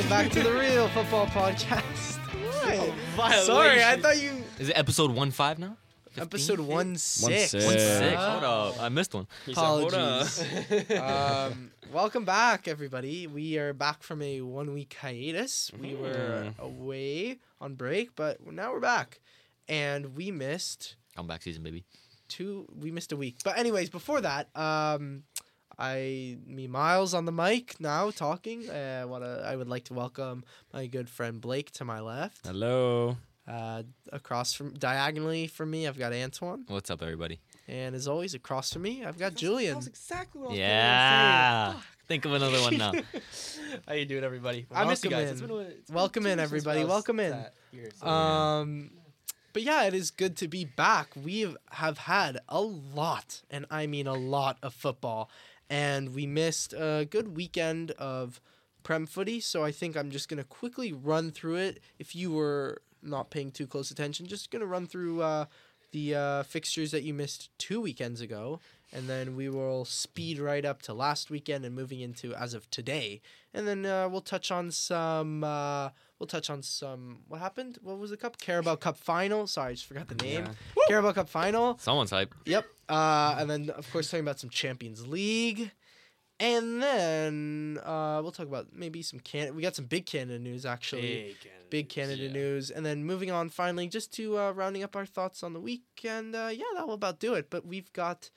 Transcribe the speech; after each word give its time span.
welcome 0.00 0.16
back 0.16 0.32
to 0.32 0.42
the 0.42 0.52
Real 0.58 0.88
Football 0.88 1.26
Podcast. 1.26 2.18
What? 2.40 2.94
violation. 3.16 3.44
Sorry, 3.44 3.84
I 3.84 4.00
thought 4.00 4.18
you 4.22 4.30
Is 4.58 4.70
it 4.70 4.78
episode 4.78 5.10
one 5.10 5.30
five 5.30 5.58
now? 5.58 5.76
15? 6.14 6.22
episode 6.22 6.60
one 6.60 6.96
six. 6.96 7.50
six. 7.50 7.64
One 7.66 7.74
six. 7.78 8.00
Yeah. 8.00 8.30
Hold 8.40 8.44
up, 8.44 8.80
I 8.82 8.88
missed 8.88 9.14
one. 9.14 9.26
He 9.44 9.52
said, 9.52 9.62
"Hold 9.62 9.92
Apologies. 9.92 10.90
up." 10.90 11.50
um, 11.52 11.70
welcome 11.92 12.24
back, 12.24 12.66
everybody. 12.66 13.26
We 13.26 13.58
are 13.58 13.74
back 13.74 14.02
from 14.02 14.22
a 14.22 14.40
one 14.40 14.72
week 14.72 14.96
hiatus. 14.98 15.70
We 15.78 15.94
were 15.94 16.54
away 16.58 17.40
on 17.60 17.74
break, 17.74 18.14
but 18.16 18.38
now 18.50 18.72
we're 18.72 18.80
back, 18.80 19.20
and 19.68 20.14
we 20.16 20.30
missed 20.30 20.96
Comeback 21.16 21.42
season, 21.42 21.62
baby. 21.62 21.84
two. 22.28 22.66
We 22.74 22.90
missed 22.90 23.12
a 23.12 23.16
week, 23.18 23.36
but 23.44 23.58
anyways, 23.58 23.90
before 23.90 24.22
that, 24.22 24.48
um, 24.56 25.24
I 25.80 26.36
me 26.46 26.66
Miles 26.66 27.14
on 27.14 27.24
the 27.24 27.32
mic 27.32 27.80
now 27.80 28.10
talking. 28.10 28.68
Uh, 28.68 29.04
what 29.04 29.22
I 29.22 29.56
would 29.56 29.68
like 29.68 29.84
to 29.84 29.94
welcome 29.94 30.44
my 30.74 30.86
good 30.86 31.08
friend 31.08 31.40
Blake 31.40 31.70
to 31.72 31.84
my 31.86 32.00
left. 32.00 32.46
Hello. 32.46 33.16
Uh, 33.48 33.82
across 34.12 34.52
from 34.52 34.74
diagonally 34.74 35.46
from 35.46 35.70
me, 35.70 35.88
I've 35.88 35.98
got 35.98 36.12
Antoine, 36.12 36.64
What's 36.68 36.90
up, 36.90 37.02
everybody? 37.02 37.40
and 37.66 37.94
as 37.94 38.06
always, 38.06 38.34
across 38.34 38.72
from 38.72 38.82
me, 38.82 39.04
I've 39.04 39.18
got 39.18 39.34
Julian. 39.34 39.72
That 39.72 39.76
was 39.78 39.86
exactly 39.86 40.40
what 40.40 40.48
I 40.48 40.50
was 40.50 40.58
Yeah. 40.58 41.74
Think 42.06 42.24
of 42.26 42.32
another 42.32 42.60
one 42.60 42.76
now. 42.76 42.92
going 42.92 43.04
to 43.04 43.10
say. 43.32 43.60
How 43.88 43.94
you 43.94 44.04
doing, 44.04 44.22
everybody? 44.24 44.66
I 44.70 44.84
Welcome 44.84 44.90
miss 44.90 45.04
you 45.04 45.10
guys. 45.10 45.22
in. 45.28 45.32
It's 45.32 45.40
been 45.40 45.50
a, 45.50 45.56
it's 45.56 45.86
been 45.90 45.94
Welcome 45.96 46.26
in, 46.26 46.38
everybody. 46.40 46.84
Welcome 46.84 47.20
in. 47.20 47.32
sat 47.32 47.54
so- 47.98 48.06
Um, 48.06 48.90
but 49.52 49.62
yeah, 49.62 49.84
it 49.84 49.94
is 49.94 50.10
good 50.12 50.36
to 50.38 50.48
be 50.48 50.64
back. 50.64 51.08
We 51.16 51.40
have- 51.40 51.56
have 51.72 51.98
had 51.98 52.38
a 52.48 52.60
lot, 52.60 53.42
and 53.50 53.64
I 53.70 53.86
mean 53.88 54.06
a 54.06 54.14
lot 54.14 54.58
of 54.62 54.74
football, 54.74 55.28
and 55.70 56.14
we 56.14 56.26
missed 56.26 56.74
a 56.74 57.06
good 57.08 57.36
weekend 57.36 57.92
of 57.92 58.40
Prem 58.82 59.06
footy. 59.06 59.40
So 59.40 59.64
I 59.64 59.70
think 59.70 59.96
I'm 59.96 60.10
just 60.10 60.28
gonna 60.28 60.44
quickly 60.44 60.92
run 60.92 61.30
through 61.30 61.56
it. 61.56 61.80
If 61.98 62.14
you 62.16 62.32
were 62.32 62.82
not 63.02 63.30
paying 63.30 63.52
too 63.52 63.66
close 63.66 63.90
attention, 63.90 64.26
just 64.26 64.50
gonna 64.50 64.66
run 64.66 64.86
through 64.86 65.22
uh, 65.22 65.46
the 65.92 66.14
uh, 66.14 66.42
fixtures 66.42 66.90
that 66.90 67.04
you 67.04 67.14
missed 67.14 67.50
two 67.58 67.80
weekends 67.80 68.20
ago, 68.20 68.60
and 68.92 69.08
then 69.08 69.36
we 69.36 69.48
will 69.48 69.84
speed 69.84 70.38
right 70.38 70.64
up 70.64 70.82
to 70.82 70.92
last 70.92 71.30
weekend 71.30 71.64
and 71.64 71.74
moving 71.74 72.00
into 72.00 72.34
as 72.34 72.52
of 72.52 72.68
today, 72.70 73.20
and 73.54 73.66
then 73.66 73.86
uh, 73.86 74.08
we'll 74.08 74.20
touch 74.20 74.50
on 74.50 74.70
some. 74.70 75.44
We'll 76.20 76.26
touch 76.26 76.50
on 76.50 76.62
some. 76.62 77.20
What 77.28 77.40
happened? 77.40 77.78
What 77.82 77.98
was 77.98 78.10
the 78.10 78.16
cup? 78.18 78.38
Carabao 78.38 78.76
Cup 78.76 78.98
final. 78.98 79.46
Sorry, 79.46 79.70
I 79.70 79.72
just 79.72 79.86
forgot 79.86 80.06
the 80.06 80.16
name. 80.16 80.50
Carabao 80.86 81.12
Cup 81.12 81.30
final. 81.30 81.78
Someone's 81.78 82.10
hype. 82.10 82.34
Yep. 82.44 82.66
Uh, 82.90 83.36
and 83.38 83.48
then 83.48 83.70
of 83.70 83.90
course 83.90 84.10
talking 84.10 84.24
about 84.24 84.38
some 84.38 84.50
Champions 84.50 85.06
League, 85.06 85.70
and 86.38 86.82
then 86.82 87.78
uh, 87.82 88.20
we'll 88.22 88.32
talk 88.32 88.46
about 88.46 88.66
maybe 88.74 89.00
some 89.00 89.18
can. 89.20 89.54
We 89.54 89.62
got 89.62 89.74
some 89.74 89.86
big 89.86 90.04
Canada 90.04 90.38
news 90.38 90.66
actually. 90.66 91.00
Big 91.00 91.40
Canada 91.40 91.64
Big 91.70 91.86
news, 91.86 91.94
Canada 91.94 92.22
yeah. 92.24 92.32
news, 92.32 92.70
and 92.70 92.84
then 92.84 93.02
moving 93.02 93.30
on 93.30 93.48
finally, 93.48 93.88
just 93.88 94.12
to 94.14 94.38
uh, 94.38 94.52
rounding 94.52 94.82
up 94.82 94.94
our 94.94 95.06
thoughts 95.06 95.42
on 95.42 95.54
the 95.54 95.60
week, 95.60 95.84
and 96.06 96.34
uh, 96.34 96.50
yeah, 96.52 96.64
that 96.76 96.86
will 96.86 96.94
about 96.94 97.18
do 97.18 97.32
it. 97.32 97.48
But 97.48 97.64
we've 97.64 97.90
got 97.94 98.28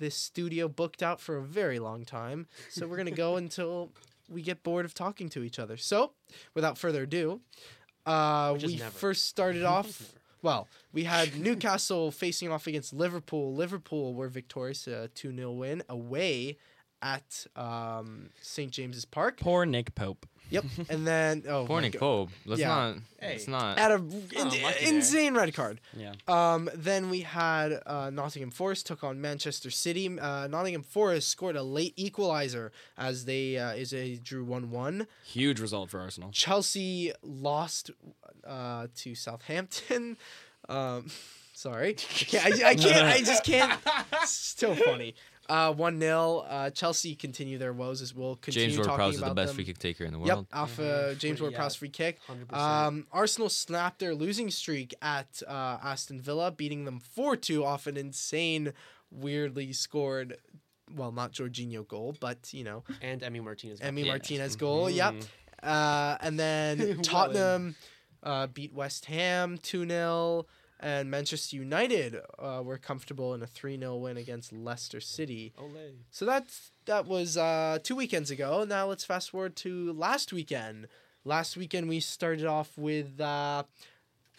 this 0.00 0.16
studio 0.16 0.66
booked 0.66 1.00
out 1.00 1.20
for 1.20 1.36
a 1.36 1.42
very 1.42 1.78
long 1.78 2.04
time, 2.04 2.48
so 2.70 2.88
we're 2.88 2.96
gonna 2.96 3.12
go 3.12 3.36
until 3.36 3.92
we 4.30 4.42
get 4.42 4.62
bored 4.62 4.84
of 4.84 4.94
talking 4.94 5.28
to 5.30 5.42
each 5.42 5.58
other. 5.58 5.76
So, 5.76 6.12
without 6.54 6.78
further 6.78 7.02
ado, 7.02 7.40
uh, 8.06 8.56
we 8.62 8.76
never. 8.76 8.90
first 8.90 9.26
started 9.26 9.64
off. 9.76 10.12
Well, 10.42 10.68
we 10.92 11.04
had 11.04 11.36
Newcastle 11.36 12.10
facing 12.24 12.50
off 12.50 12.66
against 12.66 12.92
Liverpool. 12.92 13.54
Liverpool 13.54 14.14
were 14.14 14.28
victorious, 14.28 14.86
a 14.86 15.08
2 15.08 15.34
0 15.34 15.52
win 15.52 15.82
away 15.88 16.56
at 17.02 17.46
um, 17.56 18.30
St. 18.40 18.70
James's 18.70 19.04
Park. 19.04 19.38
Poor 19.40 19.66
Nick 19.66 19.94
Pope. 19.94 20.26
Yep. 20.50 20.64
And 20.90 21.06
then, 21.06 21.44
oh, 21.48 21.64
Poor 21.66 21.80
my 21.80 21.90
Pope. 21.90 22.30
Let's 22.44 22.60
Yeah. 22.60 22.68
not. 22.68 22.96
Hey. 23.20 23.32
Let's 23.32 23.48
not. 23.48 23.78
At 23.78 23.90
a 23.92 23.96
lucky 23.96 24.36
in- 24.36 24.48
there. 24.48 24.74
insane 24.82 25.34
red 25.34 25.54
card. 25.54 25.80
Yeah. 25.96 26.12
Um, 26.26 26.68
then 26.74 27.08
we 27.10 27.20
had 27.20 27.80
uh, 27.86 28.10
Nottingham 28.10 28.50
Forest 28.50 28.86
took 28.86 29.04
on 29.04 29.20
Manchester 29.20 29.70
City. 29.70 30.18
Uh, 30.18 30.46
Nottingham 30.48 30.82
Forest 30.82 31.28
scored 31.28 31.56
a 31.56 31.62
late 31.62 31.94
equalizer 31.96 32.72
as 32.98 33.24
they 33.26 33.56
uh, 33.58 33.72
is 33.72 33.92
a 33.94 34.16
drew 34.16 34.44
one 34.44 34.70
one. 34.70 35.06
Huge 35.24 35.60
result 35.60 35.90
for 35.90 36.00
Arsenal. 36.00 36.30
Chelsea 36.32 37.12
lost 37.22 37.90
uh, 38.46 38.86
to 38.96 39.14
Southampton. 39.14 40.16
Um, 40.68 41.10
sorry, 41.52 41.90
I 41.90 41.94
can't. 42.24 42.62
I, 42.62 42.68
I 42.68 42.74
can't. 42.76 43.04
I 43.06 43.18
just 43.22 43.42
can't. 43.42 43.80
It's 44.22 44.30
still 44.54 44.76
funny. 44.76 45.16
Uh, 45.50 45.72
one 45.72 45.98
0 45.98 46.38
uh, 46.48 46.70
Chelsea 46.70 47.16
continue 47.16 47.58
their 47.58 47.72
woes 47.72 48.00
as 48.02 48.14
we'll 48.14 48.36
continue 48.36 48.68
James 48.68 48.76
talking 48.78 48.90
Ward-Prowse 48.90 49.14
is 49.14 49.18
about 49.18 49.28
the 49.30 49.34
best 49.34 49.48
them. 49.48 49.56
free 49.56 49.64
kick 49.64 49.78
taker 49.78 50.04
in 50.04 50.12
the 50.12 50.18
Yep, 50.20 50.26
world. 50.36 50.46
off 50.52 50.78
uh, 50.78 50.82
Mhm. 50.82 51.18
James 51.18 51.20
Pretty, 51.20 51.42
Ward-Prowse 51.42 51.74
yeah. 51.74 51.78
free 51.80 51.88
kick. 51.88 52.20
100%. 52.28 52.52
Um, 52.56 53.06
Arsenal 53.10 53.48
snapped 53.48 53.98
their 53.98 54.14
losing 54.14 54.50
streak 54.52 54.94
at 55.02 55.42
uh, 55.48 55.78
Aston 55.82 56.20
Villa, 56.20 56.52
beating 56.52 56.84
them 56.84 57.00
4 57.00 57.34
2 57.36 57.64
off 57.64 57.88
an 57.88 57.96
insane, 57.96 58.72
weirdly 59.10 59.72
scored, 59.72 60.36
well, 60.94 61.10
not 61.10 61.32
Jorginho 61.32 61.86
goal, 61.86 62.16
but, 62.20 62.52
you 62.54 62.62
know, 62.62 62.84
and 63.02 63.20
Emi 63.22 63.42
Martinez. 63.42 63.80
Emi 63.80 64.04
Yeah. 64.04 64.12
Martinez 64.12 64.54
goal. 64.56 64.88
Yep. 64.88 65.14
Mhm. 65.14 65.26
Uh, 65.64 66.16
and 66.20 66.38
then 66.38 66.76
Tottenham 67.02 67.74
uh, 68.22 68.46
beat 68.46 68.72
West 68.72 69.06
Ham 69.06 69.58
2 69.58 69.84
0. 69.86 70.46
And 70.82 71.10
Manchester 71.10 71.56
United 71.56 72.16
uh, 72.38 72.62
were 72.64 72.78
comfortable 72.78 73.34
in 73.34 73.42
a 73.42 73.46
3 73.46 73.78
0 73.78 73.96
win 73.96 74.16
against 74.16 74.50
Leicester 74.52 75.00
City. 75.00 75.52
Ole. 75.58 75.92
So 76.10 76.24
that's 76.24 76.72
that 76.86 77.06
was 77.06 77.36
uh, 77.36 77.78
two 77.82 77.94
weekends 77.94 78.30
ago. 78.30 78.64
Now 78.64 78.86
let's 78.86 79.04
fast 79.04 79.30
forward 79.30 79.56
to 79.56 79.92
last 79.92 80.32
weekend. 80.32 80.88
Last 81.24 81.56
weekend 81.56 81.88
we 81.90 82.00
started 82.00 82.46
off 82.46 82.78
with 82.78 83.20
uh, 83.20 83.64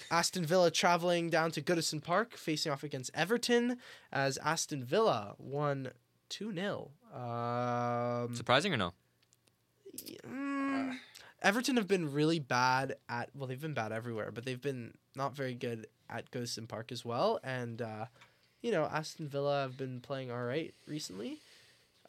Aston 0.10 0.46
Villa 0.46 0.72
traveling 0.72 1.30
down 1.30 1.52
to 1.52 1.62
Goodison 1.62 2.04
Park, 2.04 2.36
facing 2.36 2.72
off 2.72 2.84
against 2.84 3.12
Everton, 3.14 3.78
as 4.12 4.40
Aston 4.40 4.84
Villa 4.84 5.36
won 5.38 5.92
two 6.30 6.52
0 6.54 6.90
um, 7.14 8.34
Surprising 8.36 8.74
or 8.74 8.78
no? 8.78 8.94
mm, 10.28 10.96
Everton 11.42 11.78
have 11.78 11.88
been 11.88 12.12
really 12.12 12.40
bad 12.40 12.96
at 13.10 13.30
well, 13.36 13.48
they've 13.48 13.62
been 13.62 13.74
bad 13.74 13.92
everywhere, 13.92 14.32
but 14.32 14.46
they've 14.46 14.62
been 14.62 14.94
not 15.16 15.36
very 15.36 15.54
good 15.54 15.88
at 16.12 16.30
Goodison 16.32 16.68
Park 16.68 16.92
as 16.92 17.06
well. 17.06 17.40
And 17.44 17.82
uh, 17.82 18.06
you 18.62 18.72
know, 18.72 18.84
Aston 18.84 19.28
Villa 19.28 19.62
have 19.62 19.78
been 19.78 20.00
playing 20.02 20.32
all 20.32 20.44
right 20.44 20.74
recently. 20.88 21.40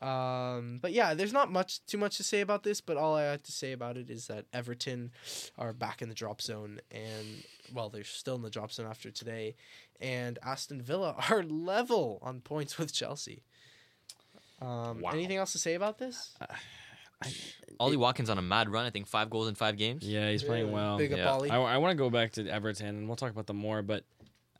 Um, 0.01 0.81
but 0.83 0.93
yeah, 0.93 1.15
there's 1.15 1.33
not 1.33 1.53
much 1.53 1.85
too 1.87 1.97
much 1.97 2.17
to 2.17 2.25
say 2.25 2.41
about 2.41 2.65
this. 2.65 2.81
But 2.81 2.97
all 2.97 3.15
I 3.15 3.23
have 3.23 3.43
to 3.45 3.53
say 3.53 3.73
about 3.73 3.97
it 3.97 4.11
is 4.11 4.27
that 4.27 4.47
Everton 4.53 5.12
are 5.57 5.73
back 5.73 6.03
in 6.03 6.09
the 6.09 6.15
drop 6.15 6.43
zone, 6.43 6.81
and 6.91 7.45
well, 7.73 7.89
they're 7.89 8.03
still 8.05 8.35
in 8.35 8.43
the 8.43 8.51
drop 8.51 8.73
zone 8.73 8.87
after 8.87 9.11
today. 9.11 9.55
And 10.01 10.39
Aston 10.43 10.83
Villa 10.83 11.15
are 11.31 11.43
level 11.45 12.19
on 12.23 12.41
points 12.41 12.79
with 12.79 12.93
Chelsea. 12.93 13.45
Um, 14.61 15.01
Wow. 15.01 15.11
Anything 15.12 15.37
else 15.39 15.53
to 15.53 15.59
say 15.59 15.75
about 15.75 15.99
this? 15.99 16.35
Ollie 17.81 17.97
Watkins 17.97 18.31
on 18.31 18.38
a 18.38 18.43
mad 18.43 18.69
run. 18.69 18.84
I 18.84 18.91
think 18.91 19.06
five 19.06 19.31
goals 19.31 19.49
in 19.49 19.55
five 19.55 19.77
games. 19.77 20.06
Yeah, 20.06 20.31
he's 20.31 20.43
playing 20.43 20.65
Really? 20.66 20.75
well. 20.75 20.99
Big 20.99 21.10
yeah. 21.10 21.28
up, 21.28 21.34
Ollie. 21.37 21.50
I, 21.50 21.56
I 21.59 21.78
want 21.78 21.91
to 21.93 21.97
go 21.97 22.10
back 22.10 22.33
to 22.33 22.47
Everton 22.49 22.87
and 22.87 23.06
we'll 23.09 23.16
talk 23.16 23.31
about 23.31 23.47
them 23.47 23.56
more, 23.56 23.83
but 23.83 24.05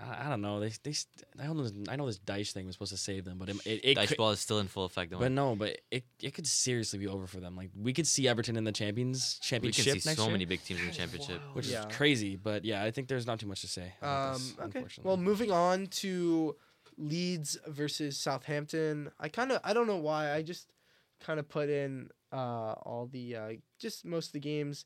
I, 0.01 0.27
I 0.27 0.29
don't 0.31 0.41
know. 0.41 0.59
They 0.59 0.73
they 0.83 0.93
st- 0.93 1.23
I 1.41 1.45
don't 1.47 1.57
know. 1.57 1.63
This, 1.65 1.73
I 1.89 1.95
know 1.97 2.07
this 2.07 2.19
Dyche 2.19 2.53
thing 2.53 2.67
was 2.67 2.75
supposed 2.75 2.91
to 2.93 2.99
save 2.99 3.25
them, 3.25 3.39
but 3.39 3.49
it 3.51 3.57
it, 3.67 3.81
it 3.85 3.97
Dyche 3.99 4.09
could, 4.09 4.17
ball 4.17 4.31
is 4.31 4.41
still 4.41 4.59
in 4.59 4.67
full 4.67 4.85
effect. 4.87 5.11
Don't 5.13 5.21
but 5.21 5.27
worry. 5.27 5.35
no, 5.35 5.55
but 5.55 5.79
it 5.91 6.05
it 6.21 6.35
could 6.35 6.47
seriously 6.47 6.99
be 6.99 7.07
over 7.07 7.27
for 7.29 7.39
them. 7.39 7.55
Like 7.55 7.71
we 7.81 7.93
could 7.93 8.07
see 8.07 8.27
Everton 8.27 8.57
in 8.57 8.65
the 8.65 8.73
Champions 8.73 9.39
we 9.43 9.47
Championship 9.47 9.85
can 9.85 10.01
see 10.01 10.09
next 10.09 10.19
so 10.19 10.25
year, 10.25 10.33
many 10.33 10.45
big 10.47 10.65
teams 10.65 10.81
in 10.81 10.87
the 10.89 10.93
championship. 10.93 11.41
Wow. 11.41 11.51
which 11.53 11.67
Yeah. 11.69 11.87
is 11.87 11.95
crazy. 11.97 12.35
But 12.37 12.65
yeah, 12.65 12.83
I 12.83 12.91
think 12.91 13.07
there's 13.09 13.27
not 13.27 13.39
too 13.39 13.47
much 13.47 13.61
to 13.61 13.69
say. 13.69 13.93
about 14.01 14.35
Um, 14.35 14.41
this, 14.41 14.53
okay. 14.55 14.63
unfortunately. 14.65 15.09
Well, 15.09 15.17
moving 15.19 15.53
on 15.53 15.87
to 15.89 16.57
Leeds 16.99 17.59
versus 17.69 18.19
Southampton. 18.19 19.11
I 19.21 19.29
kind 19.29 19.53
of 19.53 19.61
I 19.63 19.73
don't 19.73 19.87
know 19.87 19.97
why 19.99 20.33
I 20.33 20.43
just 20.43 20.67
kind 21.25 21.39
of 21.41 21.49
put 21.49 21.69
in 21.69 22.11
uh, 22.33 22.37
all 22.73 23.09
the 23.11 23.37
uh, 23.37 23.49
just 23.79 24.05
most 24.05 24.27
of 24.29 24.33
the 24.33 24.41
games. 24.41 24.85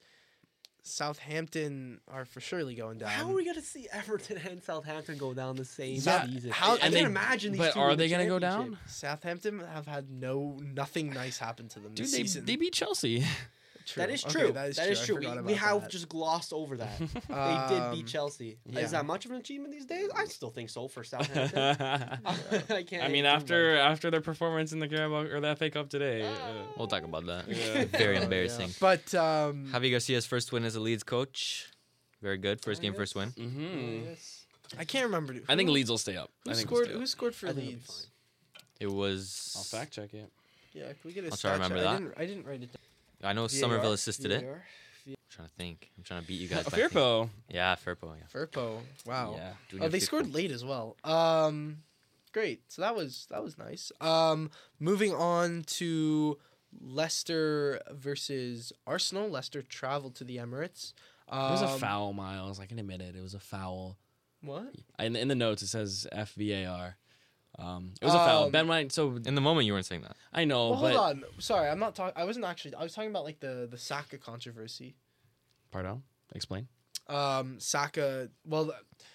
Southampton 0.89 2.01
are 2.07 2.25
for 2.25 2.41
surely 2.41 2.77
going 2.77 2.99
down. 2.99 3.09
How 3.11 3.29
are 3.29 3.35
we 3.35 3.45
gonna 3.45 3.61
see 3.61 3.89
Everton 3.93 4.39
and 4.49 4.63
Southampton 4.63 5.19
go 5.19 5.35
down 5.35 5.57
the 5.57 5.65
same 5.65 5.97
Yeah, 6.01 6.25
season? 6.27 6.53
how- 6.53 6.71
I 6.71 6.73
and 6.75 6.81
can't 6.81 6.93
they- 6.95 7.03
imagine 7.03 7.53
these 7.53 7.59
but 7.59 7.73
two 7.75 7.81
are 7.81 7.91
in 7.91 7.99
the 7.99 8.05
they 8.05 8.09
gonna 8.09 8.27
go 8.29 8.39
down? 8.39 8.79
Southampton 8.87 9.59
have 9.61 9.87
had 9.89 10.09
no 10.09 10.57
nothing 10.63 11.11
nice 11.11 11.39
happen 11.39 11.69
to 11.71 11.81
them 11.81 11.95
Dude, 11.95 12.05
this 12.07 12.13
they, 12.13 12.19
season. 12.19 12.45
they 12.45 12.55
beat 12.55 12.73
Chelsea. 12.73 13.25
True. 13.87 14.01
That 14.03 14.11
is 14.11 14.25
Okay, 14.25 14.33
true. 14.41 14.53
that 14.53 14.69
is 14.71 14.77
that 14.77 14.83
true. 14.85 14.93
is 14.93 15.07
true. 15.07 15.17
We, 15.21 15.41
we 15.43 15.55
have 15.55 15.83
that. 15.83 15.91
just 15.91 16.09
glossed 16.09 16.53
over 16.53 16.77
that. 16.77 16.99
they 16.99 17.07
did 17.07 17.83
Um, 17.83 17.95
beat 17.95 18.07
Chelsea. 18.09 18.59
yeah. 18.67 18.81
Is 18.81 18.91
that 18.91 19.07
much 19.07 19.25
of 19.27 19.31
an 19.31 19.37
achievement 19.37 19.73
these 19.73 19.87
days? 19.87 20.11
I 20.15 20.25
still 20.25 20.51
think 20.51 20.71
so 20.71 20.89
for 20.89 21.05
Southampton. 21.05 21.57
I 22.69 22.83
can't. 22.83 23.05
I 23.05 23.09
mean, 23.09 23.23
think 23.23 23.27
after 23.27 23.77
after 23.77 24.11
their 24.11 24.21
performance 24.21 24.73
in 24.73 24.81
the 24.81 24.89
Carabao 24.89 25.27
or 25.33 25.41
the 25.41 25.55
FA 25.55 25.71
Cup 25.71 25.89
today, 25.89 26.27
uh, 26.27 26.33
We'll 26.77 26.89
talk 26.89 27.05
about 27.05 27.27
that. 27.27 27.49
Yeah. 27.49 27.85
Very 27.85 28.19
Oh, 28.19 28.23
embarrassing. 28.23 28.69
yeah. 28.69 28.75
But 28.81 29.15
um, 29.15 29.67
Javi 29.73 29.91
Gracia's 29.91 30.27
first 30.27 30.51
win 30.51 30.65
as 30.65 30.75
a 30.75 30.81
Leeds 30.81 31.05
coach. 31.05 31.71
Very 32.21 32.39
good. 32.39 32.61
First 32.63 32.83
game, 32.83 32.93
first 32.95 33.15
win. 33.15 33.29
about 33.37 33.49
mhm. 33.49 34.05
Yes. 34.07 34.47
I 34.77 34.85
can't 34.85 35.05
remember. 35.05 35.33
Who, 35.35 35.41
I 35.49 35.55
think 35.55 35.71
Leeds 35.71 35.91
will 35.91 35.99
stay 35.99 36.17
up. 36.17 36.31
Who 36.45 36.51
I 36.51 36.55
think 36.55 36.67
scored? 36.69 36.89
up. 36.89 36.95
Who 36.95 37.07
scored 37.07 37.35
for 37.37 37.47
I 37.47 37.53
think 37.53 37.59
it'll 37.69 37.71
be 37.71 37.77
Leeds? 37.77 38.07
It 38.81 38.91
was. 38.91 39.55
I'll 39.57 39.63
fact 39.81 39.93
check 39.93 40.13
it. 40.13 40.29
Yeah, 40.73 40.87
can 40.89 40.97
we 41.05 41.13
get 41.13 41.25
a 41.25 41.29
I'll 41.31 41.37
try 41.37 41.51
to 41.53 41.55
remember 41.63 41.77
check? 41.77 41.87
I 41.87 41.93
that. 41.93 41.99
didn't, 42.01 42.15
I 42.19 42.27
didn't 42.27 42.47
write 42.47 42.63
it 42.63 42.73
down. 42.73 42.83
I 43.27 43.33
know 43.33 43.43
VAR, 43.43 43.49
Summerville 43.49 43.93
assisted 43.93 44.31
it. 44.31 44.45
I'm 45.09 45.15
trying 45.31 45.49
to 45.49 45.55
think. 45.55 45.91
I'm 45.99 46.05
trying 46.05 46.23
to 46.23 46.27
beat 46.27 46.41
you 46.41 46.49
guys. 46.49 46.65
by 46.65 46.71
thinking. 46.79 46.99
Firpo. 46.99 47.29
Yeah, 47.49 47.75
Firpo. 47.77 48.15
Yeah. 48.17 48.25
Firpo. 48.33 48.79
Wow. 49.05 49.35
Yeah. 49.37 49.53
Oh, 49.83 49.89
they 49.89 49.99
Firpo. 49.99 50.03
scored 50.03 50.35
late 50.35 50.51
as 50.51 50.65
well. 50.65 50.97
Um, 51.05 51.79
great. 52.33 52.63
So 52.69 52.83
that 52.83 52.95
was 52.97 53.27
that 53.31 53.43
was 53.43 53.59
nice. 53.59 53.93
Um, 54.01 54.51
moving 54.81 55.13
on 55.15 55.65
to 55.79 56.39
Leicester 56.81 57.81
versus 57.93 58.73
Arsenal. 58.87 59.29
Leicester 59.29 59.63
traveled 59.63 60.15
to 60.17 60.25
the 60.25 60.37
Emirates. 60.39 60.93
Um, 61.29 61.49
It 61.49 61.51
was 61.53 61.63
a 61.63 61.79
foul, 61.79 62.13
Miles. 62.13 62.59
I 62.61 62.67
can 62.67 62.79
admit 62.79 63.01
it. 63.01 63.15
It 63.17 63.23
was 63.23 63.35
a 63.35 63.41
foul. 63.41 63.97
What? 64.43 64.75
In, 64.99 65.17
in 65.17 65.29
the 65.29 65.35
notes, 65.35 65.63
it 65.63 65.67
says 65.69 66.07
FVAR. 66.13 66.95
Um, 67.59 67.93
it 68.01 68.05
was 68.05 68.15
a 68.15 68.19
foul. 68.19 68.45
Um, 68.45 68.51
Ben 68.51 68.69
White. 68.69 68.93
So 68.93 69.17
In 69.25 69.35
the 69.35 69.41
moment, 69.41 69.67
you 69.67 69.73
weren't 69.73 69.87
saying 69.87 70.03
that. 70.03 70.17
I 70.33 70.45
know, 70.45 70.71
Well, 70.71 70.81
but 70.83 70.93
hold 70.95 71.07
on. 71.11 71.25
Sorry, 71.39 71.69
I'm 71.69 71.79
not 71.79 71.95
talking. 71.95 72.13
I 72.21 72.25
wasn't 72.25 72.45
actually. 72.45 72.75
I 72.75 72.83
was 72.83 72.95
talking 72.95 73.11
about 73.11 73.25
like 73.25 73.41
the 73.41 73.67
the 73.71 73.79
Saka 73.79 74.19
controversy. 74.19 74.97
pardon. 75.71 76.03
Explain. 76.35 76.69
Um, 77.09 77.61
Saka. 77.61 78.31
Well, 78.45 78.73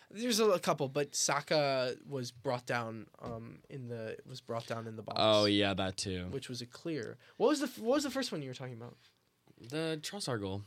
there's 0.09 0.39
a, 0.39 0.59
couple, 0.59 0.88
but 0.89 1.15
Saka 1.15 1.95
was 2.07 2.31
brought 2.31 2.65
down. 2.65 3.07
Um, 3.21 3.59
in 3.69 3.88
the 3.89 4.17
was 4.25 4.41
brought 4.41 4.65
down 4.65 4.88
in 4.88 4.95
the 4.95 5.03
box. 5.03 5.17
Oh 5.21 5.45
yeah, 5.45 5.73
that 5.73 5.97
too. 5.97 6.27
Which 6.31 6.49
was 6.49 6.61
a 6.61 6.65
clear. 6.65 7.17
What 7.38 7.47
was 7.49 7.59
the 7.59 7.67
What 7.81 7.95
was 7.95 8.03
the 8.03 8.09
first 8.11 8.31
one 8.31 8.41
you 8.41 8.49
were 8.49 8.55
talking 8.55 8.75
about? 8.75 8.95
The 9.69 9.99
Trossard 10.01 10.41
goal. 10.41 10.63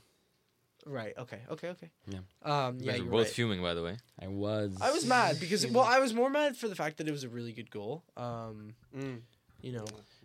Right. 0.87 1.15
Okay. 1.19 1.39
Okay. 1.51 1.69
Okay. 1.71 1.91
Yeah. 2.07 2.19
Um. 2.43 2.79
You 2.79 2.87
Yeah. 2.87 2.91
guys 2.93 2.99
You're 2.99 3.07
were 3.07 3.13
both 3.13 3.27
right. 3.27 3.35
fuming, 3.35 3.63
by 3.63 3.75
the 3.75 3.83
way. 3.83 3.97
I 4.21 4.29
was. 4.29 4.77
I 4.81 4.91
was 4.91 5.07
mad 5.07 5.41
because 5.41 5.67
well, 5.67 5.85
I 5.85 5.99
was 5.99 6.13
more 6.15 6.31
mad 6.31 6.57
for 6.57 6.69
the 6.69 6.75
fact 6.75 6.99
that 6.99 7.09
it 7.09 7.13
was 7.13 7.25
a 7.25 7.29
really 7.29 7.53
good 7.53 7.71
goal. 7.71 8.05
Um. 8.17 8.75
Mm. 8.97 9.21
You 9.63 9.73
know. 9.73 9.85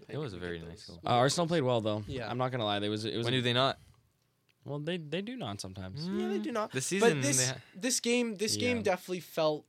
It 0.10 0.18
was 0.18 0.34
a 0.34 0.38
very 0.40 0.60
nice 0.60 0.86
goal. 0.86 1.00
Uh, 1.06 1.10
Arsenal 1.10 1.48
played 1.48 1.64
well 1.64 1.82
though. 1.82 2.04
Yeah. 2.08 2.30
I'm 2.30 2.38
not 2.38 2.52
gonna 2.52 2.66
lie. 2.66 2.80
They 2.80 2.90
was 2.90 3.06
it 3.06 3.16
was. 3.16 3.26
When 3.26 3.34
do 3.34 3.42
they 3.42 3.54
not? 3.54 3.78
well, 4.66 4.80
they 4.80 4.98
they 4.98 5.22
do 5.22 5.36
not 5.36 5.62
sometimes. 5.62 6.08
Yeah, 6.08 6.28
they 6.28 6.40
do 6.40 6.52
not. 6.52 6.72
This 6.72 6.88
season, 6.88 7.10
but 7.10 7.22
this 7.22 7.38
they 7.38 7.46
ha- 7.54 7.60
this 7.76 8.00
game 8.00 8.36
this 8.36 8.56
game 8.56 8.82
definitely 8.82 9.22
felt. 9.22 9.66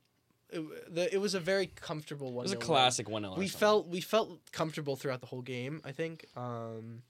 It, 0.49 0.93
the, 0.93 1.13
it 1.13 1.17
was 1.19 1.33
a 1.33 1.39
very 1.39 1.67
comfortable 1.67 2.33
one. 2.33 2.43
It 2.43 2.49
was 2.49 2.51
a 2.53 2.57
classic 2.57 3.07
one 3.09 3.21
0 3.23 3.35
we 3.37 3.47
felt 3.47 3.87
we 3.87 4.01
felt 4.01 4.51
comfortable 4.51 4.97
throughout 4.97 5.21
the 5.21 5.27
whole 5.27 5.41
game. 5.41 5.81
I 5.85 5.93
think. 5.93 6.25
Um, 6.35 7.03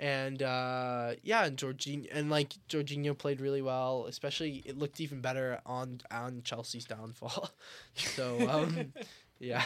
and 0.00 0.42
uh, 0.42 1.12
yeah, 1.22 1.44
and 1.44 1.56
Jorginho 1.56 2.08
and 2.12 2.30
like 2.30 2.54
Jorginho 2.68 3.16
played 3.16 3.40
really 3.40 3.62
well. 3.62 4.06
Especially, 4.08 4.62
it 4.64 4.78
looked 4.78 5.00
even 5.00 5.20
better 5.20 5.60
on 5.66 6.00
on 6.10 6.42
Chelsea's 6.44 6.84
downfall. 6.84 7.50
so 7.94 8.48
um, 8.48 8.92
yeah. 9.38 9.62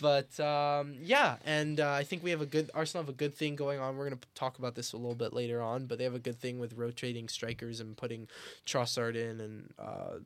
But 0.00 0.38
um, 0.40 0.94
yeah, 1.02 1.36
and 1.44 1.78
uh, 1.78 1.92
I 1.92 2.04
think 2.04 2.22
we 2.22 2.30
have 2.30 2.40
a 2.40 2.46
good 2.46 2.70
Arsenal 2.74 3.04
have 3.04 3.10
a 3.12 3.16
good 3.16 3.34
thing 3.34 3.56
going 3.56 3.80
on. 3.80 3.96
We're 3.96 4.08
gonna 4.08 4.20
talk 4.34 4.58
about 4.58 4.74
this 4.74 4.92
a 4.92 4.96
little 4.96 5.14
bit 5.14 5.32
later 5.32 5.60
on, 5.60 5.86
but 5.86 5.98
they 5.98 6.04
have 6.04 6.14
a 6.14 6.20
good 6.20 6.40
thing 6.40 6.58
with 6.58 6.72
rotating 6.74 7.28
strikers 7.28 7.80
and 7.80 7.96
putting 7.96 8.28
Trossard 8.64 9.14
in 9.14 9.40
and 9.40 9.74
uh, 9.78 10.18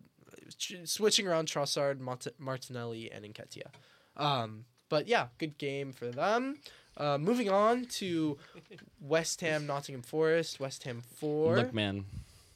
ch- 0.56 0.76
switching 0.84 1.26
around 1.26 1.48
Trossard, 1.48 1.98
Mart- 1.98 2.38
Martinelli, 2.38 3.10
and 3.10 3.24
Nketiah. 3.24 3.72
Um, 4.16 4.66
but 4.88 5.08
yeah, 5.08 5.28
good 5.38 5.58
game 5.58 5.92
for 5.92 6.06
them. 6.06 6.58
Uh, 6.96 7.18
moving 7.18 7.48
on 7.50 7.84
to 7.86 8.38
West 9.00 9.40
Ham, 9.40 9.66
Nottingham 9.66 10.02
Forest. 10.02 10.60
West 10.60 10.84
Ham 10.84 11.02
four, 11.16 11.56
Look, 11.56 11.74
man. 11.74 12.04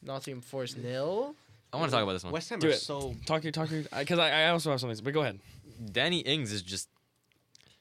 Nottingham 0.03 0.41
Forest 0.43 0.79
nil. 0.79 1.35
I 1.73 1.77
want 1.77 1.91
to 1.91 1.95
talk 1.97 2.03
about 2.03 2.13
this 2.13 2.25
one. 2.25 2.33
West 2.33 2.49
Ham 2.51 2.61
Do 2.61 2.69
are 2.69 2.71
it. 2.71 2.77
so 2.79 3.15
Talk 3.27 3.43
your 3.45 3.53
talk 3.53 3.71
your 3.71 3.83
because 3.99 4.19
I, 4.19 4.31
I 4.31 4.49
also 4.51 4.71
have 4.71 4.81
something. 4.81 4.99
But 5.05 5.13
go 5.13 5.23
ahead. 5.23 5.39
Danny 5.93 6.21
Ings 6.21 6.53
is 6.53 6.63
just. 6.63 6.89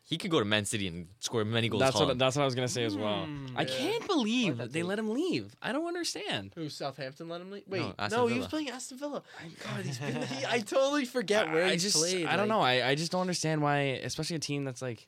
He 0.04 0.18
could 0.18 0.32
go 0.32 0.40
to 0.40 0.46
Man 0.46 0.64
City 0.64 0.88
and 0.88 1.08
score 1.20 1.44
many 1.44 1.68
goals. 1.68 1.82
That's 1.82 2.00
what 2.00 2.18
that's 2.18 2.36
what 2.38 2.42
I 2.42 2.46
was 2.46 2.56
gonna 2.56 2.70
say 2.70 2.86
as 2.86 2.96
well. 2.96 3.26
Hmm, 3.26 3.48
I 3.58 3.64
yeah. 3.64 3.68
can't 3.68 4.08
believe 4.08 4.58
that 4.58 4.72
they 4.72 4.80
take? 4.80 4.88
let 4.88 5.00
him 5.00 5.10
leave. 5.10 5.54
I 5.62 5.74
don't 5.74 5.86
understand. 5.86 6.54
Who 6.56 6.70
Southampton 6.70 7.28
let 7.28 7.42
him 7.42 7.52
leave? 7.52 7.64
Wait, 7.68 7.82
no, 7.82 7.94
Aston 8.00 8.22
he 8.24 8.28
Villa. 8.30 8.40
was 8.40 8.48
playing 8.48 8.70
Aston 8.70 8.98
Villa. 9.00 9.22
God, 9.64 9.86
he's 9.86 9.98
been. 9.98 10.22
He, 10.22 10.46
I 10.50 10.60
totally 10.60 11.04
forget 11.04 11.52
where 11.52 11.66
I 11.66 11.72
he's 11.74 11.84
just 11.84 11.98
played. 11.98 12.26
I 12.26 12.38
don't 12.38 12.48
like- 12.48 12.58
know. 12.58 12.62
I, 12.62 12.90
I 12.90 12.96
just 12.96 13.12
don't 13.12 13.20
understand 13.22 13.62
why, 13.62 13.80
especially 14.04 14.38
a 14.38 14.40
team 14.40 14.64
that's 14.64 14.82
like 14.82 15.08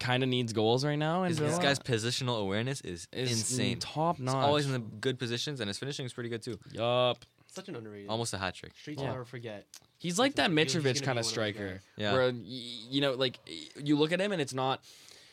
kind 0.00 0.22
of 0.22 0.28
needs 0.28 0.52
goals 0.52 0.84
right 0.84 0.96
now. 0.98 1.22
And 1.24 1.34
This, 1.34 1.40
this 1.40 1.58
guy's 1.58 1.78
positional 1.78 2.40
awareness 2.40 2.80
is, 2.80 3.08
is 3.12 3.30
insane. 3.30 3.78
top 3.78 4.16
He's 4.16 4.26
notch. 4.26 4.34
always 4.36 4.66
in 4.66 4.72
the 4.72 4.78
good 4.78 5.18
positions, 5.18 5.60
and 5.60 5.68
his 5.68 5.78
finishing 5.78 6.06
is 6.06 6.12
pretty 6.12 6.28
good 6.28 6.42
too. 6.42 6.58
Yup. 6.72 7.18
such 7.48 7.68
an 7.68 7.76
underrated. 7.76 8.10
Almost 8.10 8.34
a 8.34 8.38
hat 8.38 8.54
trick. 8.54 8.72
Streets 8.80 9.00
Yeah. 9.02 9.10
never 9.10 9.24
forget. 9.24 9.66
He's 9.98 10.18
like 10.18 10.34
that 10.36 10.50
He's- 10.50 10.72
he's 10.74 10.82
Mitrovic 10.82 11.02
kind 11.02 11.18
of 11.18 11.24
of 11.24 11.30
striker. 11.30 11.80
Yeah. 11.96 12.12
Where 12.12 12.30
you 12.30 13.00
know, 13.00 13.12
like 13.14 13.38
you 13.82 13.96
look 13.96 14.12
at 14.12 14.20
him 14.20 14.32
and 14.32 14.42
it's 14.42 14.52
not 14.54 14.82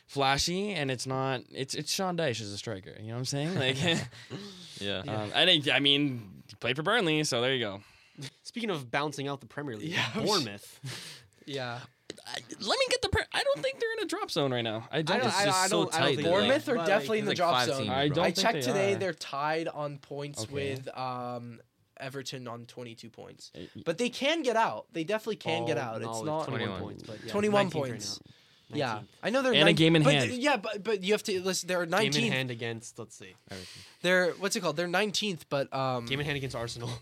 flashy 0.07 0.71
and 0.73 0.89
it's 0.91 1.05
not. 1.05 1.41
It's 1.51 1.73
it's 1.75 1.91
Sean 1.91 2.15
Dyche 2.17 2.41
as 2.41 2.51
a 2.51 2.57
striker. 2.57 2.93
You 2.99 3.07
know 3.07 3.13
what 3.13 3.19
I'm 3.19 3.25
saying? 3.25 3.55
Like, 3.55 3.77
Yeah. 4.79 4.99
um, 4.99 5.31
I 5.35 5.45
think 5.45 5.67
I 5.69 5.79
mean 5.79 6.43
played 6.59 6.75
for 6.75 6.83
Burnley, 6.83 7.23
so 7.23 7.41
there 7.41 7.53
you 7.53 7.59
go. 7.59 7.81
Speaking 8.43 8.69
of 8.69 8.91
bouncing 8.91 9.27
out 9.27 9.41
the 9.41 9.47
Premier 9.47 9.75
League, 9.75 9.89
Yeah, 9.91 10.05
I 10.15 10.19
was- 10.19 10.29
Bournemouth. 10.29 10.79
Yeah, 11.45 11.79
I, 11.81 11.81
let 12.59 12.79
me 12.79 12.85
get 12.89 13.01
the. 13.01 13.09
Pre- 13.09 13.23
I 13.33 13.43
don't 13.43 13.61
think 13.63 13.79
they're 13.79 13.93
in 13.97 14.03
a 14.03 14.07
drop 14.07 14.31
zone 14.31 14.51
right 14.51 14.61
now. 14.61 14.87
I 14.91 15.01
don't. 15.01 15.15
I 15.17 15.19
don't, 15.19 15.27
It's 15.27 15.37
I, 15.39 15.45
just 15.45 15.57
I 15.57 15.67
so 15.67 15.83
don't, 15.83 15.95
I 15.95 15.99
don't 15.99 16.09
that, 16.09 16.15
think 16.15 16.27
Bournemouth 16.27 16.65
they- 16.65 16.71
are 16.71 16.85
definitely 16.85 17.19
in 17.19 17.25
the 17.25 17.31
like 17.31 17.37
drop 17.37 17.65
zone. 17.65 17.77
teams, 17.79 17.89
I 17.89 18.07
don't 18.09 18.25
I 18.25 18.31
checked 18.31 18.53
they 18.55 18.61
today. 18.61 18.93
are. 18.93 18.97
They're 18.97 19.13
tied 19.13 19.67
on 19.67 19.97
points 19.97 20.43
Okay. 20.43 20.53
with 20.53 20.97
um, 20.97 21.59
Everton 21.99 22.47
on 22.47 22.65
22 22.65 23.09
points. 23.09 23.51
Uh, 23.55 23.61
But 23.85 23.97
they 23.97 24.09
can 24.09 24.41
get 24.43 24.55
out. 24.55 24.87
They 24.93 25.03
definitely 25.03 25.37
can 25.37 25.65
get 25.65 25.77
Oh, 25.77 25.81
out. 25.81 26.01
no, 26.01 26.11
It's 26.11 26.23
not. 26.23 26.47
21 26.47 26.67
21. 26.77 26.81
points. 26.81 27.03
But 27.03 27.17
yeah, 27.25 27.31
21 27.31 27.69
19th 27.71 27.73
right 27.81 28.19
Yeah, 28.77 28.99
I 29.21 29.29
know 29.29 29.41
they're 29.41 29.53
And 29.53 29.69
a 29.69 29.73
game 29.73 29.95
in 29.95 30.03
but, 30.03 30.13
hand. 30.13 30.31
Yeah, 30.31 30.57
but 30.57 30.83
but 30.83 31.03
you 31.03 31.13
have 31.13 31.23
to 31.23 31.41
listen. 31.41 31.67
They're 31.67 31.85
Game 31.85 32.11
in 32.13 32.31
hand 32.31 32.51
against, 32.51 32.97
let's 32.99 33.15
see. 33.15 33.35
They're 34.01 34.31
what's 34.33 34.55
it 34.55 34.61
called? 34.61 34.75
They're 34.77 34.87
19th, 34.87 35.41
but 35.49 35.73
um. 35.73 36.05
Game 36.05 36.19
in 36.19 36.25
hand 36.25 36.37
against 36.37 36.55
Arsenal. 36.55 36.89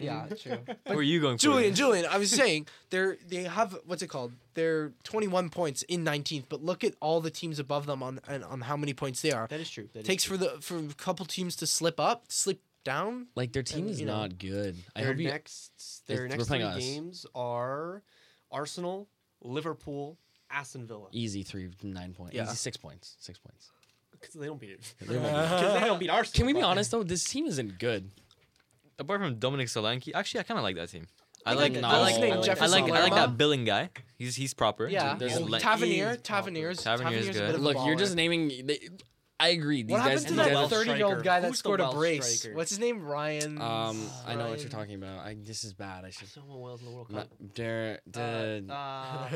Yeah, 0.00 0.26
true. 0.28 0.58
Who 0.88 0.98
are 0.98 1.02
you 1.02 1.20
going 1.20 1.36
for? 1.36 1.42
Julian. 1.42 1.74
Julian, 1.74 2.06
I 2.10 2.18
was 2.18 2.30
saying 2.30 2.66
they're 2.90 3.16
they 3.28 3.42
have 3.44 3.76
what's 3.86 4.02
it 4.02 4.08
called? 4.08 4.32
They're 4.54 4.92
21 5.04 5.50
points 5.50 5.82
in 5.82 6.04
19th, 6.04 6.44
but 6.48 6.62
look 6.64 6.82
at 6.84 6.94
all 7.00 7.20
the 7.20 7.30
teams 7.30 7.58
above 7.58 7.86
them 7.86 8.02
on 8.02 8.20
and 8.28 8.42
on 8.44 8.60
how 8.62 8.76
many 8.76 8.94
points 8.94 9.22
they 9.22 9.32
are. 9.32 9.46
that 9.48 9.60
is 9.60 9.70
true. 9.70 9.88
That 9.92 10.00
is 10.00 10.06
takes 10.06 10.24
true. 10.24 10.38
for 10.38 10.44
the 10.44 10.60
for 10.60 10.78
a 10.78 10.94
couple 10.94 11.24
teams 11.26 11.56
to 11.56 11.66
slip 11.66 12.00
up, 12.00 12.24
slip 12.28 12.60
down. 12.84 13.26
Like 13.36 13.52
their 13.52 13.62
team 13.62 13.80
And, 13.82 13.90
is 13.90 14.00
you 14.00 14.06
know, 14.06 14.16
not 14.20 14.38
good. 14.38 14.76
I 14.96 15.00
Their 15.02 15.10
hope 15.12 15.20
you. 15.20 15.28
next, 15.28 16.06
their 16.06 16.24
It's- 16.24 16.30
we're 16.30 16.36
next 16.36 16.48
playing 16.48 16.62
three 16.62 16.70
us. 16.78 16.84
games 16.84 17.26
are 17.34 18.02
Arsenal, 18.50 19.08
Liverpool, 19.42 20.18
Aston 20.50 20.86
Villa. 20.86 21.08
Easy 21.12 21.42
three 21.42 21.70
nine 21.82 22.12
points. 22.14 22.34
Yeah. 22.34 22.44
Easy 22.44 22.56
six 22.56 22.76
points. 22.76 23.16
Six 23.20 23.38
points. 23.38 23.70
Because 24.20 24.34
they 24.34 24.46
don't 24.48 24.60
beat 24.60 24.72
it. 24.72 24.94
They 25.00 25.06
Because 25.14 25.80
they 25.80 25.86
don't 25.86 25.98
beat 26.04 26.10
Arsenal. 26.10 26.36
Can 26.36 26.44
we 26.46 26.52
be 26.52 26.60
honest 26.60 26.90
though? 26.90 27.02
This 27.02 27.24
team 27.24 27.46
isn't 27.46 27.78
good. 27.78 28.10
Apart 29.00 29.20
from 29.22 29.34
Dominic 29.38 29.68
Solanke, 29.68 30.10
actually, 30.14 30.40
I 30.40 30.42
kind 30.44 30.58
of 30.58 30.64
like 30.64 30.76
that 30.76 30.90
team. 30.90 31.06
I 31.46 31.52
I 31.52 31.54
like, 31.54 31.74
like 31.74 31.82
I 31.84 32.00
like, 32.00 32.36
What's 32.36 32.46
his? 32.48 32.60
I 32.60 32.66
like, 32.66 32.84
I 32.84 33.02
like, 33.02 33.14
that 33.14 33.38
billing 33.38 33.64
guy. 33.64 33.88
He's 34.18 34.36
he's 34.36 34.52
proper. 34.54 34.86
Yeah, 34.86 35.16
There's 35.18 35.32
He's 35.32 35.40
a- 35.40 35.44
le- 35.44 35.58
Tavernier, 35.58 36.10
is 36.10 36.16
proper. 36.18 36.22
Tavernier's, 36.22 36.82
Tavernier's 36.84 37.26
Tavernier's 37.26 37.28
a 37.28 37.32
good. 37.32 37.46
bit 37.46 37.54
of 37.56 37.60
a 37.62 37.64
Look, 37.64 37.86
you're 37.86 37.96
just 37.96 38.14
naming. 38.14 38.66
They, 38.66 38.88
I 39.42 39.48
agree. 39.48 39.82
These 39.82 39.92
What 39.92 40.04
guys. 40.04 40.24
happened 40.24 40.38
to 40.38 40.50
that 40.50 40.68
30 40.68 40.90
year 40.98 41.06
old 41.06 41.24
guy 41.24 41.40
that 41.40 41.48
Who's 41.48 41.58
scored 41.58 41.80
a 41.80 41.88
brace? 41.92 42.40
striker? 42.40 42.54
What's 42.54 42.68
his 42.68 42.78
name? 42.78 43.02
Ryan. 43.02 43.58
um, 43.58 43.98
I 44.26 44.34
know 44.34 44.50
what 44.50 44.60
you're 44.60 44.68
talking 44.68 44.96
about. 44.96 45.20
I 45.20 45.34
this 45.42 45.64
is 45.64 45.72
bad. 45.72 46.04
I 46.04 46.10
should. 46.10 46.28
Someone 46.28 46.60
Wales 46.60 46.80
in 46.82 46.88
the 46.88 46.92
World 46.92 47.08
Cup. 47.08 47.28
they're, 47.54 48.00
Uh, 48.14 48.18
uh, 48.20 48.70
I 48.70 49.30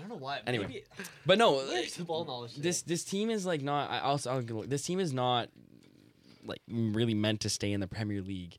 don't 0.00 0.08
know 0.10 0.16
why. 0.16 0.40
Anyway. 0.46 0.66
Maybe, 0.66 0.84
but 1.24 1.38
no, 1.38 1.52
where's 1.66 1.96
ball 1.96 2.26
knowledge? 2.26 2.52
today? 2.52 2.62
this 2.68 2.82
this 2.82 3.04
team 3.04 3.30
is 3.30 3.46
like 3.46 3.62
not. 3.62 3.90
I 3.90 4.00
also 4.00 4.32
I'll, 4.32 4.42
this 4.66 4.82
team 4.82 5.00
is 5.00 5.14
not 5.14 5.48
like 6.44 6.60
really 6.68 7.14
meant 7.14 7.40
to 7.40 7.48
stay 7.48 7.72
in 7.72 7.80
the 7.80 7.88
Premier 7.88 8.22
League. 8.22 8.56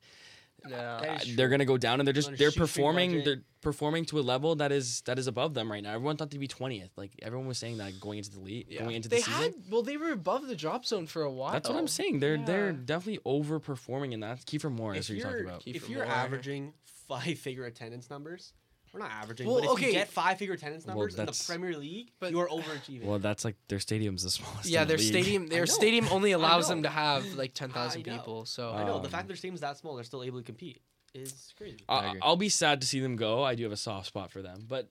yeah. 0.69 1.17
Uh, 1.17 1.19
they're 1.35 1.50
gonna 1.50 1.65
go 1.65 1.77
down 1.77 2.00
and 2.00 2.05
they're 2.07 2.13
just 2.13 2.27
On 2.27 2.33
a 2.35 2.38
they're 2.38 2.51
performing 2.51 3.23
they're 3.23 3.41
performing 3.61 4.05
to 4.05 4.19
a 4.19 4.21
level 4.21 4.55
that 4.57 4.71
is 4.71 5.01
that 5.01 5.17
is 5.17 5.25
above 5.27 5.53
them 5.55 5.71
right 5.71 5.81
now. 5.81 5.93
Everyone 5.93 6.17
thought 6.17 6.29
they'd 6.29 6.39
be 6.39 6.47
twentieth. 6.47 6.91
Like 6.95 7.11
everyone 7.21 7.47
was 7.47 7.57
saying 7.57 7.77
that 7.79 8.00
going 8.00 8.19
into 8.19 8.29
the 8.31 8.39
league, 8.39 8.67
Yeah. 8.69 8.83
going 8.83 8.95
into 8.95 9.09
the 9.09 9.15
they 9.15 9.21
season. 9.21 9.41
had 9.41 9.53
well, 9.71 9.81
they 9.81 9.97
were 9.97 10.11
above 10.11 10.47
the 10.47 10.55
drop 10.55 10.85
zone 10.85 11.07
for 11.07 11.23
a 11.23 11.31
while. 11.31 11.51
That's 11.53 11.67
what 11.67 11.77
I'm 11.79 11.88
saying. 11.88 12.19
They're 12.19 12.38
they're 12.38 12.71
definitely 12.73 13.19
overperforming 13.25 14.11
in 14.13 14.19
that. 14.19 14.45
Kieffer 14.45 14.71
Moore 14.71 14.93
is 14.95 15.09
if 15.09 15.15
who 15.15 15.21
you're 15.21 15.29
talking 15.31 15.45
about. 15.47 15.61
Kieffer 15.63 15.75
if 15.75 15.89
you're 15.89 16.05
Moore. 16.05 16.13
averaging 16.13 16.73
five 17.07 17.39
figure 17.39 17.65
attendance 17.65 18.09
numbers, 18.11 18.53
we're 18.93 19.00
not 19.00 19.12
averaging, 19.12 19.48
Well, 19.48 19.55
but 19.57 19.63
if 19.65 19.69
okay. 19.71 19.86
you 19.88 19.91
get 19.93 20.10
five 20.10 20.38
figure 20.38 20.53
attendance 20.53 20.86
Well, 20.86 20.95
numbers 20.98 21.15
in 21.17 21.25
the 21.25 21.43
Premier 21.48 21.77
League, 21.77 22.12
But- 22.19 22.31
you 22.31 22.39
are 22.39 22.48
overachieving. 22.50 23.03
Well, 23.05 23.19
that's 23.19 23.45
like 23.45 23.55
their 23.69 23.79
stadium's 23.79 24.24
the 24.24 24.29
smallest. 24.29 24.67
Yeah, 24.69 24.81
in 24.81 24.88
the 24.88 24.95
their 24.95 24.98
league. 24.98 25.07
stadium 25.07 25.48
their 25.48 25.65
stadium 25.65 26.07
only 26.12 26.31
allows 26.33 26.67
them 26.67 26.83
to 26.83 26.89
have 26.89 27.25
like 27.36 27.53
10,000 27.53 28.01
I 28.01 28.17
people. 28.17 28.45
So 28.45 28.71
I 28.71 28.83
know 28.83 29.00
the 29.00 29.05
Um, 29.05 29.12
fact 29.12 29.27
their 29.27 29.38
stadium's 29.38 29.62
that 29.62 29.77
small, 29.77 29.95
they're 29.95 30.03
still 30.03 30.24
able 30.24 30.39
to 30.39 30.45
compete. 30.45 30.81
Is 31.13 31.53
crazy. 31.57 31.79
I 31.89 31.95
I, 31.95 32.07
agree. 32.10 32.19
I'll 32.24 32.36
be 32.38 32.50
sad 32.50 32.79
to 32.81 32.88
see 32.88 33.00
them 33.01 33.15
go. 33.17 33.43
I 33.43 33.55
do 33.55 33.63
have 33.63 33.71
a 33.71 33.77
soft 33.77 34.07
spot 34.07 34.31
for 34.31 34.41
them, 34.41 34.65
but 34.67 34.89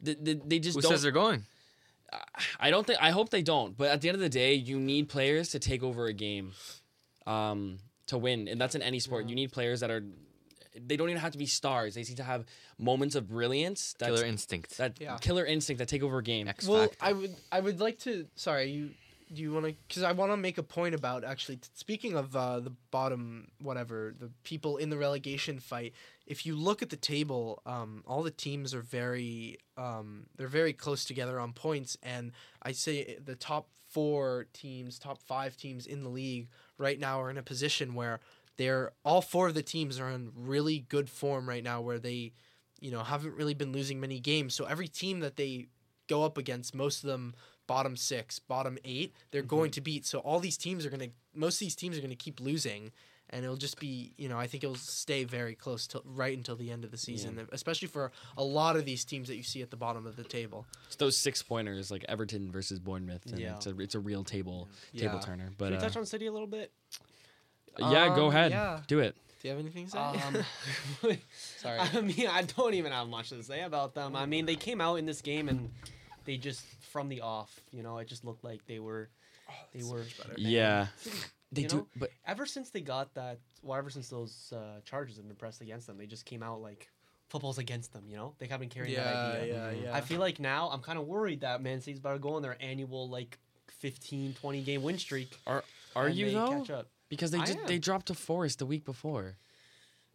they, 0.00 0.14
they, 0.14 0.34
they 0.34 0.58
just 0.58 0.76
Who 0.76 0.80
don't. 0.82 0.90
says 0.90 1.02
they're 1.02 1.10
going? 1.12 1.44
I 2.58 2.70
don't 2.70 2.86
think. 2.86 2.98
I 3.02 3.10
hope 3.10 3.28
they 3.28 3.42
don't. 3.42 3.76
But 3.76 3.90
at 3.90 4.00
the 4.00 4.08
end 4.08 4.14
of 4.14 4.20
the 4.22 4.30
day, 4.30 4.54
you 4.54 4.80
need 4.80 5.10
players 5.10 5.50
to 5.50 5.58
take 5.58 5.82
over 5.82 6.06
a 6.06 6.14
game, 6.14 6.52
um, 7.26 7.80
to 8.06 8.16
win, 8.16 8.48
and 8.48 8.58
that's 8.58 8.74
in 8.74 8.80
any 8.80 8.98
sport. 8.98 9.24
Yeah. 9.24 9.30
You 9.30 9.34
need 9.34 9.52
players 9.52 9.80
that 9.80 9.90
are. 9.90 10.02
They 10.74 10.96
don't 10.96 11.08
even 11.08 11.20
have 11.20 11.32
to 11.32 11.38
be 11.38 11.46
stars. 11.46 11.94
They 11.94 12.02
seem 12.02 12.16
to 12.16 12.24
have 12.24 12.44
moments 12.78 13.14
of 13.14 13.28
brilliance. 13.28 13.94
That's, 13.98 14.12
Killer 14.12 14.26
instinct. 14.26 14.78
that 14.78 15.00
Yeah. 15.00 15.18
killer 15.18 15.44
instinct 15.44 15.78
that 15.78 15.88
take 15.88 16.02
over 16.02 16.18
a 16.18 16.22
game. 16.22 16.48
X 16.48 16.66
well, 16.66 16.88
factor. 16.88 16.96
I 17.04 17.12
would 17.12 17.36
I 17.52 17.60
would 17.60 17.80
like 17.80 17.98
to 18.00 18.26
sorry, 18.36 18.70
you 18.70 18.90
do 19.32 19.42
you 19.42 19.52
want 19.52 19.66
to? 19.66 19.74
Because 19.86 20.02
I 20.02 20.12
want 20.12 20.32
to 20.32 20.36
make 20.36 20.58
a 20.58 20.62
point 20.62 20.94
about 20.94 21.22
actually 21.24 21.56
t- 21.56 21.68
speaking 21.74 22.14
of 22.16 22.34
uh, 22.34 22.60
the 22.60 22.72
bottom, 22.90 23.48
whatever 23.60 24.14
the 24.18 24.30
people 24.42 24.78
in 24.78 24.90
the 24.90 24.96
relegation 24.96 25.58
fight. 25.60 25.92
If 26.26 26.46
you 26.46 26.56
look 26.56 26.82
at 26.82 26.90
the 26.90 26.96
table, 26.96 27.62
um, 27.66 28.02
all 28.06 28.22
the 28.22 28.30
teams 28.30 28.74
are 28.74 28.80
very 28.80 29.58
um, 29.76 30.26
they're 30.36 30.48
very 30.48 30.72
close 30.72 31.04
together 31.04 31.38
on 31.38 31.52
points, 31.52 31.96
and 32.02 32.32
I 32.62 32.72
say 32.72 33.18
the 33.22 33.34
top 33.34 33.68
four 33.88 34.46
teams, 34.52 34.98
top 34.98 35.18
five 35.22 35.56
teams 35.56 35.86
in 35.86 36.02
the 36.02 36.10
league 36.10 36.48
right 36.76 36.98
now 36.98 37.20
are 37.20 37.30
in 37.30 37.38
a 37.38 37.42
position 37.42 37.94
where 37.94 38.20
they're 38.58 38.92
all 39.04 39.22
four 39.22 39.48
of 39.48 39.54
the 39.54 39.62
teams 39.62 39.98
are 39.98 40.10
in 40.10 40.30
really 40.36 40.80
good 40.80 41.08
form 41.08 41.48
right 41.48 41.64
now, 41.64 41.80
where 41.80 41.98
they, 41.98 42.32
you 42.80 42.90
know, 42.90 43.02
haven't 43.02 43.34
really 43.34 43.54
been 43.54 43.72
losing 43.72 43.98
many 44.00 44.20
games. 44.20 44.54
So 44.54 44.66
every 44.66 44.88
team 44.88 45.20
that 45.20 45.36
they 45.36 45.68
go 46.08 46.24
up 46.24 46.36
against, 46.36 46.74
most 46.74 47.02
of 47.02 47.08
them 47.08 47.34
bottom 47.66 47.96
six, 47.96 48.38
bottom 48.38 48.78
eight, 48.84 49.14
they're 49.30 49.42
going 49.42 49.70
to 49.72 49.80
beat. 49.80 50.04
So 50.06 50.18
all 50.20 50.40
these 50.40 50.56
teams 50.56 50.84
are 50.84 50.90
going 50.90 51.00
to, 51.00 51.10
most 51.34 51.56
of 51.56 51.60
these 51.60 51.76
teams 51.76 51.96
are 51.96 52.00
going 52.00 52.10
to 52.10 52.16
keep 52.16 52.40
losing. 52.40 52.92
And 53.30 53.44
it'll 53.44 53.58
just 53.58 53.78
be, 53.78 54.14
you 54.16 54.26
know, 54.26 54.38
I 54.38 54.46
think 54.46 54.64
it'll 54.64 54.74
stay 54.74 55.24
very 55.24 55.54
close 55.54 55.86
to 55.88 56.00
right 56.02 56.34
until 56.34 56.56
the 56.56 56.70
end 56.70 56.82
of 56.82 56.90
the 56.90 56.96
season, 56.96 57.46
especially 57.52 57.88
for 57.88 58.10
a 58.38 58.42
lot 58.42 58.74
of 58.74 58.86
these 58.86 59.04
teams 59.04 59.28
that 59.28 59.36
you 59.36 59.42
see 59.42 59.60
at 59.60 59.70
the 59.70 59.76
bottom 59.76 60.06
of 60.06 60.16
the 60.16 60.24
table. 60.24 60.64
It's 60.86 60.96
those 60.96 61.18
six 61.18 61.42
pointers 61.42 61.90
like 61.90 62.06
Everton 62.08 62.50
versus 62.50 62.78
Bournemouth. 62.80 63.26
And 63.26 63.38
Yeah. 63.38 63.56
It's 63.56 63.66
a 63.66 63.78
it's 63.78 63.94
a 63.94 64.00
real 64.00 64.24
table 64.24 64.70
Yeah. 64.94 65.08
table 65.08 65.18
turner. 65.18 65.48
Should 65.48 65.58
But 65.58 65.70
we 65.72 65.76
uh, 65.76 65.80
touch 65.80 65.96
on 65.98 66.06
City 66.06 66.24
a 66.24 66.32
little 66.32 66.46
bit? 66.46 66.72
Yeah, 67.78 68.14
go 68.14 68.26
Um, 68.26 68.28
ahead. 68.30 68.50
yeah. 68.52 68.80
Do 68.86 69.00
it. 69.00 69.14
Do 69.40 69.48
you 69.48 69.54
have 69.54 69.60
anything 69.60 69.84
to 69.86 69.90
say? 69.92 69.98
Um, 69.98 70.44
Sorry. 71.58 71.78
I 71.78 72.00
mean, 72.00 72.26
I 72.28 72.42
don't 72.42 72.74
even 72.74 72.90
have 72.92 73.08
much 73.08 73.28
to 73.30 73.42
say 73.42 73.62
about 73.62 73.94
them. 73.94 74.16
I 74.16 74.26
mean, 74.26 74.46
they 74.46 74.56
came 74.56 74.80
out 74.80 74.96
in 74.96 75.06
this 75.06 75.20
game 75.22 75.48
and 75.48 75.70
they 76.24 76.36
just 76.36 76.62
from 76.90 77.08
the 77.08 77.20
off, 77.20 77.60
you 77.70 77.82
know, 77.82 77.98
it 77.98 78.08
just 78.08 78.24
looked 78.24 78.42
like 78.42 78.66
they 78.66 78.78
were 78.80 79.08
they 79.72 79.82
were 79.84 80.04
Yeah. 80.36 80.88
They 81.52 81.62
You 81.62 81.68
do 81.68 81.76
know? 81.78 81.86
but 81.96 82.10
ever 82.26 82.44
since 82.46 82.70
they 82.70 82.80
got 82.80 83.14
that 83.14 83.38
well, 83.62 83.78
ever 83.78 83.90
since 83.90 84.08
those 84.08 84.52
uh, 84.54 84.80
charges 84.84 85.16
have 85.16 85.26
been 85.26 85.36
pressed 85.36 85.60
against 85.60 85.86
them, 85.86 85.98
they 85.98 86.06
just 86.06 86.24
came 86.26 86.42
out 86.42 86.60
like 86.60 86.90
football's 87.28 87.58
against 87.58 87.92
them, 87.92 88.04
you 88.08 88.16
know? 88.16 88.34
They 88.38 88.46
have 88.46 88.58
been 88.60 88.68
carrying 88.68 88.94
yeah, 88.94 89.04
that 89.04 89.40
idea. 89.42 89.54
yeah, 89.54 89.82
yeah. 89.84 89.94
I 89.96 90.00
feel 90.00 90.18
like 90.20 90.40
now 90.40 90.68
I'm 90.70 90.80
kind 90.80 90.98
of 90.98 91.06
worried 91.06 91.40
that 91.42 91.62
Man 91.62 91.80
City's 91.80 92.00
about 92.00 92.14
to 92.14 92.18
go 92.18 92.34
on 92.34 92.42
their 92.42 92.56
annual 92.60 93.08
like 93.08 93.38
15 93.78 94.34
20 94.34 94.62
game 94.62 94.82
win 94.82 94.98
streak. 94.98 95.36
are 95.46 95.62
are 95.94 96.06
and 96.06 96.16
you 96.16 96.26
they 96.26 96.32
though? 96.34 96.64
Catch 97.10 97.14
up. 97.16 97.18
Because 97.18 97.30
they 97.30 97.38
I 97.38 97.44
just 97.46 97.58
am. 97.58 97.66
they 97.66 97.78
dropped 97.78 98.06
to 98.06 98.14
Forest 98.14 98.58
the 98.58 98.66
week 98.66 98.84
before. 98.84 99.36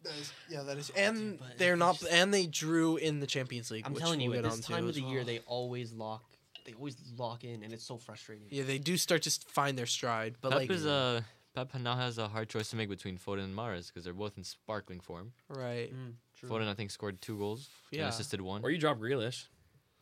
That 0.02 0.12
is, 0.20 0.32
yeah, 0.50 0.62
that 0.64 0.76
is, 0.76 0.90
and 0.90 1.38
but 1.38 1.56
they're 1.56 1.76
not, 1.76 1.98
just- 1.98 2.12
and 2.12 2.32
they 2.32 2.46
drew 2.46 2.96
in 2.98 3.20
the 3.20 3.26
Champions 3.26 3.70
League. 3.70 3.84
I'm 3.86 3.94
which 3.94 4.02
telling 4.02 4.20
you, 4.20 4.28
we'll 4.30 4.40
at 4.40 4.42
get 4.44 4.50
this 4.50 4.58
onto 4.66 4.72
time 4.74 4.84
of 4.84 4.90
as 4.90 4.96
the 4.96 5.00
year, 5.02 5.18
well. 5.20 5.24
they 5.26 5.38
always 5.46 5.92
lock. 5.94 6.22
They 6.66 6.74
always 6.74 6.96
lock 7.16 7.42
in, 7.44 7.62
and 7.62 7.72
it's 7.72 7.84
so 7.84 7.96
frustrating. 7.96 8.46
yeah, 8.50 8.64
they 8.64 8.78
do 8.78 8.96
start 8.98 9.22
to 9.22 9.28
s- 9.30 9.38
find 9.46 9.78
their 9.78 9.86
stride, 9.86 10.36
but 10.42 10.50
Pep 10.50 10.58
like, 10.60 10.70
is 10.70 10.84
uh, 10.86 11.22
Pep 11.54 11.74
now 11.80 11.96
has 11.96 12.18
a 12.18 12.28
hard 12.28 12.48
choice 12.50 12.68
to 12.70 12.76
make 12.76 12.90
between 12.90 13.16
Foden 13.16 13.44
and 13.44 13.56
Mahrez 13.56 13.86
because 13.88 14.04
they're 14.04 14.12
both 14.12 14.36
in 14.36 14.44
sparkling 14.44 15.00
form. 15.00 15.32
right, 15.48 15.90
Mm, 15.94 16.14
true. 16.38 16.50
Foden 16.50 16.68
I 16.68 16.74
think 16.74 16.90
scored 16.90 17.22
two 17.22 17.38
goals 17.38 17.68
Yeah. 17.90 18.00
and 18.04 18.08
assisted 18.10 18.42
one, 18.42 18.62
Or 18.62 18.70
you 18.70 18.76
drop 18.78 18.98
Grealish, 18.98 19.46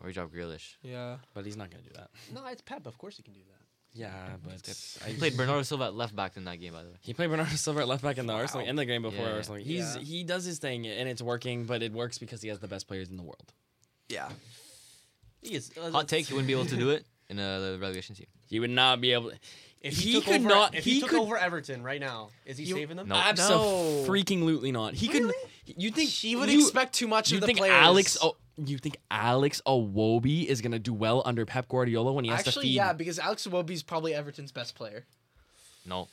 or 0.01 0.09
he 0.09 0.13
dropped 0.15 0.33
Grealish. 0.35 0.75
yeah. 0.83 1.19
but 1.33 1.45
he's 1.47 1.57
not 1.57 1.71
gonna 1.71 1.85
do 1.85 1.91
that. 1.95 2.11
No, 2.33 2.45
it's 2.47 2.63
Pep. 2.63 2.87
Of 2.89 2.99
course 2.99 3.17
he 3.17 3.23
can 3.23 3.35
do 3.35 3.41
that. 3.51 3.62
Yeah, 3.95 4.11
but 4.43 5.03
I, 5.05 5.11
He 5.11 5.17
played 5.19 5.37
Bernardo 5.37 5.63
Silva 5.63 5.85
at 5.85 5.95
left 5.95 6.17
back 6.17 6.37
in 6.39 6.45
that 6.45 6.61
game 6.61 6.73
by 6.73 6.83
the 6.83 6.89
way. 6.89 6.97
He 7.01 7.13
played 7.13 7.29
Bernardo 7.29 7.51
Silva 7.57 7.81
at 7.81 7.89
left 7.89 8.03
back 8.03 8.17
in 8.19 8.27
the 8.27 8.33
Wow. 8.33 8.39
Arsenal 8.41 8.67
in 8.67 8.75
the 8.77 8.87
game 8.87 9.03
before 9.03 9.27
Yeah. 9.27 9.33
Arsenal. 9.35 9.59
He's 9.59 9.97
Yeah. 9.97 10.03
he 10.03 10.25
does 10.25 10.45
his 10.45 10.59
thing 10.59 10.87
and 10.87 11.09
it's 11.09 11.21
working, 11.21 11.65
but 11.65 11.83
it 11.83 11.93
works 11.93 12.17
because 12.19 12.41
he 12.41 12.49
has 12.49 12.59
the 12.59 12.69
best 12.69 12.89
players 12.89 13.11
in 13.11 13.17
the 13.19 13.23
world. 13.23 13.53
Yeah, 14.09 14.31
He 15.43 15.55
is. 15.55 15.71
uh, 15.81 15.91
Hot 15.91 16.09
take: 16.09 16.27
He 16.27 16.33
wouldn't 16.35 16.47
be 16.47 16.53
able 16.55 16.67
to 16.67 16.77
do 16.77 16.91
it 16.91 17.05
in 17.29 17.39
uh, 17.39 17.61
the 17.61 17.79
relegation 17.81 18.15
team. 18.15 18.27
He 18.47 18.61
would 18.61 18.71
not 18.71 19.01
be 19.01 19.13
able. 19.13 19.33
If 19.81 19.97
he 19.99 20.13
took 20.15 20.25
could 20.25 20.35
over, 20.41 20.49
not- 20.49 20.75
If 20.75 20.85
he 20.85 20.95
he, 20.95 21.01
took 21.01 21.11
could- 21.11 21.21
over 21.21 21.37
Everton 21.37 21.83
right 21.83 22.01
now, 22.01 22.31
is 22.47 22.57
he 22.57 22.65
You- 22.65 22.75
saving 22.77 22.97
them? 22.99 23.09
No. 23.09 23.17
Absolutely 23.17 24.07
freaking 24.23 24.45
lutely 24.45 24.71
not. 24.71 24.95
He 24.95 25.09
could. 25.09 25.33
You 25.65 25.91
think 25.91 26.09
he 26.11 26.37
would 26.37 26.51
you, 26.51 26.61
expect 26.63 26.95
too 26.95 27.09
much 27.09 27.31
You 27.31 27.37
of 27.39 27.41
the 27.43 27.47
think 27.47 27.59
players. 27.59 27.73
Alex? 27.75 28.17
Oh, 28.23 28.37
you 28.57 28.79
think 28.79 28.97
Alex 29.11 29.61
Iwobi 29.67 30.45
is 30.47 30.61
gonna 30.61 30.79
do 30.79 30.93
well 30.93 31.23
under 31.25 31.45
Pep 31.47 31.69
Guardiola 31.69 32.13
when 32.13 32.25
he 32.25 32.31
has 32.31 32.43
to 32.45 32.49
Actually, 32.51 32.65
feed? 32.67 32.75
yeah, 32.75 32.93
because 32.93 33.19
Alex 33.19 33.47
Iwobi 33.47 33.71
is 33.71 33.83
probably 33.83 34.15
Everton's 34.15 34.53
best 34.53 34.75
player. 34.75 35.05
No, 35.87 36.09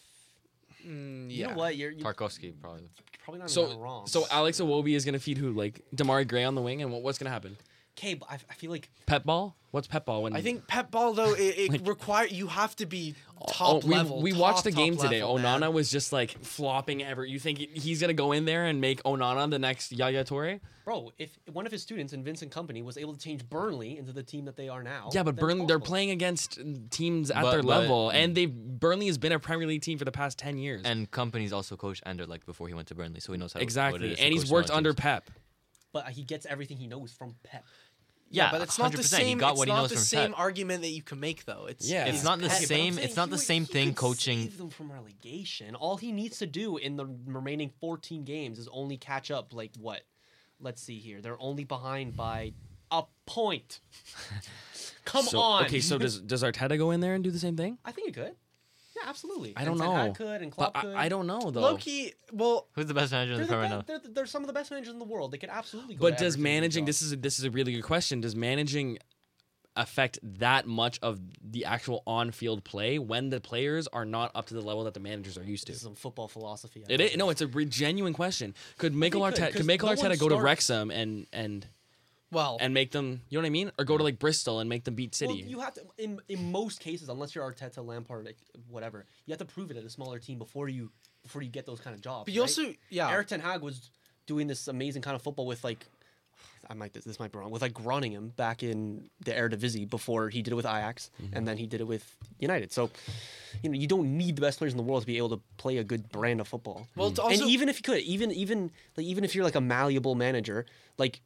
Mm, 0.87 1.29
You 1.29 1.47
know 1.47 1.53
what? 1.55 1.75
You're, 1.75 1.91
you're 1.91 2.01
Tarkowski 2.13 2.53
probably. 2.61 2.89
probably 3.25 3.41
not 3.41 3.49
So 3.49 3.65
even 3.67 3.79
wrong. 3.79 4.07
so 4.07 4.25
Alex 4.31 4.59
Iwobi 4.61 4.95
is 4.95 5.03
gonna 5.03 5.19
feed 5.19 5.37
who? 5.37 5.51
Like 5.51 5.81
Demarai 5.95 6.25
Gray 6.27 6.45
on 6.45 6.55
the 6.55 6.61
wing, 6.61 6.81
and 6.81 6.91
what, 6.91 7.01
what's 7.03 7.17
gonna 7.17 7.29
happen? 7.31 7.57
Okay, 7.99 8.13
but 8.13 8.29
I, 8.31 8.35
I 8.49 8.53
feel 8.53 8.71
like 8.71 8.89
Pep 9.05 9.25
ball? 9.25 9.57
What's 9.71 9.87
Pep 9.87 10.05
ball? 10.05 10.23
When 10.23 10.33
I 10.35 10.41
think 10.41 10.67
Pep 10.67 10.89
ball 10.89 11.13
though 11.13 11.33
it, 11.33 11.39
it 11.57 11.71
Like- 11.71 11.87
require 11.87 12.27
you 12.27 12.47
have 12.47 12.75
to 12.77 12.85
be 12.85 13.13
oh, 13.37 13.41
oh, 13.41 13.51
top 13.51 13.83
we, 13.83 13.93
level. 13.93 14.21
We 14.21 14.31
top, 14.31 14.39
watched 14.39 14.63
the 14.63 14.71
game 14.71 14.95
today. 14.95 15.21
level, 15.21 15.37
man. 15.39 15.61
Onana 15.61 15.73
was 15.73 15.91
just 15.91 16.13
like 16.13 16.31
flopping 16.43 17.03
ever. 17.03 17.25
You 17.25 17.39
think 17.39 17.59
he's 17.59 17.99
gonna 17.99 18.13
go 18.13 18.31
in 18.31 18.45
there 18.45 18.65
and 18.65 18.79
make 18.79 19.03
Onana 19.03 19.49
the 19.49 19.59
next 19.59 19.91
Yaya 19.91 20.23
Toure? 20.23 20.61
bro, 20.85 21.11
if 21.19 21.37
one 21.51 21.67
of 21.67 21.71
his 21.71 21.83
students 21.83 22.13
in 22.13 22.23
Vincent 22.23 22.51
Kompany 22.51 22.83
was 22.83 22.97
able 22.97 23.13
to 23.13 23.19
change 23.19 23.47
Burnley 23.47 23.99
into 23.99 24.11
the 24.11 24.23
team 24.23 24.45
that 24.45 24.55
they 24.55 24.69
are 24.69 24.81
now, 24.81 25.09
Yeah, 25.13 25.21
but 25.21 25.35
Burnley 25.35 25.67
they're 25.67 25.77
playing 25.77 26.09
against 26.09 26.59
teams 26.89 27.29
at 27.29 27.43
But- 27.43 27.51
their 27.51 27.61
but- 27.61 27.67
level, 27.67 28.09
mm. 28.09 28.15
and 28.15 28.33
they 28.33 28.45
Burnley 28.47 29.07
has 29.07 29.17
been 29.17 29.33
a 29.33 29.39
Premier 29.39 29.67
League 29.67 29.81
team 29.83 29.97
for 29.99 30.05
the 30.05 30.11
past 30.11 30.39
ten 30.39 30.57
years. 30.57 30.83
And 30.85 31.11
Kompany's 31.11 31.53
also 31.53 31.75
coached 31.75 32.03
like 32.05 32.45
before 32.45 32.69
he 32.69 32.73
went 32.73 32.87
to 32.87 32.95
Burnley, 32.95 33.19
so 33.19 33.33
he 33.33 33.37
knows 33.37 33.53
how 33.53 33.57
what 33.57 33.61
it 33.61 33.65
exactly, 33.65 34.15
to 34.15 34.21
and 34.21 34.33
he's 34.33 34.43
coach 34.43 34.51
worked 34.51 34.71
under 34.71 34.91
teams. 34.91 35.01
Pep. 35.01 35.29
But 35.91 36.09
he 36.09 36.23
gets 36.23 36.45
everything 36.45 36.77
he 36.77 36.87
knows 36.87 37.11
from 37.11 37.35
Pep. 37.43 37.65
Yeah, 38.31 38.51
but 38.51 38.61
it's 38.61 38.77
not 38.77 38.91
the 38.91 38.99
100%. 38.99 39.03
same. 39.05 39.27
He 39.27 39.35
got 39.35 39.51
it's 39.51 39.57
what 39.59 39.67
he 39.67 39.73
not 39.73 39.81
knows 39.81 39.89
the 39.89 39.95
from 39.95 40.03
same 40.03 40.31
Pep. 40.31 40.39
argument 40.39 40.81
that 40.83 40.89
you 40.89 41.01
can 41.01 41.19
make 41.19 41.45
though. 41.45 41.65
It's 41.67 41.89
Yeah. 41.89 42.05
It's 42.05 42.23
not 42.23 42.39
the 42.39 42.47
Pep, 42.47 42.57
same. 42.57 42.67
saying 42.67 42.97
It's 42.99 43.15
not 43.15 43.29
the 43.29 43.35
would- 43.37 43.39
same 43.45 43.65
thing 43.65 43.93
coaching. 43.95 44.41
Save 44.43 44.57
them 44.57 44.69
from 44.69 44.91
relegation. 44.91 45.75
All 45.75 45.97
he 45.97 46.11
needs 46.11 46.37
to 46.39 46.45
do 46.45 46.77
in 46.77 46.95
the 46.95 47.05
remaining 47.25 47.71
14 47.81 48.23
games 48.23 48.59
is 48.59 48.67
only 48.71 48.97
catch 48.97 49.31
up. 49.31 49.53
Like 49.53 49.71
what? 49.79 50.01
Let's 50.59 50.81
see 50.81 50.99
here. 50.99 51.21
They're 51.21 51.41
only 51.41 51.63
behind 51.63 52.15
by 52.15 52.53
a 52.91 53.03
point. 53.25 53.79
Come 55.05 55.25
So- 55.25 55.39
on. 55.39 55.65
Okay, 55.65 55.79
so 55.79 55.97
does 55.97 56.19
does 56.21 56.43
Arteta 56.43 56.77
go 56.77 56.91
in 56.91 56.99
there 56.99 57.13
and 57.15 57.23
do 57.23 57.31
the 57.31 57.39
same 57.39 57.57
thing? 57.57 57.77
I 57.83 57.91
think 57.91 58.07
he 58.07 58.13
could. 58.13 58.35
Yeah, 59.01 59.09
absolutely. 59.09 59.53
I 59.55 59.65
don't 59.65 59.73
and 59.73 59.81
Ten 59.81 59.91
Hag 59.91 60.07
know. 60.07 60.13
could 60.13 60.41
and 60.41 60.55
But 60.55 60.73
Klopp 60.73 60.83
could. 60.83 60.95
I, 60.95 61.05
I 61.05 61.09
don't 61.09 61.27
know 61.27 61.51
though. 61.51 61.61
Loki. 61.61 62.13
Well, 62.31 62.67
Who's 62.73 62.85
the 62.87 62.93
best 62.93 63.11
manager 63.11 63.33
in 63.33 63.39
the 63.39 63.45
the 63.45 63.53
Premier 63.53 63.77
right 63.77 63.87
they're, 63.87 63.99
they're 64.13 64.25
some 64.25 64.43
of 64.43 64.47
the 64.47 64.53
best 64.53 64.71
managers 64.71 64.93
in 64.93 64.99
the 64.99 65.05
world. 65.05 65.31
They 65.31 65.37
could 65.37 65.49
absolutely. 65.49 65.95
Go 65.95 66.01
But 66.01 66.17
to 66.17 66.23
does 66.23 66.35
Everton 66.35 66.35
and 66.35 66.35
do 66.35 66.41
the 66.41 66.61
managing 66.61 66.85
this 66.85 67.01
is 67.01 67.13
a, 67.13 67.15
this 67.15 67.39
is 67.39 67.45
a 67.45 67.51
really 67.51 67.73
good 67.73 67.83
question. 67.83 68.21
Does 68.21 68.35
managing 68.35 68.99
affect 69.75 70.19
that 70.23 70.67
much 70.67 70.99
of 71.01 71.19
the 71.41 71.63
actual 71.63 72.03
on-field 72.05 72.63
play 72.65 72.99
when 72.99 73.29
the 73.29 73.39
players 73.39 73.87
are 73.87 74.03
not 74.03 74.31
up 74.35 74.47
to 74.47 74.53
the 74.53 74.61
level 74.61 74.83
that 74.83 74.93
the 74.93 74.99
managers 74.99 75.37
are 75.37 75.43
used 75.43 75.65
to? 75.67 75.71
This 75.71 75.77
is 75.77 75.83
some 75.83 75.95
football 75.95 76.27
philosophy. 76.27 76.83
I 76.89 76.93
It 76.93 77.17
no, 77.17 77.29
it's 77.29 77.41
a 77.41 77.47
re- 77.47 77.65
genuine 77.65 78.13
question. 78.13 78.53
Could 78.77 78.93
Mikel 78.93 79.21
could, 79.31 79.53
could 79.53 79.65
Mikel 79.65 79.89
no 79.89 79.95
Arteta 79.95 80.19
go 80.19 80.29
to 80.29 80.35
Wrexham 80.35 80.91
and 80.91 81.27
and 81.31 81.67
well, 82.31 82.57
and 82.59 82.73
make 82.73 82.91
them, 82.91 83.21
you 83.29 83.37
know 83.37 83.41
what 83.41 83.47
I 83.47 83.49
mean, 83.49 83.71
or 83.79 83.85
go 83.85 83.97
to 83.97 84.03
like 84.03 84.19
Bristol 84.19 84.59
and 84.59 84.69
make 84.69 84.83
them 84.83 84.95
beat 84.95 85.15
City? 85.15 85.33
Well, 85.41 85.51
you 85.51 85.59
have 85.61 85.73
to 85.75 85.81
in 85.97 86.19
in 86.27 86.51
most 86.51 86.79
cases, 86.79 87.09
unless 87.09 87.33
you're 87.35 87.49
Arteta, 87.49 87.85
Lampard, 87.85 88.25
like, 88.25 88.37
whatever, 88.69 89.05
you 89.25 89.31
have 89.31 89.39
to 89.39 89.45
prove 89.45 89.71
it 89.71 89.77
at 89.77 89.83
a 89.83 89.89
smaller 89.89 90.19
team 90.19 90.37
before 90.37 90.69
you 90.69 90.91
before 91.23 91.41
you 91.41 91.49
get 91.49 91.65
those 91.65 91.79
kind 91.79 91.95
of 91.95 92.01
jobs. 92.01 92.25
but 92.25 92.33
you 92.33 92.41
right? 92.41 92.49
also 92.49 92.73
yeah. 92.89 93.09
Eric 93.09 93.27
Ten 93.27 93.39
Hag 93.39 93.61
was 93.61 93.89
doing 94.25 94.47
this 94.47 94.67
amazing 94.67 95.01
kind 95.01 95.15
of 95.15 95.21
football 95.21 95.45
with 95.45 95.63
like. 95.63 95.85
I 96.69 96.73
might 96.73 96.93
this, 96.93 97.03
this 97.03 97.19
might 97.19 97.31
be 97.31 97.37
wrong 97.39 97.51
with 97.51 97.61
like 97.61 97.73
Groningen 97.73 98.29
back 98.29 98.63
in 98.63 99.09
the 99.25 99.31
Eredivisie 99.31 99.89
before 99.89 100.29
he 100.29 100.41
did 100.41 100.51
it 100.51 100.55
with 100.55 100.65
Ajax 100.65 101.09
Mm-hmm. 101.21 101.35
and 101.35 101.47
then 101.47 101.57
he 101.57 101.65
did 101.67 101.81
it 101.81 101.87
with 101.87 102.15
United. 102.37 102.71
So, 102.71 102.91
you 103.63 103.69
know, 103.69 103.77
you 103.77 103.87
don't 103.87 104.17
need 104.17 104.35
the 104.35 104.41
best 104.41 104.57
players 104.59 104.73
in 104.73 104.77
the 104.77 104.83
world 104.83 105.01
to 105.01 105.07
be 105.07 105.17
able 105.17 105.29
to 105.29 105.41
play 105.57 105.77
a 105.77 105.83
good 105.83 106.09
brand 106.09 106.39
of 106.39 106.47
football. 106.47 106.87
Well, 106.95 107.09
it's 107.09 107.19
also 107.19 107.41
and 107.41 107.49
even 107.51 107.67
if 107.69 107.77
you 107.77 107.83
could, 107.83 108.01
even 108.03 108.31
even 108.31 108.71
like 108.95 109.05
even 109.05 109.23
if 109.23 109.35
you're 109.35 109.43
like 109.43 109.55
a 109.55 109.61
malleable 109.61 110.15
manager, 110.15 110.65
like 110.97 111.21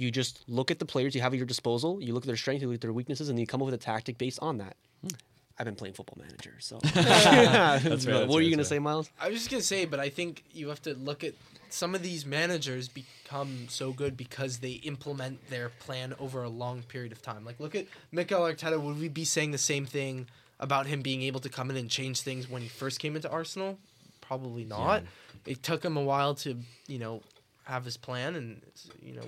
you 0.00 0.10
just 0.10 0.48
look 0.48 0.70
at 0.70 0.78
the 0.78 0.84
players 0.84 1.14
you 1.14 1.20
have 1.20 1.32
at 1.32 1.36
your 1.36 1.46
disposal, 1.46 2.02
you 2.02 2.14
look 2.14 2.24
at 2.24 2.26
their 2.26 2.36
strengths, 2.36 2.62
you 2.62 2.68
look 2.68 2.76
at 2.76 2.80
their 2.80 2.92
weaknesses, 2.92 3.28
and 3.28 3.38
you 3.38 3.46
come 3.46 3.60
up 3.60 3.66
with 3.66 3.74
a 3.74 3.78
tactic 3.78 4.18
based 4.18 4.38
on 4.40 4.58
that. 4.58 4.76
Hmm. 5.02 5.14
I've 5.58 5.66
been 5.66 5.74
playing 5.74 5.92
football 5.92 6.16
manager, 6.18 6.54
so. 6.58 6.78
that's 6.94 7.84
what 7.84 8.02
fair, 8.02 8.14
are 8.14 8.40
you 8.40 8.50
gonna 8.50 8.62
fair. 8.62 8.64
say, 8.64 8.78
Miles? 8.78 9.10
I 9.20 9.28
was 9.28 9.36
just 9.36 9.50
gonna 9.50 9.62
say, 9.62 9.84
but 9.84 10.00
I 10.00 10.08
think 10.08 10.42
you 10.52 10.68
have 10.70 10.80
to 10.82 10.94
look 10.94 11.22
at 11.22 11.34
some 11.68 11.94
of 11.94 12.02
these 12.02 12.24
managers 12.24 12.88
become 12.88 13.66
so 13.68 13.92
good 13.92 14.16
because 14.16 14.58
they 14.58 14.72
implement 14.72 15.50
their 15.50 15.68
plan 15.68 16.14
over 16.18 16.42
a 16.42 16.48
long 16.48 16.82
period 16.82 17.12
of 17.12 17.20
time. 17.20 17.44
Like, 17.44 17.60
look 17.60 17.74
at 17.74 17.86
Mikel 18.10 18.40
Arteta. 18.40 18.80
Would 18.80 18.98
we 18.98 19.08
be 19.08 19.24
saying 19.26 19.50
the 19.50 19.58
same 19.58 19.84
thing 19.84 20.28
about 20.58 20.86
him 20.86 21.02
being 21.02 21.22
able 21.22 21.40
to 21.40 21.50
come 21.50 21.70
in 21.70 21.76
and 21.76 21.90
change 21.90 22.22
things 22.22 22.48
when 22.48 22.62
he 22.62 22.68
first 22.68 22.98
came 22.98 23.14
into 23.14 23.30
Arsenal? 23.30 23.78
Probably 24.22 24.64
not. 24.64 25.02
It 25.46 25.62
took 25.62 25.84
him 25.84 25.96
a 25.96 26.02
while 26.02 26.34
to, 26.36 26.56
you 26.86 26.98
know, 26.98 27.22
have 27.64 27.84
his 27.84 27.96
plan 27.96 28.34
and, 28.34 28.62
you 29.02 29.14
know, 29.14 29.24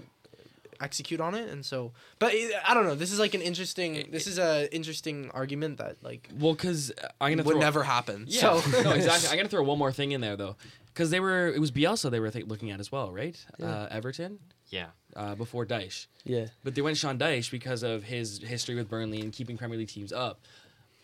execute 0.83 1.21
on 1.21 1.35
it. 1.35 1.49
And 1.49 1.65
so, 1.65 1.93
but 2.19 2.35
it, 2.35 2.53
I 2.67 2.75
don't 2.75 2.85
know. 2.85 2.95
This 2.95 3.12
is 3.12 3.19
like 3.19 3.35
an 3.35 3.41
interesting. 3.43 4.09
This 4.11 4.27
is 4.27 4.39
a 4.39 4.73
interesting 4.75 5.31
argument 5.33 5.79
that 5.79 6.03
like 6.03 6.29
well, 6.39 6.53
because 6.55 6.93
I'm 7.21 7.33
gonna 7.33 7.43
would 7.45 7.53
throw, 7.53 7.61
never 7.61 7.83
happen. 7.83 8.25
Yeah, 8.29 8.59
So 8.61 8.71
no, 8.83 8.91
exactly. 8.93 9.29
I'm 9.31 9.37
gonna 9.39 9.49
throw 9.49 9.62
one 9.62 9.79
more 9.79 9.93
thing 9.93 10.12
in 10.12 10.21
there 10.21 10.37
though, 10.37 10.57
because 10.87 11.11
they 11.11 11.21
were 11.21 11.49
it 11.49 11.59
was 11.61 11.71
Bielsa 11.71 12.11
they 12.11 12.21
were 12.21 12.31
th- 12.31 12.47
looking 12.47 12.71
at 12.71 12.81
as 12.81 12.91
well, 12.93 13.12
right? 13.12 13.37
Uh, 13.62 13.87
Everton 13.91 14.39
Yeah. 14.71 14.87
uh, 15.17 15.35
before 15.35 15.65
Dyche. 15.65 16.07
Yeah. 16.25 16.47
But 16.65 16.75
they 16.75 16.83
went 16.83 16.97
Sean 16.97 17.19
Dyche 17.19 17.51
because 17.51 17.83
of 17.83 18.05
his 18.05 18.39
history 18.39 18.75
with 18.75 18.89
Burnley 18.89 19.21
and 19.21 19.33
keeping 19.33 19.57
Premier 19.57 19.79
League 19.79 19.89
teams 19.89 20.12
up. 20.12 20.41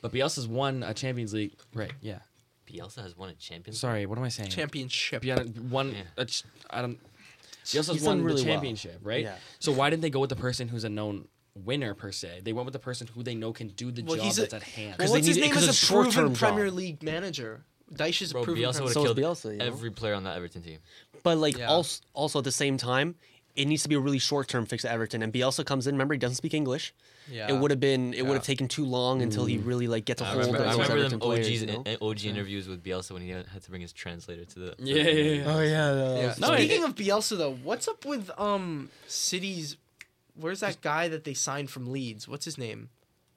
But 0.01 0.13
Bielsa's 0.13 0.47
won 0.47 0.83
a 0.85 0.95
Champions 0.95 1.35
League. 1.35 1.57
Right. 1.75 1.93
Yeah. 2.01 2.19
Bielsa 2.71 3.03
has 3.03 3.17
won 3.17 3.31
a 3.31 3.35
Champions. 3.35 3.81
Sorry. 3.81 4.05
What 4.07 4.19
am 4.19 4.25
I 4.25 4.29
saying? 4.29 4.51
Championship. 4.51 5.23
Bielsa 5.23 5.59
won. 5.71 5.93
Yeah. 5.93 6.03
A 6.19 6.25
ch- 6.27 6.45
I 6.71 6.83
don't. 6.83 6.99
Bielsa's 7.73 7.89
He's 7.89 8.03
won 8.03 8.19
done 8.19 8.25
really 8.27 8.43
the 8.43 8.47
well. 8.49 8.55
championship, 8.57 8.99
right? 9.03 9.23
Yeah. 9.25 9.37
So 9.59 9.73
why 9.73 9.91
didn't 9.91 10.03
they 10.03 10.11
go 10.11 10.21
with 10.21 10.31
the 10.31 10.37
person 10.37 10.69
who's 10.69 10.85
a 10.85 10.89
known 10.89 11.29
winner 11.55 11.95
per 11.95 12.13
se? 12.13 12.41
They 12.45 12.53
went 12.53 12.67
with 12.67 12.73
the 12.73 12.79
person 12.79 13.07
who 13.09 13.23
they 13.23 13.35
know 13.35 13.53
can 13.53 13.69
do 13.69 13.91
the 13.91 14.03
Well, 14.03 14.17
job 14.17 14.25
he's 14.25 14.39
a- 14.39 14.43
that's 14.43 14.55
at 14.55 14.63
hand. 14.63 14.97
Well, 14.99 15.09
they 15.09 15.13
what's 15.13 15.27
his 15.27 15.37
need 15.37 15.43
it 15.43 15.47
name 15.47 15.55
'cause 15.55 15.63
is 15.65 15.69
it's 15.71 15.83
a 15.83 15.87
short-term 15.87 16.13
proven 16.13 16.35
job. 16.35 16.39
Premier 16.55 16.71
League 16.71 17.03
manager. 17.03 17.65
Dyche 17.93 18.23
is 18.23 18.31
a 18.31 18.35
Bro, 18.35 18.45
proven. 18.45 18.63
Bielsa 18.63 18.73
Premier- 18.73 18.85
would 18.85 18.93
So 18.95 19.01
have 19.03 19.11
is 19.11 19.15
killed 19.17 19.37
Bielsa, 19.39 19.53
you 19.53 19.59
know? 19.59 19.65
every 19.65 19.91
player 19.91 20.15
on 20.15 20.25
that 20.25 20.37
Everton 20.37 20.63
team. 20.63 20.79
But 21.23 21.39
like 21.39 21.57
Yeah. 21.59 21.69
also 21.69 22.03
also 22.13 22.39
at 22.39 22.45
the 22.45 22.53
same 22.53 22.77
time, 22.77 23.17
it 23.59 23.67
needs 23.67 23.83
to 23.83 23.89
be 23.89 23.95
a 23.97 24.01
really 24.01 24.19
short 24.19 24.49
term 24.49 24.65
fix 24.67 24.85
at 24.85 24.93
Everton. 24.93 25.23
And 25.23 25.33
Bielsa 25.33 25.65
comes 25.65 25.87
in. 25.87 25.95
Remember, 25.95 26.15
he 26.15 26.19
doesn't 26.19 26.37
speak 26.37 26.55
English. 26.55 26.95
Yeah. 27.31 27.49
It 27.53 27.59
would 27.59 27.71
have 27.71 27.81
been 27.81 28.15
it 28.15 28.25
would 28.25 28.35
have 28.35 28.45
taken 28.45 28.69
too 28.69 28.85
long 28.87 29.21
until 29.21 29.45
he 29.45 29.59
really 29.59 29.87
like 29.89 30.05
gets 30.07 30.23
a 30.23 30.25
I 30.25 30.29
hold 30.29 30.39
remember, 30.47 30.59
of 30.59 30.63
I 30.63 30.71
those 30.71 30.75
remember 30.89 30.93
Everton 30.97 31.11
them 31.11 31.21
players. 31.21 31.47
OGs, 31.47 31.61
you 31.61 31.67
know? 31.67 31.83
in- 31.85 31.99
OG 32.01 32.25
interviews 32.25 32.69
with 32.69 32.83
Bielsa 32.83 33.11
when 33.13 33.23
he 33.23 33.29
had 33.31 33.47
to 33.63 33.71
bring 33.71 33.83
his 33.83 33.93
translator 33.93 34.45
to 34.47 34.59
the. 34.59 34.75
Yeah, 34.79 35.03
yeah, 35.03 35.11
yeah. 35.43 35.45
Oh 35.57 35.61
yeah. 35.61 36.17
Yeah. 36.17 36.35
No, 36.39 36.55
Speaking 36.55 36.83
it- 36.83 36.89
of 36.89 36.95
Bielsa, 36.95 37.37
though, 37.37 37.55
what's 37.55 37.89
up 37.89 38.05
with 38.07 38.31
um 38.39 38.91
City's? 39.07 39.77
Where's 40.35 40.61
that 40.61 40.81
guy 40.81 41.09
that 41.09 41.25
they 41.25 41.35
signed 41.35 41.71
from 41.71 41.91
Leeds? 41.93 42.29
What's 42.29 42.45
his 42.45 42.57
name? 42.59 42.91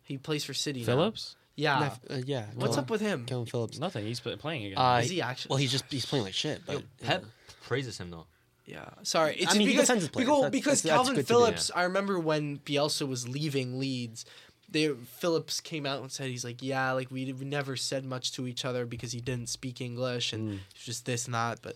He 0.03 0.17
plays 0.17 0.43
for 0.43 0.53
City. 0.53 0.81
now. 0.81 0.85
Phillips? 0.85 1.35
Yeah. 1.55 1.91
Uh, 2.09 2.17
yeah. 2.25 2.45
What's 2.55 2.75
Kellen- 2.75 2.79
up 2.79 2.89
with 2.89 3.01
him? 3.01 3.25
Kellen 3.25 3.45
Phillips? 3.45 3.77
Nothing. 3.79 4.05
He's 4.05 4.19
playing 4.19 4.65
again. 4.65 4.77
Uh, 4.77 5.01
Is 5.03 5.09
he 5.09 5.21
actually? 5.21 5.49
Well, 5.49 5.57
he's 5.57 5.71
just 5.71 5.85
he's 5.89 6.05
playing 6.05 6.25
like 6.25 6.33
shit. 6.33 6.61
But 6.65 6.83
Pep 7.01 7.25
praises 7.63 7.97
him 7.97 8.09
though. 8.11 8.25
Yeah, 8.71 8.85
sorry. 9.03 9.35
It's 9.35 9.53
I 9.53 9.57
mean, 9.57 9.67
because 9.67 9.87
players. 9.89 10.07
because, 10.07 10.25
That's- 10.25 10.51
because 10.51 10.81
that's- 10.81 10.81
that's 10.81 11.09
Kalvin 11.09 11.15
good 11.15 11.15
to 11.15 11.21
do. 11.21 11.27
Phillips. 11.27 11.71
I 11.75 11.83
remember 11.83 12.17
when 12.19 12.59
Bielsa 12.59 13.05
was 13.05 13.27
leaving 13.27 13.79
Leeds, 13.79 14.25
they 14.69 14.87
Phillips 14.87 15.59
came 15.59 15.85
out 15.85 16.01
and 16.01 16.09
said 16.09 16.29
he's 16.29 16.45
like, 16.45 16.61
yeah, 16.61 16.93
like 16.93 17.11
we, 17.11 17.33
we 17.33 17.45
never 17.45 17.75
said 17.75 18.05
much 18.05 18.31
to 18.33 18.47
each 18.47 18.63
other 18.63 18.85
because 18.85 19.11
he 19.11 19.19
didn't 19.19 19.49
speak 19.49 19.81
English 19.81 20.31
and 20.31 20.51
mm. 20.51 20.59
it's 20.73 20.85
just 20.85 21.05
this 21.05 21.25
and 21.25 21.33
that. 21.35 21.59
But 21.61 21.75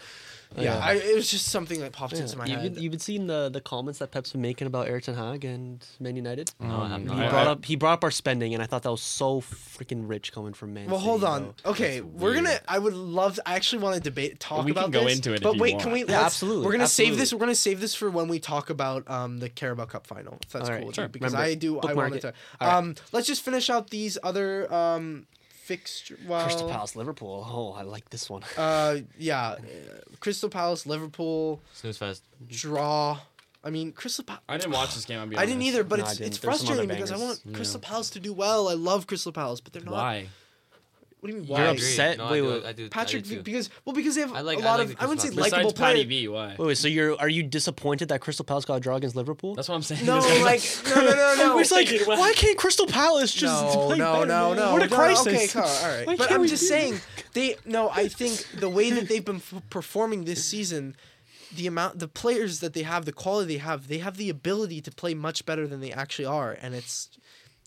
yeah. 0.57 0.79
I, 0.79 0.93
it 0.93 1.15
was 1.15 1.29
just 1.29 1.47
something 1.47 1.79
that 1.81 1.91
popped 1.91 2.13
Yeah. 2.13 2.21
into 2.21 2.37
my 2.37 2.45
You've 2.45 2.59
head. 2.61 2.73
been, 2.75 2.83
you've 2.83 2.91
been 2.91 2.99
seeing 2.99 3.27
the 3.27 3.49
the 3.49 3.61
comments 3.61 3.99
that 3.99 4.11
Pep's 4.11 4.31
been 4.31 4.41
making 4.41 4.67
about 4.67 4.87
Eric 4.87 5.03
Ten 5.05 5.15
Hag 5.15 5.43
and 5.45 5.85
Man 5.99 6.15
United. 6.15 6.51
No, 6.59 6.81
I 6.81 6.87
have 6.89 7.03
not. 7.03 7.15
He 7.23 7.29
brought 7.29 7.47
up 7.47 7.65
he 7.65 7.75
brought 7.75 7.93
up 7.93 8.03
our 8.03 8.11
spending, 8.11 8.53
and 8.53 8.63
I 8.63 8.65
thought 8.65 8.83
that 8.83 8.91
was 8.91 9.01
so 9.01 9.41
freaking 9.41 10.07
rich 10.07 10.31
coming 10.31 10.53
from 10.53 10.73
Man. 10.73 10.87
well, 10.87 10.97
City, 10.99 11.09
hold 11.09 11.23
on. 11.23 11.53
though. 11.63 11.71
Okay, 11.71 11.99
That's 11.99 12.11
we're 12.13 12.33
gonna. 12.35 12.59
I 12.67 12.79
would 12.79 12.93
love. 12.93 13.39
I 13.45 13.55
actually 13.55 13.81
want 13.83 13.95
to 13.95 14.01
debate, 14.01 14.39
talk 14.39 14.65
We 14.65 14.71
can 14.71 14.77
about 14.79 14.91
go 14.91 15.03
this. 15.05 15.15
into 15.17 15.31
it 15.33 15.37
if 15.37 15.43
But 15.43 15.55
you 15.55 15.61
wait, 15.61 15.71
want. 15.73 15.83
can 15.83 15.91
we? 15.91 15.99
Yeah, 15.99 16.05
let's- 16.11 16.25
absolutely, 16.25 16.65
We're 16.65 16.71
gonna 16.71 16.87
save 16.87 17.17
this. 17.17 17.33
We're 17.33 17.39
gonna 17.39 17.55
save 17.55 17.81
this 17.81 17.95
for 17.95 18.09
when 18.09 18.27
we 18.27 18.39
talk 18.39 18.69
about 18.69 19.09
um 19.09 19.39
the 19.39 19.49
Carabao 19.49 19.85
Cup 19.85 20.07
final. 20.07 20.37
If 20.43 20.51
that's 20.53 20.65
All 20.69 20.71
right, 20.73 20.79
cool 20.79 20.87
with 20.87 20.95
sure. 20.95 21.07
because 21.07 21.33
Remember, 21.33 21.49
I 21.51 21.55
do. 21.55 21.77
I 21.77 21.81
bookmark 21.81 21.97
wanted 21.97 22.17
it. 22.17 22.21
to. 22.21 22.33
All 22.61 22.67
right. 22.67 22.77
Um, 22.77 22.95
let's 23.11 23.27
just 23.27 23.43
finish 23.43 23.69
out 23.69 23.89
these 23.89 24.17
other 24.23 24.71
um 24.73 25.27
fixture. 25.65 26.17
Well, 26.27 26.43
Crystal 26.45 26.69
Palace, 26.69 26.95
Liverpool. 26.95 27.45
Oh, 27.49 27.71
I 27.73 27.81
like 27.81 28.09
this 28.09 28.29
one. 28.29 28.43
Uh, 28.57 28.97
yeah, 29.17 29.41
uh, 29.49 29.57
Crystal 30.19 30.49
Palace, 30.49 30.85
Liverpool 30.85 31.61
Snooze 31.73 31.97
fest. 31.97 32.23
draw. 32.47 33.19
I 33.63 33.71
mean, 33.71 33.91
Crystal 33.91 34.23
Palace. 34.23 34.43
I 34.47 34.57
didn't 34.57 34.73
watch 34.73 34.93
this 34.93 35.05
game. 35.05 35.19
I'll 35.19 35.25
be 35.27 35.37
I 35.37 35.45
didn't 35.47 35.63
either, 35.63 35.83
but 35.83 35.97
No, 35.99 36.05
I 36.05 36.09
it's 36.09 36.17
didn't. 36.17 36.27
it's 36.33 36.37
There's 36.37 36.59
some 36.59 36.67
other 36.67 36.75
frustrating 36.75 36.95
because 36.95 37.11
I 37.11 37.17
want 37.17 37.43
bangers. 37.43 37.57
Crystal 37.57 37.79
Palace 37.81 38.09
to 38.11 38.19
do 38.19 38.31
well. 38.31 38.67
I 38.67 38.73
love 38.73 39.07
Crystal 39.07 39.31
Palace, 39.31 39.59
but 39.59 39.73
they're 39.73 39.81
not. 39.83 39.93
Why? 39.93 40.27
What 41.25 41.31
do 41.31 41.37
you 41.37 41.41
mean? 41.43 41.57
You're 41.57 41.67
upset? 41.69 42.19
No, 42.19 42.25
Wait, 42.29 42.37
I 42.37 42.41
do, 42.41 42.49
wait. 42.49 42.65
I 42.65 42.73
do, 42.73 42.89
Patrick, 42.89 43.25
I 43.25 43.29
do 43.29 43.41
because 43.41 43.71
well, 43.83 43.95
because 43.95 44.13
they 44.13 44.21
have 44.21 44.33
I 44.33 44.41
like- 44.41 44.59
a 44.59 44.61
I 44.61 44.65
lot 44.65 44.79
like 44.79 44.89
of 44.89 44.95
I 44.99 45.05
wouldn't 45.07 45.21
say 45.21 45.29
Crystal 45.29 45.41
likable 45.41 45.71
Besides 45.71 45.79
Patty 45.79 46.05
players. 46.05 46.07
B, 46.21 46.27
why? 46.27 46.47
Wait, 46.49 46.59
wait, 46.59 46.77
so 46.77 46.87
you're 46.87 47.19
are 47.19 47.27
you 47.27 47.41
disappointed 47.41 48.09
that 48.09 48.21
Crystal 48.21 48.45
Palace 48.45 48.63
got 48.65 48.75
a 48.75 48.79
draw 48.79 48.95
against 48.97 49.15
Liverpool? 49.15 49.55
That's 49.55 49.67
what 49.67 49.73
I'm 49.73 49.81
saying. 49.81 50.05
No, 50.05 50.19
like 50.43 50.61
guy's 50.61 50.83
no, 50.85 51.01
no, 51.01 51.09
no, 51.15 51.35
no. 51.37 51.57
it's 51.59 51.71
like 51.71 51.87
thinking, 51.87 52.07
why 52.07 52.31
can't 52.33 52.59
Crystal 52.59 52.85
Palace 52.85 53.33
just 53.33 53.63
no, 53.75 53.85
play 53.87 53.97
no, 53.97 54.13
better, 54.13 54.25
no, 54.27 54.47
man? 54.49 54.57
no. 54.57 54.73
What 54.73 54.83
a 54.83 54.87
no, 54.87 54.95
crisis! 54.95 55.25
Okay, 55.27 55.47
Carl, 55.47 55.67
all 55.67 55.87
right. 55.97 56.05
Why 56.05 56.15
But 56.15 56.27
can't 56.27 56.35
I'm 56.35 56.41
we 56.41 56.47
just 56.47 56.67
saying 56.67 56.99
they 57.33 57.55
no. 57.65 57.89
I 57.89 58.07
think 58.07 58.45
the 58.59 58.69
way 58.69 58.91
that 58.91 59.07
they've 59.09 59.25
been 59.25 59.37
f- 59.37 59.63
performing 59.71 60.25
this 60.25 60.45
season, 60.45 60.95
the 61.55 61.65
amount, 61.65 61.97
the 61.97 62.07
players 62.07 62.59
that 62.59 62.73
they 62.73 62.83
have, 62.83 63.05
the 63.05 63.11
quality 63.13 63.55
they 63.55 63.59
have, 63.59 63.87
they 63.87 63.97
have 63.97 64.17
the 64.17 64.29
ability 64.29 64.79
to 64.81 64.91
play 64.91 65.15
much 65.15 65.43
better 65.47 65.65
than 65.67 65.79
they 65.81 65.91
actually 65.91 66.25
are, 66.25 66.55
and 66.61 66.75
it's. 66.75 67.09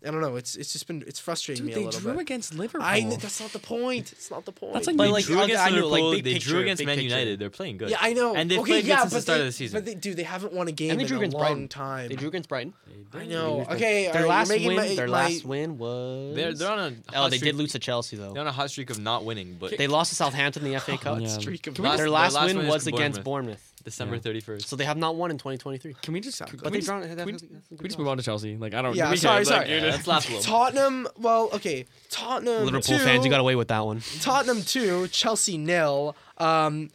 I 0.07 0.13
don't 0.13 0.21
know. 0.21 0.37
It's 0.37 0.55
it's 0.55 0.73
just 0.73 0.87
been 0.87 1.03
it's 1.09 1.19
frustrating 1.19 1.67
Dude, 1.67 1.75
me 1.77 1.83
a 1.83 1.85
little 1.87 2.01
bit. 2.01 2.05
they 2.07 2.11
drew 2.13 2.21
against 2.21 2.55
Liverpool. 2.55 2.87
I 2.87 3.01
that's 3.17 3.41
not 3.41 3.51
the 3.51 3.59
point. 3.59 4.13
It's 4.13 4.31
not 4.31 4.45
the 4.45 4.53
point. 4.53 4.75
That's 4.75 4.87
like 4.87 4.97
But 4.97 5.05
They 5.07 5.11
like, 5.11 5.25
drew 5.25 5.41
I- 5.41 5.45
against 5.45 5.63
I 5.65 5.71
know, 5.71 5.75
like, 5.75 5.83
Liverpool. 6.03 6.11
big 6.13 6.25
they 6.25 6.33
picture, 6.35 6.49
drew 6.51 6.61
against 6.61 6.85
Man 6.85 6.97
picture. 6.99 7.09
United. 7.09 7.39
They're 7.41 7.51
playing 7.51 7.79
good. 7.79 7.91
yeah, 7.91 7.97
I 8.01 8.13
know. 8.13 8.37
And 8.37 8.49
they've 8.49 8.61
okay, 8.61 8.71
played 8.71 8.83
good 8.85 8.89
yeah, 8.91 9.01
since 9.01 9.13
the 9.15 9.21
start 9.23 9.37
they, 9.39 9.41
of 9.43 9.47
the 9.49 9.53
season. 9.53 9.77
But 9.79 9.85
they, 9.87 9.95
dude, 9.97 10.17
they 10.17 10.23
haven't 10.23 10.53
won 10.53 10.69
a 10.69 10.73
game 10.73 10.91
And 10.93 11.01
they 11.01 11.03
in 11.05 11.09
drew 11.09 11.19
a 11.19 11.27
long 11.27 11.31
Brighton. 11.33 11.69
time. 11.69 12.09
They 12.11 12.15
drew 12.15 12.29
against 12.29 12.49
Brighton. 12.49 12.75
I 13.13 13.27
know. 13.27 13.59
They 13.59 13.65
drew- 13.65 13.75
Okay, 13.75 14.11
Their 14.13 14.23
right, 14.23 14.29
last 14.29 14.49
win. 14.51 14.77
my, 14.77 14.95
their 14.95 15.07
my- 15.09 15.13
last 15.13 15.45
win 15.45 15.79
was. 15.79 16.37
They're 16.37 16.55
they're 16.55 16.71
on 16.71 16.79
a. 16.79 16.97
oh, 17.15 17.23
hot 17.23 17.31
they 17.33 17.39
did 17.39 17.57
lose 17.57 17.73
to 17.73 17.81
Chelsea 17.81 18.17
though. 18.17 18.33
They're 18.33 18.43
on 18.43 18.47
a 18.47 18.53
hot 18.53 18.71
streak 18.71 18.91
of 18.91 19.01
not 19.01 19.25
winning, 19.25 19.57
but 19.59 19.77
They 19.79 19.89
lost 19.89 20.11
to 20.11 20.15
Southampton 20.17 20.65
in 20.65 20.73
the 20.75 20.79
FA 20.81 20.97
Cup. 20.97 21.27
Streak 21.27 21.67
of 21.67 21.77
Last- 21.79 21.97
Their 21.97 22.05
their 22.05 22.11
last, 22.11 22.35
last 22.35 22.47
win 22.47 22.59
win 22.59 22.69
was 22.69 22.87
against 22.87 23.25
Bournemouth. 23.25 23.68
Bournemouth. 23.89 23.93
December 23.93 24.15
Yeah. 24.17 24.21
thirty 24.21 24.41
first. 24.41 24.69
So 24.69 24.77
they 24.77 24.85
have 24.85 24.97
not 24.97 25.17
won 25.17 25.31
in 25.31 25.39
2023. 25.39 25.95
Can 26.03 26.13
we 26.15 26.21
just 26.21 26.39
can 26.45 26.57
But 26.57 26.67
we 26.67 26.71
they 26.71 26.77
just, 26.79 26.87
drawn. 26.89 27.03
can 27.03 27.17
Can 27.17 27.27
we, 27.27 27.33
we, 27.33 27.39
can 27.39 27.63
we 27.81 27.89
just 27.89 27.99
move 27.99 28.09
on 28.09 28.17
to 28.17 28.23
Chelsea? 28.23 28.57
Like 28.57 28.75
I 28.75 28.83
don't. 28.83 28.95
Yeah, 28.97 29.11
we 29.11 29.17
sorry, 29.17 29.45
can, 29.45 29.47
sorry. 29.47 29.71
you. 29.71 29.77
Yeah, 29.77 29.83
let's 29.91 30.07
laugh 30.07 30.29
a 30.29 30.33
little. 30.35 30.45
Tottenham. 30.51 31.09
Well, 31.19 31.51
okay, 31.55 31.87
Tottenham. 32.11 32.65
Liverpool 32.65 32.99
two, 32.99 33.05
fans, 33.05 33.25
you 33.25 33.31
got 33.31 33.41
away 33.41 33.57
with 33.57 33.69
that 33.69 33.85
one. 33.85 34.03
Tottenham 34.21 34.63
two, 34.63 35.09
Chelsea 35.09 35.57
nil. 35.59 36.17
Um, 36.39 36.91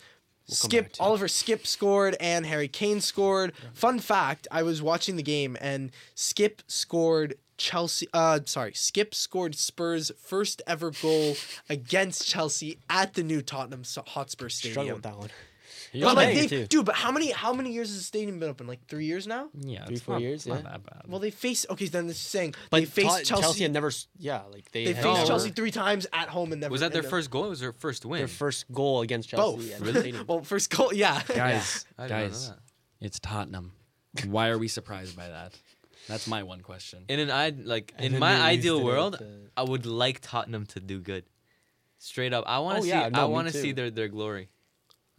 Skip 0.46 0.86
back 0.86 0.94
to. 0.94 1.02
Oliver 1.04 1.28
Skipp 1.28 1.66
scored 1.66 2.18
and 2.20 2.46
Harry 2.46 2.68
Kane 2.68 3.00
scored. 3.00 3.54
Fun 3.74 4.00
fact: 4.00 4.48
I 4.52 4.62
was 4.64 4.82
watching 4.82 5.16
the 5.16 5.24
game 5.24 5.56
and 5.62 5.90
Skipp 6.18 6.60
scored 6.68 7.36
Chelsea. 7.56 8.08
Uh, 8.14 8.42
sorry, 8.46 8.74
Skipp 8.74 9.14
scored 9.14 9.56
Spurs' 9.56 10.12
first 10.20 10.62
ever 10.68 10.92
goal 10.92 11.38
against 11.70 12.28
Chelsea 12.28 12.78
at 12.90 13.14
the 13.14 13.24
new 13.24 13.42
Tottenham 13.42 13.86
So- 13.86 14.04
Hotspur 14.06 14.50
Struggle 14.50 14.74
Stadium. 14.74 14.96
with 14.96 15.04
that 15.04 15.18
one. 15.18 15.30
He 15.94 16.00
But 16.02 16.08
was 16.08 16.16
like, 16.16 16.28
banger, 16.30 16.42
they, 16.42 16.48
too. 16.48 16.66
dude, 16.68 16.86
but 16.86 16.96
how 16.96 17.12
many 17.12 17.30
how 17.32 17.54
many 17.54 17.72
years 17.72 17.88
has 17.90 17.98
the 18.00 18.04
stadium 18.04 18.40
been 18.40 18.50
open? 18.50 18.66
Like 18.66 18.88
three 18.88 19.06
years 19.06 19.28
now. 19.28 19.50
yeah, 19.54 19.86
Three, 19.86 19.94
it's 19.96 20.04
four 20.04 20.16
not- 20.16 20.22
years, 20.24 20.48
Not 20.48 20.56
yeah. 20.64 20.72
that 20.72 20.84
bad. 20.84 21.02
Well, 21.08 21.20
they 21.20 21.30
faced 21.30 21.68
okay. 21.70 21.86
Then 21.86 22.08
this 22.08 22.18
is 22.18 22.24
saying 22.24 22.56
But 22.72 22.80
they 22.80 22.86
faced 22.86 23.26
Tot- 23.28 23.42
Chelsea. 23.42 23.62
had 23.64 23.72
never. 23.74 23.88
s- 23.88 24.08
Yeah, 24.18 24.42
like 24.52 24.72
they. 24.72 24.86
they 24.86 24.94
had 24.94 25.04
faced 25.04 25.20
No. 25.22 25.26
Chelsea 25.28 25.52
three 25.52 25.70
times 25.72 26.08
at 26.12 26.30
home 26.30 26.52
and 26.52 26.62
never. 26.62 26.72
Was 26.72 26.82
that 26.82 26.94
their 26.94 27.02
and 27.04 27.10
first 27.12 27.30
goal? 27.30 27.46
Or 27.46 27.50
was 27.50 27.60
their 27.60 27.74
first 27.74 28.06
win? 28.06 28.18
Their 28.20 28.28
first 28.28 28.72
goal 28.72 29.02
against 29.02 29.30
Chelsea. 29.30 29.70
Both. 29.70 29.74
at 29.82 29.94
the 29.94 30.00
stadium. 30.00 30.26
well, 30.28 30.42
first 30.42 30.70
goal, 30.72 30.92
yeah. 30.94 31.22
guys, 31.28 31.86
I 32.00 32.08
didn't 32.08 32.18
know 32.20 32.28
guys, 32.28 32.50
that. 32.50 32.58
it's 33.00 33.20
Tottenham. 33.20 33.74
Why 34.26 34.50
are 34.50 34.58
we 34.58 34.68
surprised 34.68 35.16
by 35.16 35.28
that? 35.28 35.54
That's 36.08 36.28
my 36.28 36.42
one 36.44 36.62
question. 36.62 37.06
In 37.08 37.20
an 37.20 37.30
I 37.32 37.50
like 37.50 37.94
And 37.98 38.08
in 38.08 38.12
then 38.14 38.20
my 38.20 38.34
they 38.36 38.42
ideal 38.42 38.76
used 38.78 38.82
it 38.82 38.86
world, 38.86 39.14
the- 39.20 39.50
I 39.56 39.62
would 39.64 39.86
like 39.86 40.20
Tottenham 40.22 40.66
to 40.74 40.80
do 40.80 41.00
good. 41.00 41.24
Straight 42.00 42.34
up, 42.34 42.44
I 42.48 42.60
want 42.60 42.76
to 42.78 42.80
Oh, 42.80 42.84
see. 42.84 42.90
yeah, 42.90 43.04
I 43.06 43.10
no, 43.10 43.28
me 43.28 43.34
want 43.34 43.48
to 43.48 43.54
too. 43.54 43.62
see 43.62 43.72
their 43.72 43.90
their 43.90 44.10
glory. 44.10 44.50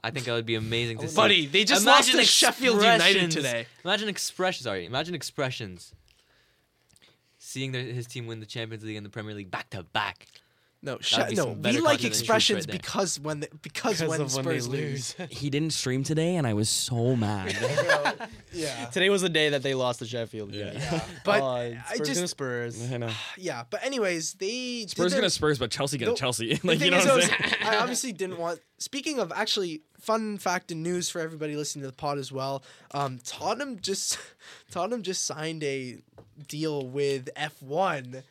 I 0.05 0.11
think 0.11 0.27
that 0.27 0.35
would 0.35 0.45
be 0.45 0.55
amazing 0.55 0.99
to 0.99 1.09
see. 1.09 1.17
Buddy, 1.17 1.47
they 1.47 1.65
just 1.65 1.83
Imagine 1.83 2.17
lost 2.17 2.29
to 2.29 2.31
Sheffield 2.31 2.83
United 2.83 3.31
today. 3.31 3.65
Imagine 3.87 4.11
expressions. 4.11 4.65
Sorry, 4.65 4.85
imagine 4.85 5.15
expressions. 5.15 5.95
Seeing 7.39 7.73
their, 7.73 7.83
his 7.83 8.07
team 8.07 8.27
win 8.27 8.39
the 8.39 8.47
Champions 8.47 8.85
League 8.85 8.97
and 8.97 9.07
the 9.07 9.11
Premier 9.11 9.35
League 9.35 9.51
back 9.51 9.71
to 9.71 9.83
back. 9.83 10.27
No, 10.85 10.99
sh- 11.01 11.17
That'd 11.17 11.31
be 11.31 11.37
no. 11.37 11.47
We 11.47 11.53
like 11.55 11.63
content 11.63 11.83
than 11.83 11.99
Shoots 11.99 12.21
expressions 12.21 12.69
right 12.69 12.73
because 12.73 13.19
when 13.19 13.41
the, 13.41 13.49
because, 13.63 14.03
when 14.03 14.29
Spurs 14.29 14.69
lose. 14.69 15.17
He 15.31 15.49
didn't 15.49 15.73
stream 15.73 16.05
today, 16.05 16.37
and 16.37 16.47
I 16.47 16.53
was 16.53 16.69
so 16.69 17.17
mad. 17.17 17.57
yeah. 18.53 18.85
Today 18.87 19.09
was 19.09 19.23
the 19.23 19.31
day 19.31 19.49
that 19.49 19.63
they 19.63 19.73
lost 19.75 20.01
to 20.01 20.07
Sheffield. 20.07 20.55
Yeah. 20.55 20.73
Yeah. 20.75 21.01
But 21.25 21.43
I 21.43 21.79
Spurs 21.95 22.09
just 22.09 22.15
gonna 22.15 22.29
Spurs. 22.29 22.93
I 22.93 22.99
know. 22.99 23.11
yeah. 23.39 23.65
But 23.69 23.83
anyways, 23.83 24.35
they 24.35 24.85
Spurs 24.87 25.13
did 25.13 25.21
gonna 25.21 25.31
Spurs, 25.31 25.59
but 25.59 25.71
Chelsea 25.71 25.97
gonna 25.97 26.13
No, 26.13 26.17
Chelsea. 26.17 26.55
The 26.55 26.67
like 26.67 26.81
you 26.81 26.91
thing 26.91 26.91
know 26.91 26.99
is, 26.99 27.07
what 27.07 27.33
I, 27.33 27.35
I'm 27.35 27.51
saying? 27.51 27.55
I 27.63 27.77
obviously 27.79 28.13
didn't 28.13 28.39
want. 28.39 28.61
Speaking 28.79 29.19
of 29.21 29.33
actually 29.33 29.83
fun 29.99 30.37
fact 30.37 30.71
and 30.71 30.83
news 30.83 31.09
for 31.09 31.21
everybody 31.21 31.57
listening 31.57 31.83
to 31.85 31.91
the 31.91 31.97
pod 31.97 32.19
as 32.19 32.31
well, 32.31 32.63
um, 32.93 33.19
Tottenham 33.25 33.81
just 33.81 34.19
Tottenham 34.71 35.03
just 35.03 35.25
signed 35.25 35.65
a 35.65 35.99
deal 36.47 36.87
with 36.87 37.31
F1. 37.37 38.23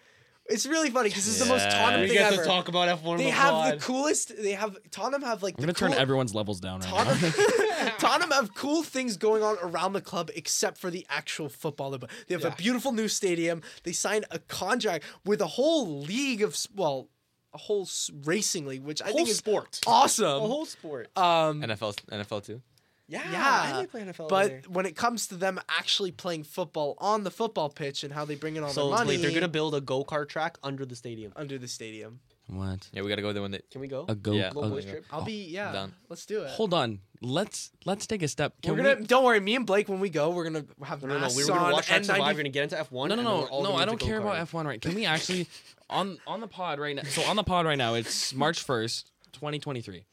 It's 0.54 0.66
really 0.66 0.90
funny 0.90 1.10
because 1.10 1.28
it's 1.28 1.38
is 1.40 1.40
the 1.40 1.46
most 1.54 1.64
Yeah. 1.64 1.70
Tottenham 1.80 2.02
We 2.02 2.08
thing 2.10 2.18
get 2.18 2.34
ever. 2.34 2.42
to 2.44 2.48
talk 2.48 2.68
about 2.68 2.88
F1. 3.04 3.18
they 3.18 3.24
the 3.26 3.30
have 3.32 3.52
pod. 3.54 3.74
the 3.74 3.78
coolest. 3.80 4.32
They 4.42 4.52
have 4.52 4.78
Tottenham 4.92 5.22
have 5.24 5.42
like 5.44 5.56
I'm 5.58 5.62
the 5.62 5.68
gonna 5.68 5.74
turn 5.74 5.92
cool- 5.94 6.00
everyone's 6.02 6.34
levels 6.36 6.60
down 6.60 6.80
right 6.82 6.90
now. 6.90 7.04
Tottenham, 7.04 7.92
Tottenham 7.98 8.32
have 8.32 8.54
cool 8.56 8.84
things 8.84 9.18
going 9.18 9.42
on 9.44 9.58
around 9.62 9.94
the 9.94 10.02
club 10.02 10.30
except 10.36 10.78
for 10.78 10.90
the 10.90 11.06
actual 11.10 11.50
football. 11.50 11.92
They 11.92 12.08
have 12.36 12.42
Yeah. 12.42 12.48
a 12.50 12.56
beautiful 12.56 12.92
new 12.92 13.08
stadium. 13.08 13.62
They 13.84 13.92
signed 13.94 14.26
a 14.32 14.40
contract 14.40 15.04
with 15.26 15.42
a 15.42 15.48
whole 15.48 16.02
league 16.02 16.42
of 16.42 16.54
s- 16.54 16.68
well, 16.76 17.10
a 17.54 17.58
whole 17.58 17.84
s- 17.84 18.10
racing 18.24 18.66
league, 18.66 18.84
which 18.84 19.02
I 19.02 19.08
whole 19.08 19.18
think 19.18 19.30
is 19.30 19.38
sport. 19.38 19.80
awesome. 19.86 20.26
A 20.26 20.40
whole 20.40 20.66
sport. 20.66 21.16
um, 21.18 21.62
NFL 21.62 21.94
NFL 22.12 22.42
too. 22.46 22.62
Yeah, 23.08 23.22
yeah, 23.32 23.62
I 23.64 23.78
like 23.80 23.92
playing 23.92 24.08
NFL 24.08 24.30
but 24.30 24.48
there. 24.48 24.62
when 24.70 24.86
it 24.86 24.96
comes 24.96 25.28
to 25.28 25.36
them 25.36 25.60
actually 25.68 26.12
playing 26.12 26.44
football 26.44 26.96
on 27.00 27.24
the 27.24 27.32
football 27.32 27.70
pitch 27.70 28.04
and 28.04 28.14
how 28.14 28.24
they 28.24 28.36
bring 28.36 28.56
in 28.56 28.64
all 28.64 28.70
So 28.70 28.88
their 28.88 28.98
money 28.98 29.10
wait, 29.10 29.22
they're 29.22 29.32
gonna 29.32 29.50
build 29.50 29.76
a 29.76 29.82
go 29.82 30.06
kart 30.06 30.30
track 30.30 30.58
under 30.64 30.86
the 30.86 30.96
stadium. 30.96 31.34
under 31.36 31.58
the 31.58 31.68
stadium. 31.68 32.22
What? 32.48 32.90
Yeah, 32.92 33.02
we 33.02 33.10
gotta 33.10 33.22
go 33.22 33.32
there 33.34 33.42
when 33.42 33.52
they. 33.52 33.62
Can 33.72 33.82
we 33.82 33.88
go? 33.88 34.06
A 34.08 34.16
go. 34.16 34.34
Yeah. 34.34 34.52
Little 34.54 34.70
boys 34.70 34.86
trip. 34.86 35.06
I'll 35.12 35.24
be 35.24 35.48
oh, 35.50 35.54
yeah. 35.54 35.72
Done. 35.72 35.94
Let's 36.10 36.26
do 36.26 36.44
it. 36.44 36.50
hold 36.50 36.74
on. 36.74 37.00
Let's 37.22 37.72
let's 37.86 38.06
take 38.06 38.22
a 38.22 38.28
step. 38.28 38.54
Can 38.62 38.76
we're 38.76 38.84
gonna 38.84 38.96
we- 39.00 39.06
don't 39.06 39.24
worry. 39.24 39.40
Me 39.40 39.56
and 39.56 39.66
Blake, 39.66 39.88
when 39.88 40.00
we 40.00 40.10
go, 40.10 40.30
we're 40.32 40.44
gonna 40.44 40.66
have 40.84 41.02
No, 41.04 41.10
no, 41.10 41.20
no. 41.20 41.28
We 41.36 41.44
were 41.44 41.50
gonna 41.50 41.62
on 41.62 41.72
watch 41.72 41.88
Track 41.88 41.98
and 41.98 42.06
Survive. 42.06 42.36
We're 42.36 42.40
gonna 42.44 42.50
get 42.50 42.64
into 42.64 42.76
F1. 42.76 43.10
No, 43.10 43.16
no, 43.16 43.24
no, 43.24 43.62
no. 43.64 43.76
I 43.76 43.86
don't 43.86 44.00
care 44.00 44.18
about 44.18 44.36
go-karting. 44.36 44.64
F1 44.64 44.66
right. 44.66 44.82
Can 44.82 44.96
we 44.96 45.06
actually 45.06 45.48
on 45.90 46.18
on 46.28 46.42
the 46.42 46.48
pod 46.48 46.80
right 46.80 46.96
now? 46.96 47.04
So 47.04 47.22
on 47.24 47.36
the 47.38 47.44
pod 47.44 47.66
right 47.66 47.78
now, 47.78 47.94
it's 47.94 48.34
March 48.34 48.62
first, 48.62 49.12
twenty 49.32 49.60
twenty 49.60 49.82
three. 49.82 50.04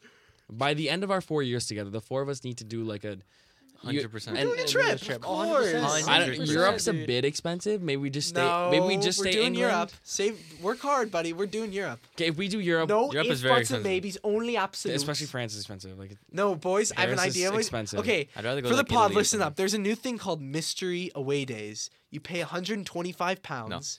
By 0.51 0.75
the 0.75 0.91
end 0.91 1.05
of 1.05 1.11
our 1.11 1.21
four 1.21 1.43
years 1.43 1.67
together, 1.67 1.91
the 1.91 2.01
four 2.01 2.23
of 2.23 2.29
us 2.29 2.45
need 2.45 2.59
to 2.59 2.65
do 2.65 2.83
like 2.85 3.05
a. 3.05 3.19
Hundred 3.83 4.13
percent. 4.13 4.37
and- 4.37 4.47
doing 4.47 4.59
a 4.59 4.63
and 4.65 4.71
trip, 4.71 5.01
trip. 5.01 5.17
of 5.19 5.25
Oh, 5.25 5.43
course. 5.43 5.73
100%. 5.73 6.07
I 6.07 6.19
don't, 6.27 6.47
Europe's 6.47 6.87
a 6.87 6.93
bit 6.93 7.25
expensive. 7.25 7.81
Maybe 7.81 7.97
we 8.03 8.11
just 8.11 8.29
stay. 8.29 8.43
No, 8.45 8.69
maybe 8.71 8.85
we 8.85 8.97
just 8.99 9.19
we're 9.21 9.25
stay 9.25 9.33
doing 9.33 9.47
England. 9.55 9.73
Europe. 9.73 9.91
Save, 10.03 10.39
work 10.63 10.81
hard, 10.81 11.11
buddy. 11.11 11.33
We're 11.33 11.47
doing 11.47 11.73
Europe. 11.73 11.99
Okay, 12.15 12.27
if 12.27 12.37
we 12.37 12.49
do 12.49 12.61
Europe, 12.61 12.91
No 12.91 13.11
Europe 13.11 13.29
ifs, 13.29 13.37
is 13.37 13.41
very 13.41 13.55
buts, 13.55 13.71
and 13.71 13.79
expensive. 13.79 13.85
maybes. 13.85 14.19
Only 14.23 14.59
absolutes. 14.59 15.03
especially 15.03 15.29
France 15.29 15.55
is 15.55 15.61
expensive. 15.61 15.99
Like 15.99 16.19
No, 16.31 16.55
boys. 16.57 16.93
I 16.95 17.01
have 17.01 17.11
an 17.13 17.17
Paris 17.17 17.31
is 17.31 17.37
idea. 17.37 17.51
boys. 17.53 17.61
expensive. 17.61 18.01
Okay, 18.01 18.29
I'd 18.37 18.45
rather 18.45 18.61
go 18.61 18.69
for 18.69 18.73
to, 18.73 18.77
the 18.77 18.83
like, 18.83 18.89
pod. 18.89 18.97
Italy 19.13 19.15
or 19.15 19.19
Listen 19.21 19.41
up. 19.41 19.45
something. 19.47 19.57
There's 19.63 19.73
a 19.75 19.79
new 19.79 19.95
thing 19.95 20.19
called 20.19 20.43
mystery 20.43 21.11
away 21.15 21.47
days. 21.47 21.89
You 22.11 22.21
pay 22.21 22.41
125 22.41 23.43
pounds. 23.43 23.99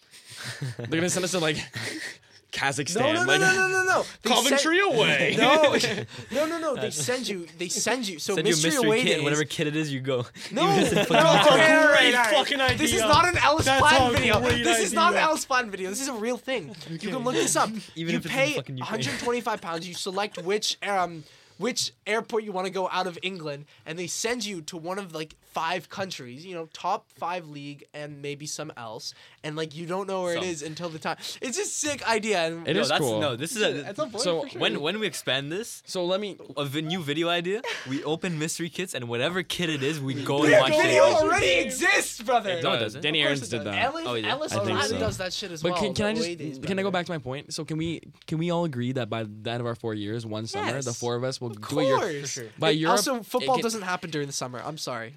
they're 0.77 0.85
gonna 0.87 1.09
send 1.09 1.25
us 1.25 1.31
to 1.31 1.39
like 1.39 1.57
Kazakhstan. 2.51 2.99
No, 2.99 3.13
no, 3.13 3.21
no, 3.21 3.25
like, 3.27 3.41
no, 3.41 3.53
no, 3.53 3.67
no, 3.67 3.83
no. 3.85 4.05
They 4.23 4.29
Coventry 4.29 4.79
send- 4.79 4.93
away. 4.95 5.35
No, 5.37 5.63
no, 6.31 6.45
no, 6.45 6.59
no. 6.59 6.75
They 6.75 6.91
send 6.91 7.27
you. 7.27 7.47
They 7.57 7.69
send 7.69 8.07
you. 8.07 8.19
So 8.19 8.35
Send 8.35 8.47
you 8.47 8.51
mystery, 8.53 8.71
mystery 8.71 8.87
away 8.87 9.01
kit, 9.03 9.15
days. 9.17 9.23
whatever 9.23 9.43
kit 9.45 9.67
it 9.67 9.75
is, 9.75 9.91
you 9.93 9.99
go. 10.01 10.25
No, 10.51 10.65
no, 10.65 10.79
Even 10.79 10.95
no, 10.95 11.03
fucking 11.05 11.15
okay, 11.15 11.21
all 11.21 11.87
right, 11.87 11.97
great 11.97 12.15
all 12.15 12.23
right. 12.23 12.47
fucking 12.47 12.77
This 12.77 12.93
is 12.93 13.01
not 13.01 13.27
an 13.27 13.37
Ellis 13.37 13.65
That's 13.65 13.81
Plan 13.81 14.11
video. 14.13 14.39
This 14.41 14.79
is 14.79 14.93
not 14.93 15.11
an 15.13 15.17
idea. 15.17 15.27
Ellis 15.29 15.45
Plan 15.45 15.71
video. 15.71 15.89
This 15.89 16.01
is 16.01 16.07
a 16.09 16.13
real 16.13 16.37
thing. 16.37 16.75
You 16.89 16.97
can 16.99 17.19
look 17.19 17.35
this 17.35 17.55
up. 17.55 17.69
Even 17.95 18.13
you 18.13 18.17
if 18.19 18.25
pay 18.27 18.53
fucking 18.53 18.77
125 18.77 19.61
pounds. 19.61 19.87
You 19.87 19.93
select 19.93 20.41
which 20.43 20.77
um 20.87 21.23
which 21.57 21.91
airport 22.07 22.43
you 22.43 22.51
want 22.51 22.65
to 22.65 22.73
go 22.73 22.89
out 22.89 23.05
of 23.05 23.19
England, 23.21 23.65
and 23.85 23.97
they 23.99 24.07
send 24.07 24.43
you 24.43 24.61
to 24.63 24.77
one 24.77 24.97
of 24.97 25.13
like 25.13 25.35
five 25.51 25.89
countries. 25.89 26.45
You 26.45 26.55
know, 26.55 26.69
top 26.73 27.09
five 27.17 27.47
league 27.47 27.85
and 27.93 28.21
maybe 28.21 28.45
some 28.45 28.71
else, 28.77 29.13
and 29.43 29.55
like 29.55 29.75
you 29.75 29.85
don't 29.85 30.07
know 30.07 30.23
where 30.23 30.35
Some. 30.35 30.43
it 30.43 30.49
is 30.49 30.61
until 30.63 30.89
the 30.89 30.99
time. 30.99 31.17
It's 31.41 31.57
a 31.57 31.65
sick 31.65 32.07
idea. 32.07 32.47
and- 32.47 32.67
It 32.67 32.73
no, 32.75 32.81
is 32.81 32.89
that's, 32.89 32.99
cool. 33.01 33.19
No, 33.19 33.35
this 33.35 33.55
is 33.55 33.61
a. 33.61 33.85
At 33.87 33.95
some 33.95 34.09
point, 34.11 34.23
So 34.23 34.45
sure. 34.47 34.59
when 34.61 34.81
when 34.81 34.99
we 34.99 35.07
expand 35.07 35.51
this, 35.51 35.83
So 35.85 36.05
let 36.05 36.19
me. 36.19 36.37
a 36.57 36.65
new 36.81 37.01
video 37.03 37.29
idea, 37.29 37.61
we 37.89 38.03
open 38.03 38.37
mystery 38.39 38.69
kits, 38.69 38.93
and 38.93 39.07
whatever 39.07 39.43
kit 39.43 39.69
it 39.69 39.83
is, 39.83 39.99
we 39.99 40.13
go 40.23 40.43
and 40.43 40.53
That 40.53 40.61
watch 40.61 40.71
video 40.71 41.05
it. 41.07 41.15
already 41.15 41.51
exists, 41.59 42.21
brother. 42.21 42.51
It 42.51 42.63
No, 42.63 42.73
it 42.73 42.79
doesn't. 42.79 43.01
Danny 43.01 43.21
Of 43.21 43.25
Aarons 43.27 43.49
did 43.49 43.63
that. 43.63 43.75
Ellis, 43.83 44.05
Oh, 44.07 44.13
he 44.15 44.21
did? 44.21 44.29
Ellis 44.31 44.51
I 44.53 44.63
think 44.65 44.81
so. 44.83 44.99
does 44.99 45.17
that 45.17 45.33
shit 45.33 45.51
as 45.51 45.61
But 45.63 45.73
well. 45.73 45.81
can, 45.81 45.93
can 45.93 46.05
I 46.05 46.13
just 46.13 46.37
days, 46.37 46.59
can 46.63 46.79
I 46.79 46.83
go 46.83 46.91
back 46.91 47.05
to 47.07 47.11
my 47.11 47.17
point? 47.17 47.53
So 47.53 47.65
can 47.65 47.77
we 47.77 48.01
can 48.27 48.37
we 48.37 48.51
all 48.51 48.63
agree 48.65 48.91
that 48.93 49.09
by 49.09 49.23
the 49.23 49.51
end 49.51 49.59
of 49.61 49.65
our 49.67 49.75
four 49.75 49.93
years, 49.93 50.25
one 50.25 50.47
summer, 50.47 50.81
the 50.81 50.93
four 50.93 51.15
of 51.15 51.23
us 51.23 51.39
will 51.41 51.51
Of 51.51 51.67
do 51.67 51.79
a 51.79 51.85
Euro- 51.85 51.99
course. 51.99 52.29
sure. 52.31 52.45
By 52.59 52.69
It- 52.71 52.77
Europe, 52.77 52.97
also, 52.97 53.23
football 53.23 53.57
doesn't 53.59 53.81
happen 53.83 54.09
during 54.09 54.27
the 54.27 54.33
summer. 54.33 54.61
I'm 54.63 54.77
sorry. 54.77 55.13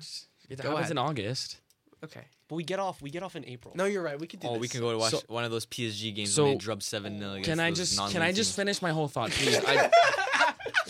It 0.49 0.57
Go 0.61 0.69
happens 0.71 0.79
ahead. 0.87 0.91
in 0.93 0.99
August. 0.99 1.59
Okay. 2.03 2.23
But 2.49 2.57
we 2.57 2.65
get 2.65 2.79
off. 2.79 3.01
We 3.01 3.11
get 3.11 3.23
off 3.23 3.37
in 3.37 3.45
April. 3.47 3.75
No, 3.77 3.87
you're 3.87 4.03
right. 4.03 4.19
We 4.21 4.27
could 4.27 4.41
do 4.41 4.49
oh, 4.49 4.51
this. 4.53 4.59
Oh, 4.59 4.61
this. 4.61 4.61
we 4.63 4.69
can 4.69 4.81
go 4.81 4.93
to 4.93 4.99
watch 4.99 5.13
So- 5.13 5.23
one 5.29 5.45
of 5.45 5.51
those 5.51 5.65
PSG 5.67 6.15
games 6.15 6.35
so, 6.35 6.45
when 6.45 6.53
they 6.53 6.59
drop 6.59 6.83
seven 6.83 7.19
0 7.19 7.41
Can 7.43 7.61
I 7.61 7.71
just 7.71 7.99
can 8.13 8.21
I 8.23 8.33
just 8.33 8.55
finish 8.55 8.83
my 8.83 8.91
whole 8.91 9.09
thought, 9.09 9.31
please? 9.31 9.59
I, 9.67 9.91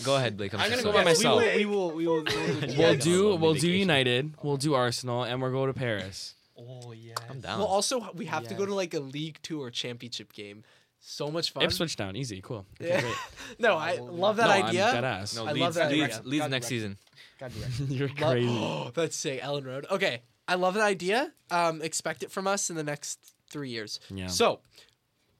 go 0.03 0.15
ahead, 0.17 0.35
Blake? 0.37 0.53
I'm, 0.53 0.59
I'm 0.59 0.65
so 0.71 0.71
gonna 0.71 0.83
go 0.83 0.91
sorry. 0.91 1.03
by 1.03 1.09
myself. 1.09 1.41
We 1.55 1.65
will. 1.65 1.91
We 1.91 2.07
will. 2.07 2.23
We 2.23 2.35
will. 2.35 2.45
we 2.45 2.51
will 2.53 2.61
we'll 2.61 2.69
Yeah, 2.71 2.93
do 2.95 3.33
on 3.33 3.41
we'll 3.41 3.53
do 3.53 3.59
vacation. 3.61 3.79
United, 3.79 4.33
we'll 4.43 4.57
do 4.57 4.73
Arsenal, 4.73 5.23
and 5.23 5.41
we'll 5.41 5.51
go 5.51 5.65
to 5.65 5.73
Paris. 5.73 6.35
oh 6.57 6.91
yeah. 6.91 7.13
I'm 7.29 7.39
down. 7.39 7.59
Well, 7.59 7.67
also 7.67 8.11
we 8.13 8.25
have 8.25 8.47
to 8.49 8.53
go 8.53 8.65
to 8.65 8.73
like 8.73 8.93
a 8.93 8.99
League 8.99 9.39
Two 9.41 9.61
or 9.61 9.71
Championship 9.71 10.33
game. 10.33 10.63
So 11.07 11.29
much 11.29 11.51
fun. 11.51 11.63
Ipswich 11.63 11.95
down, 11.97 12.15
easy, 12.15 12.41
cool. 12.41 12.65
Okay, 12.81 12.89
Yeah. 12.89 13.01
great. 13.01 13.13
No, 13.59 13.77
I 13.77 13.97
love 13.97 14.37
that 14.37 14.47
no, 14.47 14.53
I'm 14.53 14.65
idea. 14.65 14.91
dead 14.91 15.03
ass. 15.03 15.35
no, 15.35 15.43
I 15.45 15.51
Leeds, 15.51 15.59
love 15.61 15.73
that 15.75 15.91
Leeds, 15.91 16.03
idea. 16.17 16.21
Leeds 16.25 16.41
God 16.41 16.51
next 16.51 16.65
direct. 16.67 16.69
season. 16.69 16.97
God 17.39 17.51
direct. 17.53 17.79
You're 17.89 18.07
Lo- 18.19 18.31
crazy. 18.31 18.91
That's 18.95 19.15
sick. 19.15 19.39
Ellen 19.43 19.63
Road. 19.63 19.85
Okay, 19.91 20.21
I 20.47 20.55
love 20.55 20.73
that 20.75 20.83
idea. 20.83 21.31
Um, 21.51 21.81
expect 21.81 22.23
it 22.23 22.31
from 22.31 22.47
us 22.47 22.69
in 22.69 22.75
the 22.75 22.83
next 22.83 23.19
three 23.49 23.69
years. 23.69 23.99
Yeah. 24.09 24.27
So, 24.27 24.61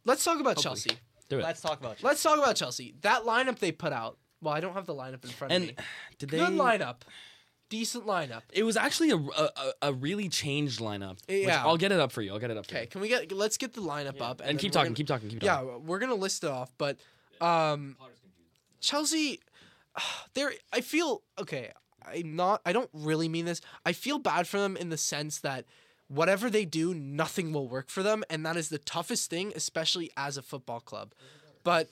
let's 0.05 0.23
talk 0.23 0.39
about 0.39 0.55
Hopefully. 0.58 0.75
Chelsea. 0.75 0.99
do 1.29 1.39
it. 1.39 1.43
Let's 1.43 1.62
talk 1.62 1.79
about. 1.79 2.01
you. 2.01 2.08
Let's 2.08 2.21
talk 2.23 2.38
about 2.38 2.55
Chelsea. 2.55 2.95
That 3.01 3.23
lineup 3.23 3.60
they 3.60 3.71
put 3.71 3.93
out. 3.93 4.17
Well, 4.41 4.53
I 4.53 4.60
don't 4.60 4.73
have 4.73 4.86
the 4.86 4.93
lineup 4.95 5.23
in 5.23 5.31
front 5.31 5.51
of 5.53 5.55
and 5.55 5.65
me. 5.67 5.75
did 6.19 6.29
they? 6.29 6.38
Good 6.38 6.49
lineup. 6.53 6.97
Decent 7.67 8.05
lineup. 8.05 8.43
It 8.53 8.62
was 8.63 8.77
actually 8.77 9.10
a, 9.10 9.15
a, 9.17 9.19
a- 9.58 9.73
a 9.89 9.93
really 9.93 10.29
changed 10.29 10.79
lineup. 10.81 11.17
which 11.27 11.47
Yeah. 11.47 11.63
I'll 11.65 11.77
get 11.77 11.91
it 11.91 11.99
up 11.99 12.12
for 12.12 12.21
you. 12.21 12.31
I'll 12.31 12.38
get 12.39 12.51
it 12.51 12.58
up. 12.58 12.67
For 12.67 12.73
Okay, 12.75 12.81
you. 12.84 12.88
can 12.88 13.01
we 13.01 13.08
get? 13.08 13.31
Let's 13.31 13.58
get 13.58 13.73
the 13.73 13.81
lineup 13.81 14.21
up 14.21 14.39
And, 14.41 14.49
then 14.49 14.58
keep 14.58 14.69
we're 14.69 14.73
talking. 14.73 14.89
gonna- 14.89 14.95
Keep 14.95 15.08
talking. 15.08 15.29
Keep 15.29 15.39
talking. 15.41 15.67
Yeah, 15.69 15.77
we're 15.77 15.97
gonna 15.99 16.13
list 16.13 16.43
it 16.43 16.51
off, 16.51 16.71
but 16.77 16.99
um, 17.41 17.97
Chelsea, 18.81 19.39
they're. 20.36 20.53
I 20.71 20.81
feel 20.81 21.23
okay. 21.39 21.71
I'm 22.07 22.35
not. 22.35 22.61
I 22.65 22.73
don't 22.73 22.89
really 22.93 23.29
mean 23.29 23.45
this. 23.45 23.61
I 23.85 23.93
feel 23.93 24.19
bad 24.19 24.47
for 24.47 24.59
them 24.59 24.77
in 24.77 24.89
the 24.89 24.97
sense 24.97 25.39
that 25.39 25.65
whatever 26.07 26.49
they 26.49 26.65
do, 26.65 26.93
nothing 26.93 27.51
will 27.51 27.67
work 27.67 27.89
for 27.89 28.03
them, 28.03 28.23
and 28.29 28.45
that 28.45 28.57
is 28.57 28.69
the 28.69 28.77
toughest 28.77 29.29
thing, 29.29 29.51
especially 29.55 30.11
as 30.17 30.37
a 30.37 30.41
football 30.41 30.79
club. 30.79 31.13
But 31.63 31.89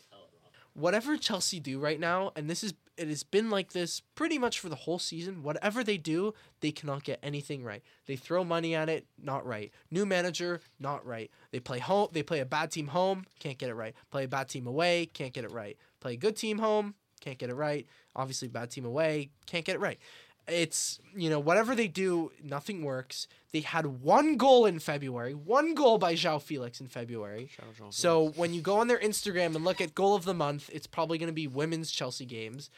whatever 0.73 1.17
Chelsea 1.17 1.59
do 1.59 1.79
right 1.79 1.99
now, 1.99 2.31
and 2.35 2.49
this 2.49 2.63
is 2.63 2.73
it 2.97 3.07
has 3.07 3.23
been 3.23 3.49
like 3.49 3.71
this 3.73 4.01
pretty 4.13 4.37
much 4.37 4.59
for 4.59 4.69
the 4.69 4.75
whole 4.75 4.99
season. 4.99 5.43
Whatever 5.43 5.83
they 5.83 5.97
do, 5.97 6.33
they 6.61 6.71
cannot 6.71 7.03
get 7.03 7.19
anything 7.23 7.63
right. 7.63 7.81
They 8.05 8.15
throw 8.15 8.43
money 8.43 8.75
at 8.75 8.89
it, 8.89 9.07
not 9.21 9.45
right. 9.45 9.71
New 9.89 10.05
manager, 10.05 10.61
not 10.79 11.05
right. 11.05 11.31
They 11.51 11.59
play 11.59 11.79
home, 11.79 12.09
they 12.11 12.23
play 12.23 12.39
a 12.39 12.45
bad 12.45 12.71
team 12.71 12.87
home, 12.87 13.25
can't 13.39 13.57
get 13.57 13.69
it 13.69 13.75
right. 13.75 13.95
Play 14.11 14.25
a 14.25 14.27
bad 14.27 14.49
team 14.49 14.67
away, 14.67 15.07
can't 15.07 15.33
get 15.33 15.43
it 15.43 15.51
right. 15.51 15.77
Play 15.99 16.13
a 16.13 16.17
good 16.17 16.35
team 16.35 16.59
home, 16.59 16.95
can't 17.23 17.37
get 17.37 17.49
it 17.49 17.55
right. 17.55 17.87
Obviously 18.15 18.47
bad 18.47 18.69
team 18.69 18.85
away, 18.85 19.29
can't 19.45 19.65
get 19.65 19.75
it 19.75 19.79
right. 19.79 19.99
It's, 20.45 20.99
you 21.15 21.29
know, 21.29 21.39
whatever 21.39 21.73
they 21.73 21.87
do, 21.87 22.31
nothing 22.43 22.83
works. 22.83 23.27
They 23.53 23.61
had 23.61 23.85
one 23.85 24.35
goal 24.35 24.65
in 24.65 24.79
February, 24.79 25.33
one 25.33 25.73
goal 25.73 25.97
by 25.97 26.15
João 26.15 26.41
Felix 26.41 26.81
in 26.81 26.87
February. 26.87 27.49
So 27.91 28.29
when 28.35 28.53
you 28.53 28.61
go 28.61 28.79
on 28.79 28.87
their 28.89 28.99
Instagram 28.99 29.55
and 29.55 29.63
look 29.63 29.79
at 29.79 29.95
goal 29.95 30.15
of 30.15 30.25
the 30.25 30.33
month, 30.33 30.69
it's 30.73 30.85
probably 30.85 31.17
going 31.17 31.27
to 31.27 31.33
be 31.33 31.47
women's 31.47 31.91
Chelsea 31.91 32.25
games. 32.25 32.69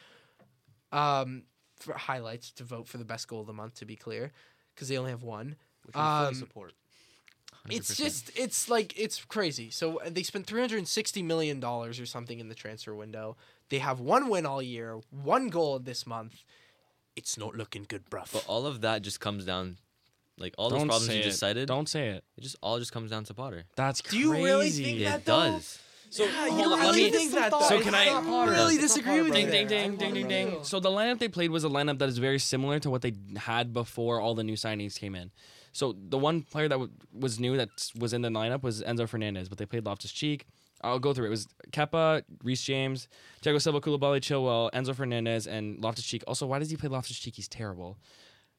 Um, 0.92 1.42
for 1.76 1.94
highlights 1.94 2.52
to 2.52 2.64
vote 2.64 2.86
for 2.86 2.98
the 2.98 3.04
best 3.04 3.26
goal 3.28 3.40
of 3.40 3.46
the 3.46 3.52
month, 3.52 3.74
to 3.76 3.84
be 3.84 3.96
clear, 3.96 4.32
because 4.74 4.88
they 4.88 4.96
only 4.96 5.10
have 5.10 5.24
one. 5.24 5.56
Which 5.84 5.94
we 5.94 6.00
fully 6.00 6.28
um, 6.28 6.34
support. 6.34 6.72
It's 7.68 7.94
100%. 7.94 7.96
just, 7.96 8.38
it's 8.38 8.68
like, 8.70 8.98
it's 8.98 9.24
crazy. 9.24 9.70
So 9.70 10.00
uh, 10.00 10.08
they 10.10 10.22
spent 10.22 10.46
three 10.46 10.60
hundred 10.60 10.78
and 10.78 10.88
sixty 10.88 11.22
million 11.22 11.58
dollars 11.60 11.98
or 11.98 12.06
something 12.06 12.38
in 12.38 12.48
the 12.48 12.54
transfer 12.54 12.94
window. 12.94 13.36
They 13.68 13.78
have 13.78 14.00
one 14.00 14.28
win 14.28 14.46
all 14.46 14.62
year, 14.62 15.00
one 15.10 15.48
goal 15.48 15.78
this 15.78 16.06
month. 16.06 16.34
It's 17.16 17.36
not 17.38 17.54
looking 17.56 17.84
good, 17.88 18.04
bruv. 18.10 18.32
But 18.32 18.44
all 18.46 18.66
of 18.66 18.80
that 18.82 19.02
just 19.02 19.20
comes 19.20 19.44
down, 19.44 19.78
like 20.38 20.54
all 20.58 20.68
those 20.70 20.80
Don't 20.80 20.88
problems 20.88 21.08
say 21.08 21.14
you 21.16 21.20
it. 21.20 21.24
just 21.24 21.38
cited. 21.40 21.66
Don't 21.68 21.88
say 21.88 22.08
it. 22.10 22.24
It 22.36 22.42
just 22.42 22.56
all 22.62 22.78
just 22.78 22.92
comes 22.92 23.10
down 23.10 23.24
to 23.24 23.34
Potter. 23.34 23.64
That's 23.74 24.00
crazy. 24.02 24.16
Do 24.18 24.22
you 24.22 24.32
really 24.44 24.70
think 24.70 24.98
Yeah, 24.98 25.10
that 25.12 25.20
it 25.20 25.24
though? 25.24 25.50
does. 25.52 25.78
So 26.10 26.24
Yeah, 26.24 26.48
hold 26.48 26.60
you 26.60 26.64
on, 26.66 26.70
let 26.70 26.80
really 26.80 27.02
me- 27.04 27.10
think 27.10 27.32
that? 27.32 27.50
So 27.68 27.80
can 27.80 27.94
I- 27.94 28.04
not 28.06 28.48
really 28.48 28.74
It's 28.76 28.82
not 28.82 28.88
disagree 28.88 29.22
with 29.22 29.32
Potter, 29.32 29.40
you. 29.40 29.46
Ding, 29.50 29.66
brother. 29.66 29.66
ding, 29.68 29.96
ding, 29.96 30.14
ding, 30.14 30.28
ding, 30.28 30.50
ding. 30.52 30.64
So 30.64 30.78
the 30.78 30.88
lineup 30.90 31.18
they 31.18 31.28
played 31.28 31.50
was 31.50 31.64
a 31.64 31.68
lineup 31.68 31.98
that 31.98 32.08
is 32.08 32.18
very 32.18 32.38
similar 32.38 32.78
to 32.80 32.90
what 32.90 33.02
they 33.02 33.14
had 33.36 33.72
before 33.72 34.20
all 34.20 34.34
the 34.34 34.44
new 34.44 34.54
signings 34.54 34.98
came 34.98 35.14
in. 35.16 35.32
So 35.72 35.94
the 35.98 36.16
one 36.16 36.42
player 36.42 36.68
that 36.68 36.74
w- 36.76 36.92
was 37.12 37.40
new 37.40 37.56
that 37.56 37.68
was 37.98 38.12
in 38.12 38.22
the 38.22 38.28
lineup 38.28 38.62
was 38.62 38.82
Enzo 38.82 39.08
Fernandez, 39.08 39.48
but 39.48 39.58
they 39.58 39.66
played 39.66 39.84
Loftus 39.84 40.12
Cheek. 40.12 40.46
I'll 40.82 40.98
go 40.98 41.12
through 41.14 41.24
it. 41.24 41.28
It 41.28 41.30
was 41.30 41.48
Kepa, 41.72 42.22
Reece 42.44 42.62
James, 42.62 43.08
Thiago 43.42 43.60
Silva, 43.60 43.80
Koulibaly, 43.80 44.20
Chilwell, 44.20 44.70
Enzo 44.72 44.94
Fernandez, 44.94 45.46
and 45.46 45.82
Loftus 45.82 46.04
Cheek. 46.04 46.22
Also, 46.26 46.46
why 46.46 46.58
does 46.58 46.70
he 46.70 46.76
play 46.76 46.88
Loftus 46.88 47.18
Cheek? 47.18 47.34
He's 47.36 47.48
terrible. 47.48 47.96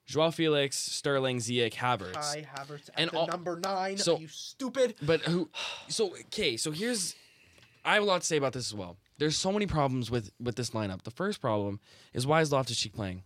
Joao 0.05 0.31
Felix, 0.31 0.77
Sterling, 0.77 1.37
Ziyech, 1.37 1.73
Havertz. 1.73 2.13
Kai 2.13 2.47
Havertz 2.55 2.89
at 2.89 2.95
And 2.97 3.11
the 3.11 3.17
all- 3.17 3.27
number 3.27 3.59
nine. 3.59 3.97
so- 3.97 4.15
Are 4.15 4.19
you 4.21 4.27
stupid? 4.29 4.95
But 5.01 5.21
who? 5.21 5.49
So 5.89 6.11
okay. 6.11 6.57
So 6.57 6.71
here's, 6.71 7.13
I 7.85 7.95
have 7.95 8.03
a 8.03 8.05
lot 8.05 8.21
to 8.21 8.27
say 8.27 8.37
about 8.37 8.53
this 8.53 8.67
as 8.67 8.73
well. 8.73 8.97
There's 9.17 9.35
so 9.35 9.51
many 9.51 9.65
problems 9.67 10.09
with 10.09 10.31
with 10.39 10.55
this 10.55 10.69
lineup. 10.71 11.03
The 11.03 11.11
first 11.11 11.41
problem 11.41 11.79
is 12.13 12.25
why 12.25 12.41
is 12.41 12.51
Loftus 12.51 12.77
Cheek 12.79 12.93
playing? 12.93 13.23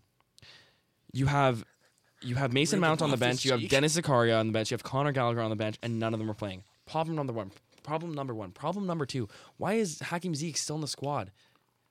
You 1.14 1.26
have, 1.28 1.66
you 2.22 2.36
have 2.36 2.54
Mason 2.54 2.80
Mount 2.80 3.02
on 3.02 3.12
the 3.12 3.18
bench. 3.18 3.44
You 3.46 3.52
have 3.52 3.68
Denis 3.68 3.98
Zakaria 3.98 4.40
on 4.40 4.48
the 4.48 4.54
bench. 4.54 4.72
You 4.72 4.76
have 4.76 4.84
Conor 4.84 5.12
Gallagher 5.12 5.42
on 5.42 5.50
the 5.50 5.56
bench, 5.56 5.78
and 5.84 6.00
none 6.00 6.14
of 6.14 6.20
them 6.20 6.32
are 6.32 6.36
playing. 6.36 6.64
Problem 6.86 7.16
number 7.16 7.34
one. 7.34 7.52
Problem 7.84 8.14
number 8.14 8.34
one. 8.34 8.52
Problem 8.52 8.86
number 8.88 9.06
two. 9.06 9.28
Why 9.58 9.74
is 9.74 10.00
Hakim 10.00 10.34
Ziyech 10.34 10.58
still 10.58 10.76
in 10.76 10.82
the 10.82 10.88
squad? 10.88 11.32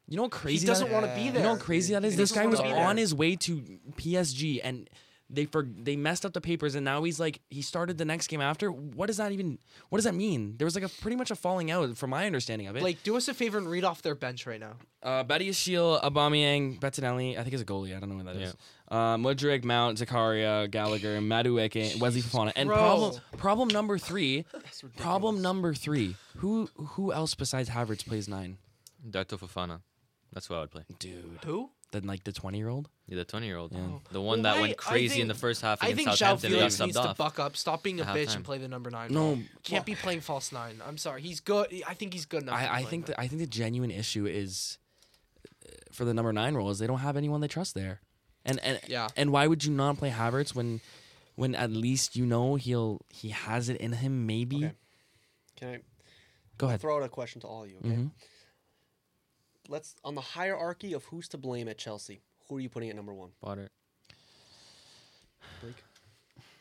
You 0.09 0.17
know 0.17 0.23
how 0.25 0.29
He 0.29 0.31
crazy 0.31 0.67
doesn't 0.67 0.89
that- 0.89 0.93
want 0.95 1.07
to 1.07 1.15
be 1.15 1.31
there. 1.31 1.39
you 1.39 1.49
know 1.49 1.55
how 1.55 1.61
crazy 1.61 1.95
that 1.95 2.05
is? 2.05 2.15
He 2.15 2.17
This 2.17 2.33
guy 2.33 2.47
was 2.47 2.61
on 2.61 2.97
his 2.97 3.15
way 3.15 3.37
to 3.37 3.61
PSG 3.97 4.61
and 4.63 4.89
they 5.33 5.45
for 5.45 5.63
they 5.65 5.95
messed 5.95 6.27
up 6.27 6.33
the 6.33 6.41
papers 6.41 6.75
and 6.75 6.85
now 6.85 7.05
he's 7.05 7.21
like 7.21 7.41
he 7.51 7.63
started 7.63 7.97
the 7.99 8.05
next 8.05 8.27
game 8.27 8.41
after. 8.41 8.73
What 8.73 9.07
does 9.07 9.19
that 9.19 9.31
even? 9.31 9.59
What 9.89 9.99
does 9.99 10.05
that 10.05 10.15
mean? 10.17 10.57
There 10.57 10.65
was 10.65 10.75
like 10.75 10.83
a 10.83 10.89
pretty 10.89 11.17
much 11.17 11.31
a 11.31 11.37
falling 11.37 11.71
out 11.71 11.97
from 11.97 12.11
my 12.11 12.27
understanding 12.27 12.67
of 12.67 12.75
it. 12.75 12.83
Like, 12.83 13.05
do 13.05 13.17
us 13.17 13.29
a 13.29 13.35
favor 13.35 13.57
and 13.59 13.69
read 13.71 13.85
off 13.85 14.03
their 14.03 14.17
bench 14.17 14.45
right 14.47 14.59
now. 14.59 14.73
Uh, 15.03 15.23
Betty 15.23 15.53
Shield, 15.53 16.03
Aubameyang, 16.03 16.81
Bettinelli. 16.81 17.35
I 17.39 17.43
think 17.43 17.53
he's 17.53 17.61
a 17.61 17.65
goalie. 17.65 17.97
I 17.97 18.01
don't 18.01 18.09
know 18.09 18.17
who 18.17 18.25
that 18.25 18.37
is. 18.37 18.57
Uh, 18.91 19.17
Mudrik, 19.17 19.63
Mount, 19.65 19.99
Zakaria, 19.99 20.69
Gallagher, 20.69 21.19
Madueke, 21.21 21.99
Wesley 22.01 22.23
Fofana. 22.23 22.53
And 22.57 22.69
problem 22.69 23.21
problem 23.37 23.69
number 23.69 23.99
three. 23.99 24.45
problem 24.97 25.41
number 25.43 25.75
three. 25.75 26.17
Who 26.39 26.69
who 26.75 27.13
else 27.13 27.35
besides 27.35 27.69
Havertz 27.71 28.05
plays 28.07 28.27
nine? 28.29 28.59
Datro 29.09 29.39
Fofana. 29.39 29.81
That's 30.33 30.47
who 30.47 30.55
I 30.55 30.61
would 30.61 30.71
play. 30.71 30.83
Dude, 30.99 31.39
Who? 31.45 31.71
then 31.93 32.05
like 32.05 32.25
the 32.25 32.33
twenty 32.33 32.59
year 32.59 32.69
old. 32.69 32.89
Yeah, 33.09 33.17
the 33.17 33.25
20 33.25 33.47
year 33.47 33.57
old. 33.57 33.73
Yeah. 33.73 33.79
The 34.13 34.21
one 34.21 34.43
Well, 34.43 34.43
that 34.45 34.55
why- 34.61 34.69
went 34.69 34.77
crazy 34.77 35.21
in 35.21 35.27
the 35.27 35.35
think- 35.35 35.41
first 35.41 35.63
half 35.63 35.83
I 35.83 35.89
against 35.89 35.97
think 35.97 36.09
João 36.11 36.17
Southampton 36.19 36.47
and 36.53 36.55
got 36.55 36.59
Felix 36.73 36.81
needs 36.81 36.97
subbed 36.97 37.03
to 37.03 37.09
off. 37.09 37.17
buck 37.17 37.39
up, 37.41 37.57
stop 37.57 37.83
being 37.83 37.99
a 38.01 38.05
at 38.05 38.15
bitch, 38.15 38.27
halftime. 38.29 38.37
and 38.37 38.45
play 38.45 38.59
the 38.59 38.69
number 38.69 38.89
nine. 38.91 39.13
No, 39.13 39.35
bro. 39.35 39.45
can't 39.65 39.85
be 39.85 39.97
playing 39.97 40.21
false 40.21 40.53
nine. 40.53 40.81
I'm 40.87 40.97
sorry, 40.97 41.21
he's 41.23 41.41
good. 41.41 41.67
I 41.89 41.95
think 41.95 42.13
he's 42.13 42.27
good 42.27 42.43
enough. 42.45 42.57
to 42.61 42.65
I, 42.71 42.77
I 42.77 42.81
play 42.83 42.91
think 42.91 43.07
there. 43.07 43.17
that 43.17 43.21
I 43.23 43.27
think 43.27 43.41
the 43.41 43.49
genuine 43.49 43.91
issue 43.91 44.27
is 44.27 44.79
uh, 45.67 45.71
for 45.93 46.05
the 46.05 46.15
number 46.15 46.33
nine 46.33 46.55
role 46.55 46.71
is 46.71 46.79
they 46.79 46.87
don't 46.87 47.01
have 47.01 47.17
anyone 47.17 47.41
they 47.41 47.49
trust 47.49 47.75
there, 47.75 48.01
and 48.51 48.61
and 48.61 48.81
Yeah. 48.89 49.09
and 49.17 49.33
why 49.33 49.47
would 49.47 49.65
you 49.65 49.73
not 49.73 49.97
play 49.99 50.11
Havertz 50.11 50.55
when 50.55 50.81
when 51.37 51.55
at 51.55 51.71
least 51.71 52.17
you 52.17 52.27
know 52.27 52.57
he'll 52.57 53.01
he 53.09 53.29
has 53.31 53.69
it 53.69 53.77
in 53.79 53.93
him 53.93 54.27
maybe. 54.27 54.57
Okay. 54.67 54.75
Can 55.57 55.69
I 55.69 55.81
Go 56.59 56.67
ahead. 56.67 56.81
throw 56.81 56.97
out 56.97 57.03
a 57.03 57.09
question 57.09 57.41
to 57.43 57.47
all 57.47 57.63
of 57.65 57.71
you? 57.71 57.79
Okay. 57.79 57.89
Mhm. 57.95 58.11
Let's 59.69 59.95
on 60.05 60.15
the 60.15 60.21
hierarchy 60.21 60.93
of 60.93 61.05
who's 61.05 61.29
to 61.29 61.39
blame 61.39 61.69
at 61.69 61.79
Chelsea. 61.79 62.21
Who 62.49 62.57
are 62.57 62.61
you 62.61 62.69
putting 62.69 62.91
at 62.91 62.97
number 62.97 63.15
one? 63.15 63.31
Potter. 63.41 63.71
Blake? 65.63 65.77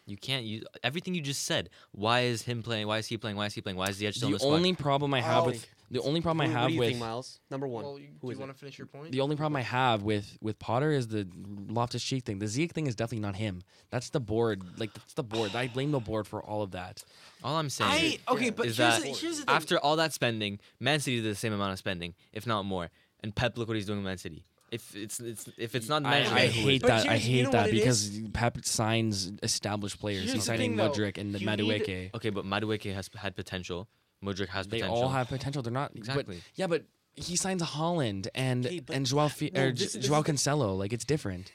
You 0.05 0.17
can't 0.17 0.45
use 0.45 0.63
everything 0.83 1.13
you 1.15 1.21
just 1.21 1.43
said. 1.43 1.69
Why 1.91 2.21
is 2.21 2.43
him 2.43 2.63
playing? 2.63 2.87
Why 2.87 2.97
is 2.97 3.07
he 3.07 3.17
playing? 3.17 3.37
Why 3.37 3.45
is 3.47 3.53
he 3.53 3.61
playing? 3.61 3.77
Why 3.77 3.87
is 3.89 3.97
the 3.97 4.07
edge 4.07 4.15
still 4.15 4.29
in 4.29 4.33
The 4.33 4.39
the 4.39 4.45
only 4.45 4.73
problem 4.73 5.13
I 5.13 5.21
have 5.21 5.43
Oh. 5.43 5.47
with 5.47 5.67
the 5.91 6.01
only 6.01 6.21
problem 6.21 6.45
Who- 6.47 6.51
I 6.51 6.55
what 6.55 6.61
have 6.61 6.67
do 6.69 6.73
you 6.73 6.79
with 6.79 6.89
think, 6.89 6.99
Miles? 6.99 7.39
Number 7.49 7.67
one. 7.67 7.83
Well, 7.83 7.99
you, 7.99 8.07
Who 8.21 8.27
do 8.27 8.31
is 8.31 8.37
you 8.37 8.43
it? 8.43 8.45
want 8.47 8.53
to 8.53 8.59
finish 8.59 8.77
your 8.77 8.87
point? 8.87 9.11
the 9.11 9.21
only 9.21 9.35
problem 9.35 9.55
I 9.55 9.61
have 9.61 10.03
with 10.03 10.37
with 10.41 10.59
Potter 10.59 10.91
is 10.91 11.07
the 11.07 11.27
Loftus 11.67 12.03
Cheek 12.03 12.23
thing. 12.25 12.39
The 12.39 12.47
Zeke 12.47 12.71
thing 12.73 12.87
is 12.87 12.95
definitely 12.95 13.21
not 13.21 13.35
him. 13.35 13.61
That's 13.89 14.09
the 14.09 14.19
board. 14.19 14.61
Like 14.79 14.93
that's 14.93 15.13
the 15.13 15.23
board. 15.23 15.55
I 15.55 15.67
blame 15.67 15.91
the 15.91 15.99
board 15.99 16.27
for 16.27 16.41
all 16.43 16.61
of 16.61 16.71
that. 16.71 17.03
All 17.43 17.55
I'm 17.57 17.69
saying 17.69 18.19
I 18.27 18.33
okay, 18.33 18.49
but 18.49 18.65
is 18.67 18.77
here's 18.77 18.95
that 18.95 19.01
the, 19.01 19.07
here's 19.09 19.39
the 19.39 19.45
thing. 19.45 19.55
after 19.55 19.77
all 19.79 19.95
that 19.97 20.13
spending, 20.13 20.59
Man 20.79 20.99
City 20.99 21.21
did 21.21 21.31
the 21.31 21.35
same 21.35 21.53
amount 21.53 21.73
of 21.73 21.79
spending, 21.79 22.13
if 22.33 22.45
not 22.45 22.63
more. 22.65 22.89
And 23.21 23.35
Pep, 23.35 23.57
look 23.57 23.67
what 23.67 23.75
he's 23.75 23.85
doing 23.85 23.99
with 23.99 24.05
Man 24.05 24.17
City. 24.17 24.45
If 24.71 24.95
it's 24.95 25.19
it's 25.19 25.49
if 25.57 25.73
it's 25.73 25.89
not 25.89 26.03
the 26.03 26.09
I, 26.09 26.11
manager, 26.11 26.35
I 26.35 26.39
who 26.41 26.45
is? 26.45 26.53
hate 26.65 26.81
But 26.83 26.87
that. 26.89 27.07
I 27.07 27.17
here's- 27.17 27.25
you 27.27 27.35
hate 27.37 27.43
know 27.45 27.51
that 27.51 27.61
what 27.61 27.69
it 27.69 27.73
because 27.73 28.19
Pep 28.33 28.57
signs 28.65 29.31
established 29.41 29.99
players. 29.99 30.19
Here's 30.25 30.33
He's 30.33 30.41
the 30.43 30.45
signing 30.45 30.71
thing, 30.71 30.77
though. 30.77 30.91
Mudrik 30.91 31.17
and 31.17 31.33
You 31.41 31.47
Madueke. 31.47 32.13
Okay, 32.13 32.29
but 32.29 32.45
Madueke 32.45 32.93
has 32.93 33.09
had 33.17 33.35
potential. 33.35 33.87
Mudrik 34.23 34.47
has 34.49 34.67
potential. 34.67 34.69
They 34.69 34.79
potential. 34.81 35.03
all 35.03 35.09
have 35.09 35.27
potential. 35.27 35.61
They're 35.61 35.71
not 35.73 35.95
Exactly. 35.95 36.35
But, 36.37 36.43
yeah, 36.55 36.67
but 36.67 36.85
he 37.15 37.35
signs 37.35 37.61
Haaland 37.61 38.27
and 38.35 38.65
Okay, 38.65 38.81
and 38.91 39.05
Joao 39.05 39.27
Fi- 39.27 39.51
No, 39.53 39.61
or 39.67 39.71
this- 39.71 39.93
J- 39.93 39.99
this 39.99 40.07
Joao 40.07 40.19
is 40.19 40.25
the- 40.25 40.31
Cancelo. 40.33 40.77
Like 40.77 40.93
it's 40.93 41.05
different. 41.05 41.51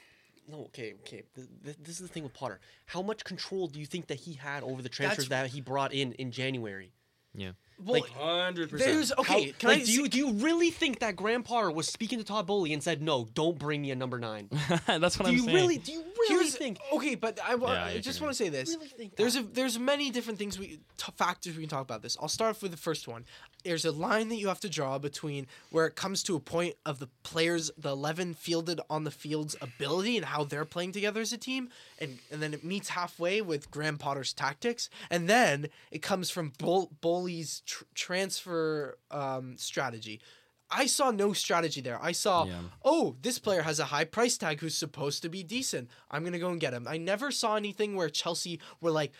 No, 0.47 0.65
okay, 0.65 0.93
okay. 1.01 1.23
Th- 1.35 1.47
th- 1.63 1.77
This 1.81 1.95
is 1.95 2.01
the 2.01 2.07
thing 2.07 2.23
with 2.23 2.33
Potter. 2.33 2.59
How 2.85 3.01
much 3.01 3.23
control 3.23 3.67
do 3.67 3.79
you 3.79 3.85
think 3.87 4.07
that 4.07 4.19
he 4.19 4.33
had 4.33 4.61
over 4.63 4.81
the 4.83 4.89
transfers 4.89 5.29
that 5.29 5.47
he 5.49 5.59
brought 5.61 5.91
in 5.93 6.13
in 6.13 6.31
January? 6.31 6.91
Yeah. 7.37 7.51
well, 7.83 8.01
like, 8.01 8.09
Hundred 8.11 8.69
there's 8.71 9.09
How- 9.09 9.21
okay. 9.21 9.51
can 9.51 9.69
like, 9.69 9.81
I 9.81 9.83
do 9.85 9.91
you 9.91 10.07
do 10.07 10.17
you 10.17 10.31
really 10.33 10.71
think 10.71 10.99
that 10.99 11.15
Graham 11.15 11.43
Potter 11.43 11.69
was 11.71 11.87
speaking 11.87 12.19
to 12.19 12.23
Todd 12.25 12.47
Boehly 12.47 12.71
and 12.73 12.81
said, 12.81 13.01
"No, 13.01 13.27
don't 13.33 13.57
bring 13.59 13.81
me 13.81 13.91
a 13.91 13.95
number 13.95 14.17
nine"? 14.19 14.49
That's 14.87 15.19
what 15.19 15.25
do 15.25 15.31
I'm 15.31 15.33
you 15.35 15.43
saying. 15.43 15.55
really 15.55 15.77
do 15.77 15.91
you 15.91 15.99
really 16.03 16.35
Here's- 16.43 16.55
think? 16.55 16.79
okay, 16.93 17.15
but 17.15 17.39
I, 17.43 17.55
Yeah, 17.55 17.65
I 17.65 17.89
I 17.91 17.99
just 17.99 18.21
want 18.21 18.31
to 18.31 18.35
say 18.37 18.49
this. 18.49 18.75
Really 18.75 18.87
think 18.87 19.15
There's 19.17 19.35
a 19.35 19.43
there's 19.43 19.77
many 19.77 20.09
different 20.11 20.39
things 20.39 20.57
we 20.57 20.79
t- 20.97 21.11
factors 21.17 21.55
we 21.55 21.63
can 21.63 21.69
talk 21.69 21.81
about 21.81 22.01
this. 22.01 22.15
I'll 22.21 22.29
start 22.29 22.51
off 22.55 22.61
with 22.61 22.71
the 22.71 22.77
first 22.77 23.07
one. 23.07 23.25
There's 23.65 23.83
a 23.83 23.91
line 23.91 24.29
that 24.29 24.35
you 24.37 24.47
have 24.47 24.59
to 24.61 24.69
draw 24.69 24.97
between 24.99 25.47
where 25.71 25.85
it 25.87 25.95
comes 25.95 26.23
to 26.23 26.35
a 26.35 26.39
point 26.39 26.75
of 26.85 26.99
the 26.99 27.09
players, 27.23 27.71
the 27.77 27.89
eleven 27.89 28.33
fielded 28.33 28.79
on 28.89 29.03
the 29.03 29.11
field's 29.11 29.55
ability 29.59 30.15
and 30.17 30.25
how 30.27 30.43
they're 30.45 30.63
playing 30.65 30.91
together 30.93 31.19
as 31.19 31.33
a 31.33 31.37
team, 31.37 31.69
and 31.99 32.19
and 32.31 32.41
then 32.41 32.53
it 32.53 32.63
meets 32.63 32.89
halfway 32.89 33.41
with 33.41 33.71
Graham 33.71 33.97
Potter's 33.97 34.31
tactics, 34.33 34.89
and 35.09 35.27
then 35.27 35.67
it 35.91 36.01
comes 36.03 36.29
from 36.29 36.53
Bol- 36.59 36.91
Boehly's 37.01 37.61
tr- 37.65 37.83
transfer 37.95 38.97
um, 39.11 39.57
strategy. 39.57 40.21
I 40.69 40.85
saw 40.87 41.11
no 41.11 41.31
strategy 41.33 41.81
there. 41.81 41.99
I 42.01 42.11
saw, 42.11 42.45
Yeah. 42.45 42.59
oh, 42.83 43.15
this 43.21 43.37
player 43.39 43.61
has 43.61 43.79
a 43.79 43.85
high 43.85 44.03
price 44.05 44.35
tag 44.37 44.59
who's 44.61 44.75
supposed 44.77 45.21
to 45.21 45.29
be 45.29 45.43
decent. 45.43 45.89
I'm 46.09 46.23
gonna 46.23 46.39
go 46.39 46.49
and 46.49 46.59
get 46.59 46.73
him. 46.73 46.87
I 46.87 46.97
never 46.97 47.31
saw 47.31 47.55
anything 47.55 47.95
where 47.95 48.09
Chelsea 48.09 48.59
were 48.81 48.91
like, 48.91 49.11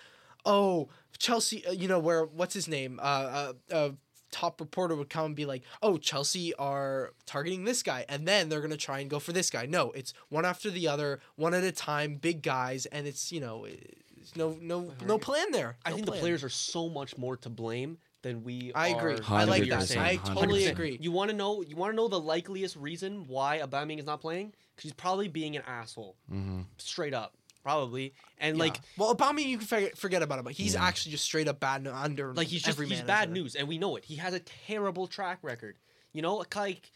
oh, 0.45 0.89
Chelsea, 1.17 1.65
uh, 1.65 1.71
you 1.71 1.88
know, 1.88 1.99
where 1.99 2.25
what's 2.25 2.53
his 2.53 2.67
name? 2.67 2.99
Uh, 3.01 3.53
uh, 3.71 3.73
uh, 3.73 3.89
top 4.36 4.60
reporter 4.60 4.95
would 4.95 5.10
come 5.10 5.26
and 5.28 5.36
be 5.36 5.45
like, 5.45 5.63
oh, 5.82 5.98
Chelsea 5.98 6.54
are 6.56 7.12
targeting 7.26 7.63
this 7.63 7.82
guy, 7.84 8.06
and 8.10 8.28
then 8.28 8.50
they're 8.50 8.62
gonna 8.62 8.76
try 8.78 9.00
and 9.00 9.10
go 9.10 9.19
for 9.19 9.32
this 9.34 9.50
guy. 9.50 9.65
No, 9.65 9.91
it's 9.91 10.13
one 10.30 10.45
after 10.45 10.69
the 10.69 10.88
other, 10.88 11.19
one 11.36 11.54
at 11.54 11.63
a 11.63 11.71
time, 11.71 12.15
big 12.15 12.41
guys, 12.41 12.86
and 12.88 13.08
it's 13.08 13.32
you 13.32 13.39
know, 13.39 13.65
it's 13.65 14.36
no 14.36 14.58
no 14.62 14.91
no 15.06 15.17
plan 15.17 15.52
there. 15.52 15.78
I 15.86 15.91
think 15.91 16.06
plan. 16.08 16.15
the 16.17 16.21
players 16.21 16.43
are 16.43 16.50
so 16.50 16.89
much 16.89 17.17
more 17.17 17.38
to 17.38 17.50
blame 17.50 17.98
than 18.24 18.43
we. 18.43 18.71
I 18.76 18.89
agree. 18.89 19.15
are- 19.15 19.21
I 19.30 19.43
like 19.45 19.69
that. 19.69 19.95
I 19.98 20.17
totally 20.17 20.63
100%. 20.65 20.71
agree. 20.71 20.98
You 21.00 21.12
want 21.12 21.30
to 21.32 21.36
know? 21.36 21.62
You 21.62 21.76
want 21.76 21.91
to 21.93 21.95
know 21.95 22.08
the 22.08 22.19
likeliest 22.19 22.76
reason 22.76 23.26
why 23.28 23.60
Aubameyang 23.60 24.00
is 24.00 24.06
not 24.06 24.19
playing? 24.21 24.54
Because 24.76 24.84
he's 24.89 24.93
probably 24.93 25.28
being 25.30 25.56
an 25.56 25.63
asshole, 25.67 26.15
Mm-hmm. 26.32 26.62
straight 26.78 27.13
up, 27.13 27.34
probably. 27.65 28.13
And 28.38 28.58
Yeah. 28.58 28.63
like, 28.65 28.80
well, 28.95 29.13
Obama, 29.15 29.43
you 29.43 29.58
can 29.58 29.65
forget, 29.65 29.97
forget 29.97 30.21
about 30.21 30.38
him, 30.38 30.45
but 30.45 30.54
he's 30.54 30.75
actually 30.75 31.13
just 31.13 31.25
straight 31.25 31.47
up 31.47 31.60
bad 31.60 31.88
under 31.88 32.32
like 32.32 32.47
he's 32.47 32.62
just 32.62 32.78
every 32.78 32.88
he's 32.88 33.01
bad 33.01 33.32
news, 33.32 33.56
and 33.56 33.67
we 33.67 33.80
know 33.80 33.95
it. 33.95 34.06
He 34.06 34.17
has 34.17 34.36
a 34.36 34.39
terrible 34.39 35.08
track 35.08 35.39
record. 35.41 35.78
You 36.13 36.21
know, 36.21 36.45
like 36.56 36.91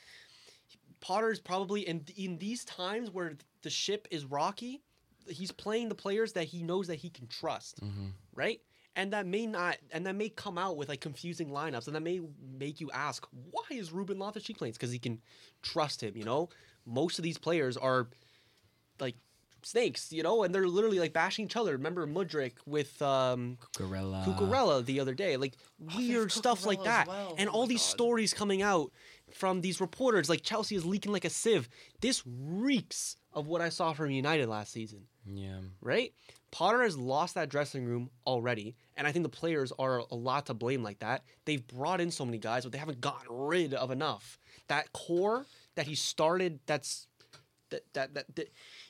Potter's 1.01 1.39
probably 1.39 1.81
in 1.81 2.05
in 2.15 2.37
these 2.37 2.63
times 2.65 3.09
where 3.09 3.33
the 3.63 3.69
ship 3.71 4.07
is 4.11 4.25
rocky, 4.25 4.81
he's 5.27 5.51
playing 5.51 5.89
the 5.89 5.95
players 5.95 6.33
that 6.33 6.45
he 6.45 6.61
knows 6.61 6.87
that 6.87 6.95
he 6.95 7.09
can 7.09 7.25
trust, 7.27 7.81
Mm-hmm. 7.81 8.07
right? 8.35 8.61
And 8.95 9.13
that 9.13 9.25
may 9.25 9.45
not, 9.47 9.77
and 9.91 10.05
that 10.05 10.15
may 10.15 10.29
come 10.29 10.57
out 10.57 10.75
with 10.77 10.87
like 10.89 10.99
confusing 11.01 11.49
lineups, 11.49 11.87
and 11.87 11.95
that 11.95 12.01
may 12.01 12.21
make 12.59 12.79
you 12.81 12.91
ask, 12.91 13.25
why 13.51 13.63
is 13.71 13.91
Ruben 13.91 14.19
Loftus-Cheek 14.19 14.57
playing? 14.57 14.73
Because 14.73 14.91
he 14.91 14.99
can 14.99 15.21
trust 15.61 16.03
him. 16.03 16.15
You 16.17 16.25
know, 16.25 16.49
most 16.85 17.17
of 17.17 17.23
these 17.23 17.37
players 17.37 17.75
are 17.77 18.07
like 18.99 19.15
snakes, 19.63 20.11
you 20.11 20.23
know, 20.23 20.43
and 20.43 20.53
they're 20.53 20.67
literally 20.67 20.99
like 20.99 21.13
bashing 21.13 21.45
each 21.45 21.55
other. 21.55 21.71
Remember 21.73 22.05
Mudrik 22.07 22.53
with 22.65 23.01
um, 23.01 23.57
Cucurella. 23.75 24.23
Cucurella 24.25 24.85
the 24.85 24.99
other 24.99 25.13
day, 25.13 25.37
like 25.37 25.55
they 25.79 25.91
have 25.93 25.97
weird 26.01 26.31
stuff 26.31 26.65
like 26.65 26.83
that, 26.83 27.07
well. 27.07 27.35
and 27.37 27.49
Oh 27.49 27.53
all 27.53 27.67
these 27.67 27.81
God. 27.81 27.89
stories 27.91 28.33
coming 28.33 28.61
out 28.61 28.91
from 29.33 29.61
these 29.61 29.79
reporters, 29.79 30.29
like 30.29 30.41
Chelsea 30.41 30.75
is 30.75 30.85
leaking 30.85 31.11
like 31.11 31.25
a 31.25 31.29
sieve. 31.29 31.69
This 32.01 32.23
reeks 32.25 33.15
of 33.33 33.47
what 33.47 33.61
I 33.61 33.69
saw 33.69 33.93
from 33.93 34.09
United 34.09 34.49
last 34.49 34.71
season, 34.73 35.01
Yeah. 35.25 35.59
right? 35.81 36.13
Potter 36.51 36.81
has 36.81 36.97
lost 36.97 37.35
that 37.35 37.47
dressing 37.49 37.85
room 37.85 38.09
already, 38.25 38.75
and 38.97 39.05
I 39.05 39.11
think 39.11 39.21
the 39.21 39.29
players 39.29 39.71
are 39.77 39.99
a 39.99 40.15
lot 40.15 40.47
to 40.47 40.55
blame 40.55 40.81
like 40.81 40.97
that. 40.99 41.23
They've 41.45 41.65
brought 41.65 42.01
in 42.01 42.09
so 42.09 42.25
many 42.25 42.39
guys, 42.39 42.63
but 42.63 42.71
they 42.71 42.79
haven't 42.79 43.01
gotten 43.01 43.27
rid 43.29 43.75
of 43.75 43.91
enough. 43.91 44.39
That 44.67 44.91
core 44.93 45.45
that 45.75 45.85
he 45.85 45.93
started, 45.93 46.59
that's 46.65 47.05
that 47.69 47.83
that 47.93 48.15
that, 48.15 48.35
that 48.35 48.49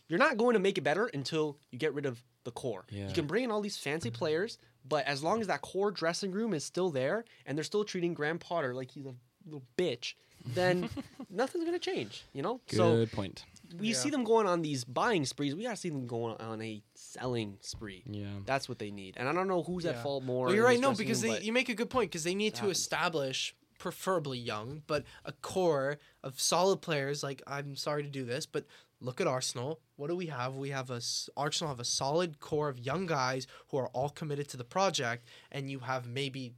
you're 0.09 0.19
not 0.19 0.37
going 0.37 0.55
to 0.55 0.59
make 0.59 0.77
it 0.77 0.81
better 0.81 1.05
until 1.13 1.57
you 1.71 1.79
get 1.79 1.93
rid 1.93 2.05
of 2.05 2.21
the 2.43 2.51
core. 2.51 2.85
Yeah. 2.89 3.07
You 3.07 3.13
can 3.13 3.27
bring 3.27 3.45
in 3.45 3.51
all 3.51 3.61
these 3.61 3.77
fancy 3.77 4.09
mm-hmm. 4.09 4.17
players, 4.17 4.57
but 4.87 5.05
as 5.05 5.23
long 5.23 5.39
as 5.39 5.47
that 5.47 5.61
core 5.61 5.91
dressing 5.91 6.31
room 6.31 6.53
is 6.53 6.65
still 6.65 6.89
there 6.89 7.25
and 7.45 7.57
they're 7.57 7.63
still 7.63 7.83
treating 7.83 8.13
Graham 8.13 8.39
Potter 8.39 8.73
like 8.73 8.91
he's 8.91 9.05
a 9.05 9.13
little 9.45 9.63
bitch, 9.77 10.15
then 10.45 10.89
nothing's 11.29 11.65
gonna 11.65 11.79
change. 11.79 12.25
You 12.33 12.41
know. 12.41 12.61
So 12.67 12.95
Good 12.95 13.11
point. 13.11 13.45
we 13.77 13.89
Yeah. 13.89 13.93
see 13.95 14.09
them 14.09 14.23
going 14.23 14.47
on 14.47 14.61
these 14.61 14.83
buying 14.83 15.25
sprees. 15.25 15.53
We 15.53 15.63
gotta 15.63 15.75
see 15.75 15.89
them 15.89 16.07
going 16.07 16.37
on 16.37 16.61
a 16.61 16.81
selling 16.95 17.57
spree. 17.61 18.03
Yeah. 18.05 18.27
That's 18.45 18.67
what 18.67 18.79
they 18.79 18.91
need. 18.91 19.15
And 19.17 19.27
I 19.27 19.33
don't 19.33 19.47
know 19.47 19.63
who's 19.63 19.85
at 19.85 20.01
fault 20.01 20.23
more. 20.23 20.47
Well, 20.47 20.55
you're 20.55 20.65
right. 20.65 20.79
No, 20.79 20.93
because 20.93 21.23
room, 21.23 21.33
they 21.33 21.41
you 21.41 21.53
make 21.53 21.69
a 21.69 21.75
good 21.75 21.89
point 21.89 22.09
because 22.09 22.23
they 22.23 22.35
need 22.35 22.55
to 22.55 22.61
happens. 22.61 22.79
establish, 22.79 23.55
preferably 23.77 24.39
young, 24.39 24.81
but 24.87 25.03
a 25.25 25.33
core 25.33 25.99
of 26.23 26.39
solid 26.39 26.81
players. 26.81 27.21
Like 27.21 27.41
I'm 27.45 27.75
sorry 27.75 28.03
to 28.03 28.09
do 28.09 28.25
this, 28.25 28.45
but 28.45 28.65
look 29.01 29.21
at 29.21 29.27
Arsenal. 29.27 29.79
What 29.95 30.07
do 30.09 30.15
we 30.15 30.27
have? 30.27 30.55
We 30.55 30.69
have 30.69 30.89
a 30.91 30.95
s- 30.95 31.29
Arsenal 31.37 31.69
have 31.73 31.79
a 31.79 31.85
solid 31.85 32.39
core 32.39 32.69
of 32.69 32.79
young 32.79 33.05
guys 33.05 33.47
who 33.69 33.77
are 33.77 33.87
all 33.89 34.09
committed 34.09 34.47
to 34.49 34.57
the 34.57 34.63
project, 34.63 35.25
and 35.51 35.69
you 35.71 35.79
have 35.79 36.05
maybe 36.07 36.53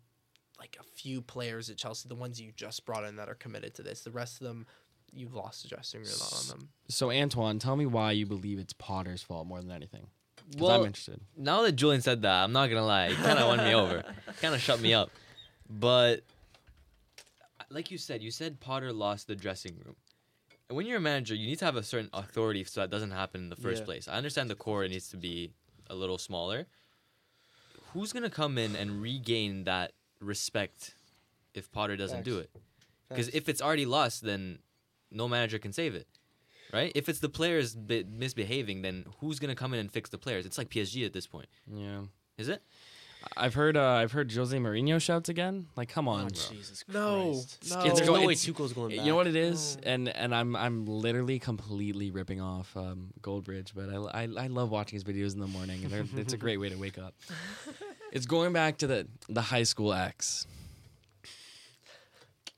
like 0.60 0.78
a 0.80 0.84
few 0.84 1.22
players 1.22 1.70
at 1.70 1.78
Chelsea, 1.78 2.08
the 2.08 2.16
ones 2.16 2.40
you 2.40 2.52
just 2.56 2.86
brought 2.86 3.04
in 3.04 3.16
that 3.16 3.28
are 3.30 3.36
committed 3.36 3.74
to 3.76 3.84
this. 3.84 4.02
The 4.02 4.12
rest 4.12 4.42
of 4.42 4.48
them, 4.48 4.68
you've 5.12 5.34
lost 5.34 5.64
the 5.64 5.70
dressing 5.70 6.02
room 6.02 6.10
on 6.34 6.48
them. 6.48 6.70
So 6.88 7.10
Antoine, 7.12 7.58
tell 7.60 7.76
me 7.76 7.86
why 7.88 8.12
you 8.12 8.26
believe 8.28 8.60
it's 8.60 8.74
Potter's 8.74 9.24
fault 9.24 9.48
more 9.48 9.60
than 9.62 9.72
anything. 9.72 10.08
Because 10.50 10.62
Well, 10.62 10.80
I'm 10.82 10.86
interested. 10.86 11.20
now 11.38 11.62
that 11.64 11.72
Julian 11.74 12.02
said 12.02 12.22
that, 12.24 12.44
I'm 12.44 12.52
not 12.52 12.68
gonna 12.68 12.86
lie, 12.86 13.08
it 13.08 13.16
kind 13.18 13.40
of 13.40 13.48
won 13.48 13.58
me 13.60 13.74
over, 13.74 14.04
kind 14.42 14.54
of 14.54 14.62
shut 14.62 14.80
me 14.82 14.94
up. 14.94 15.10
But 15.70 16.22
like 17.70 17.90
you 17.92 17.98
said, 17.98 18.22
you 18.22 18.32
said 18.32 18.60
Potter 18.60 18.92
lost 18.92 19.28
the 19.28 19.36
dressing 19.36 19.78
room. 19.86 19.96
And 20.72 20.78
when 20.78 20.86
you're 20.86 21.00
a 21.00 21.02
manager, 21.02 21.36
you 21.36 21.48
need 21.48 21.60
to 21.60 21.66
have 21.66 21.76
a 21.76 21.84
certain 21.84 22.10
authority 22.14 22.64
so 22.64 22.80
that 22.80 22.90
doesn't 22.90 23.12
happen 23.12 23.42
in 23.42 23.50
the 23.50 23.58
first 23.58 23.82
Yeah. 23.82 23.88
place. 23.88 24.08
I 24.08 24.14
understand 24.14 24.50
the 24.50 24.56
core 24.56 24.88
needs 24.88 25.10
to 25.10 25.18
be 25.18 25.52
a 25.88 25.96
little 25.96 26.18
smaller. 26.18 26.66
Who's 27.92 28.14
gonna 28.14 28.30
come 28.30 28.58
in 28.58 28.78
and 28.78 29.02
regain 29.02 29.66
that 29.66 29.92
respect 30.22 30.96
if 31.54 31.70
Potter 31.74 31.98
doesn't 31.98 32.24
do 32.24 32.40
it? 32.40 32.52
Because 33.10 33.28
if 33.34 33.50
it's 33.50 33.62
already 33.62 33.86
lost, 33.86 34.22
then 34.22 34.60
no 35.10 35.28
manager 35.28 35.60
can 35.60 35.74
save 35.74 35.94
it, 35.94 36.08
right? 36.72 36.94
If 36.96 37.10
it's 37.10 37.20
the 37.20 37.28
players 37.28 37.76
misbehaving, 37.76 38.82
then 38.82 39.08
who's 39.20 39.40
gonna 39.40 39.56
come 39.56 39.74
in 39.74 39.80
and 39.82 39.92
fix 39.92 40.10
the 40.10 40.18
players? 40.18 40.46
It's 40.46 40.58
like 40.58 40.70
PSG 40.70 41.04
at 41.06 41.12
this 41.12 41.28
point, 41.28 41.50
Yeah. 41.68 42.06
is 42.38 42.48
it? 42.48 42.64
I've 43.38 43.54
heard 43.54 43.78
uh, 43.78 43.84
I've 43.88 44.12
heard 44.12 44.32
Jose 44.32 44.56
Mourinho 44.58 45.00
shouts 45.02 45.30
again. 45.30 45.68
Like, 45.76 45.90
come 45.90 46.08
on, 46.08 46.22
Oh, 46.26 46.28
bro. 46.28 46.56
Jesus 46.58 46.84
No, 46.88 47.32
Christ. 47.32 47.70
no. 47.70 47.76
There's 47.84 47.92
It's 47.92 48.00
no 48.02 48.06
go- 48.08 48.14
way 48.14 48.34
it's- 48.34 48.46
Tuchel's 48.46 48.74
going 48.74 48.90
back. 48.96 49.06
You 49.06 49.12
know 49.12 49.16
what 49.16 49.28
it 49.28 49.36
is, 49.36 49.78
Oh. 49.80 49.90
and 49.90 50.10
and 50.10 50.34
I'm 50.36 50.56
I'm 50.56 50.86
literally 50.86 51.40
completely 51.40 52.12
ripping 52.12 52.42
off 52.42 52.76
um, 52.76 53.10
Goldbridge, 53.22 53.74
but 53.76 53.90
I, 53.90 54.24
I 54.24 54.44
I 54.46 54.48
love 54.48 54.70
watching 54.72 54.96
his 54.98 55.04
videos 55.04 55.34
in 55.34 55.40
the 55.40 55.48
morning, 55.48 55.84
and 55.86 56.10
it's 56.18 56.34
a 56.34 56.38
great 56.38 56.58
way 56.58 56.70
to 56.70 56.76
wake 56.76 56.98
up. 56.98 57.14
It's 58.12 58.26
going 58.26 58.54
back 58.54 58.78
to 58.80 58.88
the 58.88 59.08
the 59.30 59.42
high 59.42 59.64
school 59.64 59.94
X. 59.94 60.46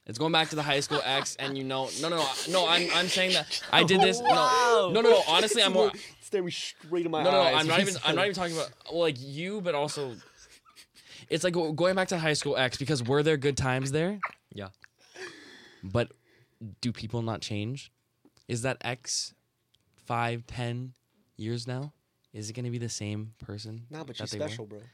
It's 0.06 0.18
going 0.18 0.34
back 0.34 0.50
to 0.50 0.58
the 0.58 0.64
high 0.64 0.82
school 0.82 1.02
X, 1.06 1.38
and 1.38 1.58
you 1.58 1.64
know, 1.64 1.90
no, 2.02 2.10
no, 2.10 2.18
no, 2.18 2.28
no. 2.50 2.68
I'm 2.68 2.90
I'm 2.94 3.08
saying 3.08 3.34
that 3.34 3.62
I 3.72 3.84
did 3.84 4.02
this. 4.02 4.20
No, 4.20 4.92
no, 4.94 5.00
no, 5.02 5.10
no. 5.10 5.22
Honestly, 5.30 5.64
I'm 5.64 5.72
more. 5.74 5.92
staring 6.22 6.52
straight 6.52 7.06
in 7.06 7.12
my 7.12 7.24
No, 7.24 7.32
no, 7.32 7.38
no. 7.38 7.44
eyes. 7.44 7.56
I'm 7.56 7.68
not 7.68 7.80
even. 7.80 7.94
I'm 8.04 8.16
not 8.16 8.26
even 8.26 8.36
talking 8.36 8.56
about 8.56 8.70
well, 8.92 9.00
like 9.02 9.16
you, 9.20 9.62
but 9.62 9.76
also, 9.76 10.16
it's 11.30 11.44
like 11.44 11.54
going 11.54 11.96
back 11.96 12.08
to 12.10 12.18
high 12.18 12.34
school 12.34 12.56
X 12.58 12.78
because 12.78 13.04
were 13.04 13.24
there 13.24 13.38
good 13.38 13.58
times 13.58 13.92
there? 13.92 14.20
Yeah. 14.54 14.70
But 15.84 16.12
do 16.82 16.92
people 16.92 17.22
not 17.22 17.42
change? 17.42 17.92
Is 18.48 18.62
that 18.64 18.78
X 18.82 19.34
five, 20.06 20.46
ten 20.48 20.94
years 21.38 21.68
now? 21.68 21.94
Is 22.34 22.50
it 22.50 22.54
going 22.54 22.66
to 22.66 22.72
be 22.72 22.78
the 22.78 22.90
same 22.90 23.34
person? 23.46 23.84
Nah, 23.90 24.04
but 24.04 24.18
that 24.18 24.30
she's 24.30 24.32
they 24.32 24.40
were? 24.40 24.48
special, 24.48 24.66
bro. 24.66 24.80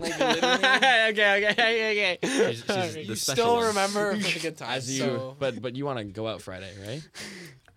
Like 0.00 0.14
okay, 0.14 1.10
okay, 1.10 1.48
okay, 1.50 2.18
okay. 2.22 2.52
She's- 2.54 2.94
she's 2.94 3.08
you 3.08 3.14
still 3.14 3.56
one. 3.56 3.66
remember 3.66 4.16
for 4.16 4.22
the 4.32 4.38
good 4.42 4.56
times. 4.56 4.84
as 4.88 4.98
you, 4.98 5.04
so- 5.04 5.36
but 5.38 5.60
but 5.60 5.76
you 5.76 5.84
want 5.84 5.98
to 5.98 6.04
go 6.04 6.26
out 6.26 6.40
Friday, 6.40 6.72
right? 6.86 7.02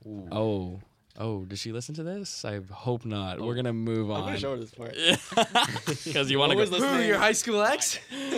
Ooh. 0.07 0.27
Oh, 0.31 0.79
oh, 1.17 1.45
does 1.45 1.59
she 1.59 1.71
listen 1.71 1.95
to 1.95 2.03
this? 2.03 2.43
I 2.45 2.59
hope 2.71 3.05
not. 3.05 3.39
We're 3.39 3.53
oh. 3.53 3.55
gonna 3.55 3.73
move 3.73 4.11
on. 4.11 4.21
I'm 4.21 4.25
gonna 4.27 4.39
show 4.39 4.51
her 4.51 4.57
this 4.57 4.71
part. 4.71 4.95
because 6.05 6.29
you 6.29 6.39
want 6.39 6.51
to 6.51 6.57
go. 6.57 6.65
Who, 6.65 7.01
your 7.03 7.17
high 7.17 7.31
school 7.31 7.61
ex? 7.61 7.99
but 8.11 8.31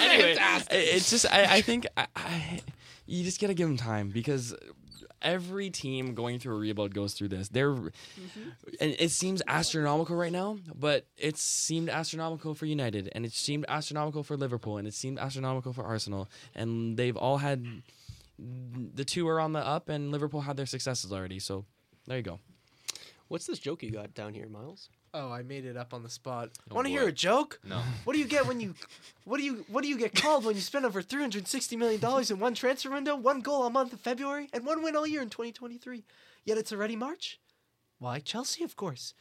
anyway, 0.00 0.36
it's 0.70 1.10
just 1.10 1.26
I, 1.30 1.56
I 1.56 1.60
think 1.60 1.86
I, 1.96 2.06
I, 2.16 2.60
you 3.06 3.24
just 3.24 3.40
gotta 3.40 3.54
give 3.54 3.68
them 3.68 3.76
time 3.76 4.10
because 4.10 4.54
every 5.22 5.70
team 5.70 6.14
going 6.14 6.38
through 6.38 6.56
a 6.56 6.58
rebuild 6.58 6.94
goes 6.94 7.14
through 7.14 7.28
this. 7.28 7.48
They're 7.48 7.70
mm-hmm. 7.70 8.50
and 8.80 8.96
it 8.98 9.10
seems 9.10 9.42
astronomical 9.46 10.16
right 10.16 10.32
now, 10.32 10.58
but 10.74 11.06
it 11.16 11.38
seemed 11.38 11.88
astronomical 11.88 12.54
for 12.54 12.66
United, 12.66 13.10
and 13.12 13.24
it 13.24 13.32
seemed 13.32 13.64
astronomical 13.68 14.22
for 14.22 14.36
Liverpool, 14.36 14.76
and 14.76 14.86
it 14.86 14.94
seemed 14.94 15.18
astronomical 15.18 15.72
for 15.72 15.84
Arsenal, 15.84 16.28
and 16.54 16.96
they've 16.96 17.16
all 17.16 17.38
had 17.38 17.64
the 18.38 19.04
two 19.04 19.28
are 19.28 19.40
on 19.40 19.52
the 19.52 19.60
up, 19.60 19.88
and 19.88 20.10
Liverpool 20.10 20.42
had 20.42 20.56
their 20.56 20.66
successes 20.66 21.12
already. 21.12 21.38
So 21.38 21.64
there 22.06 22.16
you 22.16 22.22
go. 22.22 22.40
What's 23.28 23.46
this 23.46 23.58
joke 23.58 23.82
you 23.82 23.90
got 23.90 24.14
down 24.14 24.34
here, 24.34 24.48
Miles? 24.48 24.88
Oh, 25.14 25.30
I 25.30 25.42
made 25.42 25.64
it 25.66 25.76
up 25.76 25.92
on 25.92 26.02
the 26.02 26.08
spot. 26.08 26.50
Oh, 26.70 26.74
Want 26.74 26.86
to 26.86 26.90
hear 26.90 27.06
a 27.06 27.12
joke? 27.12 27.60
No. 27.64 27.80
What 28.04 28.14
do 28.14 28.18
you 28.18 28.26
get 28.26 28.46
when 28.46 28.60
you, 28.60 28.74
what 29.24 29.38
do 29.38 29.44
you, 29.44 29.64
what 29.68 29.82
do 29.82 29.88
you 29.88 29.98
get 29.98 30.14
called 30.14 30.44
when 30.44 30.54
you 30.54 30.60
spend 30.60 30.84
over 30.86 31.02
three 31.02 31.20
hundred 31.20 31.46
sixty 31.48 31.76
million 31.76 32.00
dollars 32.00 32.30
in 32.30 32.38
one 32.38 32.54
transfer 32.54 32.90
window, 32.90 33.14
one 33.16 33.40
goal 33.40 33.64
a 33.66 33.70
month 33.70 33.92
in 33.92 33.98
February, 33.98 34.48
and 34.52 34.66
one 34.66 34.82
win 34.82 34.96
all 34.96 35.06
year 35.06 35.22
in 35.22 35.30
twenty 35.30 35.52
twenty 35.52 35.78
three? 35.78 36.04
Yet 36.44 36.58
it's 36.58 36.72
already 36.72 36.96
March. 36.96 37.38
Why 37.98 38.18
Chelsea, 38.18 38.64
of 38.64 38.74
course. 38.76 39.14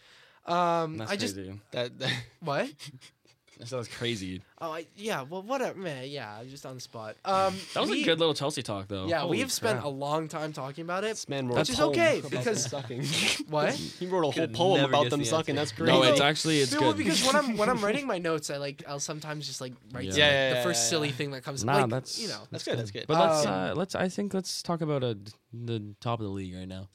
Um, 0.45 0.97
That's 0.97 1.11
I 1.11 1.15
just 1.15 1.35
crazy. 1.35 1.59
That, 1.71 1.99
that 1.99 2.13
what? 2.39 2.69
That 3.61 3.67
sounds 3.67 3.87
crazy. 3.89 4.41
Oh, 4.59 4.71
I, 4.71 4.87
yeah. 4.97 5.21
Well, 5.21 5.43
whatever, 5.43 5.77
man. 5.79 6.09
Yeah, 6.09 6.41
just 6.49 6.65
on 6.65 6.73
the 6.73 6.81
spot. 6.81 7.15
Um, 7.23 7.53
That 7.75 7.81
was 7.81 7.91
we- 7.91 8.01
a 8.01 8.05
good 8.05 8.17
little 8.17 8.33
Chelsea 8.33 8.63
talk, 8.63 8.87
though. 8.87 9.05
Yeah, 9.05 9.19
Holy 9.19 9.31
we 9.37 9.39
have 9.41 9.51
spent 9.51 9.75
crap. 9.81 9.85
a 9.85 9.89
long 9.89 10.27
time 10.27 10.51
talking 10.51 10.83
about 10.83 11.03
it. 11.03 11.09
this 11.09 11.29
man 11.29 11.47
wrote 11.47 11.59
Which 11.59 11.69
a 11.69 11.73
is 11.73 11.77
poem 11.77 11.89
okay, 11.91 12.19
about 12.19 12.31
them 12.31 12.39
because- 12.39 12.65
sucking. 12.65 13.03
What? 13.49 13.73
he 13.99 14.07
wrote 14.07 14.19
a 14.21 14.21
whole 14.23 14.33
Could 14.33 14.53
poem 14.55 14.77
never 14.81 14.89
about 14.93 15.03
guess 15.03 15.09
them 15.11 15.19
the 15.19 15.25
sucking. 15.27 15.57
answer. 15.59 15.61
That's 15.61 15.71
great. 15.73 15.87
No, 15.93 16.01
No, 16.01 16.11
it's 16.11 16.21
actually 16.21 16.61
it's 16.61 16.71
Yeah, 16.73 16.79
good. 16.79 16.85
well, 16.85 16.93
because 16.95 17.23
when 17.23 17.35
I'm 17.35 17.55
when 17.57 17.69
I'm 17.69 17.81
writing 17.85 18.07
my 18.07 18.17
notes, 18.17 18.49
I 18.49 18.57
like 18.57 18.83
I'll 18.87 18.99
sometimes 18.99 19.45
just 19.45 19.61
like 19.61 19.73
write 19.93 20.05
Yeah. 20.05 20.11
some, 20.11 20.19
Yeah, 20.19 20.25
like, 20.25 20.33
yeah, 20.33 20.49
the 20.49 20.55
yeah, 20.55 20.63
first 20.63 20.83
yeah, 20.85 20.89
silly 20.89 21.07
yeah. 21.09 21.13
thing 21.13 21.31
that 21.31 21.43
comes. 21.43 21.63
Nah, 21.63 21.81
like, 21.81 21.89
that's- 21.91 22.17
you 22.19 22.29
know. 22.29 22.41
That's 22.49 22.63
good. 22.63 22.79
That's 22.79 22.89
good. 22.91 23.05
But 23.07 23.19
let's 23.19 23.45
Um, 23.45 23.53
uh, 23.53 23.73
let's 23.75 23.93
I 23.93 24.09
think 24.09 24.33
let's 24.33 24.63
talk 24.63 24.81
about 24.81 25.03
uh, 25.03 25.13
the 25.53 25.93
top 26.01 26.19
of 26.19 26.25
the 26.25 26.31
league 26.31 26.55
right 26.55 26.67
now. 26.67 26.89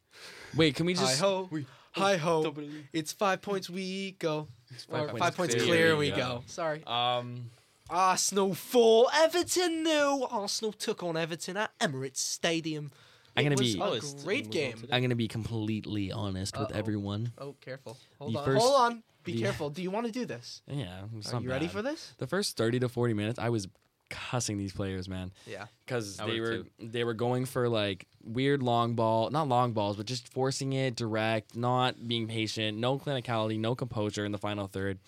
Wait, 0.57 0.74
can 0.74 0.85
we 0.87 0.94
Hi 0.94 1.02
just 1.02 1.20
ho, 1.20 1.48
hi 1.96 2.16
ho. 2.16 2.42
Top 2.44 2.56
of 2.59 2.64
the 2.64 2.70
league. 2.70 2.88
It's 2.92 3.12
five 3.12 3.42
points. 3.42 3.68
We 3.70 4.12
go. 4.18 4.48
five 4.90 5.02
Or 5.02 5.09
points 5.09 5.18
five 5.20 5.37
points 5.37 5.54
clear, 5.54 5.66
clear. 5.66 5.96
we 5.96 6.11
We 6.11 6.16
go. 6.16 6.16
go. 6.16 6.42
Sorry. 6.46 6.82
um 6.87 7.50
Arsenal 7.88 8.54
four, 8.54 9.06
Everton 9.14 9.82
no. 9.85 10.26
Arsenal 10.30 10.72
took 10.72 11.02
on 11.02 11.16
Everton 11.16 11.56
at 11.56 11.70
Emirates 11.78 12.16
Stadium. 12.18 12.90
I'm 13.37 13.44
gonna 13.44 13.56
was 13.56 13.74
be- 13.74 13.80
a 13.80 13.85
Oh, 13.85 13.92
it's- 13.94 14.24
great 14.24 14.46
it 14.46 14.48
was 14.48 14.56
on 14.56 14.80
game. 14.80 14.88
I'm 14.92 15.02
gonna 15.02 15.14
be 15.14 15.28
completely 15.28 16.11
honest 16.11 16.56
with 16.59 16.70
Uh-oh. 16.70 16.78
everyone. 16.78 17.32
Oh, 17.38 17.54
careful. 17.61 17.96
Hold 18.18 18.35
The 18.35 18.38
on. 18.40 18.44
first- 18.44 18.62
Hold 18.66 18.80
on. 18.80 19.02
Be 19.24 19.32
the- 19.35 19.42
careful. 19.42 19.70
Do 19.70 19.82
you 19.82 19.90
want 19.90 20.06
to 20.06 20.12
do 20.12 20.24
this? 20.24 20.62
Yeah, 20.66 21.02
it's 21.16 21.28
Are 21.28 21.35
not 21.35 21.42
you 21.42 21.50
ready 21.50 21.66
bad. 21.66 21.72
for 21.72 21.82
this? 21.82 22.12
The 22.18 22.26
first 22.26 22.56
30 22.56 22.78
to 22.80 22.88
40 22.88 23.12
minutes, 23.14 23.38
I 23.38 23.48
was 23.50 23.68
cussing 24.09 24.57
these 24.59 24.73
players, 24.73 25.09
man, 25.09 25.33
Yeah. 25.47 25.66
because 25.85 26.16
they 26.16 26.40
were 26.40 26.59
too. 26.59 26.66
they 26.79 27.05
were 27.05 27.14
going 27.14 27.45
for 27.45 27.69
like 27.69 28.07
weird 28.23 28.62
long 28.62 28.95
ball, 28.95 29.31
not 29.31 29.49
long 29.49 29.73
balls, 29.73 29.97
but 29.97 30.07
just 30.07 30.29
forcing 30.29 30.73
it 30.73 30.95
direct, 30.97 31.57
not 31.57 32.07
being 32.07 32.27
patient, 32.29 32.79
no 32.79 32.99
clinicality, 32.99 33.59
no 33.59 33.75
composure 33.75 34.25
in 34.25 34.33
the 34.33 34.38
final 34.38 34.66
third. 34.69 34.99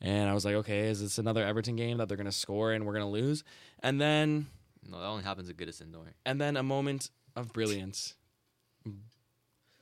And 0.00 0.28
I 0.28 0.34
was 0.34 0.44
like, 0.44 0.54
okay, 0.56 0.80
is 0.88 1.00
this 1.00 1.18
another 1.18 1.44
Everton 1.44 1.76
game 1.76 1.98
that 1.98 2.08
they're 2.08 2.16
gonna 2.16 2.32
score 2.32 2.72
and 2.72 2.84
we're 2.86 2.92
gonna 2.94 3.08
lose? 3.10 3.44
And 3.80 4.00
then 4.00 4.46
No, 4.88 4.98
that 5.00 5.06
only 5.06 5.24
happens 5.24 5.48
at 5.48 5.56
Goodison, 5.56 5.92
don't 5.92 6.02
worry. 6.02 6.14
and 6.26 6.40
then 6.40 6.56
a 6.56 6.62
moment 6.62 7.10
of 7.36 7.52
brilliance 7.52 8.14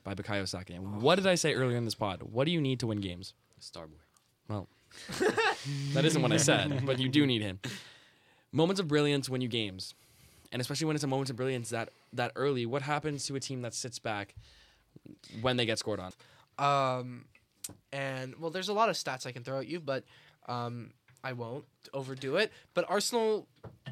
by 0.03 0.13
Bukayo 0.13 0.47
Saka. 0.47 0.73
And 0.73 1.01
What 1.01 1.15
did 1.15 1.27
I 1.27 1.35
say 1.35 1.53
earlier 1.53 1.77
in 1.77 1.85
this 1.85 1.95
pod? 1.95 2.23
What 2.23 2.45
do 2.45 2.51
you 2.51 2.61
need 2.61 2.79
to 2.81 2.87
win 2.87 2.99
games? 3.01 3.33
Starboy. 3.61 3.99
Well, 4.49 4.67
that 5.93 6.05
isn't 6.05 6.21
what 6.21 6.31
I 6.31 6.37
said, 6.37 6.85
but 6.85 6.99
you 6.99 7.09
do 7.09 7.25
need 7.25 7.41
him. 7.41 7.59
Moments 8.51 8.79
of 8.79 8.87
brilliance 8.87 9.29
win 9.29 9.41
you 9.41 9.47
games, 9.47 9.95
and 10.51 10.61
especially 10.61 10.85
when 10.85 10.95
it's 10.95 11.03
a 11.03 11.07
moment 11.07 11.29
of 11.29 11.35
brilliance 11.35 11.69
that 11.69 11.89
that 12.13 12.31
early. 12.35 12.65
What 12.65 12.81
happens 12.83 13.25
to 13.27 13.35
a 13.35 13.39
team 13.39 13.61
that 13.63 13.73
sits 13.73 13.99
back 13.99 14.35
when 15.41 15.57
they 15.57 15.65
get 15.65 15.79
scored 15.79 15.99
on? 15.99 16.13
Um, 16.59 17.25
and 17.91 18.35
well, 18.39 18.51
there's 18.51 18.69
a 18.69 18.73
lot 18.73 18.89
of 18.89 18.95
stats 18.95 19.25
I 19.25 19.31
can 19.31 19.43
throw 19.43 19.59
at 19.59 19.67
you, 19.67 19.79
but 19.79 20.03
um, 20.47 20.91
I 21.23 21.33
won't 21.33 21.65
overdo 21.93 22.35
it. 22.35 22.51
But 22.73 22.85
Arsenal, 22.89 23.47
uh, 23.87 23.91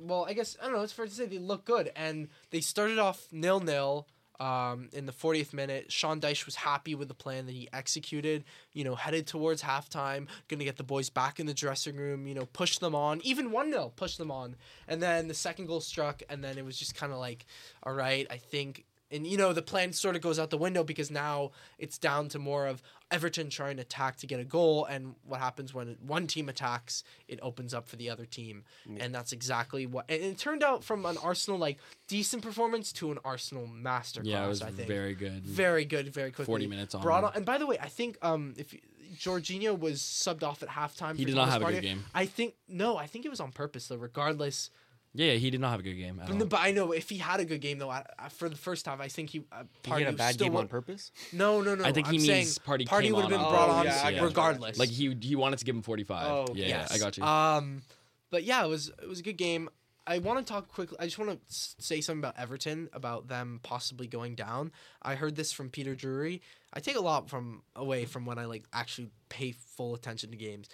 well, 0.00 0.26
I 0.28 0.32
guess 0.32 0.56
I 0.60 0.64
don't 0.64 0.74
know. 0.74 0.82
It's 0.82 0.92
fair 0.92 1.06
to 1.06 1.12
say 1.12 1.26
they 1.26 1.38
look 1.38 1.64
good, 1.64 1.92
and 1.94 2.28
they 2.50 2.60
started 2.60 2.98
off 2.98 3.26
nil 3.30 3.60
nil. 3.60 4.06
Um, 4.40 4.88
in 4.92 5.06
the 5.06 5.12
40th 5.12 5.52
minute, 5.52 5.92
Sean 5.92 6.20
Dyche 6.20 6.46
was 6.46 6.56
happy 6.56 6.94
with 6.94 7.08
the 7.08 7.14
plan 7.14 7.46
that 7.46 7.52
he 7.52 7.68
executed. 7.72 8.44
You 8.72 8.84
know, 8.84 8.94
headed 8.94 9.26
towards 9.26 9.62
halftime, 9.62 10.26
gonna 10.48 10.64
get 10.64 10.76
the 10.76 10.84
boys 10.84 11.10
back 11.10 11.38
in 11.38 11.46
the 11.46 11.54
dressing 11.54 11.96
room. 11.96 12.26
You 12.26 12.34
know, 12.34 12.46
push 12.46 12.78
them 12.78 12.94
on, 12.94 13.20
even 13.24 13.52
one 13.52 13.70
0 13.70 13.92
push 13.94 14.16
them 14.16 14.30
on. 14.30 14.56
And 14.88 15.02
then 15.02 15.28
the 15.28 15.34
second 15.34 15.66
goal 15.66 15.80
struck, 15.80 16.22
and 16.28 16.42
then 16.42 16.58
it 16.58 16.64
was 16.64 16.78
just 16.78 16.94
kind 16.94 17.12
of 17.12 17.18
like, 17.18 17.46
all 17.82 17.92
right, 17.92 18.26
I 18.30 18.36
think 18.38 18.84
and 19.12 19.26
you 19.26 19.36
know 19.36 19.52
the 19.52 19.62
plan 19.62 19.92
sort 19.92 20.16
of 20.16 20.22
goes 20.22 20.38
out 20.38 20.50
the 20.50 20.58
window 20.58 20.82
because 20.82 21.10
now 21.10 21.50
it's 21.78 21.98
down 21.98 22.28
to 22.30 22.38
more 22.38 22.66
of 22.66 22.82
Everton 23.10 23.50
trying 23.50 23.76
to 23.76 23.82
attack 23.82 24.16
to 24.18 24.26
get 24.26 24.40
a 24.40 24.44
goal, 24.44 24.86
and 24.86 25.14
what 25.24 25.40
happens 25.40 25.74
when 25.74 25.96
one 26.04 26.26
team 26.26 26.48
attacks, 26.48 27.04
it 27.28 27.38
opens 27.42 27.74
up 27.74 27.86
for 27.86 27.96
the 27.96 28.08
other 28.08 28.24
team, 28.24 28.64
and 28.98 29.14
that's 29.14 29.32
exactly 29.32 29.86
what. 29.86 30.06
And 30.08 30.22
it 30.22 30.38
turned 30.38 30.62
out 30.62 30.82
from 30.82 31.04
an 31.04 31.18
Arsenal 31.22 31.58
like 31.58 31.78
decent 32.08 32.42
performance 32.42 32.92
to 32.94 33.12
an 33.12 33.18
Arsenal 33.24 33.66
masterclass. 33.66 34.24
Yeah, 34.24 34.44
it 34.44 34.48
was 34.48 34.62
I 34.62 34.70
think 34.70 34.88
very 34.88 35.14
good. 35.14 35.44
very 35.44 35.84
good, 35.84 36.12
very 36.12 36.30
quickly. 36.30 36.46
40 36.46 36.66
minutes 36.66 36.94
on. 36.94 37.02
Brought 37.02 37.24
on, 37.24 37.32
and 37.34 37.44
by 37.44 37.58
the 37.58 37.66
way, 37.66 37.78
I 37.80 37.88
think 37.88 38.16
um 38.22 38.54
if 38.56 38.74
Jorginho 39.16 39.78
was 39.78 40.00
subbed 40.00 40.42
off 40.42 40.62
at 40.62 40.68
halftime. 40.70 41.16
He 41.16 41.24
for 41.24 41.28
did 41.28 41.36
not 41.36 41.48
have 41.48 41.62
a 41.62 41.72
good 41.72 41.82
game. 41.82 42.04
I 42.14 42.26
think 42.26 42.54
no, 42.68 42.96
I 42.96 43.06
think 43.06 43.24
it 43.24 43.28
was 43.28 43.40
on 43.40 43.52
purpose 43.52 43.88
though. 43.88 43.96
Regardless, 43.96 44.70
Yeah, 45.14 45.32
yeah, 45.32 45.38
he 45.38 45.50
did 45.50 45.60
not 45.60 45.70
have 45.72 45.80
a 45.80 45.82
good 45.82 45.94
game. 45.94 46.18
At 46.20 46.26
but, 46.26 46.32
all. 46.32 46.38
no, 46.38 46.44
but 46.46 46.60
I 46.60 46.70
know 46.70 46.92
if 46.92 47.10
he 47.10 47.18
had 47.18 47.38
a 47.40 47.44
good 47.44 47.60
game 47.60 47.78
though, 47.78 47.90
I, 47.90 48.04
I, 48.18 48.28
for 48.30 48.48
the 48.48 48.56
first 48.56 48.84
time, 48.84 49.00
I 49.00 49.08
think 49.08 49.30
he. 49.30 49.44
Uh, 49.52 49.64
He 49.84 49.90
had 49.90 50.02
a 50.04 50.12
bad 50.12 50.34
still 50.34 50.46
game 50.48 50.56
on 50.56 50.68
purpose. 50.68 51.12
No, 51.32 51.60
no, 51.60 51.74
no. 51.74 51.84
I 51.84 51.92
think 51.92 52.06
he 52.08 52.16
I'm 52.16 52.22
means 52.26 52.58
party. 52.58 52.86
Partey 52.86 53.10
Partey 53.10 53.12
would 53.12 53.20
have 53.22 53.30
been 53.30 53.40
on 53.40 53.50
brought 53.52 53.68
Oh, 53.68 53.72
on 53.72 53.84
yeah, 53.84 54.00
I 54.02 54.10
got 54.12 54.20
you. 54.20 54.26
regardless. 54.26 54.78
like 54.78 54.88
he 54.88 55.14
he 55.20 55.36
wanted 55.36 55.58
to 55.58 55.64
give 55.66 55.74
him 55.76 55.82
45. 55.82 56.26
Oh, 56.26 56.46
yeah, 56.54 56.66
yes. 56.66 56.92
I 56.94 56.98
got 56.98 57.16
you. 57.18 57.24
Um, 57.24 57.82
but 58.30 58.44
yeah, 58.44 58.64
it 58.64 58.68
was 58.68 58.90
it 59.02 59.08
was 59.08 59.20
a 59.20 59.22
good 59.22 59.36
game. 59.36 59.68
I 60.06 60.18
want 60.18 60.44
to 60.44 60.52
talk 60.52 60.66
quickly. 60.72 60.96
I 60.98 61.04
just 61.04 61.18
want 61.18 61.30
to 61.30 61.38
say 61.48 62.00
something 62.00 62.20
about 62.20 62.38
Everton 62.38 62.88
about 62.92 63.28
them 63.28 63.60
possibly 63.62 64.06
going 64.08 64.34
down. 64.34 64.72
I 65.02 65.14
heard 65.14 65.36
this 65.36 65.52
from 65.52 65.68
Peter 65.68 65.94
Drury. 65.94 66.40
I 66.72 66.80
take 66.80 66.96
a 66.96 67.00
lot 67.00 67.28
from 67.28 67.62
away 67.76 68.06
from 68.06 68.24
when 68.24 68.38
I 68.38 68.46
like 68.46 68.64
actually 68.72 69.10
pay 69.28 69.52
full 69.52 69.94
attention 69.94 70.30
to 70.30 70.36
games. 70.36 70.68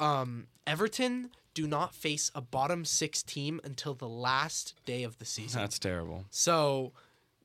Um, 0.00 0.46
Everton 0.66 1.30
do 1.56 1.66
not 1.66 1.94
face 1.94 2.30
a 2.34 2.40
bottom 2.40 2.84
six 2.84 3.22
team 3.22 3.60
until 3.64 3.94
the 3.94 4.08
last 4.08 4.74
day 4.84 5.02
of 5.04 5.18
the 5.18 5.24
season. 5.34 5.60
That's 5.60 5.78
terrible. 5.78 6.24
so, 6.30 6.92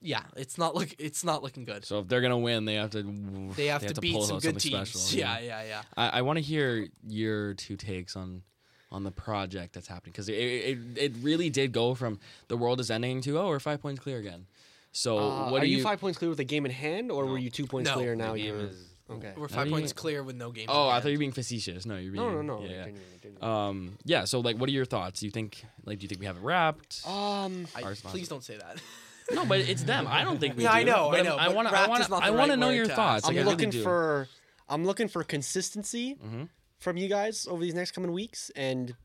yeah, 0.02 0.24
it's 0.36 0.58
not 0.58 0.76
look 0.76 0.90
it's 1.00 1.24
not 1.24 1.42
looking 1.44 1.64
good. 1.66 1.86
So 1.86 2.00
if 2.00 2.08
they're 2.08 2.22
gonna 2.22 2.38
win, 2.50 2.66
they 2.66 2.76
have 2.76 2.90
to. 2.92 3.04
They 3.56 3.68
have, 3.68 3.86
to, 3.86 4.02
beat 4.02 4.14
pull 4.14 4.24
some 4.24 4.38
out 4.38 4.42
good 4.42 4.60
teams. 4.60 4.90
special, 4.90 5.20
yeah, 5.24 5.40
yeah, 5.40 5.64
yeah. 5.64 5.82
I, 5.96 6.20
I 6.20 6.22
want 6.24 6.38
to 6.38 6.42
hear 6.44 6.88
your 7.08 7.54
two 7.54 7.78
takes 7.78 8.16
on 8.16 8.42
on 8.92 9.04
the 9.04 9.12
project 9.12 9.74
that's 9.74 9.88
happening 9.88 10.12
because 10.12 10.28
it, 10.28 10.34
it 10.34 10.78
it 10.98 11.14
really 11.22 11.50
did 11.50 11.72
go 11.72 11.94
from 11.96 12.20
the 12.50 12.58
world 12.58 12.80
is 12.82 12.92
ending 12.92 13.22
to 13.22 13.40
oh 13.40 13.48
we're 13.48 13.60
five 13.60 13.82
points 13.82 14.02
clear 14.02 14.18
again. 14.18 14.46
So 14.92 15.18
Uh, 15.20 15.50
what 15.52 15.62
are 15.62 15.66
do 15.66 15.72
you, 15.72 15.78
you? 15.78 15.84
five 15.84 16.02
points 16.02 16.18
clear 16.20 16.30
with 16.30 16.40
a 16.42 16.44
game 16.54 16.66
in 16.66 16.72
hand, 16.72 17.12
or 17.12 17.26
were 17.26 17.38
you 17.38 17.50
two 17.50 17.66
points 17.66 17.90
No. 17.90 17.96
clear 17.96 18.12
The 18.12 18.16
now? 18.24 18.34
game 18.36 18.46
You're 18.48 18.68
is- 18.68 18.88
okay. 19.18 19.34
We're 19.38 19.48
five 19.48 19.66
do 19.66 19.70
you- 19.70 19.76
points 19.76 19.94
clear 19.94 20.24
with 20.24 20.36
no 20.36 20.52
games. 20.52 20.68
oh, 20.72 20.88
I 20.90 21.00
thought 21.00 21.10
you 21.10 21.18
were 21.18 21.20
being 21.20 21.32
facetious. 21.32 21.86
No, 21.86 21.98
you're 21.98 22.12
being. 22.12 22.24
No, 22.26 22.42
no, 22.42 22.42
no. 22.42 22.62
Yeah, 22.64 22.68
yeah. 22.70 22.84
genuinely, 22.86 23.20
genuinely. 23.22 23.48
Um, 23.70 23.98
yeah. 24.06 24.26
So 24.26 24.40
like, 24.40 24.58
what 24.58 24.68
are 24.70 24.74
your 24.74 24.86
thoughts? 24.86 25.20
Do 25.22 25.26
You 25.26 25.32
think 25.32 25.64
like, 25.86 26.00
do 26.00 26.04
you 26.04 26.08
think 26.10 26.20
we 26.20 26.26
have 26.28 26.38
it 26.38 26.44
wrapped? 26.44 27.02
Um, 27.08 27.68
I, 27.76 27.82
Arsenal. 27.84 28.12
please 28.12 28.28
don't 28.28 28.44
say 28.44 28.58
that. 28.58 28.78
no, 29.34 29.46
but 29.46 29.60
it's 29.60 29.84
them. 29.84 30.08
I 30.08 30.24
don't 30.24 30.40
think 30.40 30.58
we. 30.58 30.64
Yeah, 30.64 30.72
I 30.74 30.84
know, 30.84 31.10
but 31.12 31.20
I 31.20 31.24
know, 31.24 31.38
I 31.38 31.48
but 31.48 31.56
want 31.56 31.68
to. 31.70 31.74
I 31.74 31.78
wrapped 31.80 31.90
want 31.90 32.02
is 32.04 32.10
not 32.10 32.20
to. 32.20 32.22
the 32.22 32.28
I 32.28 32.30
want 32.32 32.48
to 32.48 32.52
right 32.54 32.60
know 32.60 32.68
word 32.68 32.74
your 32.76 32.86
to 32.88 32.96
thoughts. 32.96 33.24
ask. 33.26 33.30
I'm 33.30 33.36
Like, 33.36 33.42
I 33.42 33.44
really 33.44 33.52
looking 33.56 33.70
do. 33.70 33.84
for 33.84 34.28
I'm 34.70 34.86
looking 34.86 35.08
for 35.08 35.24
consistency 35.24 36.16
Mhm. 36.16 36.50
from 36.80 36.98
you 36.98 37.08
guys 37.10 37.48
over 37.50 37.62
these 37.64 37.74
next 37.76 37.92
coming 37.92 38.12
weeks, 38.12 38.50
and 38.56 38.96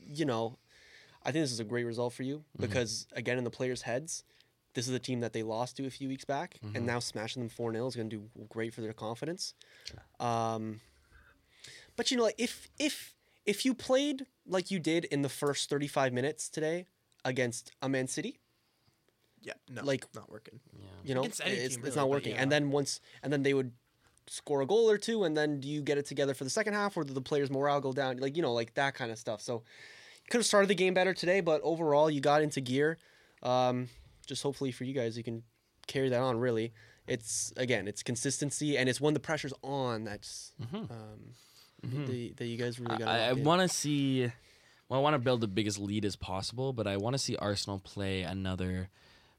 you 0.00 0.24
know, 0.24 0.58
I 1.24 1.32
think 1.32 1.42
this 1.42 1.52
is 1.52 1.60
a 1.60 1.64
great 1.64 1.84
result 1.84 2.12
for 2.12 2.22
you 2.22 2.38
Mm-hmm. 2.38 2.62
because 2.62 3.06
again, 3.12 3.38
in 3.38 3.44
the 3.44 3.50
players' 3.50 3.82
heads, 3.82 4.22
this 4.76 4.86
is 4.86 4.94
a 4.94 5.00
team 5.00 5.18
that 5.20 5.32
they 5.32 5.42
lost 5.42 5.76
to 5.78 5.86
a 5.86 5.90
few 5.90 6.06
weeks 6.08 6.24
back, 6.24 6.58
Mm-hmm. 6.64 6.76
and 6.76 6.86
now 6.86 7.00
smashing 7.00 7.42
them 7.42 7.48
four 7.48 7.72
0 7.72 7.84
is 7.88 7.96
going 7.96 8.08
to 8.10 8.16
do 8.16 8.28
great 8.48 8.72
for 8.72 8.80
their 8.82 8.92
confidence. 8.92 9.54
Um, 10.20 10.80
but 11.96 12.10
you 12.10 12.16
know, 12.16 12.22
like 12.24 12.36
if 12.38 12.68
if 12.78 13.14
if 13.44 13.64
you 13.64 13.74
played 13.74 14.26
like 14.46 14.70
you 14.70 14.78
did 14.78 15.04
in 15.06 15.22
the 15.22 15.28
first 15.28 15.68
35 15.70 16.12
minutes 16.12 16.48
today 16.48 16.86
against 17.24 17.72
a 17.82 17.88
Man 17.88 18.06
City, 18.06 18.38
yeah, 19.42 19.54
no, 19.68 19.82
Like- 19.82 20.06
not 20.14 20.30
working. 20.30 20.60
you 21.04 21.14
know, 21.14 21.20
Against 21.22 21.40
it's, 21.44 21.76
team, 21.76 21.84
it's 21.86 21.96
not 21.96 22.02
but 22.04 22.10
working. 22.10 22.34
And 22.36 22.50
then 22.52 22.70
once, 22.70 23.00
and 23.22 23.32
then 23.32 23.42
they 23.42 23.54
would 23.54 23.72
score 24.28 24.60
a 24.60 24.66
goal 24.66 24.90
or 24.90 24.98
two, 24.98 25.24
and 25.24 25.36
then 25.36 25.60
do 25.60 25.68
you 25.68 25.80
get 25.82 25.98
it 25.98 26.06
together 26.06 26.34
for 26.34 26.44
the 26.44 26.50
second 26.50 26.74
half, 26.74 26.96
or 26.96 27.04
do 27.04 27.12
the 27.14 27.20
players' 27.20 27.50
morale 27.50 27.80
go 27.80 27.92
down? 27.92 28.16
Like 28.18 28.36
you 28.36 28.42
know, 28.42 28.52
like 28.52 28.74
that 28.74 28.94
kind 28.94 29.10
of 29.10 29.18
stuff. 29.18 29.40
So 29.40 29.54
you 29.54 30.28
could 30.30 30.38
have 30.38 30.46
started 30.46 30.68
the 30.68 30.74
game 30.74 30.94
better 30.94 31.14
today, 31.14 31.40
but 31.40 31.60
overall, 31.62 32.10
you 32.10 32.20
got 32.20 32.42
into 32.42 32.60
gear. 32.60 32.98
Um, 33.42 33.88
just 34.26 34.42
hopefully 34.42 34.72
for 34.72 34.84
you 34.84 34.92
guys, 34.92 35.16
you 35.16 35.24
can 35.24 35.42
carry 35.86 36.08
that 36.08 36.20
on. 36.20 36.38
Really, 36.38 36.72
it's 37.06 37.52
again, 37.56 37.88
it's 37.88 38.02
consistency, 38.02 38.76
and 38.76 38.88
it's 38.88 39.00
when 39.00 39.14
the 39.14 39.20
pressure's 39.20 39.52
on 39.62 40.04
that's 40.04 40.52
um, 40.74 40.88
the, 41.82 42.32
that 42.36 42.46
you 42.46 42.56
guys 42.56 42.78
really 42.80 42.98
got. 42.98 43.08
I, 43.08 43.28
I 43.28 43.32
want 43.32 43.62
to 43.62 43.68
see. 43.68 44.30
Well, 44.88 45.00
I 45.00 45.02
want 45.02 45.14
to 45.14 45.18
build 45.18 45.40
the 45.40 45.48
biggest 45.48 45.78
lead 45.80 46.04
as 46.04 46.14
possible, 46.16 46.72
but 46.72 46.86
I 46.86 46.96
want 46.96 47.14
to 47.14 47.18
see 47.18 47.34
Arsenal 47.36 47.80
play 47.80 48.22
another 48.22 48.88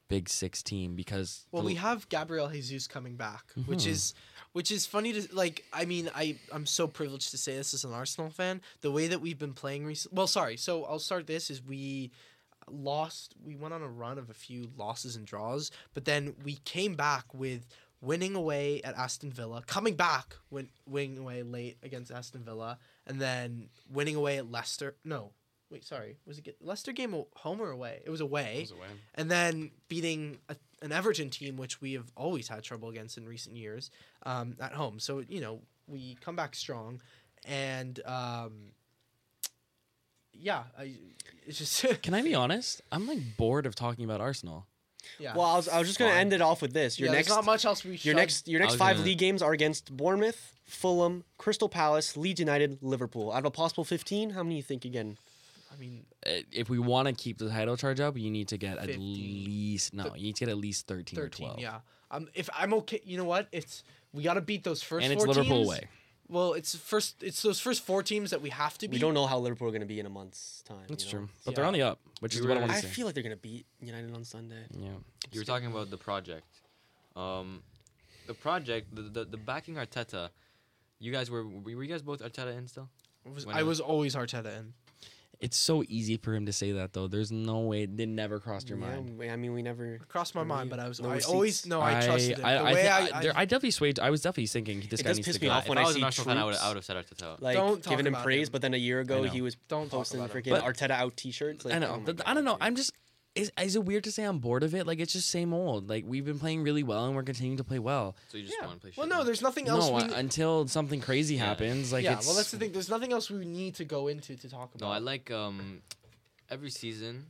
Big 0.09 0.27
Six 0.29 0.61
team 0.61 0.95
because 0.95 1.45
Well, 1.51 1.61
the- 1.61 1.67
we 1.67 1.75
have 1.75 2.07
Gabriel 2.09 2.49
Jesus 2.49 2.87
coming 2.87 3.15
back, 3.15 3.45
which 3.65 3.79
Mhm. 3.85 3.87
is 3.87 4.13
which 4.53 4.71
is 4.71 4.85
funny 4.85 5.13
to 5.13 5.27
like. 5.35 5.63
I 5.71 5.85
mean, 5.85 6.09
I 6.15 6.37
I'm 6.51 6.65
so 6.65 6.87
privileged 6.87 7.31
to 7.31 7.37
say 7.37 7.55
this 7.55 7.73
as 7.73 7.83
an 7.85 7.93
Arsenal 7.93 8.29
fan. 8.29 8.61
The 8.81 8.91
way 8.91 9.07
that 9.07 9.19
we've 9.21 9.37
been 9.39 9.53
playing 9.53 9.85
recently. 9.85 10.15
Well, 10.17 10.27
sorry. 10.27 10.57
So 10.57 10.83
I'll 10.85 10.99
start 10.99 11.27
this. 11.27 11.49
Is 11.49 11.61
we 11.63 12.11
lost. 12.69 13.35
We 13.43 13.55
went 13.55 13.73
on 13.73 13.81
a 13.81 13.87
run 13.87 14.17
of 14.17 14.29
a 14.29 14.33
few 14.33 14.69
losses 14.77 15.15
and 15.15 15.25
draws, 15.25 15.71
but 15.93 16.05
then 16.05 16.35
we 16.43 16.55
came 16.65 16.95
back 16.95 17.33
with 17.33 17.65
winning 18.01 18.35
away 18.35 18.81
at 18.83 18.95
Aston 18.95 19.31
Villa, 19.31 19.63
coming 19.65 19.95
back 19.95 20.35
win, 20.49 20.69
winning 20.85 21.17
away 21.17 21.43
late 21.43 21.77
against 21.83 22.11
Aston 22.11 22.43
Villa, 22.43 22.77
and 23.05 23.19
then 23.19 23.69
winning 23.91 24.15
away 24.15 24.37
at 24.37 24.51
Leicester. 24.51 24.95
No. 25.03 25.31
Wait, 25.69 25.83
sorry. 25.83 26.15
Was 26.25 26.37
it 26.37 26.55
Leicester 26.61 26.93
game 26.93 27.13
home 27.35 27.61
or 27.61 27.71
away? 27.71 28.01
It 28.05 28.09
was 28.09 28.21
away 28.21 28.65
and 29.15 29.29
then 29.29 29.71
beating 29.89 30.37
a, 30.47 30.55
an 30.81 30.93
Everton 30.93 31.29
team, 31.29 31.57
which 31.57 31.81
we 31.81 31.93
have 31.93 32.09
always 32.15 32.47
had 32.47 32.63
trouble 32.63 32.87
against 32.89 33.17
in 33.17 33.27
recent 33.27 33.57
years, 33.57 33.91
um, 34.23 34.55
at 34.61 34.71
home. 34.73 34.99
So 34.99 35.23
you 35.27 35.41
know 35.41 35.59
we 35.87 36.17
come 36.21 36.37
back 36.37 36.55
strong, 36.55 37.01
and 37.45 37.99
um, 38.05 38.71
yeah, 40.39 40.63
I, 40.77 40.91
it's 41.45 41.57
just 41.59 42.01
Can 42.03 42.13
I 42.13 42.21
be 42.21 42.35
honest? 42.35 42.81
I'm 42.91 43.07
like 43.07 43.19
bored 43.37 43.65
of 43.65 43.75
talking 43.75 44.05
about 44.05 44.21
Arsenal. 44.21 44.65
yeah. 45.19 45.35
Well, 45.35 45.45
I 45.45 45.55
was, 45.55 45.67
I 45.69 45.79
was 45.79 45.87
just 45.87 45.99
gonna 45.99 46.11
Fine. 46.11 46.19
end 46.21 46.33
it 46.33 46.41
off 46.41 46.61
with 46.61 46.73
this. 46.73 46.99
Your 46.99 47.07
yeah, 47.07 47.13
next 47.15 47.27
there's 47.29 47.37
not 47.37 47.45
much 47.45 47.65
else 47.65 47.83
we. 47.83 47.91
Your 47.91 47.97
should- 47.97 48.15
next 48.15 48.47
your 48.47 48.59
next 48.59 48.75
five 48.75 48.97
gonna- 48.97 49.05
league 49.07 49.17
games 49.17 49.41
are 49.41 49.53
against 49.53 49.95
Bournemouth, 49.95 50.53
Fulham, 50.65 51.23
Crystal 51.37 51.69
Palace, 51.69 52.17
Leeds 52.17 52.39
United, 52.39 52.79
Liverpool. 52.81 53.31
Out 53.31 53.39
of 53.39 53.45
a 53.45 53.51
possible 53.51 53.83
fifteen, 53.83 54.31
how 54.31 54.43
many 54.43 54.55
do 54.55 54.57
you 54.57 54.63
think 54.63 54.85
again? 54.85 55.17
I 55.73 55.79
mean, 55.79 56.05
Uh, 56.25 56.41
If 56.51 56.69
we 56.69 56.79
want 56.79 57.07
to 57.07 57.13
keep 57.13 57.37
the 57.37 57.49
title 57.49 57.77
charge 57.77 57.99
up, 57.99 58.17
you 58.17 58.31
need 58.31 58.47
to 58.49 58.57
get 58.57 58.77
at 58.77 58.97
least 58.97 59.93
no, 59.93 60.13
you 60.15 60.23
need 60.23 60.35
to 60.37 60.45
get 60.45 60.49
at 60.51 60.57
least 60.57 60.87
thirteen, 60.87 61.19
or 61.19 61.23
thirteen. 61.23 61.47
twelve. 61.47 61.59
Yeah. 61.59 61.79
Um, 62.09 62.27
if 62.33 62.49
I'm 62.57 62.73
okay, 62.73 63.01
you 63.05 63.17
know 63.17 63.25
what? 63.25 63.47
It's 63.51 63.83
we 64.13 64.23
got 64.23 64.35
to 64.35 64.41
beat 64.41 64.63
those 64.63 64.81
first. 64.81 65.03
and 65.03 65.13
it's 65.13 65.23
four 65.23 65.33
Liverpool 65.33 65.57
teams. 65.57 65.67
away. 65.67 65.87
Well, 66.29 66.53
it's 66.53 66.75
first. 66.75 67.23
It's 67.23 67.41
those 67.41 67.59
first 67.59 67.83
four 67.85 68.03
teams 68.03 68.31
that 68.31 68.41
we 68.41 68.49
have 68.49 68.77
to 68.79 68.87
beat. 68.87 68.95
We 68.95 68.99
don't 68.99 69.13
know 69.13 69.27
how 69.27 69.39
Liverpool 69.39 69.67
are 69.69 69.71
going 69.71 69.81
to 69.81 69.87
be 69.87 69.99
in 69.99 70.05
a 70.05 70.09
month's 70.09 70.61
time. 70.63 70.77
That's 70.89 71.05
you 71.05 71.19
know? 71.19 71.25
true, 71.25 71.29
but 71.45 71.55
they're 71.55 71.63
on 71.65 71.73
the 71.73 71.83
up, 71.83 71.99
which 72.19 72.35
We 72.35 72.41
is 72.41 72.47
what 72.47 72.57
I 72.57 72.59
want 72.61 72.73
to 72.73 72.79
see. 72.79 72.87
I 72.87 72.89
feel 72.89 73.05
like 73.05 73.13
they're 73.15 73.23
going 73.23 73.35
to 73.35 73.41
beat 73.41 73.65
United 73.79 74.13
on 74.13 74.23
Sunday. 74.25 74.63
yeah. 74.77 74.89
You 75.31 75.39
were 75.41 75.45
talking 75.45 75.67
about 75.67 75.89
the 75.89 75.97
project. 75.97 76.45
Um, 77.15 77.61
the 78.27 78.33
project, 78.33 78.93
the, 78.95 79.03
the 79.03 79.25
the 79.25 79.37
backing 79.37 79.75
Arteta. 79.75 80.29
You 80.99 81.11
guys 81.11 81.29
were 81.31 81.45
were 81.47 81.71
you 81.83 81.87
guys 81.87 82.01
both 82.01 82.21
Arteta 82.21 82.57
in 82.57 82.67
still? 82.67 82.89
I 83.25 83.29
was, 83.29 83.45
When 83.45 83.55
I 83.55 83.59
it- 83.61 83.63
was 83.63 83.79
always 83.79 84.15
Arteta 84.15 84.57
in. 84.59 84.73
It's 85.39 85.55
so 85.55 85.83
easy 85.87 86.17
for 86.17 86.33
him 86.33 86.47
to 86.47 86.51
say 86.51 86.71
that 86.71 86.93
though. 86.93 87.07
There's 87.07 87.31
no 87.31 87.59
way 87.59 87.83
it 87.83 87.89
never 87.91 88.39
crossed 88.39 88.69
your 88.69 88.79
mind. 88.79 89.19
we- 89.19 89.29
I 89.29 89.35
mean, 89.35 89.53
we 89.53 89.61
never. 89.61 89.99
Crossed 90.07 90.33
my 90.33 90.43
mind, 90.43 90.69
but 90.71 90.79
I 90.79 90.87
was. 90.87 90.99
no 90.99 91.09
I 91.09 91.15
receipts. 91.15 91.31
always 91.31 91.65
no. 91.67 91.79
I, 91.79 92.01
trusted 92.03 92.39
him. 92.39 92.45
I, 92.45 92.53
the 92.53 92.59
I, 92.59 92.73
way 92.73 92.87
I, 92.87 92.97
I, 93.19 93.21
there- 93.21 93.33
I 93.35 93.45
definitely 93.45 93.71
swayed. 93.71 93.99
I 93.99 94.09
was 94.09 94.21
definitely 94.21 94.47
thinking 94.47 94.79
this 94.89 94.99
It 94.99 95.03
guy 95.03 95.09
does 95.11 95.17
needs 95.17 95.27
piss 95.27 95.35
to 95.37 95.41
me 95.43 95.47
go. 95.49 95.53
off 95.53 95.63
if 95.65 95.69
when 95.69 95.77
I 95.77 95.81
I 95.81 95.85
was 95.85 95.93
see 95.93 95.99
an 96.01 96.05
Arsenal 96.05 96.25
fan, 96.29 96.37
I 96.39 96.43
would 96.43 96.51
troops- 96.53 96.63
I 96.63 96.67
would 96.69 96.75
have 96.77 96.85
said 96.85 96.95
Arteta. 96.97 97.39
Like 97.41 97.55
Don't 97.55 97.83
talk 97.83 97.91
giving 97.91 98.07
him 98.07 98.13
about 98.15 98.23
praise, 98.23 98.47
him. 98.47 98.51
but 98.53 98.61
then 98.63 98.73
a 98.73 98.77
year 98.77 98.99
ago 98.99 99.23
he 99.23 99.41
was 99.41 99.55
Don't 99.67 99.83
talk 99.91 99.99
posting 99.99 100.19
about 100.21 100.35
him. 100.35 100.41
freaking 100.41 100.49
But- 100.49 100.63
Arteta 100.63 100.91
out 100.91 101.15
T-shirts. 101.15 101.65
Like, 101.65 101.75
I 101.75 101.79
know. 101.79 101.97
oh 101.97 101.99
God, 101.99 102.21
I 102.25 102.33
don't 102.33 102.43
know. 102.43 102.53
dude. 102.53 102.63
I'm 102.63 102.75
just. 102.75 102.91
Is, 103.37 103.51
is 103.61 103.75
it 103.75 103.85
weird 103.85 104.03
to 104.05 104.11
say 104.11 104.23
I'm 104.23 104.39
bored 104.39 104.63
of 104.63 104.73
it? 104.75 104.85
Like 104.87 104.99
it's 104.99 105.13
just 105.13 105.29
same 105.29 105.53
old. 105.53 105.89
Like 105.89 106.03
we've 106.07 106.25
been 106.25 106.39
playing 106.39 106.63
really 106.63 106.83
well 106.83 107.05
and 107.05 107.15
we're 107.15 107.23
continuing 107.23 107.57
to 107.57 107.63
play 107.63 107.79
well. 107.79 108.15
So 108.29 108.37
you 108.37 108.43
just 108.45 108.57
Yeah. 108.59 108.67
want 108.67 108.81
to 108.81 108.87
play. 108.87 108.93
Well, 108.97 109.07
no, 109.07 109.23
there's 109.23 109.41
nothing 109.41 109.67
else. 109.67 109.87
no, 109.89 109.95
we, 109.95 110.01
uh, 110.03 110.15
until 110.19 110.67
something 110.67 110.99
crazy 111.01 111.35
Yeah. 111.35 111.45
happens. 111.45 111.91
Like 111.91 112.03
yeah, 112.03 112.13
it's, 112.13 112.25
well, 112.27 112.35
that's 112.35 112.51
the 112.51 112.57
thing. 112.57 112.71
There's 112.71 112.89
nothing 112.89 113.11
else 113.13 113.29
we 113.29 113.45
need 113.45 113.75
to 113.75 113.85
go 113.85 114.07
into 114.07 114.35
to 114.35 114.49
talk 114.49 114.73
about. 114.75 114.85
No, 114.85 114.91
I 114.91 114.97
like 114.99 115.29
um 115.31 115.81
every 116.49 116.69
season 116.69 117.27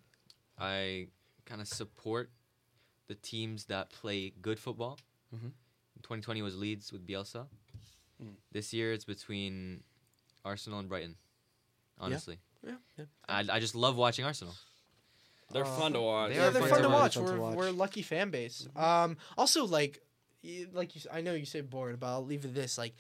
I 0.58 1.08
kind 1.45 1.62
of 1.62 1.68
support 1.68 2.30
the 3.08 3.16
teams 3.16 3.66
that 3.66 3.89
play 3.89 4.34
good 4.41 4.60
football. 4.60 4.97
Mhm. 5.34 5.51
2020 6.03 6.41
was 6.41 6.55
Leeds 6.55 6.91
with 6.91 7.05
Bielsa. 7.08 7.47
Mm. 8.24 8.34
This 8.51 8.74
year 8.74 8.93
it's 8.93 9.05
between 9.05 9.84
Arsenal 10.45 10.80
and 10.80 10.88
Brighton. 10.89 11.16
Honestly. 11.99 12.39
Yeah. 12.66 12.76
Yeah. 12.97 13.05
I, 13.28 13.39
I 13.49 13.60
just 13.60 13.76
love 13.76 13.95
watching 13.97 14.26
Arsenal. 14.26 14.53
They're 15.52 15.66
Uh, 15.66 15.78
fun 15.80 15.93
to 15.93 16.02
watch. 16.02 16.30
they 16.32 16.36
yeah, 16.36 16.48
are 16.48 16.52
they're 16.52 16.62
fun 16.64 16.70
fun 16.70 16.78
to 16.80 16.84
to 16.84 16.89
watch. 16.89 17.16
watch. 17.18 17.26
Fun 17.26 17.26
to 17.26 17.32
We're 17.32 17.39
watch. 17.48 17.56
we're 17.56 17.68
a 17.68 17.72
lucky 17.72 18.02
fan 18.02 18.30
base. 18.30 18.68
Um, 18.76 19.18
also 19.38 19.66
like, 19.66 20.02
y- 20.43 20.66
like 20.74 20.95
you, 20.95 21.00
s- 21.00 21.08
I 21.12 21.22
know 21.22 21.34
you 21.34 21.45
say 21.45 21.62
bored, 21.62 22.00
but 22.00 22.08
I'll 22.08 22.26
leave 22.26 22.43
it 22.45 22.54
this. 22.54 22.78
Like, 22.78 22.93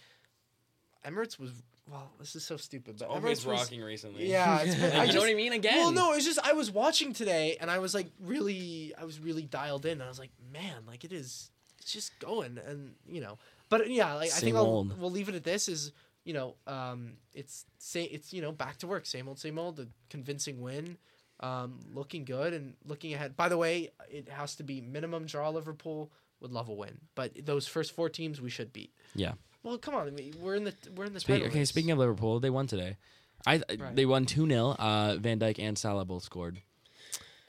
Emirates 1.05 1.39
was 1.39 1.51
well. 1.89 2.11
This 2.19 2.35
is 2.35 2.43
so 2.43 2.57
stupid, 2.57 2.97
but 2.99 3.07
Always 3.07 3.39
Emirates 3.41 3.45
was. 3.45 3.61
rocking 3.61 3.81
recently. 3.81 4.29
Yeah, 4.29 4.61
it's 4.61 4.75
been, 4.75 4.83
Like, 4.91 4.93
I 4.99 5.03
you 5.05 5.13
know 5.13 5.19
what 5.21 5.29
I 5.29 5.33
mean? 5.35 5.53
Again. 5.53 5.77
Well, 5.77 5.91
no, 5.91 6.13
it's 6.13 6.25
just 6.25 6.39
I 6.43 6.53
was 6.53 6.69
watching 6.71 7.13
today, 7.13 7.57
and 7.61 7.69
I 7.71 7.79
was 7.79 7.93
like 7.93 8.07
really, 8.19 8.93
I 8.97 9.05
was 9.05 9.19
really 9.19 9.43
dialed 9.43 9.85
in. 9.85 9.93
And 9.93 10.03
I 10.03 10.07
was 10.07 10.19
like, 10.19 10.31
man, 10.51 10.83
like 10.87 11.03
it 11.03 11.11
is, 11.13 11.51
it's 11.79 11.91
just 11.93 12.17
going, 12.19 12.59
and 12.67 12.95
you 13.07 13.21
know. 13.21 13.37
But 13.69 13.89
yeah, 13.89 14.13
like 14.15 14.29
I 14.31 14.39
think 14.39 14.55
I'll, 14.55 14.85
we'll 14.97 15.11
leave 15.11 15.29
it 15.29 15.35
at 15.35 15.43
this. 15.43 15.67
Is 15.69 15.91
you 16.23 16.33
know, 16.33 16.55
um, 16.65 17.13
it's 17.33 17.65
say 17.77 18.03
it's 18.03 18.33
you 18.33 18.41
know 18.41 18.51
back 18.51 18.77
to 18.79 18.87
work, 18.87 19.05
same 19.05 19.27
old, 19.29 19.39
same 19.39 19.57
old. 19.59 19.79
A 19.79 19.87
convincing 20.09 20.61
win, 20.61 20.97
um, 21.39 21.79
looking 21.93 22.25
good 22.25 22.53
and 22.53 22.73
looking 22.85 23.13
ahead. 23.13 23.35
By 23.37 23.49
the 23.49 23.57
way, 23.57 23.89
it 24.09 24.29
has 24.29 24.55
to 24.55 24.63
be 24.63 24.81
minimum 24.81 25.25
draw. 25.25 25.49
Liverpool 25.49 26.11
would 26.39 26.51
love 26.51 26.69
a 26.69 26.73
win, 26.73 26.97
but 27.15 27.45
those 27.45 27.67
first 27.67 27.93
four 27.93 28.09
teams 28.09 28.39
we 28.41 28.49
should 28.49 28.71
beat. 28.73 28.91
Yeah. 29.15 29.33
Well, 29.63 29.77
come 29.77 29.95
on, 29.95 30.07
I 30.07 30.11
mean, 30.11 30.33
we're 30.39 30.55
in 30.55 30.63
the 30.63 30.73
we're 30.95 31.05
in 31.05 31.13
the 31.13 31.19
Speak, 31.19 31.35
title 31.37 31.47
okay, 31.49 31.59
race. 31.59 31.69
speaking 31.69 31.91
of 31.91 31.97
Liverpool, 31.97 32.39
they 32.39 32.49
won 32.49 32.67
today. 32.67 32.97
I 33.45 33.61
Right. 33.77 33.95
they 33.95 34.05
won 34.05 34.25
two 34.25 34.47
0 34.47 34.75
Uh, 34.79 35.17
Van 35.19 35.39
Dijk 35.39 35.59
and 35.59 35.77
Salah 35.77 36.05
both 36.05 36.23
scored, 36.23 36.61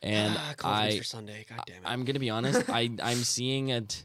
and 0.03 0.35
ah, 0.37 0.55
I 0.65 0.99
for 0.99 1.05
Sunday. 1.05 1.45
God 1.49 1.63
damn 1.67 1.77
it. 1.77 1.83
I'm 1.87 2.05
gonna 2.05 2.19
be 2.19 2.31
honest. 2.31 2.69
I 2.69 2.91
I'm 3.03 3.19
seeing 3.19 3.69
it. 3.69 4.05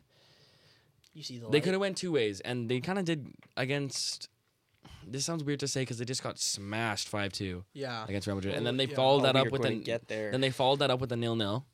you 1.13 1.23
see 1.23 1.39
the 1.39 1.49
They 1.49 1.59
could 1.61 1.73
have 1.73 1.81
went 1.81 1.97
two 1.97 2.11
ways, 2.11 2.39
and 2.39 2.69
they 2.69 2.79
kind 2.81 2.99
of 2.99 3.05
did 3.05 3.27
against. 3.57 4.29
This 5.07 5.25
sounds 5.25 5.43
weird 5.43 5.59
to 5.61 5.67
say 5.67 5.81
because 5.81 5.97
they 5.97 6.05
just 6.05 6.23
got 6.23 6.39
smashed 6.39 7.09
five 7.09 7.31
two 7.33 7.63
yeah. 7.73 8.05
against 8.07 8.27
Real 8.27 8.35
Madrid, 8.35 8.55
and 8.55 8.65
then 8.65 8.77
they 8.77 8.85
yeah. 8.85 8.95
followed 8.95 9.21
Oh, 9.21 9.23
that 9.23 9.35
up 9.35 9.51
with 9.51 9.61
going 9.63 9.79
a 9.79 9.83
get 9.83 10.07
there. 10.07 10.31
then 10.31 10.41
they 10.41 10.49
followed 10.51 10.79
that 10.79 10.89
up 10.91 10.99
with 11.01 11.11
a 11.11 11.15
nil 11.15 11.35
nil, 11.35 11.65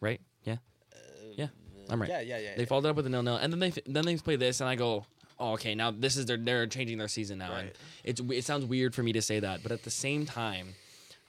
right? 0.00 0.20
Yeah, 0.44 0.56
uh, 0.94 0.98
yeah, 1.34 1.48
I'm 1.88 2.00
right. 2.00 2.08
Yeah, 2.10 2.20
yeah, 2.20 2.38
yeah. 2.38 2.54
They 2.54 2.62
yeah. 2.62 2.66
followed 2.66 2.86
it 2.86 2.88
up 2.90 2.96
with 2.96 3.06
a 3.06 3.10
nil 3.10 3.22
nil, 3.22 3.36
and 3.36 3.52
then 3.52 3.60
they 3.60 3.72
then 3.86 4.04
they 4.04 4.16
play 4.16 4.36
this, 4.36 4.60
and 4.60 4.68
I 4.68 4.74
go, 4.76 5.04
oh, 5.38 5.52
okay, 5.52 5.74
now 5.74 5.90
this 5.90 6.16
is 6.16 6.26
their 6.26 6.36
they're 6.36 6.66
changing 6.66 6.98
their 6.98 7.08
season 7.08 7.38
now, 7.38 7.52
and 7.54 7.66
Right. 7.68 7.76
it's 8.04 8.20
it 8.20 8.44
sounds 8.44 8.64
weird 8.64 8.94
for 8.94 9.02
me 9.02 9.12
to 9.12 9.22
say 9.22 9.40
that, 9.40 9.62
but 9.62 9.72
at 9.72 9.82
the 9.84 9.90
same 9.90 10.26
time, 10.26 10.74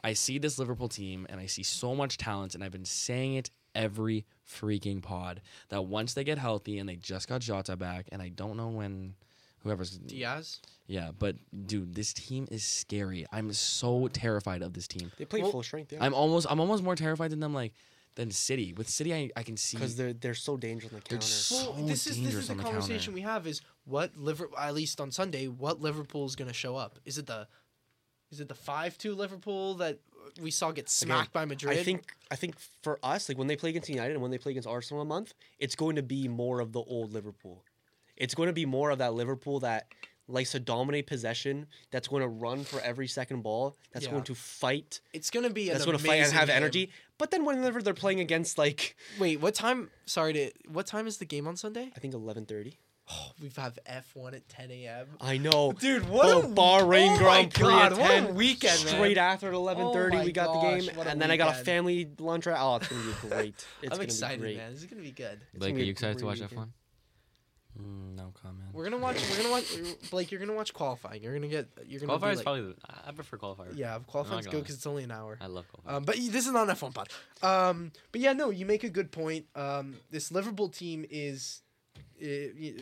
I 0.03 0.13
see 0.13 0.38
this 0.38 0.57
Liverpool 0.59 0.89
team 0.89 1.25
and 1.30 1.39
I 1.39 1.45
see 1.45 1.63
so 1.63 1.95
much 1.95 2.17
talent, 2.17 2.55
and 2.55 2.63
I've 2.63 2.71
been 2.71 2.86
saying 2.86 3.36
it 3.36 3.49
every 3.75 4.25
freaking 4.49 5.01
pod 5.01 5.41
that 5.69 5.84
once 5.84 6.13
they 6.15 6.23
get 6.23 6.39
healthy 6.39 6.80
and 6.80 6.89
they 6.89 6.95
just 6.95 7.27
got 7.30 7.41
Jota 7.41 7.75
back, 7.75 8.07
and 8.11 8.21
I 8.21 8.30
don't 8.30 8.57
know 8.57 8.69
when 8.69 9.13
whoever's 9.64 9.91
Diaz. 9.97 10.60
yeah, 10.88 11.12
but 11.18 11.36
dude, 11.68 11.95
this 11.95 12.14
team 12.14 12.47
is 12.51 12.64
scary. 12.64 13.26
I'm 13.32 13.51
so 13.53 14.07
terrified 14.07 14.62
of 14.62 14.74
this 14.74 14.88
team. 14.88 15.12
They 15.18 15.26
played 15.26 15.43
Well, 15.43 15.51
full 15.51 15.64
strength, 15.64 15.91
yeah. 15.93 15.99
I'm 16.03 16.14
almost 16.14 16.47
I'm 16.49 16.60
almost 16.60 16.84
more 16.84 16.95
terrified 16.95 17.32
than 17.32 17.39
them 17.39 17.53
like 17.53 17.74
than 18.16 18.32
City. 18.32 18.74
With 18.74 18.89
City, 18.89 19.14
I, 19.14 19.30
I 19.38 19.43
can 19.43 19.55
see 19.57 19.78
Because 19.78 19.95
they're 19.95 20.14
they're 20.14 20.34
so 20.34 20.57
dangerous 20.57 20.91
on 20.93 20.99
the 20.99 21.05
They're 21.10 21.18
counter. 21.20 21.26
so 21.32 21.72
Well, 21.72 21.86
this 21.86 22.07
is 22.07 22.22
this 22.22 22.34
is 22.36 22.47
the 22.47 22.55
the 22.55 22.64
conversation 22.64 22.99
counter. 22.99 23.12
we 23.14 23.22
have 23.22 23.47
is 23.47 23.62
what 23.86 24.18
Liverpool 24.18 24.57
at 24.57 24.74
least 24.74 24.99
on 24.99 25.12
Sunday 25.12 25.47
what 25.47 25.80
Liverpool's 25.82 26.36
going 26.36 26.47
to 26.49 26.53
show 26.53 26.76
up. 26.76 26.99
Is 27.05 27.18
it 27.18 27.28
the 27.28 27.47
is 28.32 28.39
it 28.39 28.47
the 28.47 28.53
5-2 28.53 29.16
Liverpool 29.18 29.74
that 29.76 29.97
we 30.39 30.51
saw 30.51 30.72
get 30.72 30.88
smacked 30.89 31.34
by 31.34 31.45
Madrid? 31.45 31.78
I 31.78 31.84
think 31.84 32.14
I 32.30 32.36
think 32.36 32.55
for 32.84 32.99
us, 33.01 33.28
like 33.30 33.38
when 33.38 33.47
they 33.47 33.55
play 33.55 33.70
against 33.72 33.89
United 33.89 34.14
and 34.14 34.22
when 34.22 34.30
they 34.32 34.38
play 34.38 34.51
against 34.51 34.68
Arsenal 34.68 35.01
a 35.01 35.05
month, 35.05 35.34
it's 35.57 35.76
going 35.76 35.95
to 35.95 36.03
be 36.03 36.28
more 36.28 36.60
of 36.60 36.72
the 36.72 36.82
old 36.82 37.12
Liverpool. 37.14 37.64
It's 38.20 38.36
going 38.36 38.47
to 38.47 38.53
be 38.53 38.65
more 38.65 38.91
of 38.91 38.99
that 38.99 39.13
Liverpool 39.13 39.59
that 39.61 39.88
likes 40.28 40.51
to 40.51 40.59
dominate 40.59 41.07
possession, 41.07 41.65
that's 41.89 42.07
going 42.07 42.22
to 42.22 42.28
run 42.28 42.63
for 42.63 42.80
every 42.82 43.07
second 43.07 43.41
ball, 43.41 43.76
that's 43.91 44.05
Yeah. 44.05 44.11
going 44.11 44.24
to 44.26 44.36
fight, 44.36 44.99
it's 45.11 45.32
going 45.32 45.47
to 45.47 45.49
be 45.49 45.70
an 45.70 45.74
that's 45.74 45.86
going 45.86 45.97
to 45.97 46.03
fight 46.03 46.22
and 46.22 46.32
have 46.34 46.49
game. 46.49 46.57
energy. 46.57 46.91
But 47.17 47.32
then 47.32 47.45
whenever 47.45 47.82
they're 47.82 47.93
playing 47.95 48.20
against 48.20 48.57
like 48.59 48.95
Wait, 49.17 49.41
what 49.41 49.55
time? 49.55 49.89
Sorry 50.05 50.34
to 50.34 50.51
what 50.67 50.86
time 50.86 51.07
is 51.07 51.17
the 51.17 51.26
game 51.26 51.47
on 51.47 51.55
Sunday? 51.57 51.91
I 51.95 51.99
think 51.99 52.13
eleven 52.13 52.45
thirty. 52.45 52.78
Oh, 53.11 53.32
we 53.41 53.49
have 53.57 53.80
F1 53.89 54.36
at 54.36 54.47
10 54.49 54.70
a.m. 54.70 55.07
I 55.20 55.39
know. 55.39 55.72
Dude, 55.72 56.03
The 56.03 56.07
what 56.11 56.43
a 56.45 56.47
Bahrain 56.47 57.15
oh 57.15 57.17
Grand 57.17 57.51
Prix 57.51 57.63
God, 57.67 57.93
at 57.93 57.97
what 57.97 58.11
a 58.11 58.22
10, 58.22 58.36
weekend, 58.36 58.86
man. 58.86 58.93
Straight 58.93 59.17
after 59.17 59.47
at 59.47 59.55
eleven 59.55 59.91
thirty, 59.91 60.17
Oh 60.17 60.24
we 60.26 60.32
got 60.32 60.53
the 60.53 60.59
game, 60.61 60.95
what 60.95 61.07
a 61.07 61.09
and 61.09 61.20
then 61.20 61.32
I 61.32 61.38
got 61.38 61.59
a 61.59 61.63
family 61.63 62.07
lunch. 62.20 62.45
Right? 62.45 62.55
Oh, 62.61 62.76
it's 62.76 62.88
gonna 62.88 63.01
be 63.01 63.28
great. 63.28 63.55
It's 63.82 63.84
I'm 63.86 63.89
gonna 63.97 64.03
excited, 64.03 64.36
be 64.41 64.41
great. 64.49 64.57
man. 64.57 64.74
This 64.74 64.82
is 64.84 64.86
going 64.86 65.01
to 65.01 65.09
be 65.09 65.11
good. 65.15 65.41
Blake, 65.55 65.74
are 65.74 65.80
you 65.80 65.89
excited 65.91 66.20
to 66.20 66.26
watch. 66.26 66.39
F1? 66.39 66.67
Mm, 67.82 68.15
no 68.17 68.34
comment. 68.41 68.65
We're 68.73 68.84
going 68.89 68.91
to 68.99 69.03
watch 69.03 69.17
we're 69.30 69.43
going 69.43 69.45
to 69.45 69.51
watch 69.51 70.09
Blake, 70.11 70.32
you're 70.32 70.39
going 70.39 70.49
to 70.49 70.55
watch 70.55 70.73
qualifying. 70.73 71.23
You're 71.23 71.32
going 71.32 71.43
to 71.43 71.47
get 71.47 71.67
you're 71.88 72.01
going 72.01 72.19
to 72.19 72.25
Qualifier 72.25 72.32
is 72.32 72.38
like, 72.38 72.43
probably. 72.45 72.61
The, 72.73 72.75
I 73.07 73.11
prefer 73.11 73.38
qualifier. 73.38 73.75
Yeah, 73.75 73.95
I'm 73.95 74.03
qualifying's 74.03 74.47
good 74.47 74.65
cuz 74.65 74.75
it's 74.75 74.86
only 74.88 75.03
an 75.03 75.11
hour. 75.11 75.38
I 75.39 75.47
love 75.47 75.65
qualifier. 75.71 75.93
Um, 75.95 76.03
but 76.03 76.15
this 76.15 76.45
is 76.45 76.51
not 76.51 76.69
an 76.69 76.75
F1 76.75 76.93
pod. 76.93 77.09
Um, 77.41 77.91
but 78.11 78.21
yeah, 78.21 78.34
no, 78.34 78.49
you 78.49 78.65
make 78.65 78.84
a 78.84 78.89
good 78.89 79.11
point. 79.11 79.45
Um, 79.55 79.95
this 80.11 80.32
Liverpool 80.32 80.69
team 80.69 81.05
is, 81.09 81.61
uh, 81.97 82.01
y- 82.25 82.75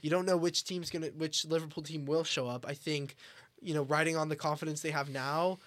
you 0.00 0.10
don't 0.10 0.26
know 0.26 0.36
which 0.36 0.64
team's 0.64 0.90
gonna, 0.90 1.08
which 1.08 1.44
Liverpool 1.44 1.82
team 1.82 2.04
will 2.04 2.24
show 2.24 2.48
up. 2.48 2.64
I 2.66 2.74
think, 2.74 3.14
you 3.60 3.74
know, 3.74 3.82
riding 3.82 4.16
on 4.16 4.28
the 4.28 4.36
confidence 4.36 4.80
they 4.80 4.90
have 4.90 5.08
now, 5.10 5.58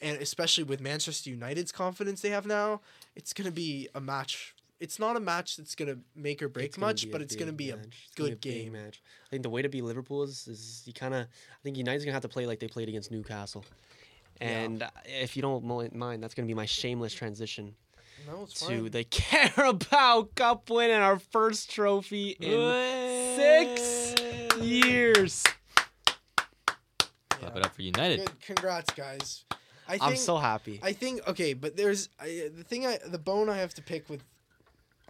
and 0.00 0.20
especially 0.20 0.64
with 0.64 0.80
Manchester 0.80 1.30
United's 1.30 1.72
confidence 1.72 2.20
they 2.20 2.30
have 2.30 2.46
now, 2.46 2.80
it's 3.16 3.32
gonna 3.32 3.50
be 3.50 3.88
a 3.94 4.00
match. 4.00 4.54
It's 4.80 4.98
not 4.98 5.16
a 5.16 5.20
match 5.20 5.56
that's 5.56 5.74
gonna 5.74 5.98
make 6.16 6.42
or 6.42 6.48
break 6.48 6.78
much, 6.78 7.10
but 7.10 7.20
it's 7.20 7.36
gonna 7.36 7.52
be 7.52 7.70
a. 7.70 7.76
It's 7.76 8.14
gonna 8.16 8.30
good 8.30 8.40
be 8.40 8.48
a 8.50 8.52
big 8.52 8.62
game. 8.64 8.72
match. 8.72 9.02
I 9.26 9.28
think 9.30 9.42
the 9.42 9.50
way 9.50 9.60
to 9.62 9.68
beat 9.68 9.84
Liverpool 9.84 10.22
is, 10.22 10.48
is 10.48 10.82
you 10.86 10.92
kind 10.94 11.12
of. 11.14 11.20
I 11.22 11.62
think 11.62 11.76
United's 11.76 12.04
gonna 12.04 12.14
have 12.14 12.22
to 12.22 12.28
play 12.28 12.46
like 12.46 12.60
they 12.60 12.68
played 12.68 12.88
against 12.88 13.10
Newcastle. 13.10 13.64
And 14.40 14.82
uh 14.82 14.90
if 15.04 15.36
you 15.36 15.42
don't 15.42 15.64
mind, 15.94 16.22
that's 16.22 16.32
gonna 16.34 16.48
be 16.48 16.54
my 16.54 16.64
shameless 16.64 17.12
transition 17.12 17.74
No, 18.26 18.46
to 18.46 18.66
fine. 18.66 18.90
the 18.90 19.04
Carabao 19.10 20.28
Cup 20.34 20.70
win 20.70 20.90
and 20.90 21.02
our 21.04 21.18
first 21.18 21.70
trophy 21.70 22.30
in 22.40 23.36
six 23.36 24.14
years. 24.62 25.44
Clap 27.28 27.56
it 27.56 27.64
up 27.64 27.74
for 27.74 27.82
United. 27.82 28.20
Good, 28.20 28.40
congrats, 28.40 28.92
guys. 28.94 29.44
I 29.88 29.92
think 29.92 30.02
I'm 30.04 30.16
so 30.16 30.36
happy. 30.38 30.78
I 30.82 30.92
think 30.92 31.26
okay, 31.28 31.52
but 31.52 31.76
there's 31.76 32.08
I, 32.18 32.48
the 32.54 32.64
thing 32.64 32.86
I 32.86 32.98
the 33.06 33.18
bone 33.18 33.48
I 33.48 33.58
have 33.58 33.74
to 33.74 33.82
pick 33.82 34.08
with, 34.08 34.22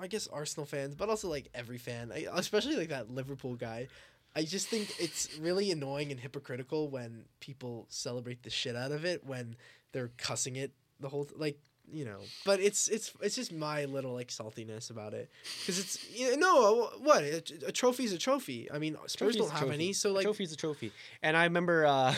I 0.01 0.07
guess 0.07 0.27
Arsenal 0.29 0.67
fans, 0.67 0.95
but 0.95 1.09
also 1.09 1.29
like 1.29 1.49
every 1.55 1.79
fan, 1.79 2.11
I, 2.13 2.27
especially 2.35 2.77
like 2.77 2.89
that 2.89 3.11
Liverpool 3.11 3.55
guy. 3.55 3.89
I 4.35 4.45
just 4.45 4.69
think 4.69 4.95
it's 5.01 5.37
really 5.39 5.71
annoying 5.73 6.11
and 6.13 6.21
hypocritical 6.21 6.89
when 6.89 7.25
people 7.41 7.87
celebrate 7.89 8.45
the 8.45 8.51
shit 8.51 8.77
out 8.77 8.93
of 8.93 9.05
it 9.05 9.27
when 9.27 9.57
they're 9.93 10.13
cussing 10.19 10.57
it 10.57 10.73
the 11.01 11.09
whole 11.09 11.29
like 11.37 11.59
you 11.93 12.05
know. 12.05 12.21
But 12.45 12.61
it's 12.61 12.89
it's 12.89 13.13
it's 13.21 13.35
just 13.35 13.53
my 13.53 13.87
little 13.87 14.13
like 14.13 14.29
saltiness 14.29 14.91
about 14.91 15.15
it 15.15 15.31
because 15.61 15.79
it's 15.79 16.11
you 16.11 16.37
know, 16.37 16.37
no 16.37 16.91
what 17.03 17.23
a, 17.23 17.43
a 17.67 17.73
trophy's 17.73 18.13
a 18.13 18.19
trophy. 18.19 18.71
I 18.73 18.79
mean 18.79 18.97
Spurs 19.07 19.37
don't 19.37 19.51
have 19.51 19.71
any, 19.71 19.93
so 19.93 20.11
A 20.11 20.13
like 20.13 20.25
trophy's 20.25 20.53
a 20.53 20.57
trophy. 20.57 20.93
And 21.23 21.37
I 21.37 21.45
remember 21.45 21.87
uh, 21.87 22.15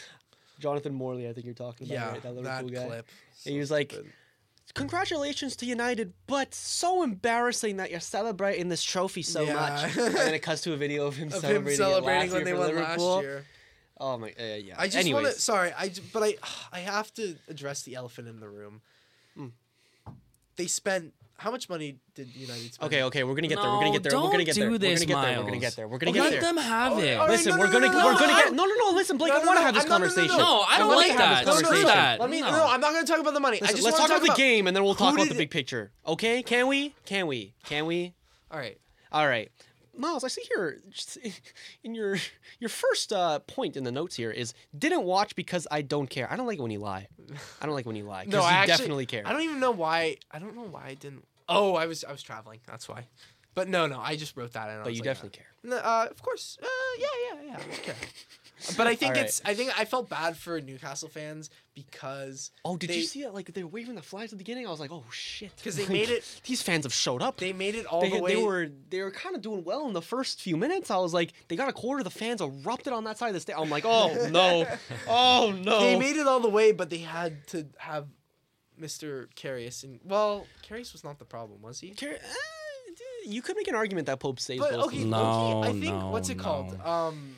Jonathan 0.60 0.94
Morley. 0.94 1.28
I 1.28 1.32
think 1.32 1.44
you're 1.44 1.54
talking 1.54 1.86
about 1.86 1.94
yeah, 1.94 2.10
right? 2.10 2.22
that 2.22 2.42
that 2.42 2.72
guy. 2.72 2.86
clip. 2.86 3.08
And 3.44 3.54
he 3.54 3.58
was 3.58 3.70
like, 3.70 3.92
stupid. 3.92 4.12
Congratulations 4.74 5.56
to 5.56 5.66
United, 5.66 6.12
but 6.26 6.54
so 6.54 7.02
embarrassing 7.02 7.76
that 7.78 7.90
you're 7.90 8.00
celebrating 8.00 8.68
this 8.68 8.82
trophy 8.82 9.22
so 9.22 9.42
Yeah. 9.42 9.54
much. 9.54 9.96
and 9.96 10.14
then 10.14 10.34
it 10.34 10.40
cuts 10.40 10.62
to 10.62 10.72
a 10.72 10.76
video 10.76 11.06
of 11.06 11.16
him 11.16 11.28
of 11.28 11.34
celebrating, 11.34 11.66
him 11.72 11.76
celebrating 11.76 12.32
when 12.32 12.44
they 12.44 12.52
won 12.54 12.68
Liverpool. 12.74 13.14
last 13.16 13.22
year. 13.22 13.44
Oh 13.98 14.16
my, 14.16 14.28
uh, 14.40 14.56
yeah. 14.56 14.74
I 14.78 14.88
just 14.88 15.12
want 15.12 15.26
to. 15.26 15.32
Sorry, 15.32 15.72
I 15.76 15.92
but 16.12 16.22
I 16.22 16.36
I 16.72 16.80
have 16.80 17.12
to 17.14 17.36
address 17.48 17.82
the 17.82 17.94
elephant 17.96 18.28
in 18.28 18.40
the 18.40 18.48
room. 18.48 18.80
Hmm. 19.36 19.48
They 20.56 20.66
spent 20.66 21.12
how 21.40 21.50
much 21.50 21.68
money 21.68 21.96
did 22.14 22.28
United 22.36 22.74
spend? 22.74 22.86
okay, 22.92 23.02
okay, 23.04 23.24
we're 23.24 23.34
gonna 23.34 23.48
get 23.48 23.60
there. 23.60 23.70
We're 23.70 23.80
gonna 23.80 23.92
get 23.92 24.02
there. 24.02 24.20
we're 24.20 24.30
gonna 24.30 24.44
get 24.44 24.54
there. 24.56 24.70
we're 24.70 24.78
gonna 24.78 24.94
get 25.06 25.16
there. 25.16 25.38
We're 25.40 25.44
gonna 25.48 25.58
get 25.58 25.74
there. 25.76 25.88
We're 25.88 25.98
gonna 25.98 26.10
Okay. 26.10 26.20
get 26.30 26.32
Let 26.32 26.40
them 26.42 26.56
have 26.58 26.92
Oh, 26.92 26.98
it. 27.00 27.14
all 27.14 27.20
right, 27.26 27.30
Listen, 27.30 27.50
no, 27.52 27.56
no, 27.56 27.60
we're 27.62 27.66
no, 27.66 27.72
gonna 27.72 27.86
no, 27.88 28.04
we're 28.06 28.12
no, 28.12 28.18
gonna 28.18 28.32
I- 28.32 28.42
get 28.44 28.52
no 28.52 28.64
no 28.66 28.74
no. 28.74 28.90
Listen, 28.94 29.16
Blake, 29.16 29.32
No, 29.32 29.40
I 29.40 29.44
want 29.44 29.48
to 29.50 29.54
no, 29.54 29.60
have 29.66 29.74
this 29.74 29.84
I'm 29.84 29.88
not- 29.88 30.00
no, 30.00 30.06
no, 30.06 30.10
no, 30.10 30.14
conversation. 30.16 30.38
No, 30.38 30.60
I 30.60 30.66
I 30.74 30.78
don't 30.78 30.88
wanna 30.88 31.00
like 31.00 31.16
that. 31.16 31.44
this 31.46 31.54
Screw 31.56 31.64
conversation. 31.68 31.86
that. 31.88 32.20
Let 32.20 32.30
me. 32.30 32.40
No. 32.42 32.50
No, 32.50 32.66
I'm 32.66 32.80
not 32.80 32.92
going 32.92 33.04
to 33.06 33.10
talk 33.10 33.20
about 33.20 33.34
the 33.34 33.40
money. 33.40 33.56
I 33.58 33.60
Listen, 33.62 33.76
just 33.76 33.84
let's 33.86 33.98
want 33.98 34.10
talk 34.12 34.22
about 34.22 34.36
the 34.36 34.40
game 34.42 34.66
and 34.66 34.76
then 34.76 34.84
we'll 34.84 34.94
talk 34.94 35.14
about 35.14 35.28
the 35.28 35.34
big 35.34 35.50
picture. 35.50 35.90
Okay? 36.06 36.42
Can 36.42 36.66
we? 36.68 36.94
Can 37.06 37.26
we? 37.26 37.54
Can 37.64 37.86
we? 37.86 38.14
All 38.50 38.58
right. 38.58 38.78
All 39.10 39.26
right. 39.26 39.50
Miles, 39.96 40.24
I 40.24 40.28
see 40.28 40.42
here 40.54 40.78
in 41.82 41.94
your 41.94 42.16
your 42.58 42.70
first 42.70 43.12
uh, 43.12 43.40
point 43.40 43.76
in 43.76 43.84
the 43.84 43.92
notes 43.92 44.16
here 44.16 44.30
is 44.30 44.54
didn't 44.78 45.02
watch 45.02 45.34
because 45.36 45.66
I 45.70 45.82
don't 45.82 46.08
care. 46.08 46.30
I 46.32 46.36
don't 46.36 46.46
like 46.46 46.58
it 46.58 46.62
when 46.62 46.70
you 46.70 46.78
lie. 46.78 47.08
I 47.60 47.66
don't 47.66 47.74
like 47.74 47.86
when 47.86 47.96
you 47.96 48.04
lie. 48.04 48.24
'cause 48.24 48.32
No, 48.32 48.42
I 48.42 48.52
actually, 48.52 48.66
definitely 48.76 49.06
care. 49.06 49.22
I 49.26 49.32
don't 49.32 49.42
even 49.42 49.60
know 49.60 49.72
why. 49.72 50.16
I 50.30 50.38
don't 50.38 50.54
know 50.56 50.62
why 50.64 50.86
I 50.86 50.94
didn't. 50.94 51.24
Oh, 51.50 51.74
I 51.74 51.86
was 51.86 52.04
I 52.04 52.12
was 52.12 52.22
traveling. 52.22 52.60
That's 52.66 52.88
why. 52.88 53.08
But 53.54 53.68
no, 53.68 53.86
no, 53.86 54.00
I 54.00 54.16
just 54.16 54.36
wrote 54.36 54.52
that. 54.52 54.70
And 54.70 54.84
but 54.84 54.92
you 54.92 55.00
like, 55.00 55.04
definitely 55.04 55.36
care. 55.36 55.46
No, 55.64 55.76
uh, 55.76 56.06
of 56.10 56.22
course. 56.22 56.56
Uh, 56.62 56.66
yeah, 56.98 57.06
yeah, 57.34 57.42
yeah. 57.50 57.74
Okay. 57.80 57.94
But 58.76 58.86
I 58.86 58.94
think 58.94 59.14
right. 59.14 59.24
it's. 59.24 59.40
I 59.42 59.54
think 59.54 59.72
I 59.78 59.86
felt 59.86 60.10
bad 60.10 60.36
for 60.36 60.60
Newcastle 60.60 61.08
fans 61.08 61.48
because 61.74 62.50
Oh, 62.62 62.76
did 62.76 62.90
they, 62.90 62.96
you 62.98 63.04
see 63.04 63.22
it? 63.22 63.32
Like 63.32 63.52
they 63.54 63.62
were 63.62 63.70
waving 63.70 63.94
the 63.94 64.02
flags 64.02 64.32
at 64.34 64.38
the 64.38 64.44
beginning. 64.44 64.66
I 64.66 64.70
was 64.70 64.80
like, 64.80 64.92
oh 64.92 65.04
shit. 65.10 65.56
Because 65.56 65.76
they 65.76 65.82
Like, 65.88 65.92
made 65.92 66.10
it- 66.10 66.40
These 66.44 66.60
fans 66.60 66.84
have 66.84 66.92
showed 66.92 67.22
up. 67.22 67.38
they 67.38 67.54
made 67.54 67.74
it 67.74 67.86
all 67.86 68.02
they, 68.02 68.10
the 68.10 68.20
way. 68.20 68.34
they 68.34 68.42
were 68.42 68.68
they 68.90 69.00
were 69.00 69.10
kind 69.12 69.34
of 69.34 69.40
doing 69.40 69.64
well 69.64 69.86
in 69.86 69.94
the 69.94 70.02
first 70.02 70.42
few 70.42 70.58
minutes. 70.58 70.90
I 70.90 70.98
was 70.98 71.14
like, 71.14 71.32
they 71.48 71.56
got 71.56 71.70
a 71.70 71.72
quarter. 71.72 72.04
The 72.04 72.10
fans 72.10 72.42
erupted 72.42 72.92
on 72.92 73.04
that 73.04 73.16
side 73.16 73.28
of 73.28 73.34
the 73.34 73.40
stage. 73.40 73.56
I'm 73.58 73.70
like, 73.70 73.86
oh 73.86 74.28
no, 74.30 74.66
oh 75.08 75.54
no. 75.64 75.80
They 75.80 75.98
made 75.98 76.16
it 76.16 76.26
all 76.26 76.40
the 76.40 76.50
way, 76.50 76.72
but 76.72 76.90
they 76.90 76.98
had 76.98 77.46
to 77.48 77.66
have 77.78 78.08
Mr. 78.80 79.26
Karius. 79.34 79.84
And 79.84 80.00
well, 80.04 80.46
Karius 80.68 80.92
was 80.92 81.04
not 81.04 81.18
the 81.18 81.24
problem, 81.24 81.62
was 81.62 81.80
he? 81.80 81.90
Car- 81.90 82.10
eh, 82.10 82.16
you 83.26 83.42
could 83.42 83.56
make 83.56 83.68
an 83.68 83.74
argument 83.74 84.06
that 84.06 84.18
Pope 84.20 84.40
saves 84.40 84.60
But 84.60 84.72
both. 84.72 84.86
okay, 84.86 85.04
No, 85.04 85.60
Loki, 85.60 85.68
I 85.68 85.72
think 85.80 85.94
no, 85.96 86.08
what's 86.10 86.28
it 86.30 86.38
called? 86.38 86.78
Um, 86.80 87.36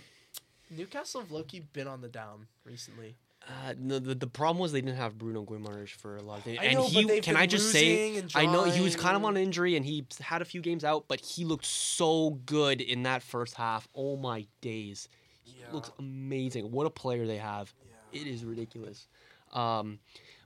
Newcastle 0.71 1.21
have 1.21 1.31
Loki 1.31 1.61
been 1.73 1.89
on 1.89 2.01
the 2.01 2.09
down 2.09 2.47
recently. 2.65 3.17
Uh, 3.47 3.75
no, 3.77 3.99
the, 3.99 4.15
the 4.15 4.27
problem 4.29 4.59
was 4.61 4.71
they 4.71 4.81
didn't 4.81 4.97
have 4.99 5.19
Bruno 5.19 5.43
Guimaraes 5.45 5.89
for 5.89 6.17
a 6.17 6.23
lot 6.23 6.39
of 6.39 6.45
things. 6.45 6.59
I 6.61 6.67
And 6.67 6.75
know, 6.77 6.87
he, 6.87 7.03
but 7.03 7.09
they've 7.09 7.23
can 7.25 7.35
been 7.35 7.43
I 7.43 7.47
just 7.47 7.73
say, 7.73 8.23
I 8.37 8.47
know 8.47 8.65
he 8.71 8.81
was 8.81 8.95
kind 8.95 9.17
of 9.17 9.25
on 9.25 9.37
injury 9.37 9.75
and 9.77 9.85
he 9.85 10.07
had 10.21 10.41
a 10.43 10.45
few 10.45 10.61
games 10.61 10.85
out, 10.85 11.07
but 11.09 11.19
he 11.19 11.45
looked 11.45 11.67
so 11.67 12.31
good 12.47 12.81
in 12.81 13.03
that 13.03 13.21
first 13.23 13.55
half. 13.57 13.89
Oh 13.97 14.17
my 14.17 14.47
days. 14.61 15.09
He 15.43 15.59
Yeah. 15.59 15.73
looks 15.73 15.91
amazing. 15.99 16.71
What 16.71 16.87
a 16.87 16.91
player 16.91 17.27
they 17.27 17.39
have. 17.39 17.75
It 18.13 18.29
is 18.29 18.45
ridiculous. 18.45 19.09
Um, 19.53 19.99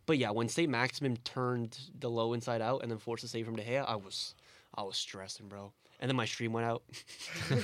but 0.07 0.19
yeah, 0.19 0.31
when 0.31 0.49
St. 0.49 0.71
Maximin 0.71 1.19
turned 1.25 1.79
the 1.99 2.09
low 2.09 2.33
inside 2.33 2.63
out 2.63 2.83
and 2.83 2.91
then 2.91 2.99
forced 2.99 3.25
a 3.25 3.29
save 3.29 3.45
from 3.47 3.57
De 3.57 3.63
Gea, 3.63 3.85
I 3.87 3.97
was 3.97 4.35
I 4.75 4.83
was 4.83 4.97
stressing, 4.97 5.49
bro. 5.49 5.73
And 5.99 6.11
then 6.11 6.17
my 6.17 6.27
stream 6.27 6.53
went 6.53 6.67
out. 6.67 6.83
and 7.51 7.63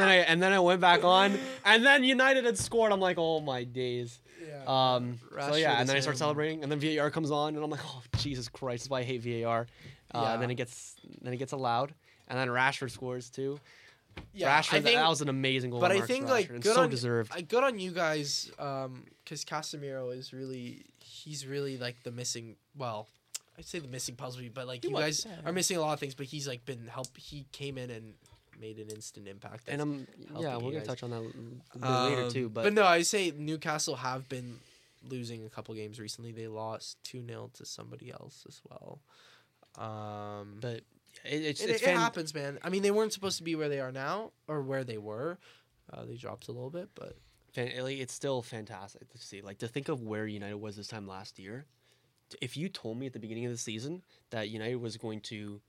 then 0.00 0.08
I 0.08 0.16
and 0.16 0.40
then 0.42 0.52
I 0.52 0.60
went 0.60 0.80
back 0.80 1.02
on, 1.04 1.36
and 1.64 1.84
then 1.84 2.04
United 2.04 2.44
had 2.44 2.56
scored. 2.58 2.92
I'm 2.92 3.00
like, 3.00 3.16
oh 3.18 3.40
my 3.40 3.64
days. 3.64 4.20
Yeah. 4.46 4.62
Um, 4.66 5.18
so 5.50 5.56
yeah, 5.56 5.80
and 5.80 5.88
then 5.88 5.96
I 5.96 6.00
start 6.00 6.16
celebrating, 6.18 6.62
and 6.62 6.70
then 6.70 6.78
VAR 6.78 7.10
comes 7.10 7.30
on, 7.30 7.54
and 7.56 7.64
I'm 7.64 7.70
like, 7.70 7.80
oh 7.84 8.02
Jesus 8.18 8.48
Christ, 8.48 8.84
that's 8.84 8.90
why 8.90 9.00
I 9.00 9.02
hate 9.02 9.22
VAR. 9.22 9.66
Uh, 10.14 10.18
And 10.34 10.42
then 10.42 10.50
it 10.50 10.54
gets 10.54 10.94
then 11.20 11.32
it 11.32 11.38
gets 11.38 11.52
allowed, 11.52 11.94
and 12.28 12.38
then 12.38 12.48
Rashford 12.48 12.90
scores 12.92 13.28
too. 13.28 13.58
Yeah, 14.32 14.60
Rashford, 14.60 14.74
I 14.74 14.80
think, 14.80 14.96
that 14.96 15.08
was 15.08 15.20
an 15.20 15.28
amazing 15.28 15.70
goal. 15.70 15.80
but 15.80 15.90
I 15.92 16.00
think 16.00 16.28
like 16.28 16.48
good 16.48 16.64
so 16.74 16.82
on 16.82 16.90
deserved. 16.90 17.32
I, 17.34 17.40
good 17.42 17.64
on 17.64 17.78
you 17.78 17.90
guys, 17.92 18.50
um, 18.58 19.04
because 19.24 19.44
Casemiro 19.44 20.16
is 20.16 20.32
really 20.32 20.84
he's 21.00 21.46
really 21.46 21.76
like 21.78 22.02
the 22.02 22.10
missing. 22.10 22.56
Well, 22.76 23.08
I'd 23.58 23.64
say 23.64 23.78
the 23.80 23.88
missing 23.88 24.14
puzzle, 24.16 24.42
but 24.54 24.66
like 24.66 24.82
He 24.84 24.88
you 24.88 24.94
was, 24.94 25.02
guys 25.04 25.26
yeah. 25.28 25.48
are 25.48 25.52
missing 25.52 25.76
a 25.76 25.80
lot 25.80 25.92
of 25.94 26.00
things. 26.00 26.14
But 26.14 26.26
he's 26.26 26.46
like 26.48 26.64
been 26.64 26.86
help. 26.86 27.08
He 27.16 27.46
came 27.52 27.76
in 27.78 27.90
and 27.90 28.14
made 28.60 28.78
an 28.78 28.88
instant 28.90 29.28
impact. 29.28 29.68
and 29.68 29.80
I'm 29.80 30.06
yeah, 30.38 30.56
we're 30.56 30.62
gonna 30.72 30.78
guys. 30.78 30.86
touch 30.86 31.02
on 31.02 31.10
that 31.10 31.22
a 31.82 32.04
later 32.08 32.22
Um, 32.24 32.30
too. 32.30 32.48
But, 32.48 32.64
but 32.64 32.72
no, 32.72 32.84
I 32.84 33.02
say 33.02 33.32
Newcastle 33.36 33.96
have 33.96 34.28
been 34.28 34.58
losing 35.08 35.44
a 35.46 35.48
couple 35.48 35.74
games 35.76 36.00
recently. 36.00 36.32
They 36.32 36.48
lost 36.48 36.96
two 37.04 37.24
0 37.24 37.50
to 37.54 37.64
somebody 37.64 38.10
else 38.10 38.44
as 38.48 38.60
well. 38.68 38.98
Um, 39.76 40.58
But 40.60 40.82
it, 41.24 41.42
it's 41.44 41.60
it, 41.62 41.70
it's 41.70 41.82
it 41.82 41.86
fan- 41.86 41.96
happens, 41.96 42.34
man. 42.34 42.58
I 42.62 42.68
mean, 42.68 42.82
they 42.82 42.90
weren't 42.90 43.12
supposed 43.12 43.38
to 43.38 43.44
be 43.44 43.54
where 43.54 43.68
they 43.68 43.80
are 43.80 43.92
now 43.92 44.32
or 44.46 44.62
where 44.62 44.84
they 44.84 44.98
were. 44.98 45.38
Uh, 45.92 46.04
they 46.04 46.16
dropped 46.16 46.48
a 46.48 46.52
little 46.52 46.70
bit, 46.70 46.88
but 46.94 47.16
fan- 47.52 47.68
it's 47.74 48.12
still 48.12 48.42
fantastic 48.42 49.08
to 49.10 49.18
see. 49.18 49.40
Like 49.40 49.58
to 49.58 49.68
think 49.68 49.88
of 49.88 50.02
where 50.02 50.26
United 50.26 50.56
was 50.56 50.76
this 50.76 50.88
time 50.88 51.06
last 51.06 51.38
year. 51.38 51.66
If 52.42 52.56
you 52.58 52.68
told 52.68 52.98
me 52.98 53.06
at 53.06 53.14
the 53.14 53.18
beginning 53.20 53.46
of 53.46 53.52
the 53.52 53.56
season 53.58 54.02
that 54.30 54.50
United 54.50 54.76
was 54.76 54.98
going 54.98 55.20
to 55.22 55.62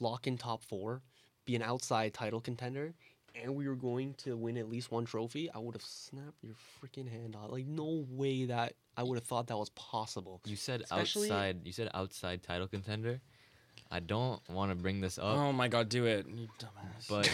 lock 0.00 0.26
in 0.28 0.38
top 0.38 0.62
four, 0.62 1.02
be 1.44 1.56
an 1.56 1.62
outside 1.62 2.14
title 2.14 2.40
contender, 2.40 2.94
and 3.34 3.54
we 3.54 3.68
were 3.68 3.74
going 3.74 4.14
to 4.14 4.36
win 4.36 4.56
at 4.58 4.68
least 4.68 4.90
one 4.92 5.04
trophy, 5.04 5.50
I 5.50 5.58
would 5.58 5.74
have 5.74 5.82
snapped 5.82 6.42
your 6.42 6.54
freaking 6.54 7.10
hand 7.10 7.34
off. 7.36 7.50
Like 7.50 7.66
no 7.66 8.04
way 8.08 8.44
that 8.46 8.74
I 8.96 9.02
would 9.02 9.16
have 9.16 9.24
thought 9.26 9.48
that 9.48 9.56
was 9.58 9.70
possible. 9.70 10.40
You 10.46 10.56
said 10.56 10.82
Especially- 10.82 11.30
outside. 11.30 11.60
You 11.64 11.72
said 11.72 11.90
outside 11.94 12.42
title 12.42 12.68
contender. 12.68 13.20
I 13.90 14.00
don't 14.00 14.40
want 14.50 14.70
to 14.70 14.74
bring 14.76 15.00
this 15.00 15.18
up, 15.18 15.24
Oh 15.24 15.52
my 15.52 15.68
god, 15.68 15.88
do 15.88 16.06
it, 16.06 16.26
you 16.28 16.48
dumbass. 16.58 17.08
but 17.08 17.30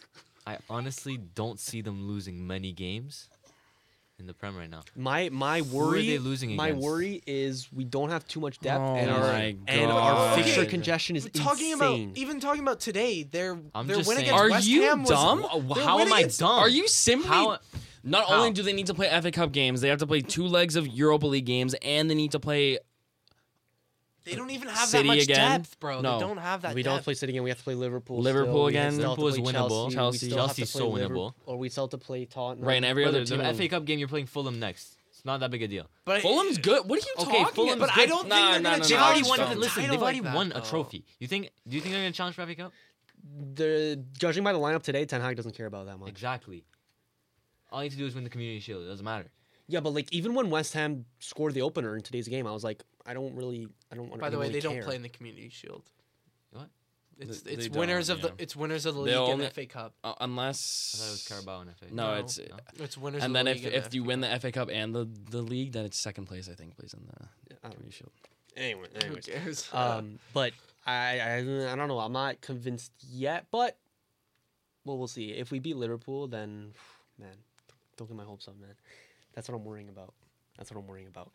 I 0.46 0.58
honestly 0.70 1.16
don't 1.16 1.58
see 1.58 1.80
them 1.80 2.06
losing 2.06 2.46
many 2.46 2.72
games 2.72 3.28
in 4.18 4.26
the 4.26 4.32
Prem 4.32 4.56
right 4.56 4.70
now. 4.70 4.82
My 4.94 5.28
my 5.30 5.60
worry 5.62 5.68
Who 5.70 5.78
are 5.78 5.86
worry 5.88 6.06
they 6.06 6.18
losing 6.18 6.56
my 6.56 6.68
against? 6.68 6.84
worry 6.86 7.22
is 7.26 7.70
we 7.72 7.84
don't 7.84 8.08
have 8.10 8.26
too 8.26 8.40
much 8.40 8.58
depth 8.60 8.80
Oh 8.80 8.94
and 8.94 9.10
our 9.10 9.20
my 9.20 9.56
and 9.68 9.90
our 9.90 10.12
God. 10.14 10.34
fixture 10.36 10.60
Okay. 10.62 10.70
congestion 10.70 11.16
is 11.16 11.28
talking 11.34 11.72
insane. 11.72 12.08
about 12.10 12.18
even 12.18 12.40
talking 12.40 12.62
about 12.62 12.80
today, 12.80 13.24
their 13.24 13.58
I'm 13.74 13.86
their 13.86 13.96
just 13.96 14.08
win 14.08 14.16
saying- 14.18 14.28
against 14.28 14.42
Are 14.44 14.50
West 14.50 14.66
you 14.68 14.82
Ham 14.82 15.00
was 15.02 15.10
dumb? 15.10 15.40
their 15.74 15.84
How 15.84 15.98
win 15.98 16.06
am 16.06 16.12
I 16.12 16.18
against- 16.20 16.40
dumb? 16.40 16.58
Are 16.60 16.68
you 16.68 16.86
simply? 16.88 17.28
How? 17.28 17.58
Not 18.04 18.28
How? 18.28 18.36
only 18.36 18.52
do 18.52 18.62
they 18.62 18.72
need 18.72 18.86
to 18.86 18.94
play 18.94 19.08
FA 19.10 19.32
Cup 19.32 19.50
games, 19.50 19.80
they 19.80 19.88
have 19.88 19.98
to 19.98 20.06
play 20.06 20.20
two 20.20 20.46
legs 20.46 20.76
of 20.76 20.86
Europa 20.86 21.26
League 21.26 21.44
games, 21.44 21.74
and 21.82 22.08
they 22.08 22.14
need 22.14 22.30
to 22.32 22.38
play. 22.40 22.78
They 24.26 24.34
don't 24.36 24.50
even 24.50 24.68
have 24.68 24.88
City 24.88 25.08
that 25.08 25.14
much 25.14 25.22
again? 25.24 25.60
depth, 25.60 25.80
bro. 25.80 26.00
No. 26.00 26.18
They 26.18 26.24
don't 26.26 26.36
have 26.38 26.62
that. 26.62 26.68
Depth. 26.68 26.74
We 26.76 26.82
don't 26.82 27.02
play 27.02 27.14
City 27.14 27.32
again. 27.32 27.42
We 27.44 27.50
have 27.50 27.58
to 27.58 27.64
play 27.64 27.74
Liverpool. 27.74 28.18
Liverpool 28.20 28.52
still. 28.52 28.66
Again. 28.66 28.92
still 28.92 29.08
have 29.10 29.16
to 29.18 29.24
Liverpool 29.24 29.46
is 29.46 29.54
winnable. 29.54 29.92
Chelsea. 29.92 29.94
Chelsea. 29.94 30.26
still 30.26 30.36
Chelsea's 30.38 30.70
so 30.70 30.90
winnable. 30.90 31.32
Or 31.46 31.56
we 31.56 31.68
still 31.68 31.84
have 31.84 31.90
to 31.92 31.98
play 31.98 32.24
Tottenham. 32.26 32.66
Right, 32.66 32.74
and 32.74 32.84
every 32.84 33.04
other 33.04 33.24
team. 33.24 33.38
the 33.38 33.54
FA 33.54 33.68
Cup 33.68 33.84
game, 33.84 33.98
you're 33.98 34.08
playing 34.08 34.26
Fulham 34.26 34.58
next. 34.58 34.96
It's 35.10 35.24
not 35.24 35.40
that 35.40 35.50
big 35.50 35.62
a 35.62 35.68
deal. 35.68 35.86
But 36.04 36.20
Fulham's 36.22 36.58
good. 36.58 36.88
What 36.88 36.98
are 36.98 37.06
you 37.06 37.14
Okay, 37.26 37.38
talking 37.44 37.54
Fulham's 37.54 37.76
about? 37.82 37.88
But 37.94 37.98
I 37.98 38.06
don't 38.06 38.20
think 38.22 38.30
Nah, 38.30 38.50
they're 38.52 38.60
nah, 38.60 38.70
gonna 38.70 38.78
nah, 38.78 38.84
They've 38.86 38.98
already 38.98 39.22
won. 39.22 39.38
the 39.38 39.56
Listen, 39.56 39.82
they've 39.88 40.02
already 40.02 40.18
like 40.20 40.24
that, 40.24 40.34
won 40.36 40.50
a 40.52 40.54
though. 40.54 40.60
trophy. 40.60 41.04
You 41.18 41.26
think? 41.26 41.50
Do 41.66 41.74
you 41.76 41.80
think 41.80 41.94
they're 41.94 42.02
gonna 42.02 42.12
challenge 42.12 42.36
for 42.36 42.44
FA 42.46 42.54
Cup? 42.54 42.72
The 43.54 44.04
judging 44.18 44.44
by 44.44 44.52
the 44.52 44.58
lineup 44.58 44.82
today, 44.82 45.04
Ten 45.06 45.20
Hag 45.20 45.36
doesn't 45.36 45.54
care 45.56 45.66
about 45.66 45.86
that 45.86 45.98
much. 45.98 46.08
Exactly. 46.08 46.64
All 47.70 47.82
you 47.82 47.88
need 47.88 47.92
to 47.92 47.98
do 47.98 48.06
is 48.06 48.14
win 48.14 48.24
the 48.24 48.30
Community 48.30 48.60
Shield. 48.60 48.84
It 48.84 48.88
doesn't 48.88 49.04
matter. 49.04 49.30
Yeah, 49.68 49.80
but 49.80 49.90
like 49.94 50.12
even 50.12 50.34
when 50.34 50.50
West 50.50 50.74
Ham 50.74 51.04
scored 51.18 51.54
the 51.54 51.62
opener 51.62 51.96
in 51.96 52.02
today's 52.02 52.28
game, 52.28 52.46
I 52.46 52.52
was 52.52 52.62
like, 52.64 52.82
I 53.04 53.14
don't 53.14 53.34
really, 53.34 53.66
I 53.90 53.96
don't. 53.96 54.08
Want. 54.08 54.14
To 54.14 54.18
By 54.20 54.30
the 54.30 54.38
way, 54.38 54.46
really 54.48 54.60
they 54.60 54.68
don't 54.68 54.82
play 54.82 54.94
in 54.96 55.02
the 55.02 55.08
Community 55.08 55.48
Shield. 55.48 55.82
What? 56.52 56.68
It's 57.18 57.40
They- 57.40 57.52
it's 57.52 57.68
they 57.68 57.78
winners 57.78 58.08
don't, 58.08 58.16
of 58.16 58.22
the 58.22 58.28
yeah. 58.28 58.34
it's 58.38 58.54
winners 58.54 58.86
of 58.86 58.94
the 58.94 59.02
They'll 59.04 59.22
league 59.24 59.32
only- 59.32 59.44
and 59.46 59.54
FA 59.54 59.66
Cup. 59.66 59.94
Uh, 60.04 60.14
I 60.20 60.26
thought 60.26 60.28
it 60.28 60.48
was 60.48 61.24
Carabao 61.28 61.60
and 61.62 61.70
FA. 61.76 61.86
No, 61.90 62.12
No. 62.12 62.14
it's 62.20 62.38
It's 62.78 62.96
winners. 62.98 63.24
and 63.24 63.30
of 63.30 63.34
then 63.34 63.44
the 63.46 63.50
if 63.52 63.56
league 63.56 63.66
and 63.66 63.74
if 63.86 63.94
you 63.94 64.02
FA 64.02 64.06
win 64.08 64.20
Cup. 64.20 64.30
the 64.30 64.40
FA 64.40 64.52
Cup 64.52 64.68
and 64.70 64.94
the 64.94 65.08
the 65.30 65.42
league, 65.42 65.72
then 65.72 65.84
it's 65.84 65.98
second 65.98 66.26
place. 66.26 66.48
I 66.48 66.54
think 66.54 66.76
plays 66.76 66.94
in 66.94 67.06
the 67.06 67.24
I 67.24 67.28
don't 67.62 67.72
Community 67.72 67.96
Shield. 67.96 68.12
Anyway, 68.56 68.86
who 69.06 69.16
cares? 69.16 69.68
Um, 69.72 70.18
but 70.32 70.52
I, 70.86 71.18
I, 71.20 71.36
I 71.72 71.76
don't 71.76 71.88
know. 71.88 71.98
I'm 71.98 72.12
not 72.12 72.40
convinced 72.40 72.92
yet. 73.10 73.46
But 73.50 73.76
well, 74.84 74.96
we'll 74.98 75.08
see. 75.08 75.30
If 75.32 75.50
we 75.50 75.58
beat 75.58 75.76
Liverpool, 75.76 76.28
then 76.28 76.72
man, 77.18 77.34
don't 77.96 78.06
get 78.06 78.16
my 78.16 78.24
hopes 78.24 78.46
up, 78.46 78.56
man. 78.60 78.74
That's 79.36 79.48
what 79.48 79.54
I'm 79.56 79.64
worrying 79.64 79.88
about. 79.88 80.12
That's 80.58 80.72
what 80.72 80.80
I'm 80.80 80.86
worrying 80.88 81.06
about. 81.06 81.30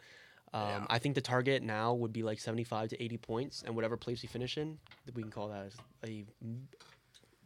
Um, 0.54 0.62
Yeah. 0.68 0.86
I 0.90 1.00
think 1.00 1.16
the 1.16 1.22
target 1.22 1.64
now 1.64 1.94
would 1.94 2.12
be 2.12 2.24
like 2.24 2.40
75 2.42 2.90
to 2.90 3.02
80 3.02 3.18
points, 3.20 3.64
and 3.66 3.74
whatever 3.76 3.96
place 3.96 4.22
we 4.22 4.28
finish 4.28 4.58
in, 4.58 4.78
we 5.14 5.22
can 5.22 5.32
call 5.32 5.48
that 5.48 5.66
as 5.68 5.78
a 6.04 6.26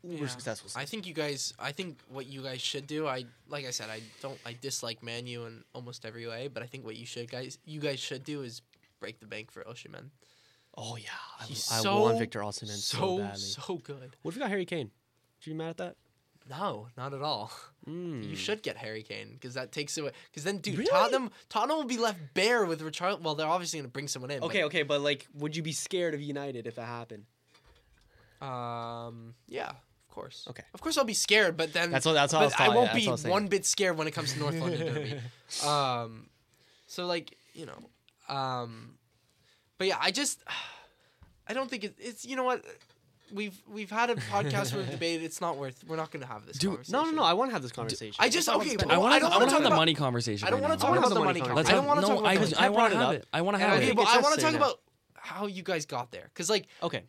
Yeah. 0.03 0.27
successful. 0.27 0.69
I 0.75 0.85
think 0.85 1.05
you 1.07 1.13
guys. 1.13 1.53
I 1.59 1.71
think 1.71 1.99
what 2.09 2.27
you 2.27 2.41
guys 2.43 2.61
should 2.61 2.87
do. 2.87 3.07
I 3.07 3.25
like 3.47 3.65
I 3.65 3.71
said. 3.71 3.89
I 3.89 4.01
don't. 4.21 4.39
I 4.45 4.53
dislike 4.53 5.01
Manu 5.03 5.45
in 5.45 5.63
almost 5.73 6.05
every 6.05 6.27
way. 6.27 6.47
But 6.47 6.61
I 6.63 6.67
think 6.67 6.85
what 6.85 6.95
you 6.95 7.05
should 7.07 7.29
guys. 7.29 7.57
You 7.65 7.79
guys 7.79 7.99
should 7.99 8.23
do 8.23 8.41
is 8.43 8.61
break 8.99 9.19
the 9.19 9.25
bank 9.27 9.51
for 9.51 9.63
Osimhen. 9.63 10.09
oh 10.77 10.95
yeah, 10.97 11.09
I, 11.39 11.45
He's 11.45 11.71
I 11.71 11.79
so 11.81 12.01
want 12.01 12.19
Victor 12.19 12.39
Osimhen 12.41 12.67
so, 12.77 12.97
so 12.99 13.17
badly. 13.17 13.39
so 13.39 13.77
good. 13.77 14.15
What 14.21 14.29
if 14.31 14.35
we 14.35 14.39
got 14.41 14.49
Harry 14.49 14.65
Kane? 14.65 14.91
Should 15.39 15.51
you 15.51 15.53
be 15.53 15.57
mad 15.57 15.69
at 15.71 15.77
that? 15.77 15.95
No, 16.49 16.89
not 16.95 17.13
at 17.13 17.21
all. 17.21 17.51
Mm. 17.87 18.27
You 18.29 18.35
should 18.35 18.63
get 18.63 18.77
Harry 18.77 19.03
Kane 19.03 19.33
because 19.33 19.53
that 19.53 19.71
takes 19.71 19.97
away. 19.97 20.11
Because 20.31 20.43
then, 20.43 20.57
dude, 20.57 20.77
Really? 20.79 20.89
Tottenham, 20.89 21.29
Tottenham 21.49 21.77
will 21.77 21.83
be 21.85 21.97
left 21.97 22.19
bare 22.33 22.65
with 22.65 22.81
Richard. 22.81 23.17
Well, 23.23 23.35
they're 23.35 23.45
obviously 23.47 23.77
going 23.79 23.87
to 23.89 23.93
bring 23.93 24.07
someone 24.07 24.31
in. 24.31 24.39
but- 24.39 24.47
Okay, 24.47 24.63
okay, 24.63 24.83
but 24.83 25.01
like, 25.01 25.27
would 25.35 25.55
you 25.55 25.61
be 25.61 25.71
scared 25.71 26.13
of 26.15 26.21
United 26.21 26.65
if 26.67 26.75
that 26.75 26.85
happened? 26.87 27.25
Um. 28.41 29.35
Yeah. 29.47 29.69
Of 29.69 30.09
course. 30.09 30.45
Okay. 30.49 30.63
Of 30.73 30.81
course, 30.81 30.97
I'll 30.97 31.03
be 31.03 31.13
scared, 31.13 31.57
but 31.57 31.73
then. 31.73 31.91
That's 31.91 32.05
what. 32.05 32.13
That's 32.13 32.33
what 32.33 32.59
I 32.59 32.65
I 32.65 32.69
won't 32.69 32.91
that's 32.93 33.23
be 33.23 33.29
one 33.29 33.47
bit 33.47 33.65
scared 33.65 33.97
when 33.97 34.07
it 34.07 34.11
comes 34.11 34.33
to 34.33 34.39
North 34.39 34.55
London 34.59 34.93
Derby. 34.93 35.19
Um. 35.67 36.29
So 36.87 37.05
like 37.05 37.37
you 37.53 37.65
know, 37.65 38.33
um, 38.33 38.97
but 39.77 39.87
yeah, 39.87 39.97
I 39.99 40.11
just, 40.11 40.43
I 41.47 41.53
don't 41.53 41.69
think 41.69 41.83
it, 41.83 41.95
it's 41.99 42.25
you 42.25 42.35
know 42.35 42.43
what. 42.43 42.63
We've 43.33 43.59
we've 43.67 43.89
had 43.89 44.09
a 44.09 44.15
podcast 44.15 44.73
where 44.73 44.81
we've 44.83 44.91
debated. 44.99 45.23
It's 45.23 45.41
not 45.41 45.57
worth. 45.57 45.83
We're 45.87 45.95
not 45.95 46.11
going 46.11 46.21
to 46.21 46.27
have 46.27 46.45
this 46.45 46.57
conversation. 46.59 46.91
No, 46.93 47.05
no, 47.05 47.11
no. 47.11 47.23
I 47.23 47.33
want 47.33 47.49
to 47.49 47.53
have 47.53 47.63
this 47.63 47.71
conversation. 47.71 48.15
I 48.19 48.29
just- 48.29 48.47
okay, 48.47 48.75
I 48.89 48.97
want 48.97 49.21
to. 49.21 49.27
I 49.27 49.29
wanna 49.29 49.45
talk 49.45 49.51
have 49.53 49.61
the 49.61 49.67
about- 49.67 49.75
money 49.77 49.93
conversation. 49.95 50.47
I 50.47 50.51
don't 50.51 50.61
want 50.61 50.73
to 50.73 50.79
talk 50.79 50.95
about 50.97 51.09
the 51.13 51.19
money. 51.19 51.41
conversation. 51.41 51.73
I 51.73 51.77
don't 51.77 51.87
want 51.87 51.99
to 52.01 52.05
talk 52.07 52.19
about 52.19 52.29
I, 52.29 52.35
the 52.35 52.41
was, 52.41 52.53
money 52.55 52.65
I 52.65 52.69
want 52.69 52.91
to 52.93 52.97
have 52.99 53.13
it. 53.13 53.27
I 53.33 53.41
want 53.41 53.57
to 53.57 53.63
have 53.63 53.77
Okay, 53.79 53.89
it. 53.89 53.95
but 53.95 54.07
I 54.07 54.19
want 54.19 54.35
to 54.35 54.41
talk 54.41 54.53
about 54.53 54.79
how 55.15 55.47
you 55.47 55.63
guys 55.63 55.85
got 55.85 56.11
there, 56.11 56.29
because 56.33 56.49
like 56.49 56.67
Okay. 56.83 57.03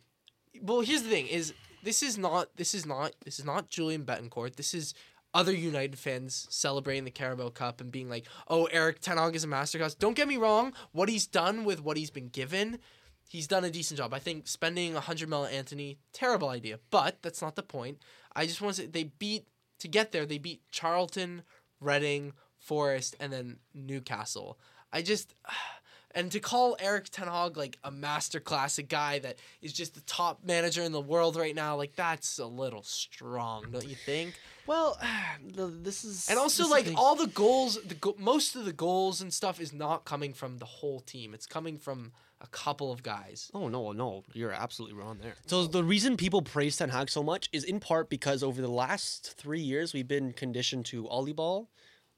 well 0.61 0.81
here's 0.81 1.03
the 1.03 1.09
thing 1.09 1.27
is 1.27 1.53
this 1.83 2.01
is 2.01 2.17
not 2.17 2.49
this 2.55 2.73
is 2.73 2.85
not 2.85 3.13
this 3.23 3.37
is 3.37 3.45
not 3.45 3.69
Julian 3.69 4.03
Betancourt 4.03 4.55
this 4.55 4.73
is 4.73 4.95
other 5.35 5.51
United 5.53 5.99
fans 5.99 6.47
celebrating 6.49 7.03
the 7.05 7.11
Carabao 7.11 7.49
Cup 7.49 7.79
and 7.79 7.91
being 7.91 8.09
like 8.09 8.25
oh 8.47 8.65
Eric 8.71 9.01
Ten 9.01 9.17
Hag 9.17 9.35
is 9.35 9.43
a 9.43 9.47
masterclass 9.47 9.95
don't 9.97 10.15
get 10.15 10.27
me 10.27 10.35
wrong 10.35 10.73
what 10.93 11.09
he's 11.09 11.27
done 11.27 11.63
with 11.63 11.79
what 11.83 11.95
he's 11.95 12.09
been 12.09 12.29
given 12.29 12.79
he's 13.27 13.47
done 13.47 13.63
a 13.63 13.69
decent 13.69 13.97
job 13.97 14.13
I 14.13 14.19
think 14.19 14.47
spending 14.47 14.93
100 14.93 15.29
mil 15.29 15.43
on 15.43 15.51
Antony 15.51 15.97
terrible 16.13 16.49
idea 16.49 16.79
but 16.89 17.17
that's 17.21 17.41
not 17.41 17.55
the 17.55 17.63
point 17.63 17.99
I 18.35 18.45
just 18.45 18.61
want 18.61 18.75
to 18.75 18.81
say 18.83 18.87
they 18.87 19.05
beat 19.05 19.47
to 19.79 19.87
get 19.87 20.11
there 20.11 20.25
they 20.25 20.37
beat 20.37 20.61
Charlton 20.71 21.43
Reading 21.79 22.33
Forest 22.59 23.15
and 23.19 23.31
then 23.31 23.57
Newcastle 23.73 24.57
I 24.91 25.01
just 25.01 25.35
and 26.15 26.31
to 26.31 26.39
call 26.39 26.75
Eric 26.79 27.09
Ten 27.09 27.27
Hag 27.27 27.57
like 27.57 27.77
a 27.83 27.91
master 27.91 28.39
class, 28.39 28.79
a 28.79 28.83
guy 28.83 29.19
that 29.19 29.37
is 29.61 29.71
just 29.71 29.93
the 29.93 30.01
top 30.01 30.43
manager 30.43 30.81
in 30.81 30.91
the 30.91 31.01
world 31.01 31.35
right 31.35 31.53
now, 31.53 31.75
like 31.75 31.95
that's 31.95 32.39
a 32.39 32.45
little 32.45 32.81
strong, 32.81 33.65
don't 33.71 33.87
you 33.87 33.95
think? 33.95 34.33
Well, 34.65 34.99
this 35.45 36.03
is. 36.03 36.27
And 36.29 36.39
also, 36.39 36.67
like 36.67 36.87
all 36.95 37.15
the 37.15 37.27
goals, 37.27 37.77
the 37.85 37.93
go- 37.93 38.15
most 38.17 38.55
of 38.55 38.65
the 38.65 38.73
goals 38.73 39.21
and 39.21 39.31
stuff 39.33 39.61
is 39.61 39.73
not 39.73 40.05
coming 40.05 40.33
from 40.33 40.57
the 40.57 40.65
whole 40.65 41.01
team. 41.01 41.33
It's 41.33 41.45
coming 41.45 41.77
from 41.77 42.13
a 42.41 42.47
couple 42.47 42.91
of 42.91 43.03
guys. 43.03 43.49
Oh 43.53 43.67
no, 43.67 43.91
no, 43.91 44.23
you're 44.33 44.51
absolutely 44.51 44.97
wrong 44.97 45.17
there. 45.21 45.35
So 45.47 45.65
the 45.65 45.83
reason 45.83 46.17
people 46.17 46.41
praise 46.41 46.77
Ten 46.77 46.89
Hag 46.89 47.09
so 47.09 47.23
much 47.23 47.49
is 47.51 47.63
in 47.63 47.79
part 47.79 48.09
because 48.09 48.43
over 48.43 48.61
the 48.61 48.67
last 48.67 49.33
three 49.37 49.61
years 49.61 49.93
we've 49.93 50.07
been 50.07 50.33
conditioned 50.33 50.85
to 50.87 51.07
Ole 51.07 51.33
ball, 51.33 51.69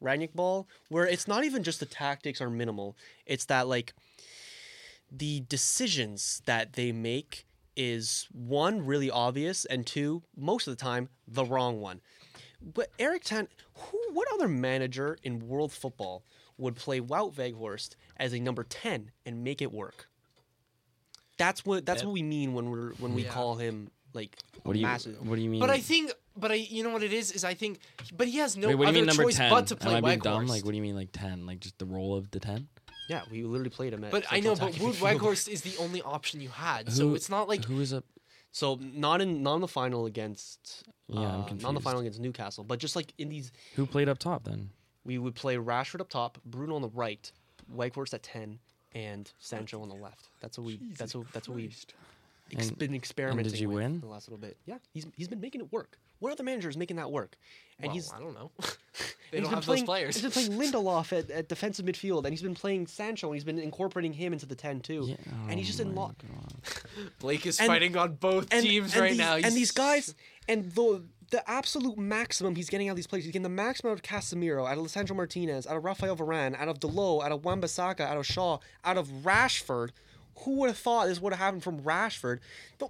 Rangnick 0.03 0.33
ball, 0.33 0.67
where 0.89 1.05
it's 1.05 1.27
not 1.27 1.43
even 1.43 1.63
just 1.63 1.79
the 1.79 1.85
tactics 1.85 2.41
are 2.41 2.49
minimal. 2.49 2.97
It's 3.25 3.45
that 3.45 3.67
like 3.67 3.93
the 5.11 5.41
decisions 5.41 6.41
that 6.45 6.73
they 6.73 6.91
make 6.91 7.45
is 7.75 8.27
one 8.33 8.85
really 8.85 9.09
obvious 9.09 9.63
and 9.65 9.85
two 9.85 10.21
most 10.35 10.67
of 10.67 10.75
the 10.75 10.83
time 10.83 11.09
the 11.27 11.45
wrong 11.45 11.79
one. 11.79 12.01
But 12.61 12.89
Eric 12.99 13.23
Ten, 13.23 13.47
who, 13.73 13.99
what 14.11 14.27
other 14.33 14.49
manager 14.49 15.17
in 15.23 15.47
world 15.47 15.71
football 15.71 16.25
would 16.57 16.75
play 16.75 16.99
Wout 16.99 17.35
Weghorst 17.35 17.95
as 18.17 18.33
a 18.33 18.39
number 18.39 18.65
ten 18.65 19.11
and 19.25 19.45
make 19.45 19.61
it 19.61 19.71
work? 19.71 20.08
That's 21.39 21.65
what 21.65 21.85
that's 21.87 22.01
Pep. 22.01 22.07
what 22.07 22.13
we 22.13 22.21
mean 22.21 22.53
when 22.53 22.69
we're 22.69 22.91
when 22.99 23.15
we 23.15 23.23
Yeah. 23.23 23.29
call 23.31 23.55
him 23.55 23.89
like 24.13 24.37
What 24.63 24.73
do 24.73 24.79
you? 24.79 24.85
massive. 24.85 25.25
What 25.27 25.35
do 25.37 25.41
you 25.41 25.49
mean? 25.49 25.59
But 25.59 25.71
I 25.71 25.79
think, 25.79 26.11
but 26.37 26.51
I, 26.51 26.55
you 26.55 26.83
know 26.83 26.91
what 26.91 27.01
it 27.01 27.13
is, 27.13 27.31
is 27.31 27.43
I 27.43 27.53
think, 27.55 27.79
but 28.15 28.27
he 28.27 28.37
has 28.37 28.55
no 28.57 28.67
Wait, 28.67 28.75
what 28.75 28.83
do 28.85 28.89
other 28.89 28.97
you 28.99 29.01
mean 29.05 29.07
number 29.07 29.23
choice 29.23 29.37
ten? 29.37 29.49
but 29.49 29.65
to 29.67 29.75
play 29.75 29.95
Am 29.95 30.05
I 30.05 30.09
being 30.09 30.19
Weghorst. 30.19 30.23
dumb? 30.23 30.47
Like, 30.47 30.63
what 30.65 30.71
do 30.71 30.77
you 30.77 30.83
mean 30.83 30.95
like 30.95 31.09
ten? 31.11 31.45
Like 31.47 31.59
just 31.61 31.79
the 31.79 31.85
role 31.85 32.15
of 32.15 32.29
the 32.31 32.39
ten? 32.39 32.67
Yeah, 33.09 33.21
we 33.31 33.43
literally 33.43 33.71
played 33.71 33.93
him 33.93 34.03
at. 34.03 34.11
but 34.11 34.25
I 34.29 34.39
know, 34.39 34.55
but 34.55 34.77
Wood 34.79 34.93
Midfield. 34.95 35.17
Weghorst 35.19 35.47
is 35.55 35.61
the 35.61 35.75
only 35.79 36.01
option 36.03 36.41
you 36.41 36.49
had, 36.49 36.91
so 36.91 37.09
Who- 37.09 37.15
it's 37.15 37.29
not 37.29 37.47
like 37.47 37.65
Who 37.65 37.79
is 37.81 37.91
a? 37.93 38.03
So 38.51 38.75
not 38.81 39.21
in 39.21 39.41
not 39.43 39.55
in 39.55 39.61
the 39.61 39.67
final 39.67 40.05
against. 40.07 40.83
Yeah, 41.07 41.19
I'm 41.19 41.25
uh, 41.41 41.47
Not 41.61 41.69
in 41.69 41.75
the 41.75 41.81
final 41.81 42.01
against 42.01 42.19
Newcastle, 42.19 42.63
but 42.63 42.77
just 42.79 42.95
like 42.95 43.13
in 43.17 43.29
these, 43.29 43.51
Who 43.75 43.85
played 43.87 44.09
up 44.09 44.17
top 44.19 44.43
then? 44.43 44.69
we 45.05 45.17
would 45.17 45.33
play 45.35 45.55
Rashford 45.55 46.01
up 46.01 46.09
top, 46.09 46.37
Bruno 46.45 46.75
on 46.75 46.81
the 46.83 46.89
right, 46.89 47.31
Weghorst 47.75 48.13
at 48.13 48.21
ten, 48.23 48.59
and 48.93 49.31
Sancho 49.39 49.81
on 49.81 49.89
the 49.89 49.95
left. 49.95 50.27
That's 50.41 50.57
what 50.57 50.65
we. 50.65 50.79
that's 50.97 51.15
what. 51.15 51.31
That's 51.33 51.47
what 51.47 51.55
we. 51.57 51.71
Ex- 52.51 52.71
been 52.71 52.95
experimenting 52.95 53.51
did 53.51 53.59
you 53.59 53.69
with 53.69 53.77
win? 53.77 53.99
the 53.99 54.07
last 54.07 54.27
little 54.27 54.39
bit. 54.41 54.57
Yeah, 54.65 54.77
he's 54.91 55.05
he's 55.15 55.27
been 55.27 55.39
making 55.41 55.61
it 55.61 55.71
work. 55.71 55.99
What 56.19 56.31
other 56.31 56.43
manager 56.43 56.67
is 56.67 56.77
making 56.77 56.97
that 56.97 57.11
work? 57.11 57.37
And 57.77 57.87
well, 57.87 57.93
he's 57.95 58.11
I 58.11 58.19
don't 58.19 58.33
know. 58.33 58.51
They 59.31 59.37
don't 59.37 59.45
he's 59.45 59.53
have 59.53 59.63
playing, 59.63 59.81
those 59.81 59.85
players. 59.85 60.15
He's 60.15 60.23
been 60.23 60.31
playing 60.31 60.59
Lindelof 60.73 61.15
at, 61.15 61.29
at 61.29 61.47
defensive 61.47 61.85
midfield, 61.85 62.23
and 62.23 62.29
he's 62.29 62.41
been 62.41 62.55
playing 62.55 62.87
Sancho, 62.87 63.27
and 63.27 63.35
he's 63.35 63.43
been 63.43 63.59
incorporating 63.59 64.11
him 64.11 64.33
into 64.33 64.47
the 64.47 64.55
ten 64.55 64.79
too. 64.79 65.05
Yeah, 65.07 65.15
and 65.47 65.59
he's 65.59 65.67
just 65.67 65.79
oh 65.79 65.83
in 65.83 65.93
my 65.93 66.01
lo- 66.01 66.15
Blake 67.19 67.45
is 67.45 67.59
And- 67.59 67.67
fighting 67.67 67.95
on 67.95 68.15
both 68.15 68.47
and, 68.51 68.65
teams 68.65 68.93
and 68.93 69.01
right 69.01 69.09
these, 69.09 69.17
now. 69.19 69.35
And 69.35 69.53
these 69.55 69.69
guys, 69.69 70.15
and 70.47 70.71
the 70.71 71.03
the 71.29 71.49
absolute 71.49 71.97
maximum 71.97 72.55
he's 72.55 72.69
getting 72.69 72.89
out 72.89 72.91
of 72.91 72.95
these 72.97 73.07
players. 73.07 73.23
He's 73.25 73.31
getting 73.31 73.43
the 73.43 73.49
maximum 73.49 73.91
out 73.91 73.99
of 73.99 74.03
Casemiro, 74.03 74.69
out 74.69 74.77
of 74.77 74.83
Lisandro 74.83 75.15
Martinez, 75.15 75.65
out 75.67 75.77
of 75.77 75.83
Rafael 75.83 76.15
Varane, 76.15 76.59
out 76.59 76.67
of 76.67 76.79
Dalot, 76.79 77.23
out 77.23 77.31
of 77.31 77.45
Wan-Bissaka, 77.45 78.01
out 78.01 78.17
of 78.17 78.25
Shaw, 78.25 78.59
out 78.83 78.97
of 78.97 79.07
Rashford. 79.07 79.89
Who 80.43 80.51
would 80.59 80.69
have 80.69 80.77
thought 80.77 81.07
this 81.07 81.19
would 81.19 81.33
have 81.33 81.39
happened 81.39 81.63
from 81.63 81.81
Rashford? 81.81 82.39
But 82.77 82.89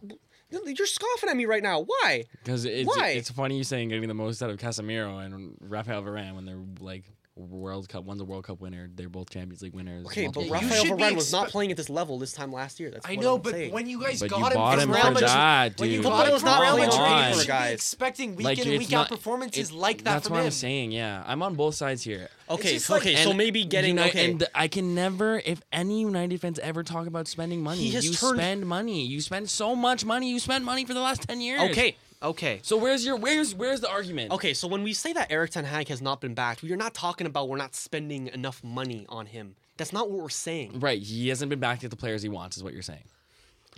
you're 0.51 0.87
scoffing 0.87 1.29
at 1.29 1.37
me 1.37 1.45
right 1.45 1.63
now. 1.63 1.81
Why? 1.81 2.25
Because 2.43 2.65
it's 2.65 2.87
Why? 2.87 3.09
it's 3.09 3.31
funny 3.31 3.57
you 3.57 3.63
saying 3.63 3.89
getting 3.89 4.07
the 4.07 4.13
most 4.13 4.41
out 4.41 4.49
of 4.49 4.57
Casemiro 4.57 5.23
and 5.23 5.55
Rafael 5.61 6.01
Varane 6.03 6.35
when 6.35 6.45
they're 6.45 6.61
like 6.79 7.03
World 7.39 7.87
Cup, 7.89 8.03
one's 8.03 8.19
a 8.21 8.25
World 8.25 8.43
Cup 8.43 8.59
winner, 8.61 8.89
they're 8.93 9.09
both 9.09 9.29
Champions 9.29 9.61
League 9.61 9.73
winners. 9.73 10.05
Okay, 10.07 10.27
but 10.27 10.35
multiple- 10.35 10.53
Rafael 10.61 10.85
should 10.85 10.97
be 10.97 11.03
Varane 11.03 11.15
was 11.15 11.31
not 11.31 11.49
playing 11.49 11.71
at 11.71 11.77
this 11.77 11.89
level 11.89 12.19
this 12.19 12.33
time 12.33 12.51
last 12.51 12.79
year. 12.79 12.91
That's 12.91 13.05
I 13.05 13.13
what 13.15 13.21
know, 13.21 13.35
I'm 13.35 13.41
but 13.41 13.53
saying. 13.53 13.71
when 13.73 13.87
you 13.87 14.01
guys 14.01 14.19
But 14.19 14.29
got 14.29 14.39
you 14.39 14.45
him 14.47 14.53
bought 14.53 14.73
from 14.73 14.79
him 14.89 14.91
Real 14.91 15.01
for 15.05 15.11
Madrid, 15.11 15.29
that, 15.29 15.79
when 15.79 15.89
you 15.89 15.95
dude. 15.97 16.05
got 16.05 16.27
him 16.27 16.33
it's 16.33 16.41
from 16.43 16.51
not 16.51 16.61
Real 16.61 16.71
playing 16.75 16.89
Madrid, 16.89 17.27
you 17.29 17.33
should 17.35 17.41
be 17.41 17.47
guys. 17.47 17.73
expecting 17.73 18.35
week 18.35 18.45
like 18.45 18.57
in 18.59 18.63
and 18.65 18.73
it's 18.73 18.79
week 18.79 18.91
not- 18.91 19.01
out 19.05 19.09
performances 19.09 19.69
it- 19.69 19.75
like 19.75 19.97
that 19.99 20.03
That's 20.03 20.27
from 20.27 20.33
what 20.33 20.39
him. 20.41 20.45
I'm 20.47 20.51
saying. 20.51 20.91
Yeah, 20.91 21.23
I'm 21.25 21.41
on 21.41 21.55
both 21.55 21.75
sides 21.75 22.03
here. 22.03 22.29
okay, 22.49 22.73
just 22.73 22.89
like- 22.89 23.01
okay. 23.03 23.15
so 23.15 23.29
And 23.29 23.37
maybe 23.37 23.63
getting 23.63 23.97
Uni- 23.97 24.09
okay. 24.09 24.31
And 24.31 24.45
I 24.53 24.67
can 24.67 24.93
never, 24.93 25.41
if 25.45 25.61
any 25.71 26.01
United 26.01 26.41
fans 26.41 26.59
ever 26.59 26.83
talk 26.83 27.07
about 27.07 27.27
spending 27.27 27.61
money, 27.63 27.83
He 27.83 27.91
has 27.91 28.05
you 28.05 28.13
turned- 28.13 28.37
spend 28.37 28.65
money. 28.65 29.05
You 29.05 29.21
spend 29.21 29.49
so 29.49 29.75
much 29.75 30.03
money. 30.03 30.29
You 30.29 30.39
spend 30.39 30.65
money 30.65 30.83
for 30.83 30.93
the 30.93 30.99
last 31.01 31.21
ten 31.23 31.39
years. 31.41 31.61
okay, 31.71 31.95
okay. 32.21 32.59
So 32.63 32.77
where's 32.77 33.05
your 33.05 33.15
where's 33.15 33.53
where's 33.55 33.81
the 33.81 33.89
argument? 33.89 34.31
Okay, 34.31 34.53
so 34.53 34.67
when 34.67 34.83
we 34.83 34.93
say 34.93 35.13
that 35.13 35.27
Eric 35.31 35.51
Ten 35.51 35.65
Hag 35.65 35.87
has 35.89 36.01
not 36.01 36.21
been 36.21 36.33
backed, 36.33 36.61
we 36.63 36.71
are 36.71 36.77
not 36.77 36.93
talking 36.93 37.27
about 37.27 37.49
we're 37.49 37.57
not 37.57 37.75
spending 37.75 38.27
enough 38.27 38.63
money 38.63 39.05
on 39.09 39.25
him. 39.27 39.55
That's 39.77 39.93
not 39.93 40.09
what 40.09 40.21
we're 40.21 40.29
saying. 40.29 40.79
Right, 40.79 41.01
he 41.01 41.29
hasn't 41.29 41.49
been 41.49 41.59
backed 41.59 41.83
at 41.83 41.89
the 41.89 41.95
players 41.95 42.21
he 42.21 42.29
wants, 42.29 42.57
is 42.57 42.63
what 42.63 42.73
you're 42.73 42.81
saying. 42.81 43.03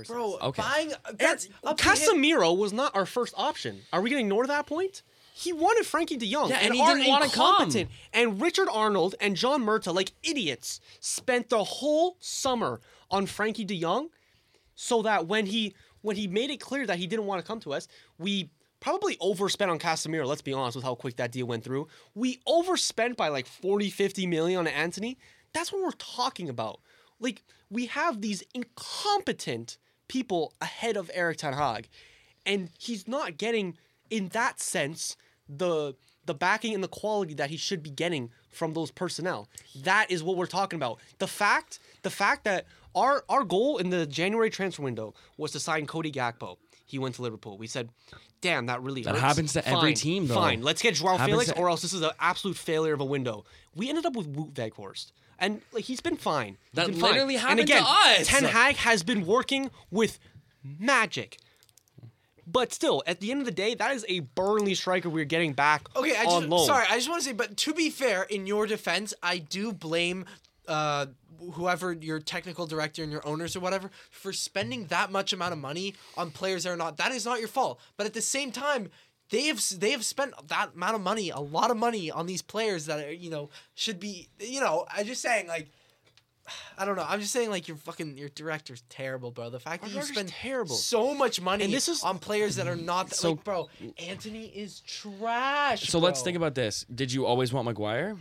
Bro, 0.08 0.40
Okay. 0.42 0.62
buying 0.62 0.94
that's 1.14 1.46
And 1.46 1.54
up 1.64 1.78
to. 1.78 1.84
Casemiro 1.84 2.58
was 2.58 2.74
not 2.74 2.96
our 2.96 3.06
first 3.06 3.36
option. 3.38 3.82
Are 3.94 4.02
we 4.02 4.10
going 4.10 4.22
to 4.24 4.26
ignore 4.26 4.48
that 4.48 4.66
point? 4.66 5.04
He 5.34 5.54
wanted 5.54 5.86
Frenkie 5.86 6.18
de 6.18 6.32
Jong. 6.32 6.50
Yeah, 6.50 6.58
and 6.58 6.74
he 6.74 6.84
didn't 6.84 7.08
wanna 7.08 7.30
come. 7.30 7.72
And 8.14 8.42
Richard 8.42 8.68
Arnold 8.72 9.16
and 9.20 9.36
John 9.36 9.64
Murtough, 9.64 9.94
like 9.94 10.12
idiots, 10.24 10.80
spent 11.00 11.50
the 11.50 11.64
whole 11.64 12.18
summer 12.20 12.82
on 13.10 13.26
Frenkie 13.28 13.66
de 13.66 13.80
Jong, 13.80 14.10
so 14.76 15.02
that 15.04 15.28
when 15.28 15.46
he 15.48 15.74
when 16.02 16.16
he 16.16 16.28
made 16.28 16.50
it 16.50 16.60
clear 16.60 16.86
that 16.86 16.98
he 16.98 17.08
didn't 17.08 17.26
want 17.26 17.42
to 17.42 17.48
come 17.48 17.60
to 17.62 17.74
us, 17.74 17.88
we 18.18 18.50
probably 18.80 19.18
overspent 19.20 19.72
on 19.72 19.80
Casemiro. 19.80 20.26
Let's 20.26 20.42
be 20.42 20.54
honest 20.54 20.76
with 20.76 20.86
how 20.86 20.96
quick 20.96 21.16
that 21.18 21.32
deal 21.32 21.46
went 21.46 21.64
through. 21.64 21.88
We 22.16 22.40
overspent 22.46 23.18
by 23.18 23.30
like 23.30 23.46
40, 23.46 23.90
50 23.90 24.28
million 24.28 24.60
on 24.60 24.68
Antony. 24.68 25.18
That's 25.54 25.72
what 25.72 25.82
we're 25.82 25.92
talking 25.92 26.50
about. 26.50 26.82
Like 27.20 27.44
we 27.70 27.86
have 27.88 28.22
these 28.22 28.44
incompetent 28.54 29.78
people 30.08 30.54
ahead 30.60 30.98
of 30.98 31.10
Eric 31.14 31.38
Ten 31.38 31.54
Hag, 31.54 31.88
and 32.46 32.70
he's 32.78 33.08
not 33.08 33.38
getting, 33.38 33.78
in 34.10 34.30
that 34.30 34.60
sense, 34.60 35.16
the 35.48 35.96
the 36.26 36.34
backing 36.34 36.74
and 36.74 36.84
the 36.84 36.88
quality 36.88 37.34
that 37.34 37.50
he 37.50 37.58
should 37.58 37.82
be 37.82 37.90
getting 37.90 38.30
from 38.50 38.74
those 38.74 38.92
personnel. 38.92 39.50
That 39.84 40.12
is 40.12 40.24
what 40.24 40.38
we're 40.38 40.46
talking 40.46 40.78
about. 40.78 41.00
The 41.18 41.28
fact, 41.28 41.80
the 42.04 42.10
fact 42.12 42.44
that 42.44 42.66
our 42.96 43.24
our 43.30 43.44
goal 43.44 43.78
in 43.78 43.90
the 43.90 44.06
January 44.06 44.50
transfer 44.50 44.82
window 44.84 45.14
was 45.38 45.52
to 45.52 45.60
sign 45.60 45.86
Cody 45.88 46.12
Gakpo. 46.12 46.58
He 46.86 47.00
went 47.00 47.16
to 47.16 47.22
Liverpool. 47.22 47.58
We 47.58 47.68
said, 47.68 47.90
"Damn, 48.42 48.66
that 48.66 48.82
really 48.82 49.04
That 49.04 49.12
hurts." 49.12 49.22
happens 49.22 49.54
to 49.54 49.68
every 49.68 49.94
team, 49.94 50.28
though. 50.28 50.36
Fine, 50.36 50.62
let's 50.62 50.82
get 50.82 50.96
Joao 50.96 51.18
Happens 51.18 51.30
Felix, 51.30 51.52
to- 51.52 51.58
or 51.58 51.70
else 51.70 51.82
this 51.82 51.94
is 51.94 52.02
an 52.02 52.12
absolute 52.20 52.58
failure 52.58 52.94
of 52.94 53.00
a 53.02 53.06
window. 53.06 53.46
We 53.76 53.88
ended 53.90 54.06
up 54.06 54.16
with 54.16 54.34
Wout 54.36 54.54
Weghorst, 54.54 55.12
and 55.40 55.62
like 55.72 55.86
he's 55.86 56.02
been 56.02 56.18
fine. 56.18 56.58
He's 56.64 56.76
That 56.76 56.88
been 56.88 57.00
fine. 57.00 57.12
literally 57.12 57.36
and 57.36 57.42
happened 57.42 57.68
to 57.68 57.74
again, 57.74 57.84
us. 57.88 58.28
Ten 58.28 58.44
Hag 58.44 58.76
has 58.78 59.04
been 59.04 59.26
working 59.26 59.72
with 59.90 60.20
magic. 60.64 61.38
But 62.48 62.74
still, 62.74 63.02
at 63.08 63.20
the 63.22 63.32
end 63.32 63.40
of 63.40 63.46
the 63.46 63.52
day, 63.52 63.76
that 63.76 63.94
is 63.96 64.06
a 64.10 64.20
Burnley 64.22 64.76
striker 64.76 65.10
we're 65.10 65.24
getting 65.26 65.54
back 65.54 65.88
Okay, 65.96 66.16
I 66.16 66.26
on 66.26 66.42
just 66.42 66.50
loan. 66.50 66.66
sorry, 66.66 66.86
I 66.90 66.96
just 66.98 67.08
want 67.08 67.22
to 67.22 67.26
say, 67.30 67.34
but 67.34 67.56
to 67.56 67.74
be 67.74 67.90
fair, 67.90 68.24
in 68.24 68.46
your 68.48 68.66
defense, 68.68 69.14
I 69.24 69.38
do 69.38 69.72
blame 69.72 70.26
uh 70.68 71.06
whoever 71.54 71.94
your 71.94 72.20
technical 72.20 72.66
director 72.68 73.04
and 73.04 73.12
your 73.12 73.26
owners 73.28 73.56
or 73.56 73.60
whatever 73.60 73.90
for 74.10 74.32
spending 74.34 74.86
that 74.88 75.12
much 75.12 75.34
amount 75.34 75.54
of 75.54 75.60
money 75.60 75.96
on 76.18 76.32
players 76.32 76.64
that 76.64 76.72
are 76.72 76.78
not 76.78 76.98
that 76.98 77.12
is 77.12 77.26
not 77.26 77.40
your 77.40 77.48
fault. 77.48 77.80
But 77.98 78.06
at 78.06 78.14
the 78.14 78.22
same 78.22 78.52
time, 78.52 78.90
they 79.30 79.44
have 79.48 79.62
they 79.80 79.92
have 79.92 80.04
spent 80.06 80.34
that 80.50 80.72
amount 80.76 80.96
of 80.96 81.02
money, 81.02 81.30
a 81.30 81.40
lot 81.40 81.72
of 81.72 81.78
money 81.78 82.12
on 82.12 82.26
these 82.26 82.42
players 82.42 82.86
that 82.88 83.06
are, 83.06 83.12
you 83.12 83.30
know, 83.30 83.50
should 83.76 84.00
be 84.00 84.28
you 84.40 84.60
know, 84.62 84.86
I'm 84.92 85.06
just 85.06 85.22
saying 85.22 85.48
like 85.48 85.70
I 86.78 86.86
don't 86.86 86.96
know. 86.98 87.06
I'm 87.08 87.22
just 87.22 87.32
saying, 87.32 87.50
like 87.50 87.68
your 87.68 87.78
fucking 87.78 88.18
your 88.18 88.28
director's 88.30 88.82
terrible, 88.90 89.32
bro. 89.32 89.50
The 89.50 89.60
fact 89.60 89.84
Our 89.84 89.90
that 89.90 89.96
you 89.96 90.02
spend 90.02 90.30
terrible. 90.30 90.76
so 90.76 91.14
much 91.14 91.40
money 91.40 91.64
And 91.64 91.74
this 91.74 91.88
is- 91.88 92.04
on 92.04 92.18
players 92.20 92.56
that 92.58 92.68
are 92.68 92.76
not 92.76 93.10
that, 93.10 93.16
So- 93.16 93.32
like, 93.34 93.44
bro. 93.44 93.70
Antony 94.00 94.48
is 94.48 94.82
trash. 94.82 95.88
So 95.88 96.00
let's 96.00 96.22
think 96.24 96.36
about 96.36 96.56
this. 96.56 96.84
Did 96.94 97.14
you 97.14 97.26
always 97.26 97.54
want 97.54 97.66
Maguire? 97.66 98.18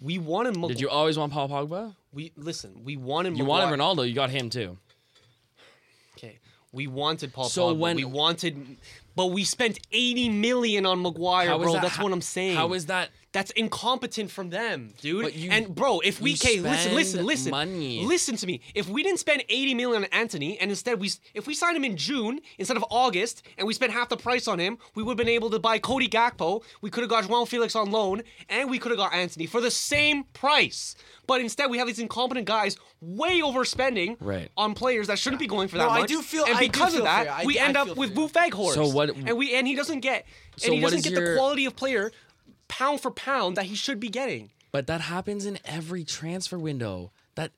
We 0.00 0.18
wanted. 0.18 0.56
Mag- 0.56 0.68
Did 0.68 0.80
you 0.80 0.88
always 0.88 1.18
want 1.18 1.32
Paul 1.32 1.48
Pogba? 1.48 1.94
We 2.12 2.32
listen. 2.36 2.82
We 2.84 2.96
wanted. 2.96 3.36
You 3.36 3.44
Maguire- 3.44 3.66
wanted 3.70 3.78
Ronaldo. 4.02 4.08
You 4.08 4.14
got 4.14 4.30
him 4.30 4.48
too. 4.50 4.78
Okay. 6.16 6.38
We 6.72 6.86
wanted 6.86 7.32
Paul 7.32 7.44
So 7.48 7.74
Pogba. 7.74 7.78
when- 7.78 7.96
we 7.96 8.04
wanted, 8.04 8.76
but 9.16 9.26
we 9.26 9.44
spent 9.44 9.78
eighty 9.92 10.28
million 10.28 10.86
on 10.86 11.02
Maguire, 11.02 11.56
bro. 11.58 11.72
that- 11.74 11.82
That's 11.82 11.96
how- 11.96 12.04
what 12.04 12.12
I'm 12.12 12.20
saying. 12.22 12.56
How 12.56 12.72
is 12.72 12.86
that? 12.86 13.10
That's 13.32 13.52
incompetent 13.52 14.28
from 14.32 14.50
them, 14.50 14.92
dude. 15.00 15.22
But 15.22 15.34
you- 15.36 15.50
and 15.52 15.72
bro, 15.72 16.00
if 16.00 16.20
we 16.20 16.30
you 16.32 16.36
okay, 16.44 16.58
listen, 16.60 16.94
listen, 16.96 17.24
listen, 17.24 17.50
money. 17.52 18.04
listen 18.04 18.36
to 18.36 18.44
me. 18.46 18.60
If 18.74 18.88
we 18.88 19.04
didn't 19.04 19.20
spend 19.20 19.44
80 19.48 19.74
million 19.74 20.02
on 20.02 20.08
Antony, 20.10 20.58
and 20.58 20.68
instead 20.68 20.98
we, 21.00 21.12
if 21.32 21.46
we 21.46 21.54
signed 21.54 21.76
him 21.76 21.84
in 21.84 21.96
June 21.96 22.40
instead 22.58 22.76
of 22.76 22.84
August, 22.90 23.42
and 23.56 23.68
we 23.68 23.72
spent 23.74 23.92
half 23.92 24.08
the 24.08 24.16
price 24.16 24.48
on 24.48 24.58
him, 24.58 24.78
we 24.96 25.04
would 25.04 25.12
have 25.12 25.16
been 25.18 25.28
able 25.32 25.48
to 25.50 25.60
buy 25.60 25.78
Cody 25.78 26.08
Gakpo. 26.08 26.64
We 26.80 26.90
could 26.90 27.02
have 27.02 27.10
got 27.10 27.28
Joao 27.28 27.44
Felix 27.44 27.76
on 27.76 27.92
loan, 27.92 28.22
and 28.48 28.68
we 28.68 28.80
could 28.80 28.90
have 28.90 28.98
got 28.98 29.14
Antony 29.14 29.46
for 29.46 29.60
the 29.60 29.70
same 29.70 30.24
price. 30.32 30.96
But 31.28 31.40
instead, 31.40 31.70
we 31.70 31.78
have 31.78 31.86
these 31.86 32.00
incompetent 32.00 32.46
guys 32.48 32.76
way 33.00 33.40
overspending 33.40 34.16
Right. 34.18 34.50
on 34.56 34.74
players 34.74 35.06
that 35.06 35.20
shouldn't 35.20 35.38
be 35.38 35.46
going 35.46 35.68
for 35.68 35.78
that 35.78 35.84
No, 35.84 35.90
I 35.90 36.04
do 36.04 36.20
feel- 36.20 36.44
and 36.46 36.56
I 36.56 36.60
do 36.62 36.66
because 36.66 36.92
feel 36.94 37.02
of 37.02 37.04
that. 37.04 37.28
I- 37.28 37.44
we 37.44 37.60
I 37.60 37.66
end 37.66 37.76
up 37.76 37.88
with 37.88 37.96
for 37.96 38.04
you. 38.06 38.28
Booth 38.28 38.74
So 38.74 38.88
what- 38.88 39.10
And 39.10 39.38
we 39.38 39.54
and 39.54 39.68
he 39.68 39.76
doesn't 39.76 40.00
get 40.00 40.26
So 40.56 40.66
and 40.66 40.74
he 40.74 40.80
doesn't 40.80 40.98
is 40.98 41.04
get 41.06 41.14
the 41.14 41.34
quality 41.36 41.64
of 41.64 41.76
player 41.76 42.10
pound 42.70 43.00
for 43.02 43.10
pound 43.10 43.56
that 43.56 43.66
he 43.66 43.74
should 43.74 44.00
be 44.00 44.08
getting. 44.08 44.50
But 44.72 44.86
that 44.86 45.00
happens 45.02 45.44
in 45.44 45.58
every 45.64 46.04
transfer 46.04 46.58
window. 46.58 47.10
That 47.34 47.50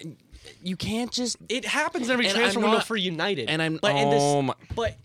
you 0.63 0.77
can't 0.77 1.13
just. 1.13 1.37
It 1.49 1.65
happens 1.65 2.09
in 2.09 2.13
every 2.15 2.27
transfer 2.29 2.59
I'm 2.61 2.65
window 2.65 2.81
for 2.81 2.97
United. 2.97 3.49
and 3.49 3.61
I'm- 3.63 3.79
but 3.81 3.95
in 3.97 4.11
this, 4.11 4.23
oh 4.23 4.43
my- 4.43 4.55
but 4.75 4.97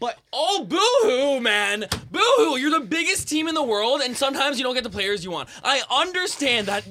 but 0.00 0.18
Oh, 0.32 0.64
boo-hoo, 0.64 1.40
man. 1.40 1.86
Boo-hoo. 2.12 2.56
You're 2.56 2.70
the 2.70 2.86
biggest 2.86 3.28
team 3.28 3.48
in 3.48 3.54
the 3.54 3.62
world, 3.62 4.00
and 4.00 4.16
sometimes 4.16 4.58
you 4.58 4.64
don't 4.64 4.74
get 4.74 4.84
the 4.84 4.90
players 4.90 5.24
you 5.24 5.30
want. 5.32 5.48
I 5.64 5.82
understand 5.90 6.68
that, 6.68 6.84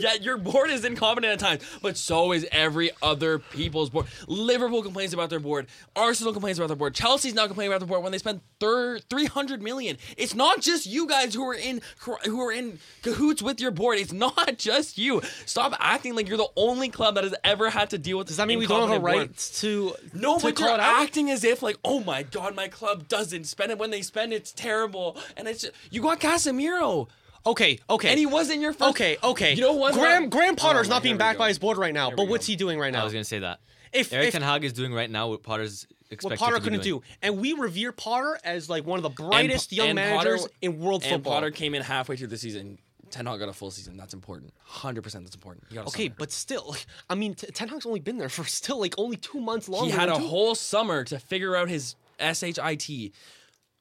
that 0.00 0.22
your 0.22 0.36
board 0.36 0.68
is 0.70 0.84
incompetent 0.84 1.32
at 1.32 1.38
times, 1.38 1.62
but 1.80 1.96
so 1.96 2.32
is 2.32 2.46
every 2.52 2.90
other 3.02 3.38
people's 3.38 3.88
board. 3.88 4.06
Liverpool 4.26 4.82
complains 4.82 5.14
about 5.14 5.30
their 5.30 5.40
board. 5.40 5.68
Arsenal 5.96 6.32
complains 6.34 6.58
about 6.58 6.66
their 6.66 6.76
board. 6.76 6.94
Chelsea's 6.94 7.32
now 7.34 7.46
complaining 7.46 7.72
about 7.72 7.80
their 7.80 7.88
board 7.88 8.02
when 8.02 8.12
they 8.12 8.18
spend 8.18 8.40
thir- 8.60 8.98
300 8.98 9.62
million. 9.62 9.96
It's 10.18 10.34
not 10.34 10.60
just 10.60 10.84
you 10.86 11.06
guys 11.06 11.32
who 11.34 11.48
are 11.48 11.54
in 11.54 11.80
who 12.26 12.40
are 12.42 12.52
in 12.52 12.78
cahoots 13.02 13.42
with 13.42 13.58
your 13.60 13.70
board. 13.70 13.98
It's 13.98 14.12
not 14.12 14.54
just 14.58 14.98
you. 14.98 15.22
Stop 15.46 15.74
acting 15.78 16.14
like 16.14 16.28
you're 16.28 16.36
the 16.36 16.48
only 16.56 16.90
club 16.90 17.14
that 17.14 17.24
has 17.24 17.34
ever 17.42 17.70
had 17.70 17.88
to 17.90 17.98
deal 17.98 18.18
with 18.18 18.26
does 18.28 18.36
that 18.36 18.46
mean 18.46 18.58
we 18.58 18.66
don't 18.66 18.88
have 18.88 18.98
a 18.98 19.04
right 19.04 19.28
board. 19.28 19.36
to 19.38 19.94
No, 20.12 20.38
to 20.38 20.42
but 20.44 20.58
you're 20.60 20.68
acting 20.78 21.30
as 21.30 21.42
if 21.42 21.62
like, 21.62 21.76
oh 21.84 22.00
my 22.00 22.22
god, 22.22 22.51
my 22.54 22.68
club 22.68 23.08
doesn't 23.08 23.44
spend 23.44 23.72
it. 23.72 23.78
When 23.78 23.90
they 23.90 24.02
spend, 24.02 24.32
it's 24.32 24.52
terrible. 24.52 25.16
And 25.36 25.46
it's 25.48 25.64
you 25.90 26.00
got 26.02 26.20
Casemiro, 26.20 27.08
Okay, 27.44 27.78
okay. 27.90 28.08
and 28.10 28.18
he 28.18 28.26
wasn't 28.26 28.60
your 28.60 28.72
first. 28.72 28.90
okay, 28.90 29.16
okay. 29.22 29.54
You 29.54 29.62
know 29.62 29.72
what? 29.72 29.94
Graham 29.94 30.28
Graham 30.28 30.54
oh, 30.54 30.56
Potter's 30.56 30.86
Oh, 30.88 30.90
not 30.90 31.02
being 31.02 31.16
backed 31.18 31.38
go. 31.38 31.44
by 31.44 31.48
his 31.48 31.58
board 31.58 31.76
right 31.78 31.92
now. 31.94 32.08
Here 32.08 32.16
But 32.16 32.28
what's 32.28 32.46
go. 32.46 32.52
he 32.52 32.56
doing 32.56 32.78
right 32.78 32.92
now? 32.92 33.00
I 33.00 33.04
was 33.04 33.12
gonna 33.12 33.24
say 33.24 33.40
that. 33.40 33.60
If, 33.92 34.12
Eric 34.12 34.28
if 34.28 34.32
Ten 34.32 34.42
Hag 34.42 34.64
is 34.64 34.72
doing 34.72 34.94
right 34.94 35.10
now 35.10 35.28
what 35.28 35.42
Potter's 35.42 35.86
what 36.22 36.38
Potter 36.38 36.60
couldn't 36.60 36.82
doing. 36.82 37.00
do, 37.00 37.06
and 37.22 37.38
we 37.38 37.52
revere 37.54 37.90
Potter 37.92 38.38
as 38.44 38.68
like 38.70 38.86
one 38.86 38.98
of 38.98 39.02
the 39.02 39.08
And- 39.22 39.30
brightest 39.30 39.72
young 39.72 39.88
and 39.88 39.96
managers 39.96 40.42
Potter- 40.42 40.54
in 40.62 40.78
world 40.78 41.02
And 41.02 41.12
football. 41.14 41.34
Potter 41.34 41.50
came 41.50 41.74
in 41.74 41.82
halfway 41.82 42.16
through 42.16 42.28
the 42.28 42.38
season. 42.38 42.78
Ten 43.10 43.26
Hag 43.26 43.38
got 43.40 43.48
a 43.50 43.52
full 43.52 43.70
season. 43.70 43.96
That's 43.98 44.14
important. 44.14 44.54
Hundred 44.64 45.02
percent. 45.02 45.24
That's 45.24 45.34
important. 45.34 45.66
You 45.68 45.74
got 45.76 45.84
a 45.84 45.88
Okay, 45.88 46.04
summer. 46.06 46.14
but 46.18 46.32
still, 46.32 46.76
I 47.10 47.14
mean, 47.14 47.34
Ten 47.34 47.68
Hag's 47.68 47.84
only 47.84 48.00
been 48.00 48.16
there 48.18 48.28
for 48.30 48.44
still 48.44 48.78
like 48.80 48.94
only 48.96 49.16
two 49.16 49.40
months 49.40 49.68
longer. 49.68 49.90
he 49.92 49.98
had 49.98 50.08
a 50.08 50.16
two- 50.16 50.26
whole 50.28 50.54
summer 50.54 51.04
to 51.04 51.18
figure 51.18 51.54
out 51.56 51.68
his 51.68 51.94
shit. 52.22 53.12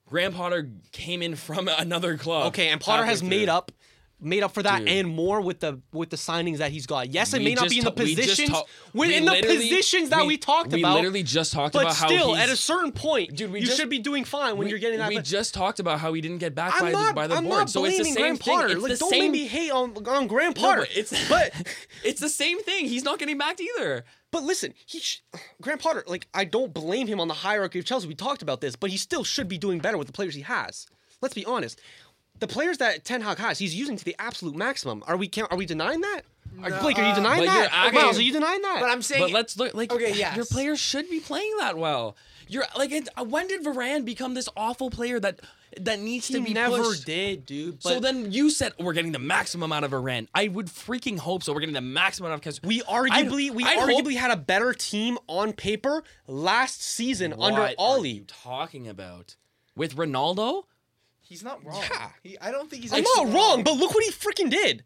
Graham 0.07 0.33
Potter 0.33 0.69
came 0.91 1.21
in 1.21 1.35
from 1.35 1.67
another 1.77 2.17
club. 2.17 2.47
Okay, 2.47 2.67
and 2.67 2.81
Potter 2.81 3.05
has 3.05 3.23
made 3.23 3.49
up 3.49 3.71
made 4.23 4.43
up 4.43 4.53
for 4.53 4.61
that 4.63 4.79
Dude. 4.79 4.87
and 4.89 5.07
more 5.09 5.41
with 5.41 5.59
the 5.61 5.79
with 5.91 6.11
the 6.11 6.15
signings 6.15 6.57
that 6.59 6.71
he's 6.71 6.85
got. 6.85 7.09
Yes, 7.11 7.33
it 7.33 7.39
We 7.39 7.45
may 7.45 7.53
not 7.55 7.69
be 7.69 7.79
in 7.79 7.83
the 7.85 7.91
ta- 7.91 8.03
we 8.03 8.15
positions 8.15 8.49
ta- 8.49 8.63
when 8.91 9.09
we 9.09 9.15
in 9.15 9.25
the 9.25 9.41
positions 9.41 10.09
that 10.09 10.21
we, 10.21 10.27
we- 10.27 10.37
talked 10.37 10.71
we 10.71 10.79
about. 10.81 10.95
literally 10.95 11.23
just 11.23 11.53
talked 11.53 11.73
but 11.73 11.81
about 11.83 11.95
how 11.95 12.07
still, 12.07 12.35
at 12.35 12.47
a 12.49 12.55
certain 12.55 12.91
point, 12.91 13.35
Dude, 13.35 13.51
we 13.51 13.59
you 13.61 13.65
just- 13.65 13.79
should 13.79 13.89
be 13.89 13.99
doing 13.99 14.23
fine 14.23 14.57
when 14.57 14.65
we, 14.65 14.69
you're 14.69 14.79
getting 14.79 14.99
that. 14.99 15.09
We 15.09 15.15
but 15.15 15.25
just 15.25 15.53
talked 15.53 15.79
about 15.79 15.99
how 15.99 16.13
he 16.13 16.21
didn't 16.21 16.37
get 16.37 16.53
back 16.53 16.73
I'm 16.75 16.81
by 16.81 16.91
not, 16.91 17.07
the 17.09 17.13
by 17.15 17.27
the 17.27 17.35
I'm 17.35 17.43
board. 17.45 17.57
not 17.59 17.69
so 17.71 17.83
it's 17.85 17.95
blaming 17.97 18.13
the 18.13 18.19
same 18.21 18.37
thing. 18.37 18.55
Potter. 18.55 18.67
It's 18.69 18.81
Like, 18.81 18.91
the 18.91 18.97
don't 18.99 19.09
same, 19.09 19.31
make 19.31 19.41
me 19.41 19.47
hate 19.47 19.71
on 19.71 19.95
on 20.07 20.27
Graham 20.27 20.53
No, 20.55 20.61
Potter. 20.61 20.81
but 20.81 20.89
it's 20.95 21.11
but 21.29 21.51
it's 22.03 22.21
the 22.21 22.29
same 22.29 22.61
thing. 22.61 22.85
He's 22.85 23.03
not 23.03 23.19
getting 23.19 23.37
back 23.37 23.59
either. 23.59 24.05
But 24.31 24.43
listen, 24.43 24.73
he 24.85 24.99
sh- 24.99 25.23
Graham 25.61 25.77
Potter, 25.79 26.03
like 26.07 26.27
I 26.33 26.45
don't 26.45 26.73
blame 26.73 27.07
him 27.07 27.19
on 27.19 27.27
the 27.27 27.33
hierarchy 27.33 27.79
of 27.79 27.85
Chelsea. 27.85 28.07
We 28.07 28.15
talked 28.15 28.41
about 28.41 28.61
this, 28.61 28.75
but 28.75 28.89
he 28.91 28.97
still 28.97 29.23
should 29.23 29.47
be 29.49 29.57
doing 29.57 29.79
better 29.79 29.97
with 29.97 30.07
the 30.07 30.13
players 30.13 30.35
he 30.35 30.41
has. 30.41 30.85
Let's 31.21 31.33
be 31.33 31.45
honest. 31.45 31.79
The 32.41 32.47
players 32.47 32.79
that 32.79 33.05
Ten 33.05 33.21
Hag 33.21 33.37
has, 33.37 33.57
he's 33.59 33.73
using 33.73 33.95
to 33.97 34.03
the 34.03 34.15
absolute 34.19 34.55
maximum. 34.55 35.03
Are 35.07 35.15
we 35.15 35.27
count, 35.27 35.51
are 35.51 35.57
we 35.57 35.65
denying 35.65 36.01
that? 36.01 36.21
Are, 36.63 36.69
No, 36.69 36.79
Blake, 36.81 36.97
are 36.99 37.03
you 37.03 37.07
uh, 37.11 37.15
denying 37.15 37.45
but 37.45 37.53
you're 37.53 37.53
that? 37.63 37.69
acting- 37.73 38.01
Miles, 38.01 38.17
are 38.19 38.23
you 38.23 38.33
denying 38.33 38.61
that? 38.63 38.77
But 38.81 38.89
I'm 38.89 39.01
saying, 39.01 39.21
But 39.23 39.31
let's 39.31 39.57
look 39.57 39.73
like 39.73 39.91
Okay, 39.93 40.07
your 40.09 40.15
yes. 40.17 40.51
players 40.51 40.79
should 40.79 41.09
be 41.09 41.19
playing 41.21 41.53
that 41.59 41.77
well. 41.77 42.17
You're 42.47 42.65
like 42.77 42.91
it, 42.91 43.07
when 43.27 43.47
did 43.47 43.63
Varane 43.63 44.03
become 44.03 44.33
this 44.33 44.49
awful 44.57 44.89
player 44.89 45.19
that 45.21 45.39
that 45.79 45.99
needs 46.01 46.27
he 46.27 46.33
to 46.33 46.41
be 46.41 46.53
never 46.53 46.79
pushed? 46.79 47.05
did, 47.05 47.45
dude. 47.45 47.75
But 47.81 47.89
so 47.93 47.99
then 48.01 48.33
you 48.33 48.49
said 48.49 48.73
we're 48.77 48.91
getting 48.91 49.13
the 49.13 49.19
maximum 49.19 49.71
out 49.71 49.85
of 49.85 49.91
Varane. 49.91 50.27
I 50.35 50.49
would 50.49 50.65
freaking 50.65 51.17
hope 51.17 51.43
so. 51.43 51.53
We're 51.53 51.61
getting 51.61 51.73
the 51.75 51.79
maximum 51.79 52.29
out 52.31 52.33
of 52.33 52.39
because 52.41 52.61
we 52.61 52.81
arguably 52.81 53.51
we 53.51 53.63
I'd 53.63 53.77
hope- 53.77 53.89
arguably 54.05 54.15
had 54.17 54.31
a 54.31 54.35
better 54.35 54.73
team 54.73 55.17
on 55.27 55.53
paper 55.53 56.03
last 56.27 56.81
season 56.83 57.31
under 57.31 57.61
What 57.61 57.71
are 57.71 57.75
Ole. 57.77 58.05
you 58.05 58.23
talking 58.27 58.85
about 58.89 59.37
with 59.73 59.95
Ronaldo? 59.95 60.63
He's 61.31 61.45
not 61.45 61.63
wrong. 61.65 61.81
Yeah. 61.89 62.09
He, 62.23 62.37
I 62.41 62.51
don't 62.51 62.69
think 62.69 62.81
he's. 62.81 62.91
I'm 62.91 63.05
not 63.15 63.33
wrong, 63.33 63.63
but 63.63 63.77
look 63.77 63.95
what 63.95 64.03
he 64.03 64.11
freaking 64.11 64.49
did. 64.49 64.83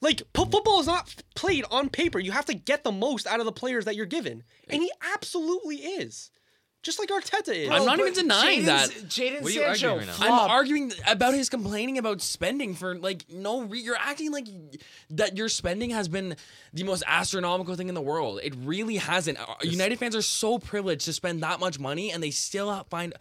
Like, 0.00 0.22
po- 0.32 0.46
football 0.46 0.80
is 0.80 0.86
not 0.86 1.14
played 1.34 1.66
on 1.70 1.90
paper. 1.90 2.18
You 2.18 2.32
have 2.32 2.46
to 2.46 2.54
get 2.54 2.84
the 2.84 2.90
most 2.90 3.26
out 3.26 3.38
of 3.38 3.44
the 3.44 3.52
players 3.52 3.84
that 3.84 3.94
you're 3.94 4.06
given. 4.06 4.44
And 4.70 4.80
he 4.80 4.90
absolutely 5.14 5.76
is. 5.76 6.30
Just 6.82 6.98
like 6.98 7.10
Arteta 7.10 7.54
is. 7.54 7.68
I'm 7.68 7.84
not 7.84 7.98
even 7.98 8.14
denying 8.14 8.62
Jadon's- 8.62 8.94
that. 8.94 9.08
Jaden 9.10 9.42
What 9.42 9.50
are 9.50 9.54
you 9.54 9.60
Sancho 9.60 9.88
arguing 9.90 10.08
right 10.08 10.18
now? 10.20 10.44
I'm 10.44 10.50
arguing 10.50 10.92
about 11.06 11.34
his 11.34 11.50
complaining 11.50 11.98
about 11.98 12.22
spending 12.22 12.74
for 12.74 12.94
like 12.94 13.26
no. 13.28 13.64
Re- 13.64 13.80
you're 13.80 13.96
acting 14.00 14.32
like 14.32 14.46
that 15.10 15.36
your 15.36 15.50
spending 15.50 15.90
has 15.90 16.08
been 16.08 16.34
the 16.72 16.84
most 16.84 17.02
astronomical 17.06 17.74
thing 17.74 17.90
in 17.90 17.94
the 17.94 18.00
world. 18.00 18.40
It 18.42 18.54
really 18.64 18.96
hasn't. 18.96 19.38
Uh, 19.38 19.54
United 19.64 19.98
fans 19.98 20.16
are 20.16 20.22
so 20.22 20.58
privileged 20.58 21.04
to 21.04 21.12
spend 21.12 21.42
that 21.42 21.60
much 21.60 21.78
money, 21.78 22.10
and 22.10 22.22
they 22.22 22.30
still 22.30 22.72
find. 22.88 23.12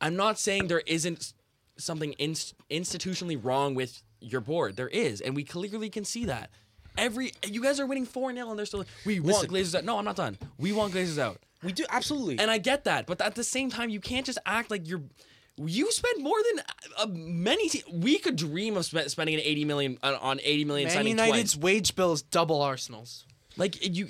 I'm 0.00 0.16
not 0.16 0.40
saying 0.40 0.66
there 0.66 0.82
isn't 0.86 1.34
something 1.76 2.14
inst- 2.18 2.54
institutionally 2.70 3.38
wrong 3.42 3.74
with 3.74 4.02
your 4.20 4.40
board. 4.40 4.76
There 4.76 4.88
is, 4.88 5.20
and 5.20 5.34
we 5.36 5.44
clearly 5.44 5.90
can 5.90 6.04
see 6.04 6.24
that. 6.26 6.50
Every 6.96 7.32
you 7.46 7.60
guys 7.62 7.80
are 7.80 7.86
winning 7.86 8.06
four 8.06 8.32
0 8.32 8.50
and 8.50 8.58
they're 8.58 8.66
still. 8.66 8.84
We 9.04 9.18
want 9.20 9.48
Glazers 9.48 9.74
out. 9.74 9.84
No, 9.84 9.98
I'm 9.98 10.04
not 10.04 10.16
done. 10.16 10.38
We 10.58 10.72
want 10.72 10.94
Glazers 10.94 11.18
out. 11.18 11.40
we 11.62 11.72
do, 11.72 11.84
absolutely. 11.90 12.38
And 12.38 12.50
I 12.50 12.58
get 12.58 12.84
that, 12.84 13.06
but 13.06 13.20
at 13.20 13.34
the 13.34 13.42
same 13.42 13.68
time, 13.70 13.88
you 13.90 14.00
can't 14.00 14.24
just 14.24 14.38
act 14.46 14.70
like 14.70 14.86
you're. 14.88 15.02
You 15.56 15.90
spend 15.92 16.22
more 16.22 16.36
than 16.52 16.64
uh, 16.98 17.06
many. 17.12 17.68
Te- 17.68 17.84
we 17.92 18.18
could 18.18 18.36
dream 18.36 18.76
of 18.76 18.84
spe- 18.84 19.08
spending 19.08 19.34
an 19.36 19.40
eighty 19.42 19.64
million 19.64 19.98
on, 20.02 20.14
on 20.14 20.40
eighty 20.42 20.64
million 20.64 20.86
Man 20.88 20.94
signing 20.96 21.10
United's 21.18 21.54
twice. 21.54 21.62
wage 21.62 21.96
bill 21.96 22.12
is 22.12 22.22
double 22.22 22.60
Arsenal's. 22.62 23.24
Like 23.56 23.84
you, 23.96 24.08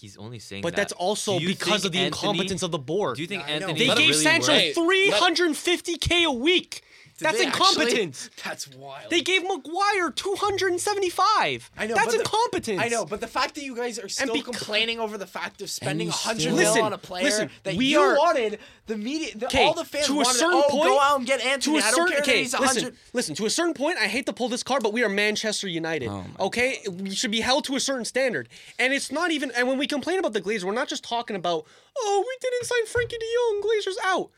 He's 0.00 0.16
only 0.16 0.38
saying 0.38 0.62
but 0.62 0.72
that. 0.72 0.76
that's 0.76 0.92
also 0.92 1.38
Do 1.38 1.42
you 1.44 1.48
because 1.50 1.82
think 1.82 1.84
of 1.86 1.92
the 1.92 1.98
Antony- 1.98 2.28
incompetence 2.30 2.62
of 2.62 2.70
the 2.70 2.78
board. 2.78 3.16
Do 3.16 3.22
you 3.22 3.28
think 3.28 3.44
I 3.44 3.58
know. 3.58 3.66
Antony? 3.68 3.78
they 3.80 3.88
Let 3.88 3.98
gave 3.98 4.10
really 4.10 4.22
Sancho 4.22 4.52
works? 4.52 4.78
350k 4.78 6.24
a 6.24 6.32
week. 6.32 6.82
Did 7.20 7.26
That's 7.26 7.38
they 7.38 7.46
actually? 7.46 7.66
incompetence. 7.84 8.30
That's 8.42 8.66
wild. 8.68 9.10
They 9.10 9.20
gave 9.20 9.42
Maguire 9.42 10.10
275. 10.10 11.70
I 11.76 11.86
know. 11.86 11.94
That's 11.94 12.06
but 12.06 12.12
the- 12.12 12.18
incompetence. 12.20 12.80
I 12.82 12.88
know, 12.88 13.04
but 13.04 13.20
the 13.20 13.26
fact 13.26 13.54
that 13.56 13.62
you 13.64 13.76
guys 13.76 13.98
are 13.98 14.08
still 14.08 14.34
bec- 14.34 14.44
complaining 14.44 14.98
over 14.98 15.18
the 15.18 15.26
fact 15.26 15.60
of 15.60 15.68
spending 15.70 16.06
you 16.06 16.12
100 16.12 16.40
still- 16.40 16.56
mil 16.56 16.64
Listen, 16.70 16.82
on 16.82 16.92
a 16.94 16.98
player 16.98 17.24
listen, 17.24 17.50
that 17.64 17.74
we 17.76 17.86
you 17.86 18.00
are- 18.00 18.16
wanted, 18.16 18.58
the 18.86 18.96
media, 18.96 19.36
the, 19.36 19.46
'Kay, 19.48 19.66
all 19.66 19.74
the 19.74 19.84
fans 19.84 20.06
to 20.06 20.12
a 20.12 20.16
wanted, 20.16 20.38
certain 20.38 20.62
oh, 20.64 20.70
point- 20.70 20.84
go 20.88 20.98
out 21.00 21.18
and 21.18 21.26
get 21.26 21.40
to 21.40 21.46
Antony. 21.46 21.78
a 21.78 21.82
I 21.82 21.90
don't 21.90 21.94
certain 21.94 22.06
care 22.08 22.16
that 22.16 22.28
okay, 22.28 22.38
he's 22.42 22.52
100. 22.54 22.74
listen, 22.74 22.96
listen. 23.12 23.34
To 23.36 23.46
a 23.46 23.50
certain 23.50 23.74
point, 23.74 23.98
I 23.98 24.06
hate 24.06 24.24
to 24.26 24.32
pull 24.32 24.48
this 24.48 24.62
card, 24.62 24.82
but 24.82 24.92
we 24.94 25.02
are 25.04 25.08
Manchester 25.08 25.68
United. 25.68 26.08
Oh 26.08 26.22
my 26.38 26.44
okay, 26.46 26.78
we 26.90 27.10
should 27.14 27.30
be 27.30 27.40
held 27.42 27.64
to 27.66 27.76
a 27.76 27.80
certain 27.80 28.04
standard, 28.06 28.48
and 28.78 28.92
it's 28.94 29.12
not 29.12 29.30
even. 29.30 29.50
And 29.52 29.68
when 29.68 29.76
we 29.78 29.86
complain 29.86 30.18
about 30.18 30.32
the 30.32 30.40
Glazers, 30.40 30.64
we're 30.64 30.72
not 30.72 30.88
just 30.88 31.04
talking 31.04 31.36
about, 31.36 31.66
oh, 31.98 32.24
we 32.26 32.36
didn't 32.40 32.64
sign 32.66 32.86
Frenkie 32.86 33.18
de 33.18 33.26
Jong, 33.36 33.62
Glazers 33.62 33.96
out. 34.04 34.30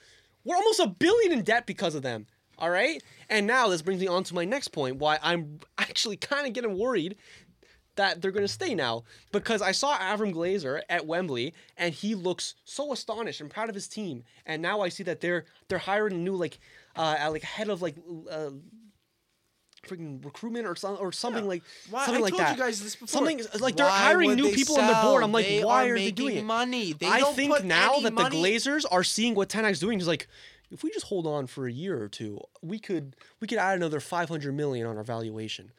We're 0.45 0.57
almost 0.57 0.80
a 0.80 0.89
billion 0.89 1.30
in 1.33 1.43
debt 1.45 1.66
because 1.66 1.95
of 1.95 2.03
them. 2.03 2.26
All 2.63 2.71
right, 2.71 3.03
and 3.29 3.45
now 3.47 3.67
this 3.69 3.83
brings 3.83 4.01
me 4.01 4.07
on 4.07 4.23
to 4.25 4.35
my 4.35 4.45
next 4.45 4.69
point. 4.69 4.97
Why 4.97 5.19
I'm 5.21 5.59
actually 5.79 6.17
kind 6.17 6.47
of 6.47 6.53
getting 6.53 6.79
worried 6.79 7.17
that 7.97 8.23
they're 8.23 8.31
going 8.31 8.47
to 8.47 8.53
stay 8.53 8.75
now 8.75 9.03
because 9.33 9.61
I 9.61 9.73
saw 9.73 9.99
Avram 9.99 10.33
Glazer 10.33 10.81
at 10.89 11.05
Wembley 11.05 11.53
and 11.77 11.93
he 11.93 12.15
looks 12.15 12.55
so 12.65 12.93
astonished 12.93 13.41
and 13.41 13.51
proud 13.51 13.69
of 13.69 13.75
his 13.75 13.89
team. 13.89 14.23
And 14.47 14.63
now 14.63 14.81
I 14.81 14.89
see 14.91 15.03
that 15.03 15.21
they're 15.21 15.45
they're 15.69 15.79
hiring 15.79 16.15
a 16.15 16.19
new 16.19 16.37
like 16.37 16.59
uh 16.97 17.29
like 17.33 17.43
head 17.43 17.69
of 17.69 17.83
like 17.83 17.97
uh 18.31 18.51
freaking 19.87 20.25
recruitment 20.25 20.67
or 20.67 20.77
something 20.77 21.05
or 21.05 21.11
something 21.11 21.43
Yeah. 21.43 21.49
like 21.49 21.63
Why- 21.91 22.05
something 22.07 22.23
I 22.23 22.25
like 22.25 22.31
told 22.31 22.41
that. 22.43 22.57
you 22.57 22.63
guys 22.63 22.81
this 22.83 22.95
before. 22.95 23.09
Something 23.09 23.41
like 23.61 23.77
they're 23.77 23.87
Why 23.87 23.99
hiring 23.99 24.35
new 24.37 24.51
people 24.53 24.79
on 24.79 24.87
their 24.87 25.03
board. 25.03 25.23
I'm 25.25 25.33
like, 25.33 25.47
They 25.47 25.65
why 25.65 25.89
are 25.89 25.95
are, 25.95 25.99
they 25.99 26.13
doing 26.13 26.37
it? 26.37 26.45
money. 26.45 26.93
They 26.93 27.09
I 27.09 27.23
think 27.35 27.65
now 27.65 27.99
that 28.01 28.15
the 28.15 28.23
Glazers 28.25 28.85
are 28.91 29.03
seeing 29.03 29.35
what 29.35 29.49
Ten 29.49 29.65
Hag's 29.65 29.81
doing, 29.81 29.99
he's 29.99 30.07
like, 30.09 30.29
if 30.73 30.83
we 30.83 30.91
just 30.91 31.07
hold 31.07 31.27
on 31.27 31.47
for 31.47 31.66
a 31.66 31.73
year 31.73 32.03
or 32.03 32.09
two, 32.09 32.41
we 32.62 32.79
could 32.79 33.14
we 33.41 33.47
could 33.47 33.59
add 33.59 33.77
another 33.77 34.01
500 34.01 34.55
million 34.55 34.87
on 34.87 34.97
our 34.97 35.05
valuation. 35.05 35.73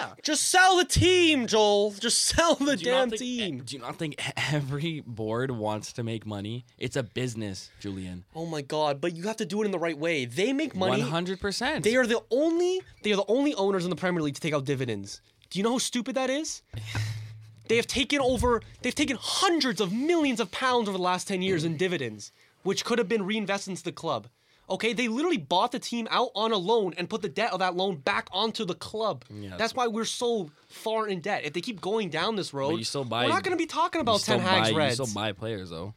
Yeah. 0.00 0.12
Just 0.22 0.46
sell 0.46 0.78
the 0.78 0.84
team, 0.86 1.46
Joel. 1.46 1.90
Just 1.92 2.20
sell 2.26 2.54
the 2.54 2.76
do 2.76 2.84
damn 2.86 3.10
think- 3.10 3.20
team. 3.20 3.62
Do 3.64 3.76
you 3.76 3.82
not 3.82 3.96
think 3.96 4.14
every 4.52 5.00
board 5.06 5.50
wants 5.50 5.92
to 5.94 6.02
make 6.02 6.24
money? 6.26 6.64
It's 6.78 6.96
a 6.96 7.02
business, 7.02 7.70
Julian. 7.80 8.24
Oh 8.34 8.46
my 8.46 8.62
god, 8.62 9.00
but 9.00 9.14
you 9.14 9.24
have 9.24 9.36
to 9.36 9.44
do 9.46 9.60
it 9.62 9.66
in 9.66 9.70
the 9.70 9.78
right 9.78 9.98
way. 9.98 10.24
They 10.24 10.52
make 10.52 10.74
money. 10.74 11.02
One 11.02 11.10
hundred 11.10 11.40
percent. 11.40 11.84
They 11.84 11.96
are 11.96 12.06
the 12.06 12.22
only 12.30 12.80
they 13.02 13.12
are 13.12 13.16
the 13.16 13.26
only 13.28 13.54
owners 13.54 13.84
in 13.84 13.90
the 13.90 13.96
Premier 13.96 14.22
League 14.22 14.34
to 14.36 14.40
take 14.40 14.54
out 14.54 14.64
dividends. 14.64 15.20
Do 15.50 15.58
you 15.58 15.62
know 15.62 15.72
how 15.72 15.78
stupid 15.78 16.14
that 16.14 16.30
is? 16.30 16.62
They 17.68 17.76
have 17.76 17.86
taken 17.86 18.20
over 18.20 18.60
they've 18.82 18.94
taken 18.94 19.16
hundreds 19.18 19.80
of 19.80 19.92
millions 19.92 20.40
of 20.40 20.50
pounds 20.50 20.88
over 20.88 20.98
the 20.98 21.02
last 21.04 21.26
10 21.28 21.40
years 21.40 21.64
in 21.64 21.76
dividends, 21.78 22.30
which 22.62 22.84
could 22.84 22.98
have 22.98 23.08
been 23.08 23.24
reinvested 23.24 23.70
into 23.72 23.82
the 23.82 23.92
club. 23.92 24.28
Okay, 24.70 24.92
they 24.92 25.08
literally 25.08 25.36
bought 25.38 25.72
the 25.72 25.78
team 25.78 26.06
out 26.10 26.30
on 26.34 26.52
a 26.52 26.56
loan 26.56 26.94
and 26.96 27.10
put 27.10 27.20
the 27.20 27.28
debt 27.28 27.52
of 27.52 27.58
that 27.58 27.74
loan 27.76 27.96
back 27.96 28.28
onto 28.32 28.64
the 28.64 28.74
club. 28.74 29.24
Yeah, 29.28 29.50
that's, 29.50 29.58
that's- 29.58 29.74
why 29.74 29.86
we're 29.88 30.04
so 30.04 30.50
far 30.68 31.08
in 31.08 31.20
debt. 31.20 31.44
If 31.44 31.52
they 31.52 31.60
keep 31.60 31.80
going 31.80 32.08
down 32.10 32.36
this 32.36 32.54
road, 32.54 32.78
you 32.78 32.84
still 32.84 33.04
buy- 33.04 33.24
we're 33.24 33.32
not 33.32 33.42
going 33.42 33.56
to 33.56 33.62
be 33.62 33.66
talking 33.66 34.00
about 34.00 34.20
Ten 34.20 34.40
Hag's 34.40 34.70
buy, 34.70 34.76
Reds. 34.76 34.98
You 34.98 35.04
still 35.06 35.14
buy 35.14 35.32
players 35.32 35.70
though. 35.70 35.94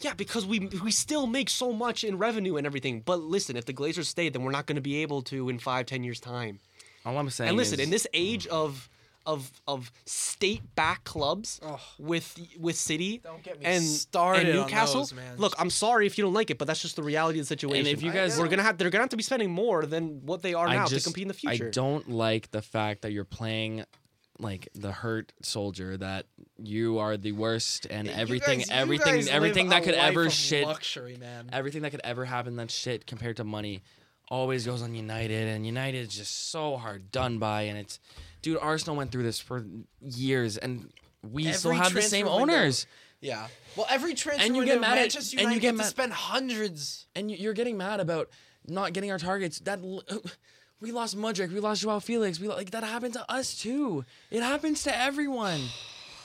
Yeah, 0.00 0.12
because 0.14 0.44
we 0.44 0.58
we 0.82 0.90
still 0.90 1.26
make 1.26 1.48
so 1.48 1.72
much 1.72 2.04
in 2.04 2.18
revenue 2.18 2.56
and 2.56 2.66
everything. 2.66 3.00
But 3.00 3.20
listen, 3.20 3.56
if 3.56 3.64
the 3.64 3.72
Glazers 3.72 4.04
stay, 4.06 4.28
then 4.28 4.42
we're 4.42 4.50
not 4.50 4.66
going 4.66 4.76
to 4.76 4.82
be 4.82 4.96
able 5.02 5.22
to 5.22 5.48
in 5.48 5.58
five, 5.58 5.86
ten 5.86 6.04
years 6.04 6.20
time. 6.20 6.60
All 7.06 7.16
I'm 7.16 7.30
saying. 7.30 7.48
And 7.48 7.56
listen, 7.56 7.80
is, 7.80 7.84
in 7.86 7.90
this 7.90 8.06
age 8.12 8.46
of 8.48 8.88
of 9.26 9.50
of 9.66 9.90
state 10.04 10.62
back 10.74 11.04
clubs 11.04 11.60
Ugh. 11.64 11.80
with 11.98 12.38
with 12.58 12.76
City 12.76 13.18
Don't 13.24 13.42
get 13.42 13.58
me 13.58 13.64
and, 13.66 13.82
started 13.82 14.48
and 14.50 14.58
on 14.58 14.64
Newcastle. 14.66 15.00
those, 15.00 15.14
man. 15.14 15.36
Look, 15.38 15.54
I'm 15.58 15.70
sorry 15.70 16.06
if 16.06 16.18
you 16.18 16.24
don't 16.24 16.34
like 16.34 16.50
it, 16.50 16.58
but 16.58 16.66
that's 16.66 16.82
just 16.82 16.96
the 16.96 17.02
reality 17.02 17.38
of 17.38 17.44
the 17.44 17.48
situation. 17.48 17.86
And 17.86 17.88
if 17.96 18.02
you 18.02 18.12
guys- 18.12 18.38
we're 18.38 18.48
gonna 18.48 18.62
have 18.62 18.76
they're 18.78 18.90
gonna 18.90 19.02
have 19.02 19.08
to 19.10 19.16
be 19.16 19.22
spending 19.22 19.50
more 19.50 19.86
than 19.86 20.26
what 20.26 20.42
they 20.42 20.52
are 20.54 20.68
I 20.68 20.76
now 20.76 20.86
just, 20.86 21.04
to 21.04 21.08
compete 21.10 21.22
in 21.22 21.28
the 21.28 21.34
future. 21.34 21.68
I 21.68 21.70
don't 21.70 22.10
like 22.10 22.50
the 22.50 22.60
fact 22.62 23.02
that 23.02 23.12
you're 23.12 23.24
playing 23.24 23.84
like 24.40 24.68
the 24.74 24.90
hurt 24.90 25.32
soldier 25.42 25.96
that 25.96 26.26
you 26.58 26.98
are 26.98 27.16
the 27.16 27.30
worst 27.32 27.86
and 27.88 28.08
You 28.08 28.12
everything 28.14 28.58
guys- 28.58 28.68
you 28.68 28.74
everything 28.74 29.28
everything 29.28 29.68
that 29.68 29.84
could 29.84 29.94
ever 29.94 30.28
shit 30.28 30.66
luxury, 30.66 31.16
man. 31.16 31.48
everything 31.52 31.82
that 31.82 31.92
could 31.92 32.00
ever 32.04 32.24
happen 32.24 32.56
that 32.56 32.70
shit 32.70 33.06
compared 33.06 33.36
to 33.36 33.44
money 33.44 33.82
always 34.28 34.66
goes 34.66 34.82
on 34.82 34.94
United 34.94 35.46
and 35.48 35.64
United 35.64 36.08
is 36.08 36.16
just 36.16 36.50
so 36.50 36.76
hard 36.76 37.12
done 37.12 37.38
by 37.38 37.62
and 37.62 37.78
it's 37.78 38.00
dude 38.44 38.58
Arsenal 38.60 38.96
went 38.96 39.10
through 39.10 39.22
this 39.24 39.38
for 39.40 39.64
years 40.00 40.56
and 40.58 40.90
we 41.22 41.50
still 41.52 41.72
have 41.72 41.92
the 41.94 42.02
same 42.02 42.26
transfer 42.26 42.40
window- 42.40 42.54
owners 42.56 42.86
Yeah. 43.20 43.48
Well, 43.76 43.86
every 43.88 44.14
transfer 44.14 44.44
And 44.46 44.54
you 44.54 44.64
get 44.66 44.80
mad 44.80 44.92
at- 44.98 45.00
Manchester 45.00 45.38
and 45.40 45.48
you 45.48 45.54
get 45.60 45.68
get 45.70 45.74
mad- 45.76 45.84
to 45.84 45.88
spend 45.90 46.12
hundreds. 46.12 47.06
and 47.16 47.30
you- 47.30 47.38
you're 47.38 47.54
getting 47.54 47.76
mad 47.78 47.98
about 48.00 48.28
not 48.66 48.92
getting 48.92 49.10
our 49.10 49.18
targets. 49.18 49.58
That 49.60 49.80
we 50.80 50.92
lost 50.92 51.16
Mudryk, 51.16 51.50
we 51.52 51.60
lost 51.60 51.82
Joao 51.82 52.00
Felix. 52.00 52.38
We 52.38 52.48
like 52.48 52.70
that 52.72 52.84
happened 52.84 53.14
to 53.14 53.30
us 53.30 53.56
too. 53.58 54.04
It 54.30 54.42
happens 54.42 54.82
to 54.84 54.96
everyone. 54.96 55.60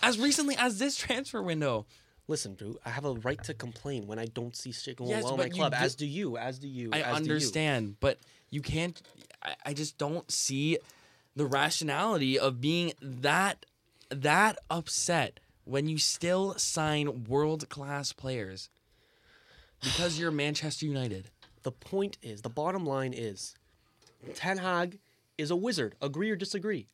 As 0.02 0.20
recently 0.20 0.56
as 0.58 0.78
this 0.80 0.96
transfer 0.98 1.42
window. 1.42 1.86
Listen, 2.28 2.54
dude, 2.56 2.78
I 2.86 2.90
have 2.92 3.06
a 3.06 3.14
right 3.14 3.42
to 3.46 3.54
complain 3.56 4.06
when 4.06 4.20
I 4.20 4.26
don't 4.26 4.56
see 4.56 4.72
shit 4.72 4.98
going 4.98 5.10
Yes, 5.10 5.24
well 5.24 5.34
in 5.34 5.40
my 5.40 5.50
club. 5.50 5.72
do- 5.72 5.78
as 5.80 5.96
do 5.96 6.06
you. 6.06 6.38
As 6.38 6.60
do 6.60 6.68
you. 6.68 6.90
I 6.94 7.00
as 7.00 7.06
do 7.06 7.24
you. 7.26 7.34
understand, 7.34 7.96
but 8.00 8.20
you 8.52 8.62
can't. 8.62 9.02
I, 9.42 9.56
I 9.68 9.74
just 9.74 9.98
don't 9.98 10.30
see 10.32 10.78
the 11.40 11.46
rationality 11.46 12.38
of 12.38 12.60
being 12.60 12.92
that 13.02 13.66
that 14.10 14.58
upset 14.70 15.40
when 15.64 15.88
you 15.88 15.98
still 15.98 16.54
sign 16.56 17.24
world 17.30 17.70
class 17.70 18.12
players 18.12 18.68
because 19.82 20.20
you're 20.20 20.32
Manchester 20.32 20.86
United. 20.86 21.30
the 21.64 21.72
point 21.72 22.18
is, 22.22 22.42
the 22.42 22.50
bottom 22.50 22.86
line 22.86 23.14
is, 23.14 23.56
Ten 24.36 24.58
Hag 24.58 25.00
is 25.38 25.50
a 25.52 25.56
wizard. 25.56 25.96
Agree 26.02 26.30
or 26.30 26.36
disagree? 26.36 26.88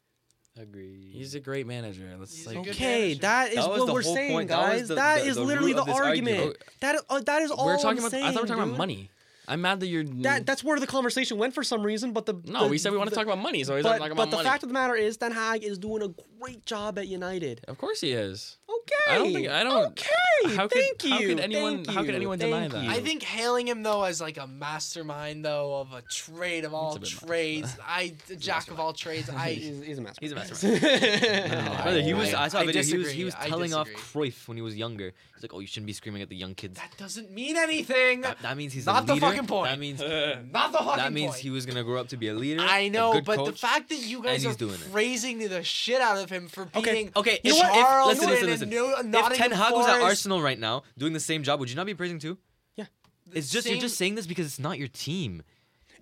Agree. 0.62 1.10
He's 1.12 1.34
a 1.34 1.40
great 1.40 1.66
manager. 1.66 2.16
Let's 2.20 2.36
He's 2.36 2.46
a 2.46 2.50
like 2.50 2.64
good 2.66 2.76
Okay, 2.76 3.02
manager. 3.02 3.22
that 3.22 3.50
is 3.50 3.56
That 3.56 3.70
what 3.70 3.88
we're 3.94 4.02
saying, 4.04 4.32
point. 4.32 4.50
That 4.50 4.56
guys. 4.72 4.88
the- 4.90 4.96
that 4.96 5.22
the- 5.24 5.28
is 5.30 5.36
the 5.38 5.42
literally 5.44 5.74
the 5.74 5.82
argument. 5.84 6.38
argument. 6.38 6.58
That 6.82 6.96
is, 6.96 7.02
uh, 7.10 7.20
that 7.22 7.42
is 7.42 7.50
all 7.52 7.66
we're 7.66 7.74
I'm 7.74 7.80
talking 7.80 7.98
about. 8.00 8.12
saying, 8.12 8.24
I 8.26 8.28
thought 8.32 8.36
we 8.36 8.42
were 8.44 8.48
talking 8.50 8.64
dude. 8.66 8.70
about 8.74 8.78
money. 8.78 9.10
I'm 9.48 9.62
mad 9.62 9.80
that 9.82 9.88
you're. 9.88 10.04
That 10.04 10.46
that's 10.46 10.64
where 10.64 10.80
the 10.80 10.88
conversation 10.88 11.38
went 11.38 11.54
for 11.54 11.64
some 11.64 11.84
reason, 11.84 12.14
but 12.14 12.26
the 12.26 12.34
no, 12.46 12.64
the- 12.66 12.70
we 12.70 12.78
said 12.78 12.92
we 12.92 12.98
want 12.98 13.10
to 13.10 13.16
talk 13.16 13.26
about 13.26 13.40
money, 13.40 13.64
so 13.64 13.76
he's 13.76 13.84
But, 13.84 13.98
talking 14.00 14.16
but 14.16 14.28
about 14.28 14.38
the 14.38 14.44
fact 14.44 14.64
of 14.64 14.70
the 14.70 14.74
matter 14.74 14.96
is, 14.96 15.18
Ten 15.18 15.32
Hag 15.32 15.64
is 15.64 15.78
doing 15.78 16.02
a 16.04 16.10
great 16.40 16.66
job 16.66 16.98
at 17.00 17.08
United. 17.08 17.62
of 17.68 17.78
course 17.78 18.02
he 18.02 18.12
is. 18.12 18.58
Okay. 18.68 18.96
I 19.14 19.18
don't 19.20 19.34
think- 19.34 19.48
I 19.50 19.64
don't- 19.64 19.86
Okay. 19.92 20.56
how 20.56 20.68
could- 20.68 20.72
thank 20.82 21.04
you. 21.04 21.10
how 21.12 21.18
could 21.20 21.40
anyone- 21.40 21.76
thank 21.86 21.90
how 21.96 22.02
could 22.02 22.10
you, 22.10 22.16
anyone 22.16 22.40
thank 22.40 22.52
deny 22.52 22.68
that? 22.68 22.90
I 22.90 23.00
think 23.00 23.22
hailing 23.24 23.68
him 23.68 23.84
though 23.84 24.04
as 24.04 24.20
like 24.20 24.38
a 24.38 24.48
mastermind 24.48 25.46
though 25.46 25.80
of 25.82 25.94
a 25.94 26.02
trade 26.04 26.66
of 26.66 26.74
all 26.74 26.92
a 26.96 27.00
bit 27.00 27.02
much. 27.14 27.18
trades. 27.28 27.76
I 27.88 28.14
a 28.32 28.36
jack 28.36 28.70
of 28.72 28.80
all 28.80 28.92
trades. 28.94 29.30
I 29.36 29.52
he's, 29.54 29.84
he's 29.86 29.98
a 30.00 30.02
master. 30.06 30.20
He's 30.22 30.32
a 30.32 30.36
mastermind. 30.36 30.82
Brother, 30.82 32.02
he 32.02 32.14
was. 32.14 32.34
I- 32.34 32.46
I, 32.46 32.48
saw 32.48 32.58
a 32.58 32.62
I 32.62 32.66
video. 32.66 32.82
He 32.84 32.98
was. 32.98 33.04
disagree. 33.06 33.14
He 33.14 33.24
was 33.26 33.36
I 33.36 33.50
telling 33.50 33.74
off 33.74 33.88
disagree. 33.88 34.30
Cruyff 34.32 34.48
when 34.48 34.58
he 34.58 34.62
was 34.64 34.76
younger. 34.76 35.14
He's 35.36 35.44
like, 35.44 35.54
"Oh, 35.54 35.60
you 35.60 35.68
shouldn't 35.68 35.88
be 35.88 35.94
screaming 35.94 36.22
at 36.22 36.30
the 36.30 36.36
young 36.36 36.56
kids." 36.56 36.80
that 36.80 36.92
doesn't 36.98 37.30
mean 37.32 37.58
anything. 37.58 38.22
That, 38.22 38.42
that 38.42 38.56
means 38.58 38.74
he's 38.74 38.86
Not 38.86 39.04
a 39.04 39.08
the 39.08 39.14
leader. 39.16 39.26
fucking 39.28 39.48
point. 39.48 39.70
That 39.70 39.80
means 39.80 40.00
Not 40.00 40.72
the 40.72 40.78
fucking 40.80 40.86
point. 40.88 40.98
that 40.98 41.14
means 41.14 41.32
point. 41.32 41.42
he 41.42 41.50
was 41.50 41.66
gonna 41.66 41.84
grow 41.84 42.00
up 42.00 42.08
to 42.10 42.18
be 42.18 42.30
a 42.30 42.34
leader. 42.34 42.62
I 42.64 42.80
a 42.80 42.90
know, 42.90 43.14
good 43.14 43.26
but 43.26 43.38
the 43.38 43.44
coach. 43.52 43.60
fact 43.60 43.90
that 43.90 43.98
you 44.00 44.24
guys 44.24 44.38
and 44.38 44.46
are 44.46 44.50
he's 44.50 44.58
doing 44.58 44.74
it. 44.76 44.92
praising 44.92 45.40
the 45.40 45.64
shit 45.64 46.02
out 46.02 46.18
of 46.18 46.30
him 46.30 46.48
for 46.48 46.68
Okay, 46.76 46.94
being 46.94 47.12
Okay, 47.16 47.40
You 47.44 47.52
if, 47.52 47.58
know 47.62 47.70
what? 47.70 47.70
If- 47.72 47.76
if, 47.76 47.82
Charlton 47.86 48.08
listen, 48.18 48.30
listen, 48.30 48.50
and 48.50 48.52
listen. 48.62 48.70
New- 48.70 48.86
uh, 49.18 49.30
If 49.32 49.38
Ten 49.38 49.52
Hag 49.52 49.74
was 49.74 49.88
at 49.88 50.02
Arsenal 50.02 50.42
right 50.42 50.60
now 50.60 50.84
doing 50.98 51.14
the 51.14 51.20
same 51.20 51.44
job, 51.44 51.60
would 51.60 51.70
you 51.70 51.76
not 51.76 51.86
be 51.86 51.94
praising 51.94 52.20
too? 52.20 52.38
Yeah. 52.76 52.86
It's 53.34 53.50
just 53.50 53.66
same- 53.66 53.74
you're 53.76 53.82
just 53.82 53.98
saying 53.98 54.16
this 54.16 54.28
because 54.28 54.46
it's 54.46 54.60
not 54.60 54.78
your 54.78 54.88
team. 54.90 55.44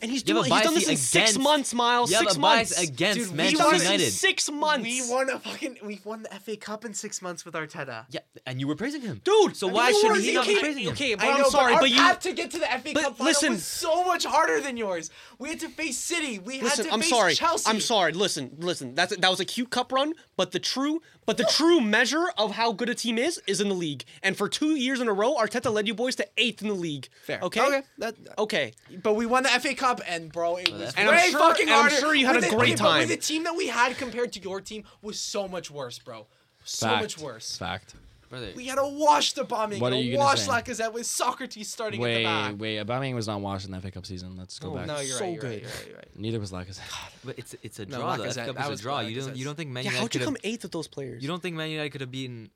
And 0.01 0.11
he's 0.11 0.27
You 0.27 0.35
have 0.35 0.43
doing. 0.47 0.51
a 0.51 0.55
He's 0.55 0.63
done 0.65 0.73
this 0.73 0.89
in 0.89 0.97
six 0.97 1.37
months, 1.37 1.73
Miles. 1.73 2.09
You 2.11 2.17
have 2.17 2.23
six 2.25 2.35
a 2.35 2.39
bias 2.39 2.71
months. 2.77 2.89
against 2.89 3.19
Dude, 3.19 3.29
we 3.31 3.37
Manchester 3.37 3.63
won 3.63 3.73
He's 3.75 3.83
done 3.83 3.91
this 3.91 3.93
in 3.95 3.99
United. 4.01 4.11
six 4.11 4.51
months. 4.51 4.83
We 4.83 5.09
won 5.09 5.29
a 5.29 5.39
fucking. 5.39 5.77
We 5.81 6.01
won 6.03 6.23
the 6.23 6.35
FA 6.41 6.57
Cup 6.57 6.83
in 6.83 6.93
six 6.93 7.21
months 7.21 7.45
with 7.45 7.53
Arteta. 7.53 8.05
Yeah, 8.09 8.19
and 8.45 8.59
you 8.59 8.67
were 8.67 8.75
praising 8.75 8.99
him, 9.01 9.21
Dude, 9.23 9.55
So 9.55 9.67
I 9.67 9.69
mean, 9.69 9.75
why 9.77 9.91
shouldn't 9.93 10.23
he 10.25 10.33
not 10.33 10.45
be 10.45 10.59
praising 10.59 10.83
him? 10.83 10.91
Okay, 10.91 11.15
but 11.15 11.23
I 11.23 11.31
I'm 11.31 11.41
know, 11.43 11.49
sorry, 11.49 11.73
but, 11.75 11.81
but 11.81 11.89
our 11.91 11.95
you. 11.95 11.95
path 11.95 12.19
to 12.21 12.33
get 12.33 12.51
to 12.51 12.59
the 12.59 12.65
FA 12.65 12.91
but 12.93 13.03
Cup 13.03 13.17
final 13.17 13.25
listen- 13.31 13.53
was 13.53 13.65
so 13.65 14.03
much 14.03 14.25
harder 14.25 14.59
than 14.59 14.75
yours. 14.75 15.09
We 15.39 15.47
had 15.47 15.61
to 15.61 15.69
face 15.69 15.97
City. 15.99 16.37
We 16.37 16.55
had 16.55 16.63
Listen, 16.65 16.85
to 16.87 16.91
I'm 16.93 16.99
face 16.99 17.09
sorry. 17.09 17.35
Chelsea. 17.35 17.69
I'm 17.69 17.79
sorry. 17.79 18.11
Listen, 18.11 18.57
listen. 18.59 18.95
That's 18.95 19.15
that 19.15 19.29
was 19.29 19.39
a 19.39 19.45
cute 19.45 19.69
cup 19.69 19.93
run, 19.93 20.15
but 20.35 20.51
the 20.51 20.59
true, 20.59 21.01
but 21.25 21.37
the 21.37 21.43
true 21.45 21.79
measure 21.81 22.25
of 22.37 22.51
how 22.51 22.71
good 22.71 22.89
a 22.89 22.95
team 22.95 23.17
is 23.17 23.41
is 23.47 23.61
in 23.61 23.69
the 23.69 23.75
league. 23.75 24.03
And 24.21 24.35
for 24.37 24.47
two 24.49 24.75
years 24.75 24.99
in 24.99 25.07
a 25.07 25.13
row, 25.13 25.35
Arteta 25.35 25.71
led 25.73 25.87
you 25.87 25.93
boys 25.93 26.15
to 26.17 26.27
eighth 26.37 26.61
in 26.61 26.67
the 26.67 26.73
league. 26.73 27.07
Fair. 27.23 27.39
Okay. 27.41 27.61
Okay. 27.61 27.81
That, 27.97 28.15
Okay. 28.37 28.73
But 29.01 29.13
we 29.13 29.25
won 29.25 29.43
the 29.43 29.49
FA 29.49 29.73
Cup, 29.75 30.01
and 30.07 30.31
bro, 30.31 30.57
it 30.57 30.71
was 30.71 30.93
And 30.95 31.09
I'm 31.09 31.15
way 31.15 31.29
sure- 31.29 31.39
fucking 31.39 31.63
and 31.67 31.73
I'm 31.75 31.81
harder. 31.81 31.95
sure 31.97 32.13
you 32.15 32.25
had 32.25 32.35
With 32.35 32.45
a 32.45 32.49
the- 32.49 32.55
great 32.55 32.73
okay, 32.73 32.83
but 32.83 32.93
with 32.93 33.01
time. 33.01 33.07
the 33.09 33.17
team 33.17 33.43
that 33.43 33.55
we 33.55 33.67
had 33.67 33.97
compared 33.97 34.33
to 34.33 34.39
your 34.41 34.61
team 34.61 34.83
was 35.01 35.19
so 35.19 35.47
much 35.47 35.69
worse, 35.71 35.99
bro. 35.99 36.27
So 36.65 36.87
Fact. 36.87 37.01
much 37.01 37.17
worse. 37.17 37.57
Fact. 37.57 37.95
Brother. 38.33 38.53
We 38.55 38.65
had 38.67 38.77
a 38.79 38.87
wash 38.87 39.33
the 39.33 39.43
bombing. 39.43 39.79
What 39.79 39.93
and 39.93 40.01
are 40.01 40.03
you 40.03 40.13
gonna 40.13 40.23
wash 40.25 40.41
say? 40.41 40.51
Lacazette 40.51 40.91
with 40.93 41.03
Sokratis 41.03 41.65
starting 41.65 42.01
at 42.03 42.05
the 42.07 42.23
back. 42.23 42.51
Wait, 42.51 42.51
back. 42.51 42.59
wait. 42.59 42.85
Aubameyang 43.03 43.15
was 43.15 43.27
not 43.27 43.41
washed 43.41 43.65
in 43.65 43.71
that 43.71 43.81
FA 43.83 43.91
Cup 43.91 44.05
season. 44.05 44.35
Let's 44.37 44.57
go 44.59 44.71
Oh, 44.71 44.75
back. 44.75 44.87
No, 44.87 44.99
you're 44.99 45.17
So 45.17 45.25
right. 45.25 45.31
You're 45.33 45.41
good. 45.41 45.49
right. 45.51 45.61
You're 45.61 45.69
right. 45.71 45.87
You're 45.87 45.95
right. 45.97 46.07
Neither 46.19 46.39
was 46.39 46.51
Lacazette. 46.51 46.79
But 47.23 47.37
it's 47.37 47.55
it's 47.61 47.79
a 47.79 47.85
No, 47.85 47.97
draw. 47.99 48.17
the 48.17 48.23
Lacazette, 48.23 48.33
FA 48.33 48.45
Cup 48.47 48.55
that 48.55 48.63
is 48.65 48.69
was 48.71 48.79
a 48.79 48.83
draw. 48.83 48.99
You 49.01 49.15
don't 49.21 49.29
Lacazette's. 49.29 49.37
you 49.39 49.45
don't 49.45 49.55
think 49.55 49.69
Man 49.71 49.83
Yeah. 49.83 49.89
United 49.91 50.01
How'd 50.01 50.13
you 50.15 50.19
could 50.19 50.25
come 50.25 50.35
have 50.35 50.41
eighth 50.51 50.63
with 50.63 50.71
those 50.71 50.87
players? 50.87 51.21
you 51.21 51.27
don't 51.27 51.41
think 51.41 51.55
Man 51.55 51.69
United 51.69 51.89
could 51.91 52.01
have 52.01 52.11
beaten 52.11 52.49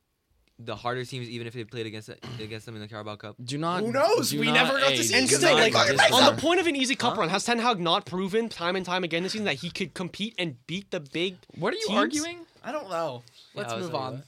the 0.60 0.76
harder 0.76 1.06
teams 1.06 1.30
even 1.30 1.46
if 1.46 1.54
they 1.54 1.64
played 1.64 1.86
against 1.86 2.10
against 2.40 2.66
them 2.66 2.74
in 2.74 2.82
the 2.82 2.88
Carabao 2.88 3.16
Cup? 3.18 3.36
Do 3.44 3.60
not. 3.60 3.84
Who 3.84 3.92
knows? 3.92 4.32
do 4.32 4.40
We 4.40 4.48
not- 4.48 4.54
never 4.56 4.80
got 4.80 4.90
to 4.90 4.96
hey, 4.96 5.04
see 5.04 5.14
And 5.14 5.30
do 5.30 5.36
still, 5.36 5.52
not 5.52 5.60
like, 5.62 5.74
fucking 5.74 5.92
disrespect- 5.98 6.14
on 6.24 6.36
the 6.36 6.42
point 6.42 6.60
of 6.60 6.66
an 6.66 6.76
easy 6.76 6.96
cup 6.96 7.14
Huh? 7.14 7.20
run, 7.22 7.30
has 7.30 7.44
Ten 7.46 7.60
Hag 7.60 7.80
not 7.80 8.08
proven 8.08 8.50
time 8.50 8.76
and 8.76 8.84
time 8.84 9.04
again 9.04 9.22
this 9.22 9.34
season 9.34 9.46
that 9.46 9.58
he 9.58 9.70
could 9.70 9.94
compete 9.94 10.34
and 10.40 10.56
beat 10.66 10.90
the 10.90 11.00
big? 11.00 11.38
What 11.60 11.74
are 11.76 11.78
you 11.78 11.86
teams? 11.88 12.00
arguing? 12.00 12.40
I 12.64 12.72
don't 12.72 12.90
know. 12.90 13.22
Let's 13.54 13.72
I 13.72 13.76
was 13.76 13.86
move 13.86 13.94
like, 13.94 14.02
on. 14.02 14.14
what? 14.16 14.24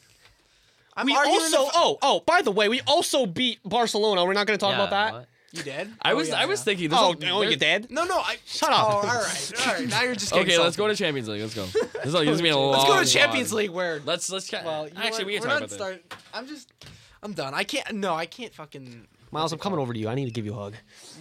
I'm 1.00 1.06
we 1.06 1.16
arguing 1.16 1.40
also, 1.42 1.58
the 1.62 1.66
f- 1.68 1.72
oh, 1.76 1.98
oh, 2.02 2.20
by 2.26 2.42
the 2.42 2.52
way, 2.52 2.70
we 2.70 2.82
also 2.88 3.26
beat 3.26 3.60
Barcelona. 3.64 4.26
We're 4.26 4.34
not 4.34 4.46
going 4.48 4.58
to 4.60 4.64
talk 4.64 4.72
Yeah, 4.78 4.84
about 4.86 4.90
that. 4.92 5.14
what? 5.14 5.28
you 5.52 5.64
did. 5.64 5.92
I 6.02 6.12
Oh, 6.12 6.16
was. 6.18 6.30
yeah, 6.30 6.36
I 6.40 6.46
was 6.46 6.60
yeah. 6.60 6.64
thinking. 6.66 6.90
there's 6.90 7.02
Oh, 7.02 7.14
a- 7.20 7.30
oh, 7.32 7.42
you 7.42 7.50
there- 7.56 7.80
dead? 7.80 7.88
No, 7.92 8.04
no. 8.06 8.20
I 8.20 8.38
Shut 8.46 8.70
up. 8.72 8.80
Oh, 8.84 8.86
all 8.98 9.02
right, 9.04 9.54
all 9.68 9.74
right. 9.74 9.88
Now 9.88 10.04
you're 10.04 10.14
just 10.14 10.32
getting 10.32 10.46
Okay, 10.48 10.58
let's 10.60 10.76
go 10.76 10.88
to. 10.88 10.96
Champions 10.96 11.28
League. 11.28 11.42
Let's 11.42 11.56
go. 11.56 11.66
This 12.00 12.06
is, 12.08 12.14
like, 12.14 12.26
this 12.28 12.36
is 12.36 12.42
being 12.42 12.54
a 12.54 12.58
long. 12.60 12.72
Let's 12.74 12.86
go 12.86 13.00
to 13.04 13.06
Champions. 13.10 13.52
League 13.54 13.72
where. 13.72 14.00
Let's 14.06 14.30
let's. 14.30 14.50
ca- 14.50 14.62
Well, 14.64 14.88
you 14.88 14.94
know 14.94 15.00
actually, 15.02 15.26
what? 15.26 15.28
we 15.28 15.34
can 15.34 15.42
We're 15.42 15.48
talk 15.48 15.48
not 15.50 15.58
about 15.58 15.70
this. 15.70 15.78
start. 15.78 16.14
I'm 16.34 16.48
just. 16.48 16.72
I'm 17.24 17.34
done. 17.34 17.54
I 17.54 17.64
can't. 17.64 17.92
No, 17.96 18.14
I 18.16 18.26
can't 18.26 18.54
fucking. 18.54 19.08
Miles, 19.32 19.52
I'm 19.54 19.60
coming 19.60 19.78
over 19.80 19.94
to 19.94 20.00
you. 20.00 20.08
I 20.10 20.16
need 20.16 20.26
to 20.26 20.32
give 20.32 20.46
you 20.46 20.54
a 20.54 20.56
hug. 20.56 20.74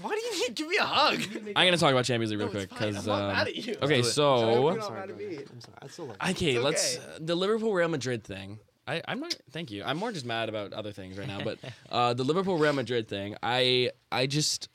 Why 0.03 0.11
do 0.11 0.17
you 0.17 0.41
need? 0.49 0.55
Give 0.55 0.69
me 0.69 0.77
a 0.79 0.85
hug. 0.85 1.21
I'm 1.57 1.67
gonna 1.67 1.77
talk 1.77 1.91
about 1.93 2.05
Champions 2.05 2.31
League 2.31 2.41
No, 2.41 2.47
real 2.47 2.57
it's 2.57 2.67
quick 2.73 2.79
fine. 2.81 2.89
because. 2.91 3.09
I'm 3.09 3.19
not 3.19 3.23
um, 3.31 3.37
mad 3.37 3.49
at 3.49 3.57
you. 3.57 3.77
okay, 3.83 4.03
do 4.03 4.09
it. 4.09 4.13
so 4.13 4.51
You're 4.71 4.77
not 4.79 4.93
mad 4.95 5.11
at 5.11 5.17
me. 5.19 5.37
I'm 5.39 5.61
sorry. 5.61 5.75
I 5.83 5.87
still 5.89 6.07
love 6.07 6.17
okay, 6.31 6.55
It's 6.55 6.65
let's 6.65 6.97
okay. 6.99 7.07
the 7.21 7.35
Liverpool 7.35 7.73
Real 7.75 7.89
Madrid 7.89 8.25
thing. 8.25 8.59
I, 8.89 9.03
I'm 9.07 9.21
not. 9.21 9.35
Thank 9.51 9.71
you. 9.71 9.83
I'm 9.85 9.99
more 9.99 10.11
just 10.11 10.25
mad 10.25 10.49
about 10.49 10.73
other 10.73 10.93
things 10.93 11.19
right 11.19 11.29
now. 11.29 11.41
But 11.45 11.59
uh, 11.91 12.15
the 12.15 12.25
Liverpool 12.25 12.57
Real 12.57 12.73
Madrid 12.73 13.07
thing, 13.07 13.37
I 13.43 13.91
I 14.11 14.27
just 14.27 14.69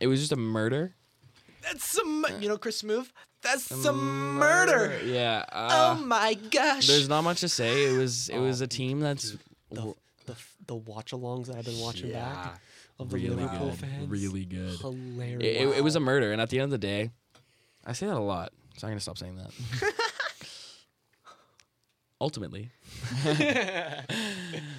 it 0.00 0.08
was 0.08 0.18
just 0.20 0.32
a 0.32 0.36
murder. 0.36 0.94
That's 1.62 1.84
some. 1.84 2.26
You 2.40 2.48
know, 2.48 2.58
Chris 2.58 2.82
Move. 2.82 3.12
That's 3.42 3.62
some 3.62 4.36
murder. 4.36 5.00
Yeah. 5.04 5.44
Uh, 5.50 5.96
oh 5.96 6.04
my 6.04 6.34
gosh. 6.34 6.86
there's 6.86 7.08
not 7.08 7.22
much 7.22 7.40
to 7.40 7.48
say. 7.48 7.92
It 7.92 7.96
was 7.96 8.28
it 8.28 8.38
was 8.38 8.60
a 8.60 8.66
team 8.66 9.00
that's 9.00 9.36
the, 9.70 9.94
the, 10.26 10.36
the 10.66 10.74
watch 10.76 11.12
alongs 11.12 11.46
that 11.46 11.56
I've 11.56 11.64
been 11.64 11.80
watching 11.80 12.10
yeah, 12.10 12.24
back 12.24 12.60
of 13.00 13.10
the 13.10 13.16
really 13.16 13.30
Liverpool 13.30 13.70
good, 13.70 13.78
fans. 13.78 14.08
really 14.08 14.44
good. 14.44 14.78
Hilarious. 14.78 15.42
It, 15.42 15.68
it, 15.68 15.76
it 15.78 15.84
was 15.84 15.96
a 15.96 16.00
murder, 16.00 16.32
and 16.32 16.40
at 16.40 16.50
the 16.50 16.58
end 16.58 16.64
of 16.64 16.70
the 16.70 16.78
day, 16.78 17.10
I 17.84 17.92
say 17.92 18.06
that 18.06 18.16
a 18.16 18.20
lot, 18.20 18.52
so 18.76 18.86
I'm 18.86 18.92
gonna 18.92 19.00
stop 19.00 19.18
saying 19.18 19.36
that. 19.36 19.50
Ultimately, 22.22 22.70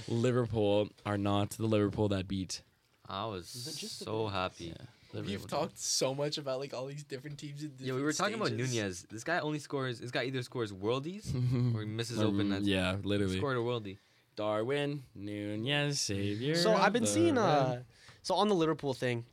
Liverpool 0.08 0.88
are 1.06 1.18
not 1.18 1.50
the 1.52 1.66
Liverpool 1.66 2.08
that 2.10 2.26
beat. 2.28 2.62
I 3.08 3.26
was 3.26 3.76
just 3.80 4.00
so 4.00 4.28
happy. 4.28 4.74
You've 5.14 5.26
Liverpool. 5.28 5.48
talked 5.48 5.78
so 5.78 6.16
much 6.16 6.38
about 6.38 6.60
like 6.60 6.74
all 6.74 6.86
these 6.88 7.04
different 7.04 7.38
teams. 7.38 7.62
In 7.64 7.72
Yeah, 7.80 7.94
we 7.96 8.02
were 8.02 8.14
talking 8.14 8.36
about 8.36 8.54
Nunez. 8.54 9.06
This 9.12 9.24
guy 9.24 9.40
only 9.40 9.60
scores. 9.60 10.00
This 10.00 10.10
guy 10.10 10.24
either 10.24 10.42
scores 10.42 10.72
worldies 10.72 11.26
or 11.76 11.82
he 11.82 11.86
misses 11.86 12.20
Um, 12.20 12.28
open. 12.28 12.50
That's 12.50 12.66
yeah, 12.66 12.96
literally. 13.04 13.38
scored 13.38 13.58
a 13.58 13.60
worldie. 13.60 13.98
Darwin 14.36 15.04
Nunez, 15.14 16.00
savior. 16.02 16.56
So 16.56 16.74
I've 16.74 16.94
been 16.94 17.06
seeing 17.06 17.38
uh 17.38 17.84
so 18.24 18.36
on 18.36 18.48
the 18.48 18.56
Liverpool 18.56 18.94
thing, 18.94 19.26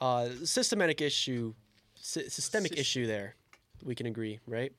uh 0.00 0.30
systematic 0.44 1.00
issue 1.02 1.52
sy- 1.94 2.26
systemic 2.28 2.72
Sys- 2.72 2.78
issue 2.78 3.06
there. 3.06 3.36
We 3.84 3.94
can 3.94 4.06
agree, 4.06 4.40
right? 4.46 4.72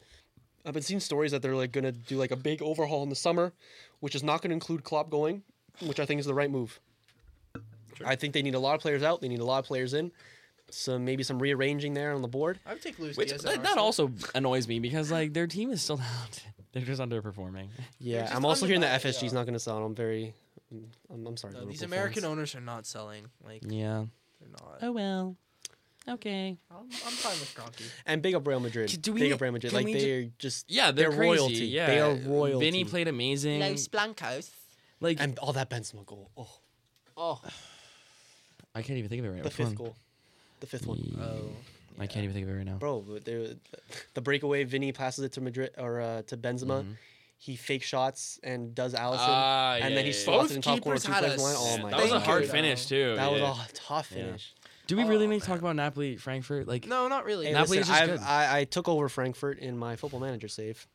I've 0.66 0.74
been 0.74 0.84
seeing 0.84 1.00
stories 1.00 1.32
that 1.32 1.42
they're 1.42 1.56
like 1.56 1.72
gonna 1.72 1.92
do 1.92 2.18
like 2.18 2.32
a 2.32 2.36
big 2.36 2.62
overhaul 2.62 3.04
in 3.04 3.10
the 3.10 3.16
summer, 3.16 3.54
which 4.00 4.16
is 4.16 4.24
not 4.24 4.42
gonna 4.42 4.54
include 4.54 4.84
Klopp 4.84 5.10
going, 5.10 5.44
which 5.82 6.00
I 6.00 6.06
think 6.06 6.20
is 6.20 6.26
the 6.26 6.34
right 6.34 6.50
move. 6.52 6.80
Sure. 7.98 8.08
I 8.08 8.16
think 8.16 8.34
they 8.34 8.42
need 8.42 8.56
a 8.56 8.60
lot 8.60 8.76
of 8.76 8.82
players 8.82 9.04
out, 9.04 9.22
they 9.22 9.28
need 9.28 9.40
a 9.40 9.46
lot 9.46 9.60
of 9.60 9.66
players 9.66 9.94
in. 9.94 10.12
Some 10.70 11.04
maybe 11.04 11.24
some 11.24 11.40
rearranging 11.40 11.94
there 11.94 12.14
on 12.14 12.22
the 12.22 12.28
board. 12.30 12.60
I 12.66 12.74
would 12.74 12.82
take 12.82 12.98
Luis 12.98 13.18
Which 13.18 13.30
Diaz. 13.30 13.42
that, 13.42 13.62
that 13.64 13.78
also 13.78 14.12
annoys 14.34 14.68
me 14.70 14.80
because 14.80 15.12
like 15.12 15.34
their 15.34 15.48
team 15.48 15.70
is 15.72 15.82
still 15.82 15.98
talented. 15.98 16.44
They're 16.72 16.84
just 16.84 17.02
underperforming. 17.02 17.68
Yeah, 18.00 18.22
just 18.22 18.36
I'm 18.36 18.46
also 18.46 18.66
hearing 18.66 18.80
that 18.82 18.94
undervalued, 18.94 19.16
FSG's 19.18 19.34
yeah. 19.34 19.40
not 19.40 19.46
gonna 19.46 19.60
sell. 19.60 19.84
I'm 19.84 19.94
very 19.96 20.34
I'm, 21.12 21.28
I'm 21.28 21.36
sorry. 21.36 21.54
No, 21.54 21.66
these 21.66 21.82
American 21.82 22.22
fans. 22.22 22.32
owners 22.32 22.56
are 22.56 22.62
not 22.62 22.86
selling. 22.86 23.26
Like 23.44 23.64
Yeah. 23.68 24.06
they're 24.40 24.50
not. 24.50 24.78
Oh 24.82 24.92
well. 24.94 25.36
Okay. 26.12 26.58
I'm, 26.70 26.78
I'm 26.78 26.88
fine 26.90 27.32
with 27.40 27.54
Kroenke. 27.56 27.90
And 28.06 28.22
big 28.22 28.36
up 28.36 28.46
Real 28.48 28.60
Madrid. 28.60 28.90
K- 28.90 28.98
do 28.98 29.14
big 29.14 29.32
up 29.32 29.42
Real 29.42 29.52
Madrid. 29.52 29.72
can 29.72 29.78
Like 29.78 29.86
we 29.86 29.94
ju- 29.94 30.00
they're 30.00 30.30
just 30.40 30.70
Yeah, 30.70 30.92
they're, 30.92 31.10
They're 31.10 31.18
crazy. 31.18 31.38
royalty. 31.40 31.54
Yeah, 31.68 31.88
They 31.88 32.00
are 32.00 32.14
royalty. 32.14 32.66
Vinny 32.66 32.84
played 32.86 33.08
amazing. 33.08 33.60
Los 33.60 33.88
Blancos. 33.88 34.50
like 35.00 35.18
and 35.20 35.38
all 35.40 35.54
that 35.54 35.70
Benzema 35.70 36.06
goal. 36.06 36.30
Oh, 36.38 36.50
oh, 37.18 37.42
I 38.76 38.82
can't 38.82 38.98
even 38.98 39.10
think 39.10 39.20
of 39.20 39.26
it 39.26 39.30
right 39.30 39.38
now. 39.38 39.44
the 39.44 39.48
Which 39.50 39.56
fifth 39.56 39.68
one? 39.68 39.76
goal, 39.76 39.96
the 40.60 40.68
fifth 40.68 40.86
one. 40.88 41.00
Yeah. 41.02 41.24
Oh. 41.24 41.50
I 42.00 42.08
can't 42.08 42.24
even 42.24 42.34
think 42.34 42.48
of 42.48 42.54
it 42.54 42.58
right 42.58 42.66
now. 42.66 42.76
Bro, 42.78 43.06
the 43.26 43.58
the 44.14 44.22
breakaway, 44.22 44.64
Vinny 44.64 44.92
passes 44.92 45.24
it 45.26 45.34
to 45.34 45.42
Madrid 45.42 45.72
or 45.78 46.00
uh, 46.02 46.22
to 46.24 46.38
Benzema. 46.38 46.84
Mhm. 46.84 46.96
He 47.38 47.56
fake 47.56 47.84
shots 47.84 48.40
and 48.44 48.74
does 48.76 48.94
Alisson, 48.94 49.18
Ah, 49.20 49.74
and 49.74 49.90
yeah, 49.90 49.96
then 49.96 50.06
he 50.06 50.12
yeah, 50.12 50.18
yeah. 50.18 50.24
slots 50.24 50.44
Both 50.44 50.52
it 50.52 50.56
in 50.58 50.62
top 50.62 50.82
corner, 50.82 50.98
keepers 51.00 51.04
two 51.06 51.12
had 51.12 51.24
players 51.24 51.42
a 51.42 51.44
line. 51.44 51.56
Oh 51.58 51.74
s- 51.76 51.82
my 51.82 51.90
that 51.90 52.00
was 52.02 52.12
a 52.12 52.14
god, 52.16 52.24
hard 52.24 52.44
you, 52.44 52.50
finish 52.50 52.86
too. 52.86 53.16
that 53.16 53.32
was 53.32 53.42
yeah. 53.42 53.54
a 53.54 53.68
tough 53.74 54.12
Yeah. 54.16 54.24
finish. 54.26 54.54
Do 54.88 54.98
we 54.98 55.04
really 55.04 55.26
Oh, 55.26 55.30
need 55.30 55.42
to 55.42 55.48
talk 55.48 55.60
about 55.60 55.76
Napoli, 55.76 56.18
Frankfurt? 56.18 56.68
Like, 56.68 56.86
No, 56.88 57.08
not 57.08 57.26
really. 57.26 57.48
Hey, 57.48 57.54
Napoli 57.54 57.78
listen, 57.80 57.82
is 57.94 58.00
just 58.00 58.02
I've- 58.02 58.12
good. 58.12 58.22
I, 58.22 58.60
I 58.60 58.64
took 58.66 58.88
over 58.90 59.08
Frankfurt 59.10 59.60
in 59.60 59.78
my 59.78 59.96
football 59.96 60.20
manager 60.20 60.48
save. 60.48 60.86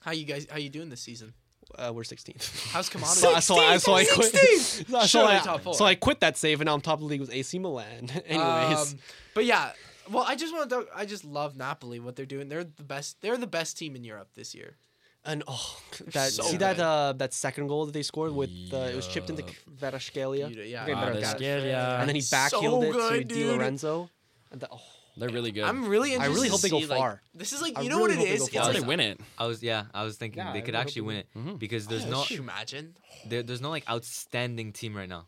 How 0.00 0.12
you 0.12 0.24
guys? 0.24 0.46
How 0.50 0.58
you 0.58 0.68
doing 0.70 0.88
this 0.88 1.00
season? 1.00 1.34
Uh, 1.78 1.90
we're 1.94 2.02
16th. 2.02 2.70
How's 2.72 2.90
Kamada? 2.90 3.04
So, 3.14 3.38
so, 3.40 3.56
I, 3.56 3.78
so 3.78 3.94
I 3.94 4.04
quit. 4.04 4.32
16th! 4.34 5.06
so, 5.08 5.24
I, 5.24 5.72
so 5.72 5.84
I 5.86 5.94
quit 5.94 6.20
that 6.20 6.36
save, 6.36 6.60
and 6.60 6.66
now 6.66 6.74
I'm 6.74 6.80
top 6.82 6.94
of 6.94 7.00
the 7.00 7.06
league 7.06 7.20
with 7.20 7.32
AC 7.32 7.58
Milan. 7.58 8.10
Anyways, 8.26 8.92
Um, 8.92 8.98
but 9.34 9.44
yeah, 9.46 9.72
well, 10.10 10.24
I 10.26 10.34
just 10.34 10.52
want 10.52 10.68
to. 10.70 10.86
I 10.94 11.06
just 11.06 11.24
love 11.24 11.56
Napoli. 11.56 11.98
What 12.00 12.16
they're 12.16 12.26
doing. 12.26 12.48
They're 12.48 12.64
the 12.64 12.82
best. 12.82 13.20
They're 13.22 13.38
the 13.38 13.46
best 13.46 13.78
team 13.78 13.96
in 13.96 14.04
Europe 14.04 14.28
this 14.34 14.54
year. 14.54 14.76
And 15.24 15.42
oh, 15.46 15.78
that 16.12 16.32
so 16.32 16.42
see 16.42 16.56
that 16.58 16.76
good. 16.76 16.82
uh, 16.82 17.12
that 17.16 17.32
second 17.32 17.66
goal 17.68 17.86
that 17.86 17.92
they 17.92 18.02
scored 18.02 18.32
with 18.32 18.50
uh, 18.72 18.90
it 18.92 18.96
was 18.96 19.06
chipped 19.06 19.30
into 19.30 19.42
Yup. 19.42 19.52
Varaskelia. 19.80 20.50
You- 20.54 20.62
yeah, 20.62 20.82
Okay, 20.84 20.92
Ah, 20.92 21.00
better 21.00 21.14
the 21.14 21.20
got 21.20 21.40
it. 21.40 21.42
Scalia. 21.42 22.00
and 22.00 22.08
then 22.08 22.14
he 22.16 22.20
So 22.22 22.36
backheeled 22.36 22.82
it 22.84 22.86
to 22.86 22.92
good, 22.92 23.28
Di 23.28 23.34
dude. 23.34 23.56
Lorenzo. 23.56 24.10
And 24.50 24.60
the, 24.60 24.68
oh, 24.70 24.80
They're 25.16 25.28
really 25.30 25.52
good. 25.52 25.64
I'm 25.64 25.86
really 25.88 26.12
interested. 26.14 26.22
I 26.22 26.26
interested. 26.26 26.34
really 26.34 26.48
to 26.48 26.52
hope 26.52 26.60
they 26.62 26.68
go 26.70 26.80
see, 26.80 26.86
like- 26.86 26.98
far. 26.98 27.22
this 27.34 27.52
is 27.52 27.62
like 27.62 27.78
I 27.78 27.82
you 27.82 27.88
know 27.90 27.98
really 27.98 28.16
what 28.16 28.16
hope 28.18 28.26
it 28.26 28.28
they 28.28 28.34
It's 28.44 28.48
far. 28.48 28.62
How 28.62 28.68
like, 28.68 28.80
they 28.80 28.86
win 28.86 29.00
it. 29.00 29.20
I 29.38 29.46
was 29.46 29.62
yeah, 29.62 29.84
I 29.94 30.02
was 30.04 30.16
thinking 30.16 30.42
Yeah, 30.42 30.52
they 30.52 30.60
could 30.60 30.74
really 30.74 30.82
actually 30.82 31.02
win 31.02 31.16
it 31.16 31.26
they 31.34 31.40
Mhm. 31.40 31.58
because 31.58 31.86
there's 31.86 32.04
oh, 32.06 32.10
no 32.10 32.22
could 32.22 32.30
you 32.32 32.42
imagine? 32.42 32.96
there, 33.28 33.42
there's 33.42 33.60
no 33.60 33.70
like 33.70 33.88
outstanding 33.88 34.72
team 34.72 34.96
right 34.96 35.08
now. 35.08 35.26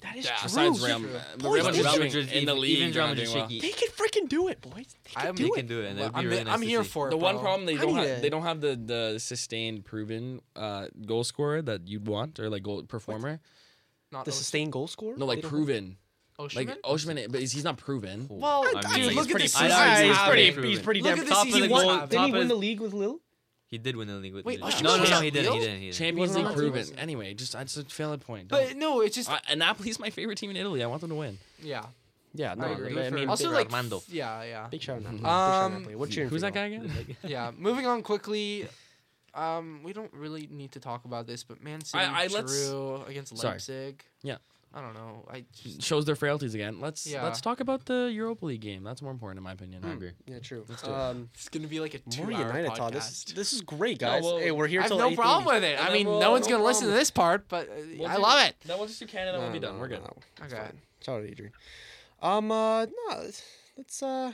That 0.00 0.16
is 0.16 0.24
Yeah, 0.24 0.36
true. 0.36 0.42
besides 0.44 0.82
Real, 0.82 0.98
true. 1.00 1.08
but 1.12 1.38
Boys, 1.42 1.62
Real 1.62 1.72
they 1.72 1.82
Madrid 1.82 2.12
should- 2.12 2.32
in 2.32 2.44
the 2.46 2.54
league, 2.54 2.78
even 2.78 2.92
they're 2.92 3.02
Real 3.02 3.08
Madrid 3.14 3.28
well. 3.34 3.48
They 3.48 3.70
can 3.70 3.88
freaking 3.90 4.28
do 4.30 4.48
it, 4.48 4.60
boys. 4.62 4.72
They 5.04 5.10
can 5.12 5.26
I'm- 5.26 5.34
do 5.34 5.42
They 5.42 5.48
it. 5.50 5.54
can 5.56 5.66
do 5.66 5.80
it, 5.82 5.86
and 5.90 5.98
it 5.98 6.02
would 6.04 6.12
I'm, 6.14 6.24
really 6.26 6.44
nice 6.44 6.54
I'm 6.54 6.62
here 6.62 6.82
see. 6.84 6.88
for 6.90 7.08
it. 7.08 7.10
The 7.10 7.16
one 7.18 7.38
problem 7.38 7.66
they 7.66 7.74
I 7.74 7.82
don't 7.82 7.94
need 7.96 8.06
have, 8.08 8.18
a- 8.18 8.20
they 8.22 8.30
don't 8.30 8.42
have 8.42 8.60
the 8.62 8.76
the 8.76 9.18
sustained 9.18 9.84
proven 9.84 10.40
uh, 10.56 10.86
goal 11.04 11.22
scorer 11.24 11.60
that 11.62 11.86
you'd 11.86 12.06
want 12.08 12.40
or 12.40 12.48
like 12.48 12.62
goal 12.62 12.82
performer. 12.84 13.40
Not 14.10 14.24
The 14.24 14.30
Osh- 14.30 14.36
sustained 14.38 14.72
goal 14.72 14.88
scorer. 14.88 15.16
No, 15.16 15.26
like 15.26 15.38
They 15.38 15.42
don't- 15.42 15.50
proven. 15.50 15.96
Osimhen? 16.38 16.54
Like 16.56 16.82
Osimhen, 16.82 17.30
but 17.30 17.40
he's 17.42 17.52
he's 17.52 17.64
not 17.64 17.76
proven. 17.76 18.26
Well, 18.30 18.64
I 18.74 18.80
dude, 18.80 19.06
mean, 19.08 19.14
look 19.14 19.26
he's 19.26 19.26
at 19.26 19.30
pretty- 19.30 19.44
this 19.44 19.52
season. 19.52 19.66
he's 19.70 19.98
he's 20.08 20.18
pretty 20.26 20.68
He's 20.68 20.78
pretty 20.80 21.00
Look 21.02 21.18
at 21.18 21.26
the 21.26 21.34
season 21.34 21.60
the 21.60 21.66
he's 21.66 21.70
What? 21.70 21.82
goal- 21.82 21.90
having. 21.90 22.08
Didn't 22.08 22.24
he 22.24 22.30
top 22.32 22.38
win 22.38 22.48
the 22.48 22.54
league 22.54 22.80
with 22.80 22.94
Lille? 22.94 23.20
He 23.70 23.78
did 23.78 23.94
win 23.96 24.08
the 24.08 24.14
league 24.14 24.34
with. 24.34 24.44
Wait, 24.44 24.60
Lille. 24.60 24.70
Osimhen 24.72 24.82
no, 24.82 24.94
no, 24.96 25.00
was 25.02 25.10
no, 25.10 25.16
at 25.18 25.22
he 25.22 25.30
didn't. 25.30 25.44
He 25.44 25.50
Lille? 25.58 25.60
didn't. 25.60 25.78
He 25.80 25.84
didn't. 25.86 25.96
Champions 25.96 26.28
wasn't 26.30 26.36
League 26.38 26.46
on 26.46 26.52
the 26.56 26.70
proven. 26.70 26.84
team. 26.86 26.94
Anyway, 26.98 27.34
just 27.34 27.52
that's 27.52 27.76
a 27.76 27.82
valid 27.84 28.20
point. 28.20 28.48
But 28.48 28.68
Don't- 28.70 28.78
no, 28.78 29.00
it's 29.00 29.14
just 29.14 29.30
uh, 29.30 29.38
and 29.48 29.60
Napoli's 29.60 29.98
my 30.00 30.10
favorite 30.10 30.38
team 30.38 30.50
in 30.50 30.56
Italy. 30.56 30.82
I 30.82 30.86
want 30.86 31.00
them 31.02 31.10
to 31.10 31.16
win. 31.16 31.38
yeah. 31.62 31.84
Yeah, 32.32 32.54
no, 32.54 32.64
I 32.66 32.70
agree. 32.70 33.00
I 33.00 33.10
mean, 33.10 33.28
also 33.28 33.46
big 33.46 33.54
like 33.54 33.66
Armando. 33.66 34.02
yeah, 34.08 34.44
yeah, 34.44 34.68
big 34.70 34.80
shout 34.80 35.04
out. 35.04 35.10
Big 35.10 35.20
shout 35.20 35.26
out 35.28 35.64
Um, 35.66 35.72
Napoli. 35.80 35.96
What 35.96 36.10
cheering 36.10 36.30
Who's 36.30 36.42
that 36.42 36.54
y'all? 36.54 36.62
guy 36.62 36.66
again? 36.76 37.16
yeah. 37.24 37.50
Moving 37.58 37.86
on 37.86 38.02
quickly. 38.02 38.68
Um, 39.34 39.80
we 39.82 39.92
don't 39.92 40.12
really 40.12 40.48
need 40.50 40.72
to 40.72 40.80
talk 40.80 41.04
about 41.04 41.26
this, 41.26 41.42
but 41.44 41.62
Man 41.62 41.84
City 41.84 42.04
I- 42.04 42.26
let's- 42.28 42.68
drew 42.68 43.02
against 43.08 43.36
Sorry. 43.36 43.54
Leipzig. 43.54 44.04
Yeah. 44.22 44.36
I 44.72 44.80
don't 44.80 44.94
know. 44.94 45.26
I 45.28 45.44
just, 45.52 45.82
Shows 45.82 46.04
their 46.04 46.14
frailties 46.14 46.54
again. 46.54 46.80
Let's 46.80 47.04
Yeah. 47.04 47.24
let's 47.24 47.40
talk 47.40 47.58
about 47.58 47.86
the 47.86 48.08
Europa 48.14 48.46
League 48.46 48.60
game. 48.60 48.84
That's 48.84 49.02
more 49.02 49.10
important 49.10 49.38
in 49.38 49.42
my 49.42 49.52
opinion. 49.52 49.84
I 49.84 49.92
agree. 49.94 50.12
Yeah, 50.26 50.38
true. 50.38 50.64
Let's 50.68 50.82
do 50.82 50.90
it. 50.90 50.94
Um, 50.94 51.28
it's 51.34 51.48
gonna 51.48 51.66
be 51.66 51.80
like 51.80 51.94
a 51.94 51.98
more 52.06 52.28
two-hour 52.28 52.46
United 52.46 52.70
podcast. 52.70 52.76
talk. 52.76 52.92
This 52.92 53.08
is 53.10 53.34
this 53.34 53.52
is 53.52 53.62
great, 53.62 54.00
No, 54.00 54.06
guys. 54.08 54.22
well, 54.22 54.38
hey, 54.38 54.52
we're 54.52 54.68
here 54.68 54.80
I 54.80 54.82
have 54.84 54.90
till 54.90 54.98
no 54.98 55.08
8:30. 55.10 55.16
problem 55.16 55.44
with 55.54 55.64
it. 55.64 55.80
I 55.84 55.92
mean, 55.92 56.04
no 56.06 56.18
we'll- 56.18 56.30
one's 56.32 56.46
no 56.46 56.52
gonna 56.52 56.64
listen 56.64 56.86
to 56.86 56.92
this 56.92 57.10
part, 57.10 57.48
but 57.48 57.68
uh, 57.68 57.72
We'll 57.98 58.06
I 58.08 58.14
do- 58.16 58.22
love 58.22 58.46
it. 58.46 58.56
No, 58.68 58.78
we'll 58.78 58.86
just 58.86 59.00
do 59.00 59.06
Canada. 59.06 59.38
No, 59.38 59.44
we'll 59.44 59.52
be 59.52 59.58
no, 59.58 59.66
done. 59.68 59.74
no, 59.76 59.80
We're 59.80 59.88
no, 59.88 59.96
good. 59.96 60.04
no. 60.04 60.16
It's 60.44 60.54
Okay. 60.54 60.62
fine. 60.62 60.80
Shout 61.04 61.20
out 61.20 61.26
Adrian. 61.26 61.52
Um, 62.22 62.52
uh, 62.52 62.86
no, 62.86 63.30
let's 63.76 64.02
uh, 64.04 64.32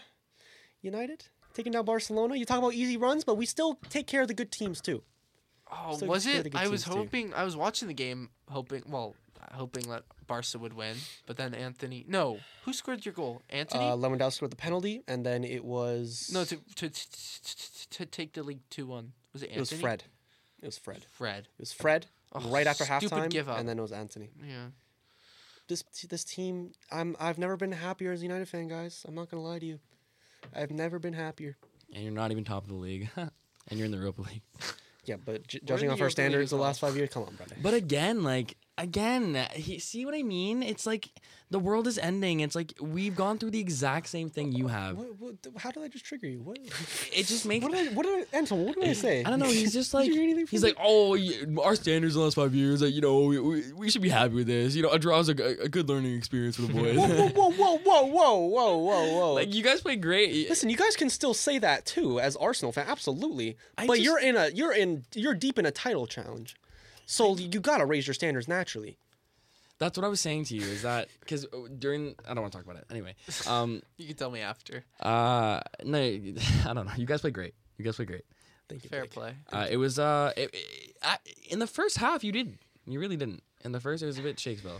United 0.82 1.24
taking 1.55 1.72
down 1.72 1.87
Barcelona. 1.87 2.37
You 2.37 2.45
talk 2.45 2.59
about 2.59 2.74
easy 2.74 2.99
runs, 2.99 3.24
but 3.24 3.37
we 3.37 3.47
still 3.47 3.76
take 3.89 4.07
care 4.07 4.20
of 4.22 4.28
the 4.28 4.34
good 4.34 4.53
teams 4.53 4.82
too. 4.82 5.03
Oh, 5.72 5.97
Still 5.97 6.09
was 6.09 6.26
it? 6.26 6.55
I 6.55 6.68
was 6.68 6.82
teams, 6.84 6.95
too. 6.95 6.99
hoping. 7.01 7.34
I 7.34 7.43
was 7.45 7.57
watching 7.57 7.89
the 7.89 7.95
game, 7.95 8.28
hoping. 8.51 8.82
Well, 8.87 9.16
hoping 9.53 9.89
that 9.89 10.05
Barca 10.27 10.59
would 10.59 10.72
win, 10.74 10.97
but 11.27 11.37
then 11.37 11.55
Antony. 11.55 12.05
No, 12.09 12.39
who 12.64 12.72
scored 12.72 13.05
your 13.05 13.14
goal? 13.14 13.43
Antony. 13.51 13.85
Uh, 13.85 13.97
Lewandowski 13.97 14.33
scored 14.35 14.53
the 14.53 14.57
penalty, 14.57 15.03
and 15.09 15.24
then 15.24 15.45
it 15.45 15.64
was 15.64 16.31
no, 16.33 16.45
to 16.45 16.57
to, 16.77 16.89
to 16.89 17.11
to 17.11 17.89
to 17.91 18.07
take 18.07 18.33
the 18.35 18.43
league 18.43 18.61
two 18.70 18.87
one. 18.87 19.12
Was 19.33 19.43
it 19.43 19.47
Antony? 19.47 19.57
it 19.59 19.61
was 19.61 19.72
Fred. 19.81 20.05
It 20.62 20.66
was 20.66 20.79
Fred. 20.79 21.07
Fred. 21.11 21.39
It 21.59 21.61
was 21.61 21.72
Fred 21.72 22.07
Oh, 22.33 22.41
right 22.51 22.66
after 22.66 22.85
stupid 22.85 23.11
halftime, 23.11 23.31
give 23.31 23.49
up. 23.49 23.59
and 23.59 23.68
then 23.68 23.79
it 23.79 23.83
was 23.83 23.93
Antony. 23.93 24.31
Yeah. 24.47 24.66
This 25.68 25.83
this 26.09 26.24
team, 26.24 26.72
I'm 26.93 27.16
I've 27.18 27.39
never 27.39 27.57
been 27.57 27.72
happier 27.72 28.12
as 28.12 28.20
a 28.20 28.24
United 28.24 28.49
fan, 28.49 28.68
guys. 28.68 29.05
I'm 29.09 29.14
not 29.14 29.31
gonna 29.31 29.43
lie 29.43 29.59
to 29.59 29.66
you. 29.66 29.81
I've 30.55 30.70
never 30.70 30.99
been 30.99 31.14
happier. 31.14 31.57
And 31.93 32.03
you're 32.05 32.12
not 32.12 32.31
even 32.31 32.45
top 32.45 32.62
of 32.64 32.68
the 32.68 32.74
league, 32.74 33.09
and 33.16 33.31
you're 33.72 33.85
in 33.87 33.91
the 33.91 33.97
Europa 33.99 34.22
League. 34.22 34.43
Yeah, 35.05 35.16
but 35.24 35.47
j- 35.47 35.61
judging 35.64 35.91
off 35.91 36.01
our 36.01 36.11
standards 36.11 36.51
the 36.51 36.57
last 36.57 36.81
five 36.81 36.97
years, 36.97 37.11
come 37.11 37.22
on, 37.24 37.35
brother. 37.37 37.55
But 37.62 37.74
again, 37.74 38.22
like 38.24 38.57
again, 38.79 39.47
he, 39.53 39.79
see 39.79 40.05
what 40.05 40.14
I 40.14 40.22
mean? 40.22 40.62
It's 40.62 40.87
like 40.87 41.09
the 41.51 41.59
world 41.59 41.87
is 41.87 41.99
ending. 41.99 42.41
It's 42.41 42.55
like 42.55 42.74
we've 42.81 43.14
gone 43.14 43.39
through 43.39 43.51
the 43.51 43.61
exact 43.61 44.09
same 44.09 44.31
thing 44.31 44.53
you 44.53 44.66
have. 44.66 44.97
What, 44.97 45.18
what, 45.18 45.35
how 45.57 45.70
did 45.70 45.83
I 45.83 45.89
just 45.89 46.05
trigger 46.05 46.27
you? 46.27 46.41
What? 46.41 46.59
It 47.12 47.27
just 47.27 47.47
makes. 47.47 47.62
What 47.62 47.72
did 47.72 47.93
I? 47.93 47.95
What 47.95 48.05
did 48.05 48.27
I? 48.33 48.37
Anton, 48.37 48.64
what 48.64 48.74
did 48.74 48.89
I 48.89 48.93
say? 48.93 49.24
I 49.24 49.31
don't 49.31 49.39
know. 49.39 49.47
He's 49.47 49.72
just 49.72 49.95
like 49.95 50.11
he's 50.11 50.53
me? 50.53 50.59
like, 50.59 50.77
oh, 50.83 51.16
our 51.62 51.77
standards 51.77 52.14
in 52.14 52.20
the 52.20 52.24
last 52.24 52.35
five 52.35 52.55
years. 52.55 52.83
Like, 52.83 52.95
you 52.95 53.01
know, 53.01 53.20
we, 53.20 53.39
we, 53.39 53.72
we 53.72 53.91
should 53.91 54.03
be 54.03 54.09
happy 54.09 54.35
with 54.35 54.47
this. 54.47 54.74
You 54.74 54.83
know, 54.83 54.91
a 54.91 54.99
draw's 54.99 55.29
a, 55.29 55.33
a 55.33 55.68
good 55.68 55.89
learning 55.89 56.16
experience 56.16 56.57
for 56.57 56.62
the 56.62 56.72
boys. 56.72 56.97
whoa, 56.97 57.29
whoa, 57.31 57.51
whoa, 57.51 57.79
whoa, 57.79 58.07
whoa, 58.07 58.39
whoa, 58.39 58.77
whoa, 58.77 59.12
whoa! 59.12 59.33
Like 59.35 59.55
you 59.55 59.62
guys 59.62 59.81
play 59.81 59.97
great. 59.97 60.49
Listen, 60.49 60.68
you 60.68 60.77
guys 60.77 60.97
can 60.97 61.11
still 61.11 61.35
say 61.35 61.59
that 61.59 61.87
too 61.87 62.18
as 62.20 62.37
Arsenal 62.37 62.72
fan, 62.72 62.87
absolutely. 62.89 63.57
I 63.79 63.87
but 63.87 63.95
just, 63.95 64.05
you're 64.05 64.18
in 64.18 64.37
a 64.37 64.49
you're 64.49 64.72
in 64.72 65.05
you're 65.14 65.35
deep 65.35 65.59
in 65.59 65.66
a 65.66 65.70
title 65.70 66.07
challenge 66.07 66.57
so 67.07 67.37
you 67.37 67.61
gotta 67.61 67.87
raise 67.87 68.07
your 68.07 68.15
standards 68.15 68.47
naturally. 68.49 68.99
That's 69.79 69.97
what 69.99 70.05
I 70.05 70.09
was 70.09 70.21
saying 70.21 70.45
to 70.47 70.55
you. 70.55 70.63
Is 70.63 70.83
that 70.83 71.09
because 71.21 71.47
during 71.79 72.15
I 72.29 72.35
don't 72.35 72.41
want 72.43 72.53
to 72.53 72.59
talk 72.59 72.65
about 72.67 72.77
it 72.79 72.87
anyway. 72.91 73.15
Um. 73.47 73.83
You 73.99 74.07
can 74.09 74.17
tell 74.17 74.31
me 74.31 74.41
after. 74.41 74.85
Uh. 75.01 75.61
No. 75.85 75.99
I 76.67 76.73
don't 76.75 76.87
know. 76.87 76.93
You 76.97 77.07
guys 77.07 77.21
play 77.23 77.31
great. 77.31 77.55
You 77.79 77.85
guys 77.85 77.97
play 77.97 78.05
great. 78.07 78.25
Thank 78.69 78.85
you. 78.85 78.91
Fair 78.91 79.03
Blake. 79.03 79.11
play. 79.13 79.35
Uh, 79.53 79.67
it 79.71 79.77
was 79.77 79.99
uh, 79.99 80.33
it, 80.37 80.51
it- 80.53 80.97
I, 81.03 81.19
in 81.49 81.59
the 81.61 81.67
first 81.67 81.99
half 81.99 82.25
you 82.25 82.33
did, 82.33 82.59
you 82.87 82.99
really 82.99 83.17
didn't. 83.17 83.43
In 83.65 83.73
the 83.73 83.81
first, 83.81 84.03
it 84.03 84.07
was 84.07 84.19
a 84.19 84.23
bit 84.23 84.41
Shakespeare. 84.41 84.73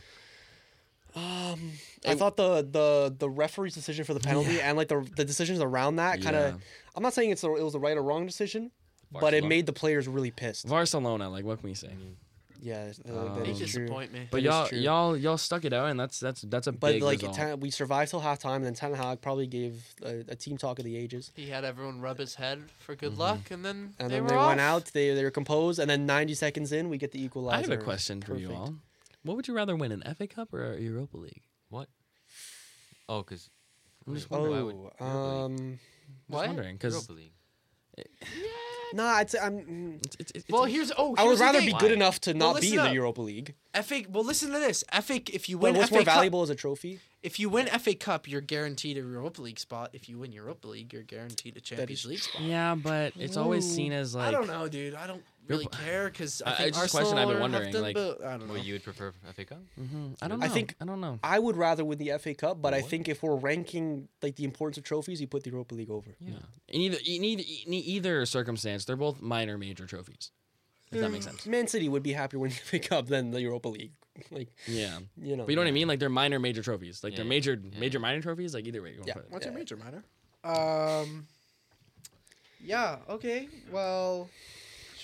Um, 1.15 1.73
I 2.07 2.15
thought 2.15 2.37
the 2.37 2.63
the 2.63 3.15
the 3.19 3.31
referee's 3.31 3.75
decision 3.75 4.05
for 4.05 4.13
the 4.13 4.21
penalty 4.21 4.61
and 4.61 4.77
like 4.77 4.89
the 4.89 5.07
the 5.17 5.25
decisions 5.25 5.61
around 5.61 5.97
that 5.97 6.21
kind 6.21 6.37
of. 6.37 6.55
Yeah. 6.55 6.61
I'm 6.95 7.03
not 7.03 7.15
saying 7.15 7.31
it's 7.31 7.43
a, 7.45 7.55
it 7.55 7.63
was 7.63 7.73
the 7.73 7.81
right 7.81 7.97
or 7.97 8.03
wrong 8.03 8.27
decision, 8.27 8.71
but 9.13 9.19
it 9.19 9.21
Barcelona. 9.43 9.49
made 9.49 9.67
the 9.67 9.73
players 9.73 10.09
really 10.09 10.31
pissed. 10.31 10.69
Barcelona, 10.69 11.29
like 11.31 11.45
what 11.45 11.61
can 11.61 11.69
we 11.69 11.75
say? 11.75 11.91
Yeah, 12.63 12.91
uh, 13.07 13.13
Um, 13.13 13.35
that 13.35 13.45
They 13.45 13.51
is 13.51 13.59
true. 13.59 13.67
disappoint 13.87 14.13
me. 14.13 14.29
But 14.31 14.43
That 14.43 14.49
is 14.49 14.55
y'all, 14.55 14.69
true. 14.69 14.79
y'all, 14.79 15.17
y'all 15.17 15.37
stuck 15.39 15.65
it 15.67 15.73
out, 15.75 15.91
and 15.91 16.01
that's 16.01 16.19
that's 16.19 16.41
that's 16.43 16.67
a 16.67 16.73
But 16.73 16.93
big 16.95 17.03
like 17.03 17.19
result. 17.19 17.35
ten, 17.35 17.61
we 17.61 17.71
survived 17.71 18.11
till 18.13 18.23
halftime, 18.23 18.57
and 18.57 18.65
then 18.65 18.75
Ten 18.75 18.95
Hag 18.95 19.21
probably 19.21 19.47
gave 19.47 19.85
a, 20.03 20.25
a 20.29 20.35
team 20.37 20.57
talk 20.57 20.79
of 20.79 20.85
the 20.87 20.97
ages. 20.97 21.33
He 21.37 21.49
had 21.51 21.65
everyone 21.65 22.01
rub 22.01 22.19
his 22.19 22.35
head 22.37 22.63
for 22.79 22.95
good 22.97 23.19
luck, 23.19 23.51
and 23.51 23.63
then 23.65 23.95
And 23.99 24.11
they 24.11 24.15
then 24.17 24.23
were 24.25 24.31
they 24.31 24.37
off. 24.37 24.47
went 24.47 24.61
out. 24.61 24.85
They 24.87 25.15
they 25.15 25.23
were 25.23 25.31
composed, 25.31 25.79
and 25.79 25.89
then 25.91 26.07
90 26.07 26.35
seconds 26.35 26.73
in, 26.73 26.89
we 26.89 26.97
get 26.97 27.13
the 27.13 27.23
equalizer. 27.23 27.59
I 27.59 27.61
have 27.61 27.71
a 27.71 27.77
question 27.85 28.23
for 28.23 28.37
you 28.37 28.49
Perfect. 28.49 28.61
all. 28.61 28.75
What 29.23 29.37
would 29.37 29.49
you 29.49 29.55
rather 29.55 29.77
win, 29.77 29.93
an 29.93 30.03
FA 30.15 30.27
Cup 30.27 30.55
or 30.55 30.73
a 30.73 30.81
Europa 30.81 31.17
League? 31.19 31.43
What? 31.69 31.89
Oh, 33.09 33.19
because 33.23 33.51
I'm 34.07 34.15
just 34.15 34.31
Why 34.31 34.39
wondering. 34.39 34.65
would 34.65 34.75
Oh, 34.77 35.05
Europa 35.05 35.29
League? 35.29 35.61
um, 35.61 35.79
Just 35.79 35.81
What? 36.29 36.47
wondering 36.47 36.77
because 36.77 36.95
Europa 36.95 37.13
League. 37.13 37.33
Nah, 38.93 39.21
it's 39.21 39.35
I'm. 39.35 39.59
mm, 39.61 40.05
it's, 40.07 40.17
it's, 40.21 40.33
it's, 40.33 40.49
Well, 40.49 40.65
here's 40.65 40.93
oh. 40.97 41.15
I 41.19 41.23
would 41.23 41.29
here's 41.31 41.39
the 41.39 41.45
rather 41.45 41.59
thing. 41.59 41.67
be 41.69 41.73
good 41.79 41.93
enough 41.93 42.21
to 42.23 42.35
not 42.35 42.61
be 42.61 42.71
in 42.71 42.77
the 42.77 42.83
up. 42.83 42.93
Europa 42.95 43.21
League. 43.23 43.55
FA. 43.83 44.03
Well, 44.09 44.25
listen 44.25 44.51
to 44.53 44.59
this. 44.59 44.85
FA. 45.03 45.21
If 45.33 45.49
you 45.49 45.59
But 45.59 45.73
win 45.73 45.77
what's 45.77 45.89
FA 45.91 45.95
more 45.97 46.05
Cup, 46.05 46.15
valuable 46.15 46.43
as 46.43 46.51
a 46.51 46.55
trophy? 46.55 47.01
if 47.23 47.41
you 47.41 47.49
win 47.49 47.67
FA 47.67 47.95
Cup, 47.95 48.29
you're 48.29 48.41
guaranteed 48.41 48.97
a 48.97 49.01
Europa 49.01 49.43
League 49.43 49.59
spot. 49.59 49.91
If 49.93 50.09
you 50.09 50.19
win 50.19 50.33
Europa 50.33 50.69
League, 50.69 50.93
you're 50.93 51.03
guaranteed 51.03 51.57
a 51.57 51.61
Champions 51.61 52.05
League 52.07 52.21
spot. 52.21 52.43
yeah, 52.43 52.75
but 52.75 53.13
it's 53.19 53.37
always 53.37 53.69
seen 53.71 53.93
as 53.93 54.15
like 54.15 54.29
I 54.29 54.31
don't 54.31 54.47
know, 54.47 54.69
dude. 54.69 54.95
I 54.95 55.07
don't 55.07 55.23
really 55.49 55.67
care 55.67 56.09
because 56.09 56.43
I 56.45 56.51
I- 56.51 56.55
think 56.57 56.69
it's 56.69 56.79
just 56.79 56.95
a 56.95 56.97
question 56.99 57.19
I've 57.19 57.29
been 57.29 57.41
wondering, 57.41 57.65
Houghton, 57.67 57.83
like- 57.83 57.95
but 57.95 58.23
I 58.25 58.37
don't 58.37 58.47
know. 58.49 58.55
Well, 58.55 58.63
you 58.63 58.75
would 58.75 58.85
prefer 58.85 59.13
FA 59.35 59.45
Cup? 59.45 59.63
Mhm. 59.81 60.17
I 60.23 60.29
don't 60.29 60.39
know. 60.41 60.47
I 60.47 60.49
think- 60.49 60.75
I 60.81 60.85
don't 60.85 61.01
know. 61.01 61.19
I 61.23 61.39
would 61.39 61.57
rather 61.57 61.85
win 61.85 61.99
the 61.99 62.11
FA 62.13 62.35
Cup, 62.35 62.61
but 62.63 62.75
I 62.75 62.81
think 62.83 63.09
if 63.09 63.23
we're 63.23 63.37
ranking 63.37 64.09
like 64.23 64.37
the 64.37 64.45
importance 64.45 64.79
of 64.79 64.85
trophies, 64.85 65.21
you 65.21 65.27
put 65.27 65.45
the 65.45 65.51
Europa 65.51 65.75
League 65.75 65.91
over. 65.91 66.17
Yeah. 66.21 66.35
In 66.69 66.81
either 66.81 66.99
in 67.07 67.25
either, 67.25 67.43
in 67.67 67.73
either 67.75 68.27
circumstance, 68.27 68.85
they're 68.85 68.97
both 68.97 69.21
minor 69.21 69.57
major 69.59 69.87
trophies. 69.87 70.31
If 70.93 71.01
that 71.01 71.11
makes 71.11 71.25
sense. 71.25 71.45
Man 71.47 71.67
City 71.67 71.89
would 71.89 72.05
be 72.05 72.13
happier 72.13 72.39
winning 72.39 72.57
the 72.71 72.79
FA 72.79 72.89
Cup 72.89 73.07
than 73.09 73.31
the 73.33 73.41
Europa 73.41 73.69
League. 73.69 73.93
Like 74.31 74.49
Yeah. 74.67 75.01
you 75.21 75.37
know. 75.37 75.45
But 75.45 75.51
you 75.51 75.57
know 75.57 75.61
what 75.63 75.69
I 75.69 75.73
mean? 75.73 75.89
Like 75.89 75.99
they're 75.99 76.09
minor 76.09 76.39
major 76.39 76.63
trophies. 76.63 77.05
Like 77.05 77.17
they're 77.17 77.25
Yeah. 77.25 77.29
major 77.29 77.61
Yeah. 77.63 77.79
major 77.79 77.99
minor 77.99 78.23
trophies. 78.23 78.55
Like 78.55 78.67
either 78.67 78.81
way. 78.81 78.93
you 78.93 79.03
Yeah. 79.07 79.13
put 79.15 79.25
it. 79.25 79.31
What's 79.31 79.45
your 79.45 79.55
major 79.55 79.77
minor? 79.77 80.05
Um. 80.45 81.27
Yeah. 82.65 82.99
Okay. 83.09 83.49
Well, 83.71 84.31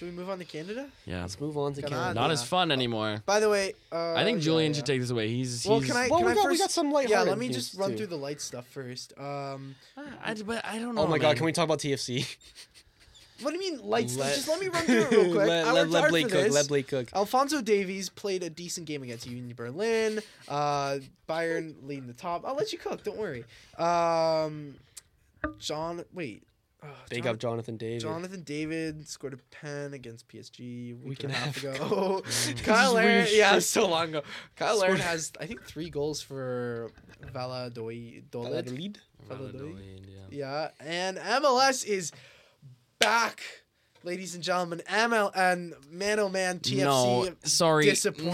should 0.02 0.10
we 0.10 0.18
move 0.18 0.30
on 0.30 0.38
to 0.38 0.44
Canada? 0.44 0.88
Yeah. 1.06 1.20
Let's 1.20 1.40
move 1.40 1.56
on 1.56 1.74
to 1.74 1.80
Canada. 1.82 1.96
Canada. 1.96 2.20
Not 2.20 2.30
as 2.32 2.42
fun 2.42 2.72
anymore. 2.72 3.22
By 3.24 3.38
the 3.38 3.48
way, 3.48 3.74
uh, 3.92 4.14
I 4.14 4.24
think 4.24 4.40
Julian 4.40 4.72
yeah. 4.72 4.76
should 4.78 4.86
take 4.86 5.00
this 5.00 5.10
away. 5.10 5.28
He's, 5.28 5.64
Well, 5.64 5.78
he's 5.78 5.88
can 5.88 5.96
I? 5.96 6.08
Well, 6.08 6.18
can 6.18 6.26
we 6.26 6.32
I 6.32 6.34
got 6.34 6.42
first? 6.42 6.52
we 6.52 6.58
got 6.58 6.70
some 6.72 6.90
light. 6.90 7.08
yeah. 7.08 7.22
Let 7.22 7.38
me 7.38 7.48
just 7.50 7.78
run 7.78 7.90
too. 7.92 7.98
through 7.98 8.06
the 8.08 8.16
light 8.16 8.40
stuff 8.40 8.66
first. 8.66 9.12
Um. 9.16 9.76
I, 10.24 10.34
but 10.44 10.64
I 10.64 10.80
don't 10.80 10.96
know. 10.96 11.02
Oh 11.02 11.06
my 11.06 11.12
man. 11.12 11.20
God! 11.20 11.36
Can 11.36 11.46
we 11.46 11.52
talk 11.52 11.66
about 11.66 11.78
TFC? 11.78 12.26
What 13.42 13.52
do 13.54 13.62
you 13.64 13.72
mean 13.72 13.88
light 13.88 14.10
stuff? 14.10 14.26
Let- 14.26 14.34
Just 14.34 14.48
let 14.48 14.60
me 14.60 14.68
run 14.68 14.84
through 14.84 15.00
it 15.02 15.10
real 15.10 15.22
quick. 15.32 15.46
let, 15.48 15.66
I 15.66 15.72
let, 15.72 15.74
worked 15.74 15.90
let 15.92 16.00
hard 16.00 16.10
Blake 16.10 16.24
for 16.28 16.32
cook. 16.36 16.44
this. 16.44 16.54
Let 16.54 16.68
Blake 16.68 16.88
cook. 16.88 17.08
Alphonso 17.12 17.60
Davies 17.60 18.08
played 18.08 18.42
a 18.42 18.50
decent 18.50 18.86
game 18.86 19.02
against 19.02 19.26
Union 19.26 19.54
Berlin. 19.56 20.20
Uh, 20.48 20.98
Bayern 21.28 21.74
leading 21.82 22.06
the 22.06 22.12
top. 22.12 22.44
I'll 22.46 22.54
let 22.54 22.72
you 22.72 22.78
cook. 22.78 23.02
Don't 23.04 23.18
worry. 23.18 23.44
Um, 23.78 24.74
John, 25.58 26.04
wait. 26.12 26.44
Uh, 26.82 26.86
Big 27.10 27.22
Jon- 27.24 27.34
up 27.34 27.38
Jonathan 27.38 27.76
David. 27.76 28.00
Jonathan 28.00 28.42
David 28.42 29.08
scored 29.08 29.34
a 29.34 29.36
pen 29.54 29.94
against 29.94 30.26
PSG 30.28 30.90
a 30.90 30.94
week, 30.94 31.08
Week 31.10 31.24
and 31.24 31.32
a 31.32 31.36
half 31.36 31.56
ago. 31.58 31.70
ago. 31.72 32.22
Cyle 32.64 32.96
is 32.96 33.36
yeah, 33.36 33.58
so 33.60 33.88
long 33.88 34.08
ago. 34.08 34.22
Cyle 34.58 34.78
Larin 34.78 34.96
has, 34.98 35.32
I 35.40 35.46
think, 35.46 35.62
three 35.62 35.90
goals 35.90 36.20
for 36.22 36.90
Valladolid. 37.32 38.24
Valladolid. 38.32 38.98
Valladolid. 39.28 39.54
Valladolid, 39.62 40.06
yeah. 40.30 40.30
Yeah, 40.30 40.68
and 40.80 41.18
MLS 41.18 41.84
is 41.84 42.10
back 42.98 43.42
ladies 44.04 44.34
and 44.34 44.42
gentlemen, 44.42 44.82
ML 44.88 45.30
and 45.34 45.74
Man 45.90 46.18
Oh 46.18 46.28
Man 46.28 46.58
TFC. 46.60 46.78
No, 46.78 47.28
sorry. 47.44 47.86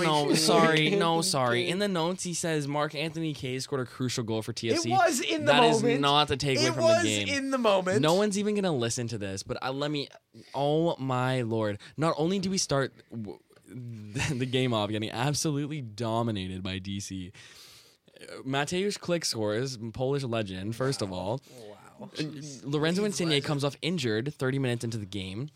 No, 0.04 0.34
sorry. 0.34 0.90
No, 0.98 1.20
sorry. 1.22 1.68
In 1.68 1.78
the 1.78 1.88
notes, 1.88 2.24
he 2.24 2.34
says 2.34 2.66
Mark 2.68 2.94
Anthony 2.94 3.34
Kaye 3.34 3.58
scored 3.58 3.80
a 3.82 3.86
crucial 3.90 4.24
goal 4.24 4.42
for 4.42 4.52
TFC. 4.52 4.70
It 4.72 4.78
TFC. 4.86 4.90
was 4.90 5.20
in 5.20 5.44
the 5.44 5.52
That 5.52 5.64
is 5.64 5.82
moment. 5.82 6.00
not 6.00 6.28
the 6.28 6.36
takeaway 6.36 6.68
it 6.68 6.74
from 6.74 7.02
the 7.04 7.24
game. 7.24 7.28
in 7.28 7.50
the 7.50 7.58
moment. 7.58 8.00
No 8.02 8.14
one's 8.14 8.38
even 8.38 8.54
gonna 8.54 8.72
listen 8.74 9.06
to 9.08 9.18
this, 9.18 9.42
but 9.42 9.56
uh, 9.62 9.72
let 9.72 9.90
me. 9.90 10.08
Oh 10.54 10.96
my 10.98 11.42
lord! 11.42 11.78
Not 11.96 12.14
only 12.18 12.38
do 12.38 12.50
we 12.50 12.58
start 12.58 12.92
w- 13.10 13.38
the 13.68 14.46
game 14.46 14.72
off 14.74 14.90
getting 14.90 15.10
absolutely 15.10 15.80
dominated 15.82 16.62
by 16.62 16.78
DC, 16.78 17.30
uh, 18.20 18.42
Mateusz 18.46 18.98
Klich 18.98 19.24
scores, 19.24 19.76
Polish 19.92 20.22
legend. 20.24 20.74
First 20.76 21.02
of 21.02 21.12
all, 21.12 21.40
Wow. 21.50 21.76
Lorenzo 22.62 23.04
Insigne 23.04 23.40
comes 23.42 23.64
off 23.64 23.76
injured 23.82 24.34
30 24.34 24.58
minutes 24.58 24.84
into 24.84 24.98
the 24.98 25.06
game. 25.06 25.50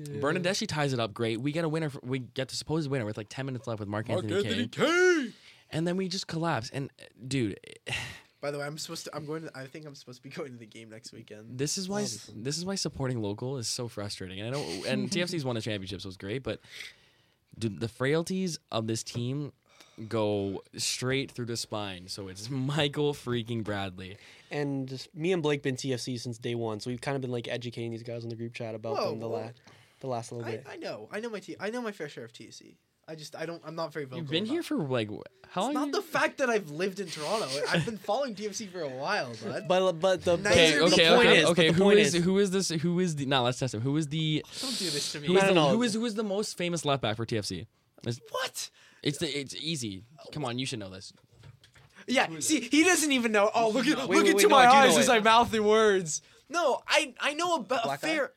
Bernardeschi 0.00 0.66
ties 0.66 0.92
it 0.92 1.00
up 1.00 1.12
great. 1.14 1.40
We 1.40 1.52
get 1.52 1.64
a 1.64 1.68
winner. 1.68 1.90
For, 1.90 2.00
we 2.02 2.20
get 2.20 2.48
the 2.48 2.56
supposed 2.56 2.90
winner 2.90 3.04
with 3.04 3.16
like 3.16 3.28
10 3.28 3.46
minutes 3.46 3.66
left 3.66 3.80
with 3.80 3.88
Mark, 3.88 4.08
Anthony, 4.10 4.68
Kaye. 4.68 5.32
And 5.70 5.86
then 5.86 5.96
we 5.96 6.08
just 6.08 6.26
collapse. 6.26 6.70
And 6.70 6.90
uh, 7.00 7.04
dude, 7.26 7.58
By 8.42 8.50
the 8.50 8.58
way, 8.58 8.64
I'm 8.64 8.76
supposed 8.76 9.04
to. 9.04 9.14
I'm 9.14 9.24
going. 9.24 9.42
To, 9.42 9.56
I 9.56 9.66
think 9.66 9.86
I'm 9.86 9.94
supposed 9.94 10.20
to 10.20 10.28
be 10.28 10.34
going 10.34 10.50
to 10.50 10.58
the 10.58 10.66
game 10.66 10.90
next 10.90 11.12
weekend. 11.12 11.58
this 11.58 11.78
is 11.78 11.88
why 11.88 12.02
this 12.02 12.58
is 12.58 12.64
why 12.64 12.74
supporting 12.74 13.22
local 13.22 13.56
is 13.56 13.68
so 13.68 13.86
frustrating. 13.86 14.40
And 14.40 14.48
I 14.48 14.58
know 14.58 14.64
and 14.88 15.08
TFC's 15.10 15.44
won 15.44 15.56
a 15.56 15.60
championship, 15.60 16.00
so 16.00 16.08
it's 16.08 16.16
great, 16.16 16.42
but 16.42 16.60
dude, 17.56 17.78
the 17.78 17.86
frailties 17.86 18.58
of 18.72 18.88
this 18.88 19.04
team 19.04 19.52
go 20.08 20.62
straight 20.76 21.30
through 21.30 21.46
the 21.46 21.56
spine. 21.56 22.08
So 22.08 22.28
it's 22.28 22.48
Michael 22.50 23.14
freaking 23.14 23.62
Bradley. 23.64 24.16
And 24.50 24.88
just- 24.88 25.14
me 25.14 25.32
and 25.32 25.42
Blake 25.42 25.62
been 25.62 25.76
TFC 25.76 26.18
since 26.18 26.38
day 26.38 26.54
one, 26.54 26.80
so 26.80 26.90
we've 26.90 27.00
kind 27.00 27.14
of 27.14 27.20
been 27.22 27.30
like 27.32 27.48
educating 27.48 27.90
these 27.90 28.02
guys 28.02 28.22
on 28.24 28.30
the 28.30 28.36
group 28.36 28.54
chat 28.54 28.74
about 28.74 28.96
Whoa, 28.96 29.10
them 29.10 29.20
the 29.20 29.28
whoa. 29.28 29.36
last 29.38 29.54
the 30.00 30.06
last 30.08 30.32
little 30.32 30.46
I, 30.46 30.50
bit. 30.52 30.66
I 30.70 30.76
know. 30.76 31.08
I 31.12 31.20
know 31.20 31.30
my 31.30 31.38
T. 31.40 31.56
I 31.60 31.70
know 31.70 31.80
my 31.80 31.92
fair 31.92 32.08
share 32.08 32.24
of 32.24 32.32
TFC. 32.32 32.74
I 33.08 33.14
just. 33.14 33.34
I 33.36 33.46
don't. 33.46 33.62
I'm 33.64 33.74
not 33.74 33.92
very 33.92 34.04
vocal. 34.04 34.18
You've 34.18 34.30
been 34.30 34.44
about 34.44 34.52
here 34.52 34.62
for 34.62 34.76
like 34.76 35.10
how 35.50 35.62
long? 35.62 35.70
It's 35.70 35.74
not 35.74 35.86
you- 35.88 35.92
the 35.92 36.02
fact 36.02 36.38
that 36.38 36.48
I've 36.50 36.70
lived 36.70 37.00
in 37.00 37.08
Toronto. 37.08 37.48
I've 37.68 37.84
been 37.84 37.98
following 37.98 38.34
TFC 38.34 38.70
for 38.70 38.80
a 38.80 38.88
while, 38.88 39.32
bud. 39.44 39.64
But 39.68 39.92
but 39.94 40.24
the, 40.24 40.36
Nice 40.36 40.52
Okay, 40.52 40.78
the 40.78 40.86
be 40.86 40.92
okay, 40.92 41.08
point 41.08 41.28
okay, 41.28 41.38
is, 41.38 41.44
but 41.44 41.50
okay. 41.52 41.68
the 41.68 41.74
Who 41.74 41.82
point 41.82 41.98
is 41.98 42.14
who 42.14 42.38
is 42.38 42.50
this? 42.50 42.68
Who 42.70 43.00
is 43.00 43.16
the? 43.16 43.26
Now 43.26 43.42
let's 43.44 43.58
test 43.58 43.74
him. 43.74 43.80
Who 43.80 43.96
is 43.96 44.08
the? 44.08 44.44
don't 44.60 44.78
do 44.78 44.90
this 44.90 45.12
to 45.12 45.20
me. 45.20 45.26
Who 45.28 45.36
is, 45.36 45.42
No, 45.42 45.48
the, 45.48 45.54
no, 45.54 45.68
no. 45.70 45.76
who 45.76 45.82
is 45.82 45.94
who 45.94 46.04
is 46.04 46.14
the 46.14 46.24
most 46.24 46.56
famous 46.56 46.84
left 46.84 47.02
back 47.02 47.16
for 47.16 47.26
TFC? 47.26 47.66
It's, 48.04 48.20
what? 48.30 48.70
It's 49.02 49.18
the 49.18 49.28
it's 49.28 49.54
easy. 49.54 50.04
Come 50.32 50.44
on, 50.44 50.58
you 50.58 50.66
should 50.66 50.78
know 50.78 50.90
this. 50.90 51.12
Yeah. 52.06 52.28
See, 52.40 52.60
he 52.60 52.82
doesn't 52.84 53.12
even 53.12 53.30
know. 53.32 53.50
Oh, 53.54 53.68
look 53.70 53.86
at 53.86 53.96
Wait, 53.96 53.98
look 53.98 54.08
wait, 54.10 54.18
into 54.26 54.34
wait, 54.34 54.42
no, 54.44 54.48
my 54.48 54.66
I 54.66 54.70
do 54.70 54.76
eyes 54.88 54.94
know 54.94 55.00
as 55.00 55.08
it. 55.08 55.12
I 55.12 55.20
mouth 55.20 55.50
the 55.50 55.62
words. 55.62 56.20
No, 56.48 56.80
I 56.88 57.14
I 57.20 57.34
know 57.34 57.56
about 57.56 57.84
Black 57.84 58.02
a 58.02 58.06
guy? 58.06 58.12
fair. 58.14 58.32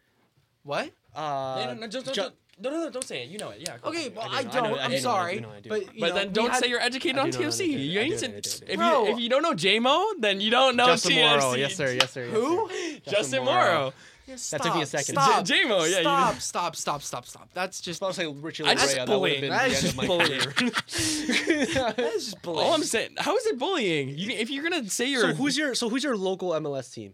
What? 0.63 0.91
uh, 1.15 1.65
no, 1.67 1.73
no, 1.73 1.87
just, 1.87 2.05
Ju- 2.07 2.13
don't, 2.21 2.33
no, 2.59 2.69
no, 2.71 2.77
no, 2.85 2.89
don't 2.89 3.03
say 3.03 3.23
it. 3.23 3.29
You 3.29 3.37
know 3.37 3.49
it. 3.49 3.59
Yeah. 3.61 3.77
cool. 3.81 3.91
Okay, 3.91 4.09
well 4.09 4.27
I 4.29 4.37
I, 4.39 4.43
do 4.43 4.47
know, 4.47 4.49
I 4.49 4.53
don't. 4.53 4.71
know, 4.71 4.77
I 4.77 4.83
I'm 4.83 4.89
do 4.91 4.93
know, 4.93 4.97
I 4.97 4.99
sorry, 5.01 5.35
do 5.35 5.41
know, 5.41 5.49
I 5.51 5.59
do 5.61 5.69
but 5.69 5.81
know. 5.81 5.87
you 5.93 5.99
But 5.99 6.07
know, 6.09 6.15
then 6.15 6.27
we 6.27 6.33
don't 6.33 6.49
had- 6.51 6.63
say 6.63 6.69
you're 6.69 6.79
educated 6.79 7.17
I 7.17 7.21
on 7.23 7.29
do 7.31 7.39
know, 7.39 7.45
I 7.45 7.49
TFC. 7.49 7.57
do, 7.57 7.65
You 7.65 7.99
I 7.99 8.03
ain't 8.03 8.11
do, 8.13 8.17
said- 8.17 8.29
I 8.29 8.39
do, 8.39 8.49
I 8.67 8.71
if 8.71 8.77
Bro. 8.77 9.05
you 9.07 9.13
if 9.13 9.19
you 9.19 9.29
don't 9.29 9.41
know 9.43 9.53
JMO, 9.53 10.05
then 10.19 10.41
you 10.41 10.51
don't 10.51 10.75
know 10.75 10.85
Justin 10.87 11.11
TFC. 11.13 11.39
Morrow, 11.39 11.53
yes 11.55 11.75
sir, 11.75 11.91
yes 11.93 12.11
sir. 12.11 12.23
Yes, 12.25 12.33
Who? 12.33 12.69
Sir. 12.69 12.99
Justin 13.11 13.45
Morrow. 13.45 13.93
Morrow. 14.27 14.37
Yeah, 14.37 14.57
That 14.57 14.63
took 14.63 14.75
me 14.75 14.81
a 14.81 14.85
second. 14.85 15.15
Stop. 15.15 15.45
J- 15.45 15.61
J-Mo, 15.63 15.83
yeah, 15.83 15.97
you- 15.97 16.01
Stop. 16.01 16.35
Stop. 16.41 16.75
Stop. 16.75 17.01
Stop. 17.01 17.01
Stop. 17.03 17.25
Stop. 17.27 17.49
That's 17.53 17.81
just. 17.81 18.01
I 18.03 18.07
was 18.07 18.17
like 18.17 18.27
Richie 18.41 18.63
I 18.63 18.73
just 18.75 18.95
Laryea, 18.95 19.05
that 19.05 19.19
would 19.19 19.31
have 19.31 19.41
bullying. 19.41 19.41
been 19.41 19.49
That 19.51 19.57
the 19.57 19.63
end 19.65 19.75
of 19.75 19.81
just 19.81 19.97
my 19.97 20.07
bullying. 20.07 20.39
career. 20.39 20.71
That 21.95 21.99
is 22.15 22.25
just 22.25 22.41
bullying. 22.41 22.65
All 22.67 22.73
I'm 22.73 22.83
saying, 22.83 23.09
how 23.17 23.35
is 23.37 23.45
it 23.45 23.59
bullying? 23.59 24.09
You, 24.09 24.31
if 24.31 24.49
you're 24.49 24.63
gonna 24.63 24.89
say 24.89 25.05
you're 25.09 25.21
so 25.21 25.33
who's 25.33 25.57
your 25.57 25.75
so 25.75 25.89
who's 25.89 26.03
your 26.03 26.15
local 26.17 26.49
MLS 26.51 26.93
team? 26.93 27.13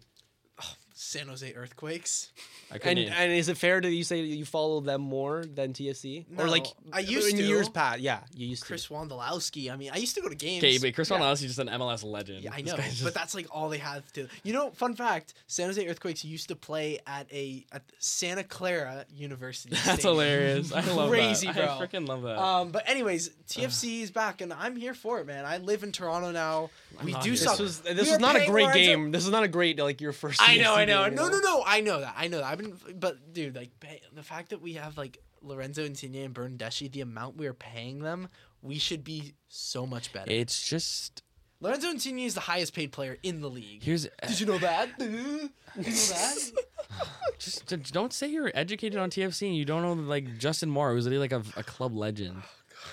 San 0.94 1.26
Jose 1.28 1.52
Earthquakes. 1.52 2.30
I 2.72 2.78
And 2.88 2.98
name- 2.98 3.12
and 3.14 3.32
is 3.32 3.48
it 3.48 3.56
fair 3.58 3.80
that 3.80 3.90
you 3.90 4.04
say 4.04 4.20
you 4.20 4.44
follow 4.44 4.80
them 4.80 5.00
more 5.02 5.44
than 5.44 5.72
TFC? 5.72 6.24
or 6.38 6.48
like 6.48 6.66
I 6.92 7.00
used 7.00 7.28
in 7.30 7.36
to. 7.36 7.42
years 7.42 7.68
past? 7.68 8.00
Yeah, 8.00 8.20
you 8.34 8.46
used 8.48 8.64
Chris 8.64 8.84
to. 8.84 8.88
Chris 8.88 8.98
Wondolowski. 9.08 9.70
I 9.72 9.76
mean, 9.76 9.90
I 9.92 9.96
used 9.98 10.14
to 10.16 10.20
go 10.22 10.28
to 10.28 10.34
games. 10.34 10.64
okay, 10.64 10.78
but 10.78 10.94
Chris 10.94 11.10
yeah. 11.10 11.18
Ronaldo 11.18 11.32
is 11.34 11.40
just 11.42 11.58
an 11.58 11.68
MLS 11.68 12.02
legend. 12.04 12.42
Yeah, 12.42 12.52
I 12.54 12.62
know, 12.62 12.76
just- 12.76 13.04
but 13.04 13.14
that's 13.14 13.34
like 13.34 13.46
all 13.50 13.68
they 13.68 13.78
have 13.78 14.10
to. 14.14 14.28
You 14.42 14.52
know, 14.52 14.70
fun 14.70 14.94
fact: 14.94 15.34
San 15.46 15.66
Jose 15.66 15.86
Earthquakes 15.86 16.24
used 16.24 16.48
to 16.48 16.56
play 16.56 16.98
at 17.06 17.30
a 17.32 17.64
at 17.72 17.82
Santa 17.98 18.44
Clara 18.44 19.04
University. 19.14 19.70
that's 19.74 19.82
Stadium. 20.00 20.14
hilarious. 20.14 20.72
I 20.72 20.80
love 20.92 21.10
Crazy, 21.10 21.46
that. 21.46 21.56
bro. 21.56 21.64
I 21.64 21.86
freaking 21.86 22.08
love 22.08 22.22
that. 22.22 22.38
Um, 22.38 22.70
but 22.70 22.88
anyways, 22.88 23.30
TFC 23.48 24.00
is 24.02 24.10
back, 24.10 24.40
and 24.40 24.52
I'm 24.52 24.76
here 24.76 24.94
for 24.94 25.20
it, 25.20 25.26
man. 25.26 25.44
I 25.44 25.58
live 25.58 25.82
in 25.82 25.92
Toronto 25.92 26.30
now. 26.30 26.70
We 27.02 27.12
do 27.14 27.30
here. 27.30 27.36
suck. 27.36 27.52
This 27.52 27.60
was 27.60 27.80
this 27.80 28.08
are 28.08 28.12
was 28.12 28.20
not 28.20 28.36
a 28.36 28.46
great 28.46 28.64
Lorenzo- 28.66 28.78
game. 28.78 29.10
This 29.12 29.24
is 29.24 29.30
not 29.30 29.42
a 29.44 29.48
great 29.48 29.78
like 29.78 30.00
your 30.00 30.12
first. 30.12 30.40
I 30.42 30.56
know, 30.58 30.72
TFC 30.74 30.76
I 30.76 30.84
know. 30.84 31.02
game, 31.04 31.12
you 31.12 31.16
No, 31.16 31.28
no, 31.28 31.38
no. 31.38 31.62
I 31.66 31.80
know 31.80 32.00
that. 32.00 32.14
I 32.16 32.28
know 32.28 32.38
that. 32.38 32.44
I've 32.46 32.58
been, 32.62 32.98
but 32.98 33.32
dude, 33.32 33.56
like 33.56 33.78
pay, 33.80 34.00
the 34.14 34.22
fact 34.22 34.50
that 34.50 34.60
we 34.60 34.74
have 34.74 34.96
like 34.96 35.18
Lorenzo 35.42 35.84
Insigne 35.84 36.24
and 36.24 36.34
Bernardeschi, 36.34 36.90
the 36.90 37.00
amount 37.00 37.36
we 37.36 37.46
are 37.46 37.54
paying 37.54 38.00
them, 38.00 38.28
we 38.62 38.78
should 38.78 39.04
be 39.04 39.34
so 39.48 39.86
much 39.86 40.12
better. 40.12 40.30
it's 40.30 40.68
just 40.68 41.22
Lorenzo 41.60 41.90
Insigne 41.90 42.20
is 42.20 42.34
the 42.34 42.40
highest 42.40 42.74
paid 42.74 42.90
player 42.90 43.18
in 43.22 43.40
the 43.40 43.48
league. 43.48 43.82
here's 43.82 44.08
Did 44.26 44.40
you 44.40 44.46
know 44.46 44.58
that? 44.58 44.98
Did 44.98 45.12
you 45.12 45.22
know 45.22 45.48
that? 45.76 46.52
just 47.38 47.92
don't 47.92 48.12
say 48.12 48.28
you're 48.28 48.50
educated 48.54 48.98
on 48.98 49.10
TFC 49.10 49.46
and 49.46 49.56
you 49.56 49.64
don't 49.64 49.82
know 49.82 49.92
like 49.92 50.38
Justin 50.38 50.70
Morrow, 50.70 50.94
who's 50.94 51.04
literally 51.04 51.28
like 51.28 51.32
a, 51.32 51.60
a 51.60 51.62
club 51.62 51.94
legend. 51.94 52.42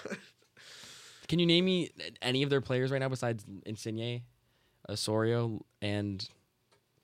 Oh, 0.06 0.14
Can 1.28 1.40
you 1.40 1.46
name 1.46 1.66
me 1.66 1.91
any 2.22 2.44
of 2.44 2.50
their 2.50 2.62
players 2.62 2.91
right 2.91 3.00
now 3.00 3.10
besides 3.10 3.44
Insigne, 3.66 4.22
Osorio, 4.88 5.66
and 5.82 6.28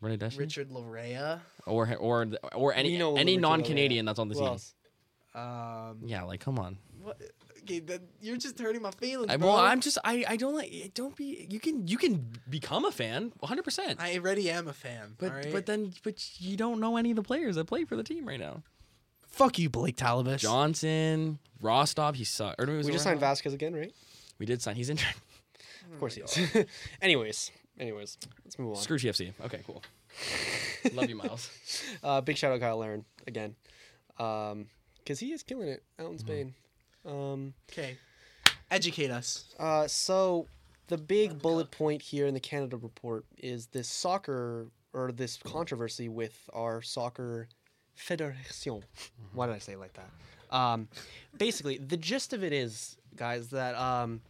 Bernardeschi? 0.02 0.40
Richard 0.40 0.70
Laryea. 0.70 1.40
Or 1.66 1.96
or 1.98 2.28
or 2.54 2.74
any 2.74 2.92
We 2.94 2.98
know 2.98 3.16
any 3.16 3.38
non-Canadian 3.38 4.06
that's 4.06 4.20
on 4.20 4.28
the 4.30 4.36
Who 4.36 4.42
team. 4.42 4.50
else? 4.50 4.74
Um, 5.34 6.00
Yeah, 6.06 6.24
like 6.24 6.40
come 6.40 6.60
on. 6.60 6.78
what? 7.02 7.20
Okay, 7.64 7.80
that, 7.80 8.02
you're 8.22 8.38
just 8.38 8.60
hurting 8.60 8.84
my 8.84 8.92
feelings, 8.92 9.32
I, 9.32 9.38
bro. 9.38 9.48
well, 9.48 9.58
I'm 9.58 9.82
just 9.82 9.98
I 10.04 10.24
I 10.30 10.38
don't 10.38 10.54
like 10.56 10.92
don't 10.94 11.16
be 11.16 11.48
you 11.50 11.60
can 11.60 11.88
you 11.88 11.98
can 11.98 12.30
become 12.48 12.86
a 12.86 12.92
fan 12.92 13.34
100. 13.40 13.64
percent 13.64 14.00
I 14.00 14.16
already 14.18 14.52
am 14.52 14.68
a 14.68 14.74
fan. 14.74 15.16
But 15.18 15.30
alright? 15.32 15.52
but 15.52 15.66
then 15.66 15.92
but 16.04 16.30
you 16.40 16.58
don't 16.58 16.80
know 16.80 16.96
any 16.98 17.10
of 17.10 17.16
the 17.16 17.24
players 17.24 17.56
that 17.56 17.66
play 17.66 17.84
for 17.84 17.96
the 17.96 18.04
team 18.04 18.28
right 18.28 18.40
now. 18.40 18.62
fuck 19.28 19.58
you, 19.58 19.68
Blake 19.70 19.98
Talibus. 19.98 20.38
Johnson, 20.40 21.40
Rostov, 21.60 22.14
he 22.16 22.24
sucked. 22.24 22.62
Or 22.62 22.68
no, 22.68 22.74
it 22.74 22.78
was 22.78 22.86
We 22.86 22.92
just 22.94 23.04
signed 23.04 23.16
Rostov? 23.20 23.30
Vasquez 23.32 23.54
again, 23.56 23.74
right? 23.76 23.92
We 24.38 24.46
did 24.46 24.62
sign. 24.62 24.76
He's 24.76 24.90
injured. 24.90 25.08
Of 25.94 26.00
course 26.00 26.16
he 26.16 26.22
is. 26.22 26.66
anyways, 27.02 27.52
anyways, 27.80 28.18
let's 28.44 28.58
move 28.60 28.76
on. 28.76 28.82
Screw 28.82 28.98
TFC. 28.98 29.34
Okay, 29.46 29.62
cool. 29.66 29.82
Love 30.94 31.10
you, 31.10 31.16
Miles. 31.16 31.50
Uh, 32.04 32.22
big 32.22 32.38
shout 32.38 32.52
out 32.52 32.60
Cyle 32.60 32.78
Larin 32.78 33.04
again, 33.28 33.56
because 34.18 35.20
he 35.20 35.32
is 35.34 35.42
killing 35.44 35.68
it 35.68 35.84
out 36.00 36.06
Mm-hmm. 36.06 36.14
in 36.14 36.20
Spain. 36.20 36.54
Um, 37.06 37.54
Okay, 37.72 37.98
educate 38.72 39.10
us. 39.12 39.46
uh, 39.60 39.88
so 39.88 40.48
the 40.88 40.98
big 40.98 41.42
bullet 41.42 41.72
point 41.72 42.02
here 42.02 42.28
in 42.28 42.34
the 42.34 42.40
Canada 42.40 42.78
report 42.78 43.26
is 43.38 43.68
this 43.68 43.88
soccer 43.88 44.68
or 44.94 45.12
this 45.12 45.38
controversy 45.38 46.08
with 46.10 46.48
our 46.54 46.82
soccer 46.82 47.48
federation. 47.96 48.84
Why 49.34 49.48
did 49.48 49.56
I 49.56 49.60
say 49.60 49.74
it 49.74 49.80
like 49.80 49.94
that? 49.94 50.10
Um, 50.56 50.88
basically, 51.38 51.78
the 51.80 51.98
gist 51.98 52.34
of 52.34 52.44
it 52.44 52.54
is, 52.54 52.98
guys, 53.16 53.50
that 53.50 53.76
um, 53.76 54.22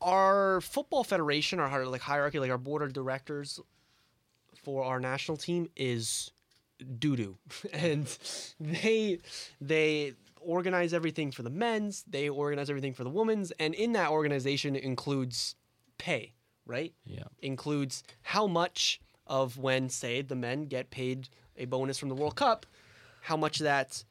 our 0.00 0.60
football 0.60 1.04
federation, 1.04 1.60
our 1.60 1.68
hi- 1.68 1.84
like 1.84 2.00
hierarchy, 2.02 2.38
like 2.38 2.50
our 2.50 2.58
board 2.58 2.82
of 2.82 2.92
directors 2.92 3.60
for 4.64 4.84
our 4.84 5.00
national 5.00 5.36
team 5.36 5.68
is 5.76 6.30
doo 6.98 7.16
doo, 7.16 7.38
and 7.72 8.18
they 8.60 9.18
they 9.60 10.14
organize 10.40 10.92
everything 10.92 11.30
for 11.30 11.42
the 11.42 11.50
men's, 11.50 12.04
they 12.06 12.28
organize 12.28 12.68
everything 12.68 12.94
for 12.94 13.04
the 13.04 13.10
women's, 13.10 13.50
and 13.52 13.74
in 13.74 13.92
that 13.92 14.10
organization 14.10 14.76
includes 14.76 15.54
pay, 15.98 16.34
right? 16.66 16.92
Yeah. 17.04 17.24
Includes 17.40 18.02
how 18.22 18.46
much 18.46 19.00
of 19.26 19.56
when 19.56 19.88
say 19.88 20.22
the 20.22 20.36
men 20.36 20.66
get 20.66 20.90
paid 20.90 21.28
a 21.56 21.64
bonus 21.64 21.98
from 21.98 22.08
the 22.08 22.14
World 22.14 22.36
Cup, 22.36 22.66
how 23.22 23.36
much 23.36 23.60
of 23.60 23.64
that 23.64 24.04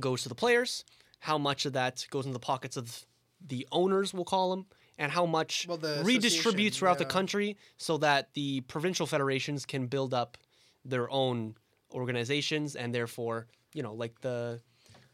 goes 0.00 0.22
to 0.22 0.28
the 0.28 0.34
players, 0.34 0.84
how 1.20 1.38
much 1.38 1.66
of 1.66 1.72
that 1.74 2.06
goes 2.10 2.24
into 2.24 2.34
the 2.34 2.40
pockets 2.40 2.76
of 2.76 3.04
the 3.46 3.66
owners, 3.70 4.14
we'll 4.14 4.24
call 4.24 4.50
them, 4.50 4.66
and 4.98 5.10
how 5.12 5.26
much 5.26 5.66
Well, 5.68 5.76
the 5.76 6.02
redistributes 6.04 6.24
association, 6.26 6.70
throughout 6.72 6.98
the 6.98 7.04
country 7.04 7.56
so 7.78 7.98
that 7.98 8.32
the 8.34 8.60
provincial 8.62 9.06
federations 9.06 9.66
can 9.66 9.86
build 9.86 10.14
up 10.14 10.38
their 10.84 11.10
own 11.10 11.54
organizations 11.92 12.76
and 12.76 12.94
therefore, 12.94 13.46
you 13.72 13.82
know, 13.82 13.94
like 13.94 14.20
the 14.20 14.60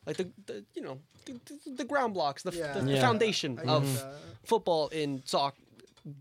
like 0.07 0.16
the, 0.16 0.31
the 0.47 0.65
you 0.74 0.82
know 0.82 0.98
the, 1.27 1.32
the, 1.66 1.70
the 1.77 1.85
ground 1.85 2.15
blocks, 2.15 2.43
the, 2.43 2.52
Yeah. 2.52 2.73
the, 2.73 2.81
the 2.81 2.93
Yeah. 2.94 3.01
foundation 3.01 3.59
I 3.59 3.65
of 3.70 3.94
that. 3.94 4.15
football 4.44 4.89
in 4.89 5.23
soc. 5.24 5.55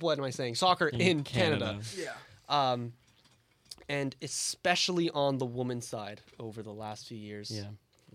What 0.01 0.17
am 0.17 0.25
I 0.25 0.29
saying? 0.29 0.55
Soccer 0.55 0.89
in, 0.89 1.23
Canada. 1.23 1.79
Yeah. 1.97 2.13
Um, 2.49 2.93
and 3.87 4.15
especially 4.21 5.09
on 5.09 5.37
the 5.37 5.45
women's 5.45 5.87
side 5.87 6.21
over 6.39 6.61
the 6.61 6.73
last 6.73 7.07
few 7.07 7.17
years. 7.17 7.49
Yeah. 7.49 7.63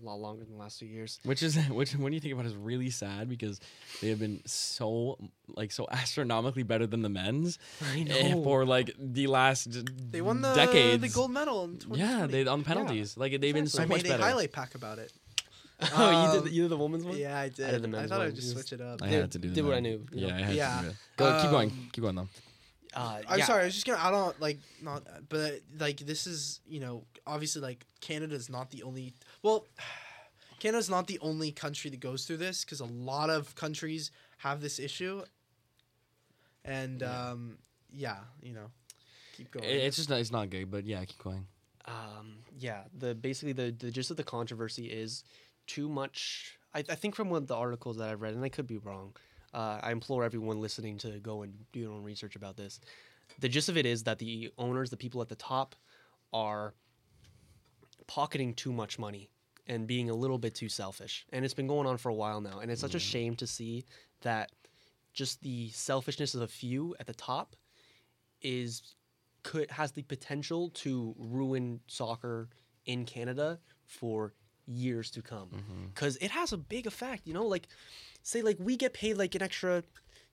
A 0.01 0.05
lot 0.05 0.15
longer 0.19 0.43
than 0.43 0.53
the 0.53 0.59
last 0.59 0.79
two 0.79 0.85
years. 0.85 1.19
Which 1.23 1.41
is 1.43 1.55
which 1.69 1.93
when 1.95 2.13
you 2.13 2.19
think 2.19 2.33
about 2.33 2.45
it 2.45 2.49
is 2.49 2.55
really 2.55 2.89
sad 2.89 3.29
because 3.29 3.59
they 4.01 4.09
have 4.09 4.19
been 4.19 4.41
so 4.45 5.17
like 5.47 5.71
so 5.71 5.87
astronomically 5.91 6.63
better 6.63 6.87
than 6.87 7.01
the 7.01 7.09
men's 7.09 7.59
I 7.93 8.05
eh, 8.09 8.33
for 8.33 8.65
like 8.65 8.91
the 8.99 9.27
last 9.27 9.67
They 10.11 10.21
won 10.21 10.41
the 10.41 10.53
decades. 10.53 11.01
the 11.01 11.09
gold 11.09 11.31
medal 11.31 11.63
in 11.65 11.79
Yeah, 11.93 12.27
they 12.27 12.45
on 12.45 12.59
the 12.59 12.65
penalties. 12.65 13.17
Like 13.17 13.39
they've 13.39 13.53
been 13.53 13.67
so 13.67 13.83
I 13.83 13.85
much 13.85 14.03
made 14.03 14.09
better. 14.09 14.23
a 14.23 14.25
highlight 14.25 14.51
pack 14.51 14.75
about 14.75 14.99
it. 14.99 15.11
oh, 15.93 16.09
you 16.11 16.17
Um, 16.17 16.33
did 16.35 16.43
the, 16.45 16.55
you 16.55 16.61
did 16.63 16.71
the 16.71 16.77
women's 16.77 17.03
one. 17.05 17.17
Yeah, 17.17 17.37
I 17.37 17.49
did. 17.49 17.81
did 17.81 17.91
the 17.91 17.97
I 17.99 18.07
thought 18.07 18.19
one. 18.19 18.27
I'd 18.27 18.35
just 18.35 18.53
Just- 18.53 18.67
switch 18.67 18.73
it 18.79 18.81
up. 18.85 19.01
I 19.01 19.07
Did- 19.09 19.21
had 19.21 19.31
to 19.33 19.39
do 19.39 19.49
did 19.49 19.65
what 19.65 19.75
I 19.75 19.79
knew, 19.81 20.05
you 20.13 20.27
Yeah. 20.27 20.35
I 20.35 20.41
had 20.41 20.55
Yeah. 20.55 20.77
to 20.77 20.83
do 20.83 20.89
it. 20.89 20.95
Go, 21.17 21.41
keep 21.41 21.51
going. 21.51 21.69
Um, 21.71 21.89
Keep 21.93 22.01
going 22.03 22.15
though. 22.15 22.29
Uh, 22.93 23.21
I'm 23.27 23.39
yeah. 23.39 23.45
sorry. 23.45 23.63
I 23.63 23.65
was 23.65 23.73
just 23.73 23.85
gonna. 23.85 23.99
I 24.01 24.09
don't 24.09 24.39
like 24.39 24.57
not, 24.81 25.03
but 25.27 25.59
like 25.77 25.97
this 25.97 26.25
is 26.27 26.61
you 26.65 26.79
know 26.79 27.03
obviously 27.27 27.61
like 27.61 27.85
Canada's 27.99 28.49
not 28.49 28.71
the 28.71 28.83
only. 28.83 29.13
Well, 29.45 29.67
Canada's 30.59 30.89
not 30.89 31.05
the 31.05 31.19
only 31.19 31.51
country 31.51 31.91
that 31.91 31.99
goes 31.99 32.25
through 32.25 32.37
this 32.37 32.65
because 32.65 32.79
a 32.79 32.85
lot 32.85 33.29
of 33.29 33.53
countries 33.53 34.09
have 34.37 34.59
this 34.59 34.79
issue. 34.79 35.23
And 36.63 37.03
um, 37.03 37.57
yeah, 37.93 38.17
you 38.41 38.53
know, 38.53 38.71
keep 39.37 39.51
going. 39.51 39.65
It's 39.67 39.97
just 39.97 40.09
not, 40.09 40.19
it's 40.19 40.31
not 40.31 40.49
good, 40.49 40.71
but 40.71 40.85
yeah, 40.85 41.05
keep 41.05 41.19
going. 41.19 41.45
Um, 41.85 42.37
yeah, 42.57 42.85
the 42.97 43.13
basically 43.13 43.53
the, 43.53 43.69
the 43.77 43.91
gist 43.91 44.09
of 44.09 44.17
the 44.17 44.23
controversy 44.23 44.87
is 44.87 45.23
too 45.67 45.87
much. 45.87 46.57
I, 46.73 46.79
I 46.79 46.95
think 46.95 47.13
from 47.13 47.29
one 47.29 47.43
of 47.43 47.47
the 47.47 47.55
articles 47.55 47.97
that 47.97 48.09
I've 48.09 48.23
read, 48.23 48.33
and 48.33 48.43
I 48.43 48.49
could 48.49 48.65
be 48.65 48.77
wrong. 48.77 49.15
Uh, 49.53 49.79
I 49.83 49.91
implore 49.91 50.23
everyone 50.23 50.59
listening 50.59 50.97
to 50.99 51.19
go 51.19 51.43
and 51.43 51.53
do 51.71 51.81
your 51.81 51.91
own 51.91 52.03
research 52.03 52.35
about 52.35 52.57
this. 52.57 52.79
The 53.39 53.47
gist 53.47 53.69
of 53.69 53.77
it 53.77 53.85
is 53.85 54.03
that 54.03 54.17
the 54.17 54.51
owners, 54.57 54.89
the 54.89 54.97
people 54.97 55.21
at 55.21 55.29
the 55.29 55.35
top, 55.35 55.75
are 56.33 56.73
pocketing 58.07 58.55
too 58.55 58.73
much 58.73 58.97
money 58.97 59.29
and 59.67 59.87
being 59.87 60.09
a 60.09 60.13
little 60.13 60.37
bit 60.37 60.55
too 60.55 60.69
selfish. 60.69 61.25
And 61.31 61.43
it's 61.43 61.53
been 61.53 61.67
going 61.67 61.87
on 61.87 61.97
for 61.97 62.09
a 62.09 62.13
while 62.13 62.41
now. 62.41 62.59
And 62.59 62.71
it's 62.71 62.81
such 62.81 62.95
a 62.95 62.99
mm. 62.99 63.11
shame 63.11 63.35
to 63.37 63.47
see 63.47 63.85
that 64.21 64.51
just 65.13 65.41
the 65.41 65.69
selfishness 65.69 66.35
of 66.35 66.41
a 66.41 66.47
few 66.47 66.95
at 66.99 67.07
the 67.07 67.13
top 67.13 67.55
is 68.41 68.95
could 69.43 69.71
has 69.71 69.91
the 69.91 70.03
potential 70.03 70.69
to 70.69 71.15
ruin 71.17 71.79
soccer 71.87 72.49
in 72.85 73.05
Canada 73.05 73.59
for 73.85 74.33
years 74.67 75.09
to 75.11 75.21
come. 75.21 75.47
Mm-hmm. 75.47 75.85
Because 75.93 76.17
it 76.17 76.31
has 76.31 76.51
a 76.51 76.57
big 76.57 76.85
effect 76.85 77.25
you 77.25 77.33
know 77.33 77.45
like 77.45 77.67
say 78.23 78.41
like 78.41 78.57
we 78.59 78.75
get 78.75 78.93
paid 78.93 79.17
like 79.17 79.33
an 79.35 79.41
extra 79.41 79.83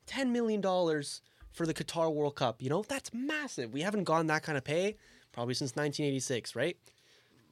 10 0.06 0.32
million 0.32 0.60
dollars 0.60 1.22
for 1.52 1.66
the 1.66 1.74
Qatar 1.74 2.12
World 2.12 2.34
Cup 2.34 2.60
you 2.60 2.68
know? 2.68 2.82
That's 2.82 3.12
massive. 3.14 3.72
We 3.72 3.82
haven't 3.82 4.04
gotten 4.04 4.26
that 4.26 4.42
kind 4.42 4.59
of 4.59 4.64
pay 4.64 4.96
probably 5.32 5.54
since 5.54 5.76
1986 5.76 6.56
right? 6.56 6.76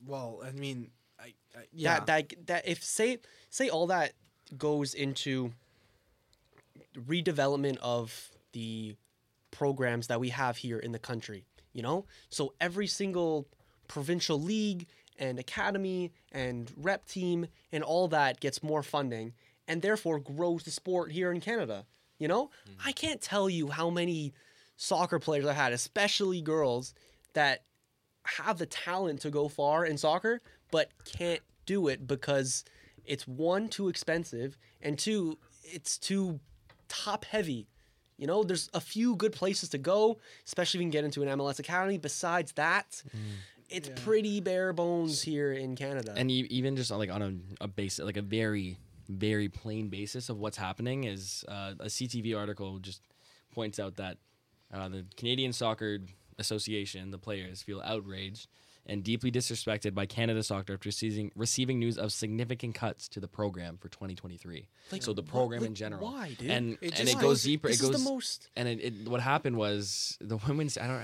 Well, 0.07 0.41
I 0.45 0.51
mean, 0.53 0.91
I, 1.21 1.35
I 1.57 1.65
yeah. 1.73 2.01
that 2.01 2.07
that 2.07 2.47
that 2.47 2.69
if 2.69 2.83
say 2.83 3.19
say 3.51 3.69
all 3.69 3.89
that 3.89 4.13
goes 4.57 4.95
into 4.95 5.53
redevelopment 6.97 7.79
of 7.79 8.31
the 8.53 8.97
programs 9.51 10.09
that 10.09 10.21
we 10.21 10.31
have 10.31 10.57
here 10.57 10.79
in 10.79 10.93
the 10.93 10.99
country 10.99 11.45
you 11.73 11.83
know? 11.83 12.05
So 12.31 12.55
every 12.61 12.87
single 12.87 13.47
provincial 13.89 14.41
league 14.41 14.87
and 15.19 15.39
academy 15.39 16.13
and 16.33 16.73
rep 16.77 17.07
team 17.07 17.47
and 17.73 17.85
all 17.85 18.09
that 18.09 18.41
gets 18.41 18.63
more 18.63 18.83
funding 18.83 19.35
and 19.69 19.83
therefore 19.83 20.19
grows 20.19 20.65
the 20.65 20.71
sport 20.71 21.13
here 21.13 21.33
in 21.33 21.41
Canada 21.41 21.87
you 22.19 22.29
know? 22.29 22.51
Hmm. 22.67 22.73
I 22.89 22.93
can't 22.93 23.21
tell 23.21 23.49
you 23.49 23.69
how 23.69 23.91
many 23.91 24.33
soccer 24.77 25.19
players 25.19 25.45
i 25.45 25.53
had 25.53 25.75
especially 25.75 26.41
girls 26.41 26.95
that 27.35 27.65
have 28.25 28.59
the 28.59 28.67
talent 28.67 29.21
to 29.21 29.31
go 29.31 29.49
far 29.49 29.85
in 29.85 29.99
soccer, 29.99 30.41
but 30.71 30.91
can't 31.05 31.41
do 31.67 31.89
it 31.89 32.07
because 32.07 32.65
it's 33.05 33.27
one 33.27 33.69
too 33.69 33.89
expensive 33.89 34.57
and 34.83 34.99
two 34.99 35.39
it's 35.65 35.99
too 35.99 36.41
top 36.89 37.25
heavy. 37.25 37.67
You 38.17 38.27
know, 38.27 38.43
there's 38.43 38.69
a 38.75 38.81
few 38.81 39.17
good 39.17 39.33
places 39.33 39.69
to 39.71 39.79
go, 39.79 40.19
especially 40.45 40.79
if 40.79 40.83
you 40.83 40.85
can 40.87 40.91
get 40.91 41.05
into 41.05 41.23
an 41.23 41.29
MLS 41.39 41.59
academy. 41.59 41.97
Besides 41.97 42.53
that, 42.53 43.03
it's 43.71 43.89
Yeah. 43.89 43.95
pretty 44.05 44.41
bare 44.41 44.73
bones 44.75 45.23
here 45.23 45.53
in 45.53 45.75
Canada. 45.77 46.13
And 46.17 46.31
e- 46.31 46.47
even 46.51 46.77
just 46.77 46.91
like 46.91 47.11
on 47.11 47.23
a, 47.61 47.65
a 47.65 47.69
basic, 47.69 48.05
like 48.05 48.17
a 48.19 48.23
very, 48.23 48.77
very 49.09 49.49
plain 49.49 49.89
basis 49.89 50.29
of 50.29 50.39
what's 50.39 50.57
happening 50.59 51.05
is 51.05 51.45
uh, 51.49 51.75
a 51.81 51.87
CTV 51.87 52.37
article 52.37 52.79
just 52.79 53.01
points 53.53 53.79
out 53.79 53.97
that 53.97 54.19
uh, 54.73 54.89
the 54.89 55.07
Canadian 55.17 55.53
Soccer 55.53 56.01
Association, 56.39 57.11
the 57.11 57.19
players, 57.19 57.63
feel 57.63 57.81
outraged 57.83 58.49
and 58.91 59.03
deeply 59.05 59.31
disrespected 59.31 59.95
by 59.95 60.05
Canada 60.05 60.43
Soccer 60.43 60.75
after 60.75 60.89
receiving, 60.89 61.31
receiving 61.37 61.79
news 61.79 61.97
of 61.97 62.13
significant 62.13 62.75
cuts 62.75 63.09
to 63.09 63.21
the 63.21 63.29
program 63.29 63.79
for 63.79 63.89
2023. 63.89 64.67
Like, 64.93 65.03
so 65.03 65.13
the 65.15 65.23
what- 65.23 65.31
program 65.31 65.61
like, 65.61 65.69
in 65.69 65.75
general. 65.75 66.03
why, 66.13 66.35
dude? 66.39 66.51
And 66.51 66.77
It 66.83 66.99
and 67.01 67.09
it 67.09 67.19
goes- 67.19 67.43
deeper. 67.45 67.69
this 67.69 67.79
it 67.79 67.83
goes 67.87 67.95
is 67.95 68.05
the 68.05 68.11
most. 68.11 68.49
and 68.57 68.69
it, 68.69 68.81
it 68.83 69.09
what 69.09 69.21
happened 69.21 69.57
was 69.57 70.19
the 70.21 70.37
women's 70.37 70.77
I 70.77 70.87
don't 70.89 70.99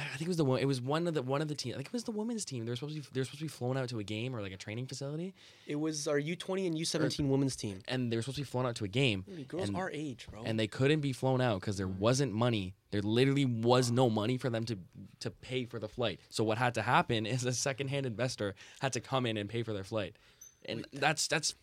I 0.00 0.16
think 0.16 0.22
it 0.22 0.28
was 0.28 0.36
the 0.36 0.44
one 0.44 0.60
it 0.60 0.64
was 0.66 0.80
one 0.80 1.06
of 1.06 1.14
the 1.14 1.22
one 1.22 1.42
of 1.42 1.48
the 1.48 1.54
team 1.54 1.74
like 1.76 1.86
it 1.86 1.92
was 1.92 2.04
the 2.04 2.10
women's 2.10 2.44
team. 2.44 2.64
They 2.64 2.70
were 2.70 2.76
supposed 2.76 2.94
to 2.94 3.00
be 3.00 3.08
they 3.12 3.20
were 3.20 3.24
supposed 3.24 3.40
to 3.40 3.44
be 3.44 3.48
flown 3.48 3.76
out 3.76 3.88
to 3.90 3.98
a 3.98 4.04
game 4.04 4.34
or 4.34 4.42
like 4.42 4.52
a 4.52 4.56
training 4.56 4.86
facility. 4.86 5.34
It 5.66 5.76
was 5.76 6.06
our 6.06 6.20
U20 6.20 6.66
and 6.66 6.76
U17 6.76 7.28
women's 7.28 7.56
team. 7.56 7.80
and 7.88 8.12
they 8.12 8.16
were 8.16 8.22
supposed 8.22 8.36
to 8.36 8.42
be 8.42 8.46
flown 8.46 8.66
out 8.66 8.76
to 8.76 8.84
a 8.84 8.88
game. 8.88 9.24
Girls 9.48 9.68
and, 9.68 9.76
our 9.76 9.90
age, 9.92 10.28
bro. 10.30 10.42
and 10.44 10.58
they 10.58 10.66
couldn't 10.66 11.00
be 11.00 11.12
flown 11.12 11.40
out 11.40 11.60
because 11.60 11.76
there 11.76 11.88
wasn't 11.88 12.32
money. 12.32 12.74
There 12.90 13.02
literally 13.02 13.44
was 13.44 13.90
no 13.90 14.08
money 14.08 14.38
for 14.38 14.50
them 14.50 14.64
to 14.66 14.78
to 15.20 15.30
pay 15.30 15.64
for 15.64 15.78
the 15.78 15.88
flight. 15.88 16.20
So 16.30 16.44
what 16.44 16.58
had 16.58 16.74
to 16.74 16.82
happen 16.82 17.26
is 17.34 17.44
a 17.44 17.52
secondhand 17.52 18.06
investor 18.06 18.54
had 18.80 18.92
to 18.94 19.00
come 19.00 19.26
in 19.26 19.36
and 19.36 19.48
pay 19.48 19.62
for 19.62 19.72
their 19.72 19.84
flight. 19.84 20.16
And 20.64 20.86
that's 20.92 21.26
that's 21.28 21.54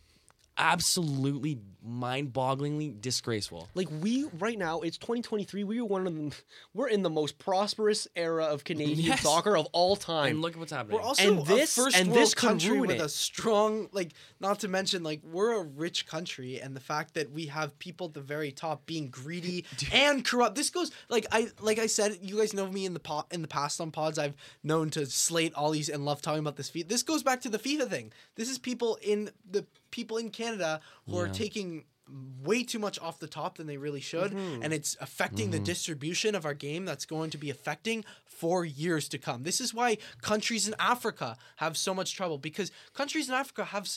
absolutely 0.58 1.58
mind-bogglingly 1.88 3.00
disgraceful 3.00 3.68
Like 3.74 3.88
we 4.00 4.24
right 4.40 4.58
now, 4.58 4.80
it's 4.80 4.98
2023. 4.98 5.62
We 5.62 5.78
are 5.78 5.84
one 5.84 6.06
of 6.06 6.16
them. 6.16 6.32
We're 6.74 6.88
in 6.88 7.02
the 7.02 7.10
most 7.10 7.38
prosperous 7.38 8.08
era 8.16 8.44
of 8.46 8.64
Canadian 8.64 8.98
Yes. 8.98 9.22
soccer 9.22 9.56
of 9.56 9.66
all 9.72 9.94
time. 9.94 10.30
and 10.30 10.42
look 10.42 10.54
at 10.54 10.58
what's 10.58 10.72
happening 10.72 10.96
We're 10.98 11.04
also 11.04 11.22
And 11.38 11.46
this- 11.46 11.76
a 11.78 11.82
first 11.82 11.96
and 11.96 12.08
world 12.08 12.20
this 12.20 12.34
country 12.34 12.80
with 12.80 12.90
it. 12.90 13.00
a 13.00 13.08
strong, 13.08 13.88
like, 13.92 14.14
not 14.40 14.58
to 14.60 14.68
mention, 14.68 15.04
like, 15.04 15.20
we're 15.22 15.52
a 15.52 15.62
rich 15.62 16.06
country, 16.06 16.60
and 16.60 16.74
the 16.74 16.80
fact 16.80 17.14
that 17.14 17.30
we 17.30 17.46
have 17.46 17.78
people 17.78 18.08
at 18.08 18.14
the 18.14 18.20
very 18.20 18.50
top 18.50 18.84
being 18.86 19.08
greedy 19.08 19.64
and 19.92 20.24
corrupt. 20.24 20.56
This 20.56 20.70
goes, 20.70 20.90
like 21.08 21.26
I, 21.30 21.48
like 21.60 21.78
I 21.78 21.86
said, 21.86 22.18
you 22.20 22.36
guys 22.38 22.52
know 22.52 22.66
me 22.68 22.84
in 22.84 22.94
the 22.94 23.00
pot 23.00 23.28
in 23.30 23.42
the 23.42 23.48
past 23.48 23.80
on 23.80 23.92
pods. 23.92 24.18
I've 24.18 24.34
known 24.64 24.90
to 24.90 25.06
slate 25.06 25.54
all 25.54 25.70
these 25.70 25.88
and 25.88 26.04
love 26.04 26.20
talking 26.20 26.40
about 26.40 26.56
this. 26.56 26.68
FIFA. 26.70 26.88
This 26.88 27.02
goes 27.04 27.22
back 27.22 27.40
to 27.42 27.48
the 27.48 27.58
FIFA 27.60 27.88
thing. 27.88 28.12
This 28.34 28.48
is 28.48 28.58
people 28.58 28.98
in 29.02 29.30
the 29.48 29.64
people 29.92 30.16
in 30.18 30.30
Canada 30.30 30.45
who 31.06 31.18
are 31.18 31.28
taking 31.28 31.84
way 32.44 32.62
too 32.62 32.78
much 32.78 33.00
off 33.00 33.18
the 33.18 33.26
top 33.26 33.56
than 33.56 33.66
they 33.66 33.76
really 33.76 34.00
should 34.00 34.30
mm-hmm. 34.30 34.62
and 34.62 34.72
it's 34.72 34.96
affecting 35.00 35.50
the 35.50 35.56
mm-hmm. 35.56 35.64
distribution 35.64 36.36
of 36.36 36.46
our 36.46 36.54
game 36.54 36.84
that's 36.84 37.04
going 37.04 37.30
to 37.30 37.38
be 37.38 37.50
affecting 37.50 38.04
for 38.24 38.64
years 38.64 39.08
to 39.08 39.18
come. 39.18 39.42
This 39.42 39.60
is 39.60 39.74
why 39.74 39.98
countries 40.22 40.68
in 40.68 40.74
africa 40.78 41.36
have 41.56 41.76
so 41.76 41.92
much 41.92 42.14
trouble 42.14 42.38
because 42.38 42.70
countries 42.94 43.28
in 43.28 43.34
africa 43.34 43.64
have 43.64 43.88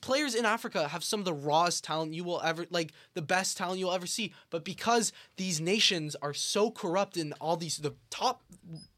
players 0.00 0.34
in 0.34 0.44
africa 0.44 0.88
have 0.88 1.02
some 1.02 1.20
of 1.20 1.24
the 1.24 1.32
rawest 1.32 1.82
talent 1.82 2.14
you 2.14 2.22
will 2.22 2.40
ever 2.42 2.66
like 2.70 2.92
the 3.14 3.22
best 3.22 3.56
talent 3.56 3.78
you'll 3.78 3.92
ever 3.92 4.06
see 4.06 4.32
but 4.50 4.64
because 4.64 5.12
these 5.36 5.60
nations 5.60 6.14
are 6.22 6.32
so 6.32 6.70
corrupt 6.70 7.16
and 7.16 7.34
all 7.40 7.56
these 7.56 7.78
the 7.78 7.94
top 8.10 8.42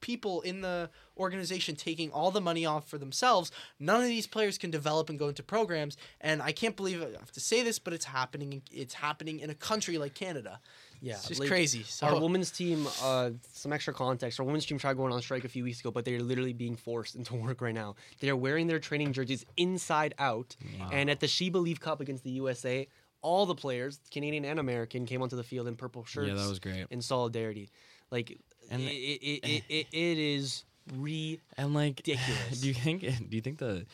people 0.00 0.40
in 0.42 0.60
the 0.60 0.90
organization 1.16 1.74
taking 1.74 2.10
all 2.10 2.30
the 2.30 2.40
money 2.40 2.66
off 2.66 2.88
for 2.88 2.98
themselves 2.98 3.50
none 3.78 4.00
of 4.00 4.06
these 4.06 4.26
players 4.26 4.58
can 4.58 4.70
develop 4.70 5.08
and 5.08 5.18
go 5.18 5.28
into 5.28 5.42
programs 5.42 5.96
and 6.20 6.42
i 6.42 6.52
can't 6.52 6.76
believe 6.76 7.02
i 7.02 7.06
have 7.18 7.32
to 7.32 7.40
say 7.40 7.62
this 7.62 7.78
but 7.78 7.92
it's 7.92 8.06
happening 8.06 8.62
it's 8.70 8.94
happening 8.94 9.40
in 9.40 9.48
a 9.48 9.54
country 9.54 9.96
like 9.96 10.14
canada 10.14 10.60
yeah, 11.02 11.14
it's 11.14 11.26
just 11.28 11.40
like, 11.40 11.48
crazy 11.48 11.82
so 11.82 12.06
Our 12.06 12.20
women's 12.20 12.52
team, 12.52 12.86
uh, 13.02 13.30
some 13.52 13.72
extra 13.72 13.92
context. 13.92 14.38
Our 14.38 14.46
women's 14.46 14.64
team 14.64 14.78
tried 14.78 14.96
going 14.96 15.12
on 15.12 15.20
strike 15.20 15.44
a 15.44 15.48
few 15.48 15.64
weeks 15.64 15.80
ago, 15.80 15.90
but 15.90 16.04
they're 16.04 16.20
literally 16.20 16.52
being 16.52 16.76
forced 16.76 17.14
into 17.18 17.34
work 17.34 17.60
right 17.60 17.74
now. 17.74 17.96
They 18.20 18.30
are 18.30 18.36
wearing 18.36 18.68
their 18.68 18.78
training 18.78 19.12
jerseys 19.12 19.44
inside 19.56 20.14
out, 20.18 20.56
and 20.92 21.10
at 21.10 21.18
the 21.20 21.26
She 21.28 21.50
Believe 21.50 21.80
Cup 21.80 22.00
against 22.00 22.22
the 22.22 22.30
USA, 22.30 22.86
all 23.20 23.46
the 23.46 23.54
players, 23.54 24.00
Canadian 24.12 24.44
and 24.44 24.60
American, 24.60 25.04
came 25.04 25.22
onto 25.22 25.36
the 25.36 25.44
field 25.44 25.66
in 25.66 25.76
purple 25.76 26.04
shirts. 26.04 26.28
yeah 26.28 26.34
that 26.34 26.48
was 26.48 26.60
great 26.60 26.86
in 26.90 27.02
solidarity. 27.02 27.68
Like, 28.10 28.38
And 28.70 28.82
it, 28.82 28.92
it, 28.92 29.40
it, 29.44 29.64
it, 29.68 29.86
it 29.92 30.18
is 30.18 30.64
re. 30.96 31.40
And 31.56 31.74
like, 31.74 31.98
Ridiculous. 31.98 32.60
do 32.60 32.68
you 32.68 32.74
think? 32.74 33.00
Do 33.00 33.36
you 33.36 33.40
think 33.40 33.58
the 33.58 33.86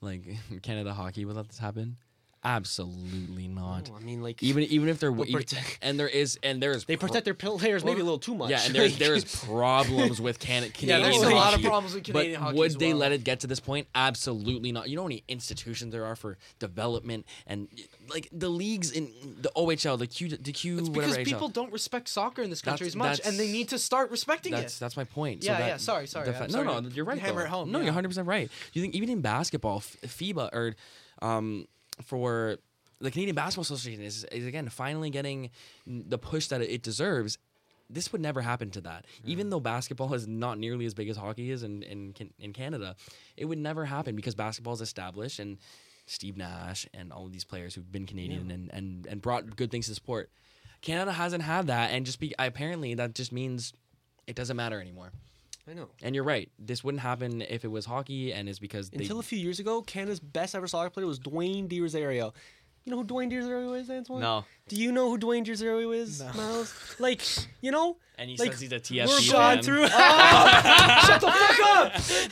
like 0.00 0.22
Canada 0.62 0.94
hockey 0.94 1.24
will 1.24 1.34
let 1.34 1.48
this 1.48 1.58
happen? 1.58 1.96
Absolutely 2.44 3.48
not. 3.48 3.90
I 3.94 4.00
mean, 4.04 4.22
like 4.22 4.42
Even 4.42 4.62
even 4.64 4.88
if 4.88 5.00
they're 5.00 5.10
even- 5.12 5.32
protect- 5.32 5.78
and 5.82 5.98
there 5.98 6.08
is 6.08 6.38
and 6.42 6.62
there 6.62 6.72
is 6.72 6.84
they 6.84 6.96
pro- 6.96 7.08
protect 7.08 7.24
their 7.24 7.34
players 7.34 7.84
maybe 7.84 8.00
a 8.00 8.04
little 8.04 8.18
too 8.18 8.34
much. 8.34 8.50
yeah, 8.50 8.60
and 8.64 8.74
there's 8.74 8.96
there 8.98 9.14
is 9.14 9.24
problems 9.44 10.20
with 10.20 10.38
Can- 10.46 10.62
Yeah, 10.64 10.68
Canadian 10.70 11.02
there's 11.02 11.32
a 11.32 11.34
lot 11.34 11.54
of 11.54 11.62
problems 11.62 11.94
with 11.94 12.04
Canadian 12.04 12.40
but 12.40 12.44
hockey 12.46 12.58
would 12.58 12.78
they 12.78 12.88
well. 12.90 12.98
let 12.98 13.12
it 13.12 13.24
get 13.24 13.40
to 13.40 13.46
this 13.46 13.60
point? 13.60 13.88
Absolutely 13.94 14.70
not. 14.72 14.88
You 14.88 14.96
know 14.96 15.02
how 15.02 15.08
many 15.08 15.24
institutions 15.28 15.92
there 15.92 16.04
are 16.04 16.14
for 16.16 16.38
development 16.58 17.26
and 17.46 17.68
like 18.08 18.28
the 18.32 18.48
leagues 18.48 18.90
in 18.92 19.10
the 19.40 19.50
OHL, 19.56 19.98
the 19.98 20.06
Q, 20.06 20.28
the 20.28 20.52
Q, 20.52 20.78
It's 20.78 20.88
whatever. 20.88 21.12
because 21.14 21.16
HL. 21.18 21.24
people 21.24 21.48
don't 21.48 21.72
respect 21.72 22.08
soccer 22.08 22.42
in 22.42 22.50
this 22.50 22.62
country 22.62 22.88
That's- 22.88 23.18
as 23.18 23.24
much, 23.24 23.26
and 23.26 23.38
they 23.40 23.50
need 23.50 23.68
to 23.70 23.78
start 23.78 24.10
respecting 24.10 24.52
That's 24.52 24.76
it. 24.76 24.80
that's 24.80 24.96
my 24.96 25.04
point. 25.04 25.42
Yeah, 25.42 25.58
that, 25.58 25.66
yeah, 25.66 25.76
sorry, 25.78 26.06
sorry, 26.06 26.26
fa- 26.32 26.48
sorry 26.50 26.64
no, 26.66 26.78
no, 26.80 26.88
you're 26.90 27.04
right. 27.04 27.18
hammer 27.18 27.40
though. 27.40 27.46
it 27.46 27.48
home, 27.48 27.72
No, 27.72 27.78
yeah. 27.78 27.84
you're 27.86 27.92
100 27.92 28.08
percent 28.08 28.28
right. 28.28 28.48
You 28.72 28.82
think 28.82 28.94
even 28.94 29.08
in 29.08 29.20
basketball, 29.20 29.78
F- 29.78 29.96
FIBA 30.06 30.50
or 30.52 30.76
um, 31.22 31.66
for 32.02 32.56
the 33.00 33.10
Canadian 33.10 33.34
Basketball 33.34 33.62
Association 33.62 34.02
is, 34.02 34.24
is 34.24 34.46
again 34.46 34.68
finally 34.68 35.10
getting 35.10 35.50
the 35.86 36.18
push 36.18 36.48
that 36.48 36.60
it 36.62 36.82
deserves. 36.82 37.38
This 37.88 38.10
would 38.10 38.20
never 38.20 38.42
happen 38.42 38.70
to 38.70 38.80
that. 38.80 39.04
Even 39.24 39.50
though 39.50 39.60
basketball 39.60 40.12
is 40.14 40.26
not 40.26 40.58
nearly 40.58 40.86
as 40.86 40.94
big 40.94 41.08
as 41.08 41.16
hockey 41.16 41.50
is 41.50 41.62
in, 41.62 41.82
in 41.84 42.14
in 42.38 42.52
Canada, 42.52 42.96
it 43.36 43.44
would 43.44 43.58
never 43.58 43.84
happen 43.84 44.16
because 44.16 44.34
basketball 44.34 44.74
is 44.74 44.80
established 44.80 45.38
and 45.38 45.58
Steve 46.06 46.36
Nash 46.36 46.86
and 46.94 47.12
all 47.12 47.26
of 47.26 47.32
these 47.32 47.44
players 47.44 47.74
who've 47.74 47.90
been 47.90 48.06
Canadian 48.06 48.50
and, 48.50 48.70
and, 48.72 49.06
and 49.06 49.20
brought 49.20 49.56
good 49.56 49.70
things 49.70 49.86
to 49.86 49.90
the 49.92 49.96
sport. 49.96 50.30
Canada 50.80 51.12
hasn't 51.12 51.42
had 51.42 51.66
that, 51.66 51.90
and 51.90 52.06
just 52.06 52.20
be 52.20 52.34
apparently 52.38 52.94
that 52.94 53.14
just 53.14 53.32
means 53.32 53.72
it 54.26 54.36
doesn't 54.36 54.56
matter 54.56 54.80
anymore. 54.80 55.10
I 55.68 55.74
know. 55.74 55.88
And 56.02 56.14
you're 56.14 56.24
right. 56.24 56.48
This 56.58 56.84
wouldn't 56.84 57.00
happen 57.02 57.42
if 57.42 57.64
it 57.64 57.68
was 57.68 57.86
hockey, 57.86 58.32
and 58.32 58.48
it's 58.48 58.58
because 58.60 58.90
they. 58.90 58.98
Until 58.98 59.18
a 59.18 59.22
few 59.22 59.38
years 59.38 59.58
ago, 59.58 59.82
Canada's 59.82 60.20
best 60.20 60.54
ever 60.54 60.68
soccer 60.68 60.90
player 60.90 61.06
was 61.06 61.18
Dwayne 61.18 61.68
De 61.68 61.80
Rosario. 61.80 62.32
You 62.86 62.92
know 62.92 62.98
who 62.98 63.04
Dwayne 63.04 63.28
De 63.28 63.36
Rosario 63.36 63.72
is, 63.74 63.90
Antoine? 63.90 64.20
No. 64.20 64.44
Do 64.68 64.76
you 64.76 64.92
know 64.92 65.10
who 65.10 65.18
Dwayne 65.18 65.44
De 65.44 65.50
Rosario 65.50 65.90
is, 65.90 66.20
No. 66.20 66.32
Miles? 66.34 66.96
Like, 66.98 67.20
you 67.60 67.72
know? 67.72 67.96
and 68.18 68.30
he 68.30 68.36
like, 68.36 68.52
says 68.52 68.60
he's 68.60 68.72
a 68.72 68.76
We're 68.76 69.06
TFC 69.06 69.32
gone 69.32 69.56
fan. 69.56 69.62
through. 69.62 69.86
Shut 69.88 71.20
the 71.20 71.30
fuck 71.30 71.60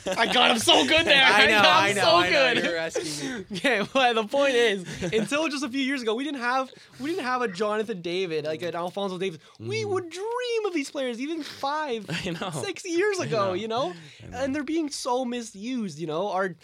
up! 0.09 0.19
I 0.19 0.33
got 0.33 0.53
him 0.53 0.59
so 0.59 0.87
good 0.87 1.07
there. 1.07 1.23
I 1.23 1.47
know, 1.47 1.63
got 1.63 1.83
I 1.83 1.93
know, 1.93 2.01
so 2.01 2.17
I 2.17 2.31
know. 2.31 2.55
good. 2.55 2.65
You're 2.65 2.77
asking 2.77 3.05
me. 3.05 3.45
Okay, 3.55 3.87
well, 3.95 4.15
the 4.15 4.25
point 4.25 4.55
is, 4.55 4.85
until 5.13 5.49
just 5.49 5.65
a 5.65 5.69
few 5.69 5.83
years 5.83 6.03
ago, 6.03 6.15
we 6.15 6.25
didn't 6.25 6.41
have 6.41 6.71
we 7.01 7.11
didn't 7.11 7.25
have 7.25 7.43
a 7.43 7.49
Jonathan 7.49 8.01
David, 8.01 8.47
like 8.47 8.63
an 8.63 8.75
Alphonso 8.75 9.19
Davies. 9.19 9.41
We 9.59 9.83
mm. 9.83 9.91
would 9.91 10.11
dream 10.11 10.67
of 10.67 10.73
these 10.73 10.91
players 10.91 11.21
even 11.21 11.43
five, 11.43 12.07
six 12.63 12.85
years 12.85 13.21
ago, 13.21 13.49
know. 13.49 13.53
you 13.53 13.69
know? 13.69 13.93
and 14.33 14.55
they're 14.55 14.65
being 14.65 14.89
so 14.91 15.25
misused. 15.25 15.99
You 15.99 16.07
know, 16.07 16.31
our. 16.31 16.55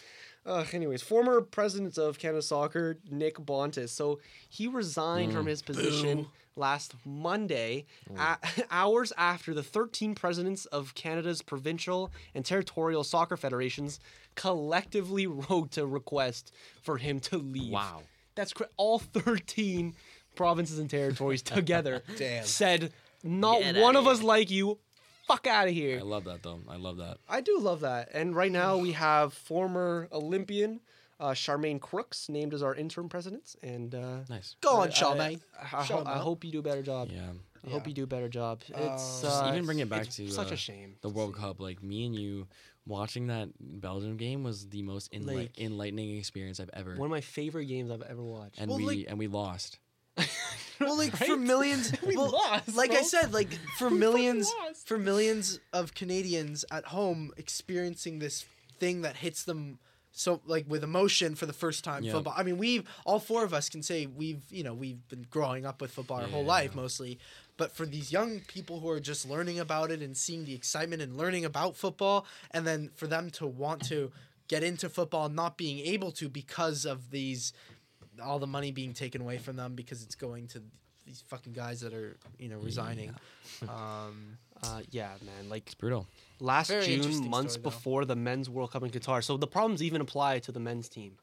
Uh, 0.51 0.65
anyways, 0.73 1.01
former 1.01 1.41
president 1.41 1.97
of 1.97 2.19
Canada 2.19 2.43
Soccer, 2.43 2.99
Nick 3.09 3.37
Bontis. 3.37 3.91
So 3.91 4.19
he 4.49 4.67
resigned 4.67 5.33
from 5.33 5.47
his 5.47 5.63
position 5.63 6.27
last 6.57 6.95
Monday, 7.07 7.87
a- 8.19 8.37
hours 8.73 9.13
after 9.17 9.55
the 9.55 9.63
13 9.63 10.17
presidents 10.17 10.67
of 10.67 10.93
Canada's 10.95 11.41
provincial 11.41 12.11
and 12.35 12.45
territorial 12.45 13.05
soccer 13.05 13.37
federations 13.37 14.01
collectively 14.35 15.27
wrote 15.29 15.79
a 15.79 15.87
request 15.87 16.53
for 16.83 16.99
him 16.99 17.21
to 17.21 17.39
leave. 17.39 17.71
Wow. 17.73 18.03
That's 18.35 18.53
cra- 18.53 18.69
all 18.77 18.99
13 18.99 19.95
provinces 20.35 20.81
and 20.81 20.91
territories 20.91 21.43
together 21.59 22.03
said, 22.43 22.93
not 23.23 23.61
Get 23.61 23.77
one 23.77 23.95
of 23.95 24.09
us 24.09 24.21
like 24.21 24.51
you. 24.51 24.79
Fuck 25.31 25.47
out 25.47 25.69
of 25.69 25.75
here. 25.75 25.99
I 25.99 26.03
love 26.03 26.25
that 26.25 26.43
though. 26.43 26.59
I 26.69 26.77
love 26.77 26.97
that. 26.97 27.19
I 27.29 27.41
do 27.41 27.59
love 27.61 27.81
that. 27.81 28.09
And 28.13 28.35
right 28.35 28.51
now 28.51 28.79
we 28.79 28.93
have 28.93 29.33
former 29.33 30.09
Olympian 30.13 30.81
uh, 31.21 31.31
Charmaine 31.31 31.81
Crooks 31.81 32.29
named 32.29 32.53
as 32.55 32.63
our 32.63 32.75
interim 32.75 33.09
president. 33.09 33.55
And 33.63 33.95
uh, 33.95 34.19
Nice. 34.29 34.57
Go 34.61 34.79
on, 34.79 34.89
I- 34.89 34.91
Charmaine. 34.91 35.41
I, 35.61 35.77
I, 35.77 35.85
Shout 35.85 36.07
ho- 36.07 36.13
I 36.13 36.19
hope 36.19 36.45
you 36.45 36.51
do 36.51 36.59
a 36.59 36.63
better 36.63 36.83
job. 36.83 37.11
Yeah. 37.13 37.21
I 37.67 37.71
hope 37.71 37.87
you 37.87 37.93
do 37.93 38.05
a 38.05 38.07
better 38.07 38.29
job. 38.29 38.63
It's 38.69 39.23
Uh, 39.23 39.45
uh, 39.45 39.53
Even 39.53 39.67
bring 39.67 39.79
it 39.81 39.89
back 39.91 40.07
it's 40.07 40.17
to 40.17 40.29
such 40.31 40.51
uh, 40.51 40.55
a 40.55 40.57
shame. 40.57 40.97
The 41.03 41.11
World 41.11 41.37
Cup, 41.37 41.61
like 41.61 41.83
me 41.83 42.07
and 42.07 42.17
you 42.17 42.49
watching 42.87 43.27
that 43.29 43.51
Belgium 43.61 44.17
game 44.17 44.43
was 44.43 44.69
the 44.71 44.83
most 44.83 45.13
enli- 45.13 45.35
Like- 45.37 45.59
enlightening 45.61 46.17
experience 46.17 46.59
I've 46.59 46.71
ever. 46.73 46.97
One 46.97 47.07
of 47.07 47.11
my 47.11 47.21
favorite 47.21 47.67
games 47.67 47.91
I've 47.91 48.03
ever 48.03 48.23
watched. 48.23 48.59
and 48.59 48.69
Well, 48.71 48.79
we 48.79 48.87
like- 48.87 49.07
and 49.09 49.19
we 49.19 49.27
lost. 49.29 49.79
Well, 50.81 50.97
like 50.97 51.15
for 51.15 51.37
millions, 51.37 51.93
We 52.07 52.17
well, 52.17 52.31
lost, 52.31 52.75
like 52.75 52.93
I 52.93 53.03
said, 53.03 53.35
like 53.35 53.53
for 53.77 53.85
fucking 53.91 53.99
millions, 53.99 54.51
for 54.87 54.97
millions 54.97 55.61
of 55.75 55.93
Canadians 55.93 56.65
at 56.71 56.87
home 56.87 57.33
experiencing 57.37 58.19
this 58.19 58.47
thing 58.79 59.03
that 59.03 59.17
hits 59.17 59.45
them 59.45 59.79
so 60.13 60.41
like 60.47 60.65
with 60.67 60.83
emotion 60.83 61.35
for 61.35 61.45
the 61.45 61.53
first 61.53 61.85
time. 61.85 62.03
Yeah. 62.03 62.13
Football. 62.13 62.35
I 62.37 62.45
mean, 62.45 62.57
we've 62.57 62.89
all 63.05 63.19
four 63.21 63.45
of 63.45 63.53
us 63.53 63.69
can 63.69 63.83
say 63.83 64.07
we've 64.07 64.43
you 64.51 64.65
know 64.65 64.73
we've 64.73 65.07
been 65.09 65.27
growing 65.31 65.67
up 65.67 65.83
with 65.83 65.91
football 65.93 66.21
our 66.21 66.27
whole 66.27 66.43
Yeah. 66.43 66.49
life 66.49 66.75
mostly. 66.75 67.19
But 67.59 67.77
for 67.77 67.85
these 67.85 68.11
young 68.11 68.41
people 68.41 68.81
who 68.81 68.89
are 68.89 69.01
just 69.01 69.29
learning 69.29 69.61
about 69.61 69.91
it 69.91 70.01
and 70.01 70.17
seeing 70.17 70.47
the 70.47 70.55
excitement 70.55 71.03
and 71.03 71.15
learning 71.19 71.45
about 71.45 71.77
football, 71.77 72.25
and 72.53 72.67
then 72.67 72.91
for 72.97 73.07
them 73.07 73.29
to 73.33 73.47
want 73.47 73.85
to 73.89 74.11
get 74.49 74.65
into 74.65 74.89
football 74.89 75.29
not 75.29 75.59
being 75.59 75.79
able 75.87 76.11
to 76.13 76.29
because 76.31 76.87
of 76.87 77.11
these 77.11 77.53
all 78.21 78.39
the 78.39 78.47
money 78.47 78.71
being 78.73 78.93
taken 78.93 79.21
away 79.21 79.39
from 79.39 79.57
them 79.57 79.75
because 79.75 80.03
it's 80.03 80.15
going 80.15 80.47
to 80.49 80.63
these 81.07 81.23
fucking 81.29 81.53
guys 81.53 81.81
that 81.81 81.93
are 81.95 82.17
you 82.39 82.49
know 82.49 82.59
resigning. 82.59 83.15
Um, 83.69 84.39
Uh, 84.63 84.81
yeah, 84.91 85.13
man. 85.25 85.49
Like 85.49 85.65
It's 85.67 85.75
brutal. 85.75 86.07
last 86.39 86.69
Very 86.69 86.85
June, 86.85 87.29
months 87.29 87.55
story, 87.55 87.63
before 87.63 88.05
the 88.05 88.17
men's 88.17 88.49
World 88.51 88.73
Cup 88.73 88.83
in 88.83 88.91
Qatar. 88.91 89.25
So 89.25 89.37
the 89.37 89.47
problems 89.47 89.83
even 89.83 90.01
apply 90.01 90.39
to 90.41 90.53
the 90.53 90.61
men's 90.61 90.89
team, 90.89 91.17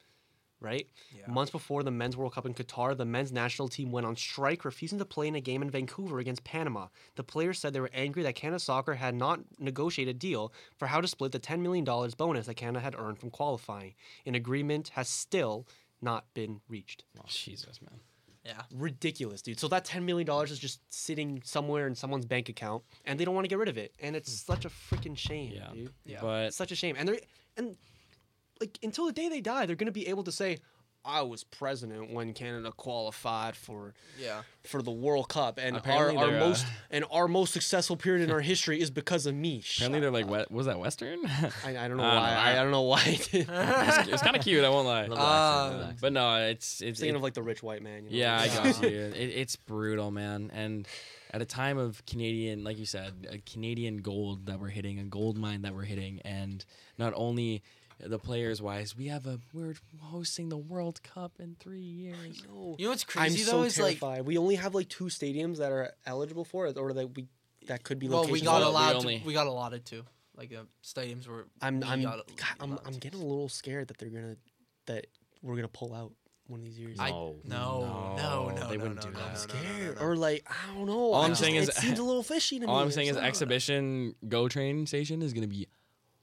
right? 0.60 0.88
Yeah. 1.16 1.32
Months 1.32 1.52
before 1.52 1.84
the 1.84 1.92
men's 1.92 2.18
World 2.18 2.34
Cup 2.34 2.46
in 2.48 2.54
Qatar, 2.56 2.98
the 2.98 3.06
men's 3.06 3.32
national 3.32 3.68
team 3.70 3.92
went 3.92 4.06
on 4.08 4.16
strike, 4.16 4.66
refusing 4.66 4.98
to 5.00 5.06
play 5.06 5.28
in 5.28 5.36
a 5.36 5.40
game 5.42 5.62
in 5.62 5.70
Vancouver 5.70 6.18
against 6.20 6.44
Panama. 6.44 6.88
The 7.16 7.24
players 7.24 7.60
said 7.60 7.74
they 7.74 7.80
were 7.80 7.92
angry 7.94 8.24
that 8.24 8.34
Canada 8.36 8.60
Soccer 8.60 8.96
had 8.96 9.14
not 9.16 9.40
negotiated 9.60 10.16
a 10.16 10.20
deal 10.20 10.52
for 10.76 10.88
how 10.88 11.00
to 11.02 11.08
split 11.08 11.32
the 11.32 11.40
$10 11.40 11.60
million 11.60 11.86
bonus 11.86 12.48
that 12.48 12.56
Canada 12.56 12.80
had 12.80 12.96
earned 12.98 13.20
from 13.20 13.30
qualifying. 13.30 13.94
An 14.26 14.34
agreement 14.36 14.90
has 14.90 15.08
still 15.08 15.68
not 16.02 16.26
been 16.34 16.62
reached. 16.68 17.04
Oh, 17.18 17.24
Jesus, 17.28 17.82
man. 17.82 18.00
yeah. 18.46 18.62
Ridiculous, 18.74 19.42
dude. 19.42 19.60
So 19.60 19.68
that 19.70 19.86
$10 19.86 20.04
million 20.04 20.30
is 20.44 20.60
just 20.60 20.82
sitting 20.94 21.42
somewhere 21.44 21.88
in 21.88 21.96
someone's 21.96 22.26
bank 22.26 22.50
account, 22.50 22.84
and 23.06 23.20
they 23.20 23.26
don't 23.26 23.36
want 23.36 23.46
to 23.46 23.50
get 23.50 23.58
rid 23.58 23.70
of 23.70 23.78
it. 23.78 23.94
And 24.02 24.16
it's 24.16 24.44
hmm. 24.44 24.54
such 24.54 24.66
a 24.66 24.70
freaking 24.70 25.18
shame, 25.18 25.54
Yeah. 25.56 25.70
dude. 25.74 25.94
Yeah. 26.06 26.20
But 26.22 26.54
Such 26.54 26.72
a 26.72 26.76
shame. 26.76 26.96
And 26.98 27.08
they're 27.08 27.20
and 27.58 27.76
like 28.60 28.78
until 28.84 29.06
the 29.06 29.12
day 29.12 29.30
they 29.30 29.42
die, 29.42 29.66
they're 29.66 29.76
gonna 29.76 29.92
be 29.92 30.08
able 30.08 30.24
to 30.24 30.32
say, 30.32 30.60
I 31.06 31.22
was 31.22 31.44
president 31.46 32.12
when 32.12 32.34
Canada 32.34 32.72
qualified 32.76 33.56
for 33.56 33.94
Yeah. 34.20 34.42
for 34.66 34.82
the 34.82 34.92
World 34.92 35.30
Cup, 35.30 35.58
and 35.58 35.76
our, 35.76 35.80
Apparently 35.80 36.18
our 36.18 36.28
they're, 36.32 36.42
uh, 36.42 36.48
most 36.50 36.66
and 36.92 37.06
our 37.12 37.28
most 37.30 37.54
successful 37.54 37.96
period 37.96 38.24
in 38.24 38.32
our 38.32 38.42
history 38.42 38.82
is 38.82 38.90
because 38.92 39.26
of 39.26 39.34
me. 39.34 39.62
apparently 39.66 40.00
Shut 40.00 40.02
they're 40.02 40.12
like, 40.12 40.28
what 40.28 40.52
was 40.52 40.66
that 40.66 40.80
Western? 40.80 41.20
I, 41.66 41.78
I 41.78 41.88
don't 41.88 41.98
know 41.98 42.04
I 42.04 42.16
why. 42.16 42.30
know. 42.34 42.38
I, 42.40 42.52
I 42.52 42.56
don't 42.56 42.72
know 42.72 42.82
why. 42.82 43.00
I 43.00 43.20
did. 43.32 43.48
it 44.08 44.12
was 44.12 44.22
kind 44.22 44.36
of 44.36 44.42
cute. 44.44 44.66
I 44.66 44.70
won't 44.70 44.88
lie. 44.88 45.06
Uh, 45.08 45.94
But 46.02 46.12
no, 46.14 46.36
it's 46.46 46.82
it's 46.82 47.00
Thinking 47.00 47.16
it- 47.16 47.18
of 47.18 47.24
like 47.24 47.34
the 47.36 47.44
rich 47.44 47.64
white 47.64 47.82
man. 47.82 48.04
You 48.06 48.12
know? 48.12 48.18
Yeah, 48.18 48.40
I 48.40 48.48
got 48.48 48.82
you. 48.82 48.90
It, 48.90 49.14
it's 49.16 49.56
brutal, 49.56 50.12
man. 50.12 50.52
And 50.54 50.88
at 51.32 51.42
a 51.42 51.46
time 51.46 51.78
of 51.78 52.06
Canadian, 52.06 52.64
like 52.64 52.78
you 52.78 52.86
said, 52.86 53.28
a 53.32 53.38
Canadian 53.40 53.98
gold 53.98 54.46
that 54.48 54.60
we're 54.60 54.70
hitting, 54.70 55.00
a 55.00 55.04
gold 55.04 55.38
mine 55.38 55.62
that 55.62 55.74
we're 55.74 55.84
hitting, 55.84 56.22
and 56.26 56.66
not 56.98 57.14
only 57.16 57.64
the 58.00 58.20
players 58.20 58.62
wise, 58.62 58.96
we 58.96 59.08
have 59.08 59.26
a 59.26 59.40
we're 59.54 59.74
hosting 60.02 60.50
the 60.50 60.58
World 60.58 61.02
Cup 61.04 61.34
in 61.40 61.56
three 61.60 61.80
years. 61.82 62.44
You 62.78 62.86
know 62.86 62.90
what's 62.90 63.04
I'm 63.04 63.08
crazy 63.24 63.38
so 63.40 63.58
though 63.60 63.64
is 63.64 63.80
like 63.80 64.00
terrified. 64.00 64.26
we 64.26 64.38
only 64.38 64.56
have 64.56 64.76
like 64.76 64.88
two 64.90 65.06
stadiums 65.06 65.58
that 65.58 65.72
are 65.72 65.94
eligible 66.06 66.46
for 66.46 66.68
it, 66.68 66.78
or 66.78 66.94
that 66.94 67.16
we 67.16 67.28
that 67.68 67.84
could 67.84 68.00
be 68.00 68.08
well 68.08 68.26
we 68.28 68.40
got 68.42 68.60
Well, 68.62 68.70
we 68.72 68.76
allowed 68.76 68.96
only- 68.98 69.20
to, 69.20 69.26
we 69.26 69.34
got 69.34 69.48
allotted 69.48 69.86
to 69.88 70.04
like 70.36 70.54
uh, 70.54 70.64
stadiums 70.84 71.28
where 71.28 71.46
I'm 71.62 71.84
I'm 71.84 72.02
got 72.04 72.28
God, 72.36 72.48
I'm 72.60 72.80
I'm 72.86 72.94
getting 72.94 73.20
a 73.22 73.26
little 73.26 73.50
scared 73.50 73.88
that 73.90 73.98
they're 73.98 74.10
gonna 74.10 74.38
that 74.86 75.08
we're 75.42 75.56
gonna 75.56 75.68
pull 75.68 75.94
out 75.94 76.14
one 76.48 76.60
of 76.62 76.66
these 76.66 76.80
years. 76.80 76.98
I, 77.00 77.10
No. 77.10 77.36
no, 77.44 78.16
no, 78.16 78.16
No, 78.16 78.50
no, 78.56 78.70
they 78.70 78.78
no, 78.78 78.84
wouldn't 78.84 78.96
no, 78.96 79.02
do 79.02 79.10
no, 79.12 79.20
that. 79.20 79.30
I'm 79.32 79.36
scared, 79.36 79.96
no, 79.98 80.02
no. 80.02 80.08
or 80.08 80.16
like 80.16 80.48
I 80.50 80.74
don't 80.76 80.86
know. 80.86 80.98
All 81.12 81.16
I 81.16 81.24
I'm 81.26 81.32
just- 81.32 81.42
saying 81.42 81.56
is- 81.56 81.70
it 81.70 81.76
seems 81.76 82.00
a 82.00 82.04
little 82.04 82.24
fishy 82.24 82.60
to 82.60 82.66
me. 82.66 82.72
All 82.72 82.80
I'm 82.80 82.92
saying 82.92 83.08
It's 83.10 83.18
is 83.18 83.22
not. 83.22 83.28
exhibition 83.28 84.16
go 84.30 84.48
train 84.48 84.86
station 84.86 85.22
is 85.22 85.34
gonna 85.34 85.48
be 85.48 85.68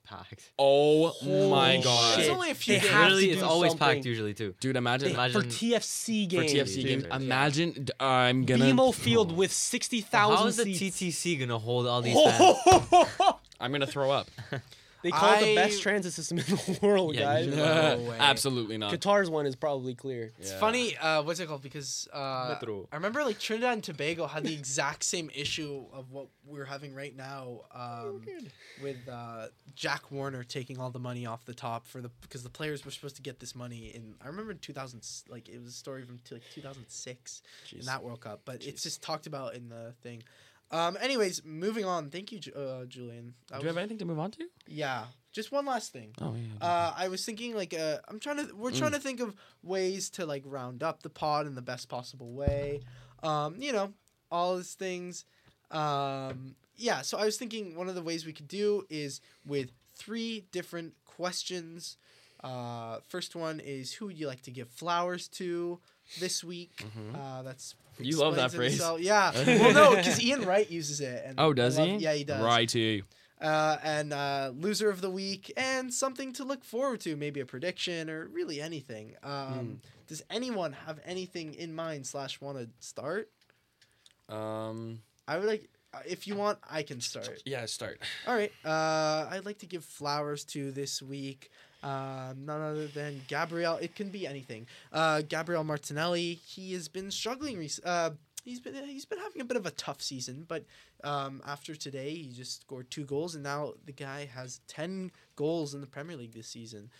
Packed. 0.06 0.50
oh 0.58 1.12
my 1.48 1.80
god, 1.82 2.20
It's 2.20 2.28
only 2.28 2.50
a 2.50 2.54
few 2.54 2.74
They 2.74 2.80
games. 2.80 2.92
have 2.92 3.08
to 3.10 3.16
it's 3.26 3.40
do 3.40 3.44
always 3.46 3.70
something. 3.72 3.88
packed 3.96 4.04
usually 4.04 4.34
too. 4.34 4.54
dude! 4.60 4.76
Imagine 4.76 5.08
They- 5.08 5.14
imagine- 5.14 5.40
for 5.42 5.46
TFC 5.48 6.26
games. 6.28 6.52
for. 6.52 6.58
TFC 6.58 6.74
dude. 6.76 6.84
games. 6.86 7.04
Yeah. 7.08 7.16
Imagine 7.16 7.86
I'm 7.98 8.44
gonna 8.44 8.66
BMO 8.66 8.94
Field 8.94 9.32
oh. 9.32 9.34
with 9.34 9.52
sixty 9.52 10.00
thousand 10.02 10.36
How 10.42 10.46
is 10.48 10.56
the 10.56 10.74
seats. 10.74 11.00
TTC 11.00 11.40
gonna 11.40 11.58
hold 11.58 11.86
all 11.86 12.02
these 12.02 12.14
fans? 12.22 13.16
I'm 13.58 13.72
gonna 13.72 13.86
throw 13.86 14.10
up. 14.10 14.30
They 15.04 15.10
call 15.10 15.34
it 15.34 15.40
the 15.40 15.52
I- 15.52 15.54
best 15.54 15.82
transit 15.82 16.14
system 16.14 16.38
in 16.38 16.44
the 16.46 16.78
world, 16.80 17.14
Yeah, 17.14 17.20
guys. 17.42 17.46
No 17.54 18.06
way. 18.08 18.16
Absolutely 18.18 18.78
not. 18.78 18.90
Qatar's 18.92 19.28
one 19.28 19.44
is 19.44 19.54
probably 19.54 19.94
clear. 19.94 20.32
It's 20.38 20.50
Yeah. 20.50 20.58
funny. 20.58 20.96
Uh, 20.96 21.22
what's 21.22 21.38
it 21.40 21.46
called? 21.46 21.60
Because 21.62 22.08
uh, 22.12 22.56
Metro. 22.58 22.88
I 22.90 22.96
remember 22.96 23.22
like 23.22 23.38
Trinidad 23.38 23.74
and 23.74 23.84
Tobago 23.84 24.26
had 24.26 24.44
the 24.44 24.54
exact 24.54 25.04
same 25.04 25.30
issue 25.34 25.84
of 25.92 26.10
what 26.10 26.28
we're 26.46 26.64
having 26.64 26.94
right 26.94 27.14
now 27.14 27.60
um, 27.74 28.22
with 28.82 28.96
uh, 29.06 29.48
Jack 29.74 30.10
Warner 30.10 30.42
taking 30.42 30.78
all 30.80 30.90
the 30.90 30.98
money 30.98 31.26
off 31.26 31.44
the 31.44 31.52
top 31.54 31.86
for 31.86 32.00
the 32.00 32.10
because 32.22 32.42
the 32.42 32.48
players 32.50 32.82
were 32.84 32.90
supposed 32.90 33.16
to 33.16 33.22
get 33.22 33.40
this 33.40 33.54
money 33.54 33.92
in. 33.94 34.14
I 34.24 34.28
remember 34.28 34.52
in 34.52 34.58
2000 34.58 35.06
like 35.28 35.50
it 35.50 35.60
was 35.60 35.68
a 35.68 35.76
story 35.76 36.02
from 36.02 36.18
like 36.30 36.42
2006 36.54 37.42
in 37.78 37.84
that 37.84 38.02
World 38.02 38.20
Cup, 38.22 38.40
but 38.46 38.64
it's 38.64 38.82
just 38.82 39.02
talked 39.02 39.26
about 39.26 39.54
in 39.54 39.68
the 39.68 39.92
thing. 40.02 40.22
Um, 40.70 40.96
anyways, 41.00 41.42
moving 41.44 41.84
on. 41.84 42.10
Thank 42.10 42.32
you, 42.32 42.38
Ju- 42.40 42.52
uh, 42.54 42.84
Julian. 42.86 43.34
That 43.48 43.60
Do 43.60 43.62
you 43.64 43.68
was- 43.68 43.74
have 43.76 43.78
anything 43.78 43.98
to 43.98 44.04
move 44.04 44.18
on 44.18 44.30
to? 44.32 44.48
yeah, 44.66 45.06
just 45.32 45.52
one 45.52 45.66
last 45.66 45.92
thing. 45.92 46.14
Oh 46.20 46.34
yeah. 46.34 46.66
Uh, 46.66 46.94
I 46.96 47.08
was 47.08 47.24
thinking 47.24 47.54
like 47.54 47.74
uh, 47.74 47.98
I'm 48.08 48.18
trying 48.18 48.46
to 48.46 48.54
we're 48.54 48.70
Mm. 48.72 48.78
trying 48.78 48.92
to 48.92 48.98
think 49.00 49.20
of 49.20 49.34
ways 49.62 50.10
to 50.10 50.26
like 50.26 50.42
round 50.46 50.82
up 50.82 51.02
the 51.02 51.10
pod 51.10 51.46
in 51.46 51.54
the 51.54 51.62
best 51.62 51.88
possible 51.88 52.32
way. 52.32 52.80
Um, 53.22 53.56
you 53.60 53.72
know, 53.72 53.92
all 54.30 54.56
these 54.56 54.74
things. 54.74 55.24
Um, 55.70 56.56
yeah, 56.76 57.02
so 57.02 57.18
I 57.18 57.24
was 57.24 57.36
thinking 57.36 57.76
one 57.76 57.88
of 57.88 57.94
the 57.94 58.02
ways 58.02 58.26
we 58.26 58.32
could 58.32 58.48
do 58.48 58.84
is 58.90 59.20
with 59.46 59.70
three 59.94 60.44
different 60.52 60.94
questions. 61.04 61.96
Uh, 62.42 62.98
first 63.08 63.34
one 63.34 63.60
is 63.60 63.94
who 63.94 64.06
would 64.06 64.18
you 64.18 64.26
like 64.26 64.42
to 64.42 64.50
give 64.50 64.68
flowers 64.68 65.28
to 65.28 65.80
this 66.20 66.42
week? 66.44 66.84
Uh, 67.14 67.42
that's 67.42 67.72
Mm-hmm. 67.74 67.83
You 67.98 68.16
love 68.18 68.36
that 68.36 68.52
phrase. 68.52 68.74
itself. 68.74 69.00
Yeah. 69.00 69.32
well, 69.46 69.72
no, 69.72 69.96
because 69.96 70.22
Ian 70.22 70.44
Wright 70.44 70.70
uses 70.70 71.00
it. 71.00 71.22
And 71.26 71.38
oh, 71.38 71.52
does 71.52 71.78
I 71.78 71.86
he? 71.86 71.96
Yeah, 71.96 72.14
he 72.14 72.24
does 72.24 72.42
Righty. 72.42 73.04
uh, 73.40 73.76
and 73.82 74.12
uh, 74.12 74.52
loser 74.54 74.90
of 74.90 75.00
the 75.00 75.10
week, 75.10 75.52
and 75.56 75.92
something 75.92 76.32
to 76.34 76.44
look 76.44 76.64
forward 76.64 77.00
to, 77.00 77.16
maybe 77.16 77.40
a 77.40 77.46
prediction 77.46 78.10
or 78.10 78.26
really 78.28 78.60
anything. 78.60 79.14
Um, 79.22 79.80
Does 80.06 80.22
anyone 80.30 80.72
have 80.86 81.00
anything 81.04 81.54
in 81.54 81.74
mind 81.74 82.06
slash 82.06 82.40
want 82.40 82.58
to 82.58 82.68
start? 82.80 83.30
Um. 84.28 85.00
I 85.26 85.38
would 85.38 85.46
like, 85.46 85.70
uh, 85.94 86.00
if 86.06 86.26
you 86.26 86.34
want, 86.34 86.58
I 86.70 86.82
can 86.82 87.00
start. 87.00 87.42
Yeah. 87.46 87.64
Start. 87.64 87.98
All 88.26 88.34
right. 88.34 88.52
Uh, 88.64 89.26
I'd 89.30 89.46
like 89.46 89.58
to 89.60 89.66
give 89.66 89.84
flowers 89.84 90.44
to 90.46 90.70
this 90.70 91.00
week. 91.00 91.50
Um, 91.84 92.46
none 92.46 92.62
other 92.62 92.86
than 92.86 93.20
Gabriel. 93.28 93.76
It 93.76 93.94
can 93.94 94.08
be 94.08 94.26
anything. 94.26 94.66
Uh, 94.90 95.20
Gabriel 95.20 95.64
Martinelli. 95.64 96.34
He 96.46 96.72
has 96.72 96.88
been 96.88 97.10
struggling. 97.10 97.58
Rec- 97.58 97.84
uh, 97.84 98.10
he's 98.42 98.58
been 98.58 98.74
he's 98.88 99.04
been 99.04 99.18
having 99.18 99.42
a 99.42 99.44
bit 99.44 99.58
of 99.58 99.66
a 99.66 99.70
tough 99.70 100.00
season, 100.00 100.46
but 100.48 100.64
um, 101.04 101.42
after 101.46 101.74
today, 101.74 102.14
he 102.14 102.32
just 102.32 102.62
scored 102.62 102.90
two 102.90 103.04
goals, 103.04 103.34
and 103.34 103.44
now 103.44 103.74
the 103.84 103.92
guy 103.92 104.24
has 104.34 104.60
ten 104.66 105.12
goals 105.36 105.74
in 105.74 105.82
the 105.82 105.86
Premier 105.86 106.16
League 106.16 106.32
this 106.32 106.48
season. 106.48 106.90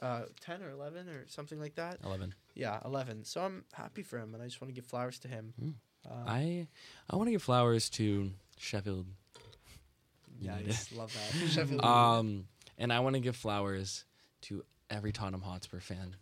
Uh, 0.00 0.22
ten 0.40 0.62
or 0.62 0.70
eleven 0.70 1.08
or 1.08 1.26
something 1.26 1.58
like 1.58 1.74
that. 1.74 1.98
Eleven. 2.04 2.32
Yeah, 2.54 2.78
eleven. 2.84 3.24
So 3.24 3.40
I'm 3.40 3.64
happy 3.72 4.04
for 4.04 4.18
him, 4.18 4.34
and 4.34 4.42
I 4.42 4.46
just 4.46 4.60
want 4.60 4.72
to 4.72 4.74
give 4.74 4.86
flowers 4.86 5.18
to 5.20 5.28
him. 5.28 5.52
Mm. 5.60 5.74
Uh, 6.08 6.30
I 6.30 6.68
I 7.10 7.16
want 7.16 7.26
to 7.26 7.32
give 7.32 7.42
flowers 7.42 7.90
to 7.90 8.30
Sheffield. 8.56 9.06
yeah, 10.40 10.54
I 10.54 10.62
just 10.62 10.92
love 10.92 11.12
that. 11.12 11.48
Sheffield. 11.48 11.80
Um, 11.84 12.44
and 12.80 12.92
I 12.92 13.00
want 13.00 13.14
to 13.14 13.20
give 13.20 13.34
flowers 13.34 14.04
to 14.42 14.64
every 14.90 15.12
Tottenham 15.12 15.42
Hotspur 15.42 15.80
fan 15.80 16.16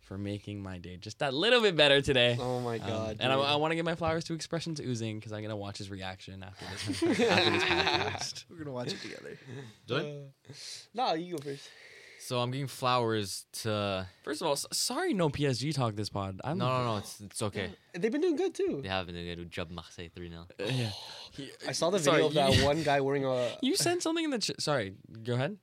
for 0.00 0.18
making 0.18 0.62
my 0.62 0.78
day 0.78 0.96
just 0.96 1.18
that 1.20 1.32
little 1.34 1.60
bit 1.60 1.76
better 1.76 2.00
today. 2.00 2.36
Oh 2.40 2.60
my 2.60 2.78
Um, 2.78 2.86
god. 2.88 3.16
and 3.20 3.32
I. 3.32 3.36
I 3.36 3.56
want 3.56 3.70
to 3.72 3.76
give 3.76 3.84
my 3.84 3.94
flowers 3.94 4.24
to 4.24 4.34
Expressions 4.34 4.80
Oozing 4.80 5.18
because 5.18 5.32
I'm 5.32 5.42
gonna 5.42 5.56
watch 5.56 5.78
his 5.78 5.90
reaction 5.90 6.42
after 6.42 6.64
this. 6.64 7.02
after 7.02 7.50
this 7.50 7.62
podcast. 7.64 8.44
We're 8.50 8.58
gonna 8.58 8.72
watch 8.72 8.92
it 8.92 9.00
together. 9.00 9.38
Done? 9.86 10.30
no, 10.94 11.14
you 11.14 11.36
go 11.36 11.42
first. 11.44 11.68
So 12.22 12.38
I'm 12.40 12.50
giving 12.50 12.66
flowers 12.66 13.46
to. 13.62 14.06
First 14.24 14.42
of 14.42 14.48
all, 14.48 14.56
sorry, 14.56 15.14
no 15.14 15.30
PSG 15.30 15.72
talk 15.74 15.94
this 15.96 16.10
pod. 16.10 16.38
I'm 16.44 16.58
No, 16.58 16.66
no, 16.68 16.84
no. 16.84 16.96
It's 16.98 17.20
it's 17.20 17.40
okay. 17.42 17.70
They've 17.94 18.12
been 18.12 18.20
doing 18.20 18.36
good 18.36 18.54
too. 18.54 18.80
They 18.82 18.88
have 18.88 19.06
been 19.06 19.14
doing 19.14 19.36
good. 19.36 19.50
Job 19.50 19.70
Marseille 19.70 20.08
three 20.14 20.28
0 20.28 20.46
Uh, 20.58 20.64
yeah. 21.36 21.46
I 21.68 21.72
saw 21.72 21.88
the 21.90 21.98
Sorry, 21.98 22.22
video 22.22 22.26
of 22.28 22.34
that 22.34 22.58
you- 22.58 22.64
one 22.64 22.82
guy 22.82 23.00
wearing 23.00 23.24
a. 23.24 23.52
You 23.62 23.74
sent 23.76 24.02
something 24.02 24.24
in 24.24 24.30
the 24.30 24.38
ch- 24.38 24.50
sorry. 24.58 24.94
Go 25.22 25.34
ahead. 25.34 25.56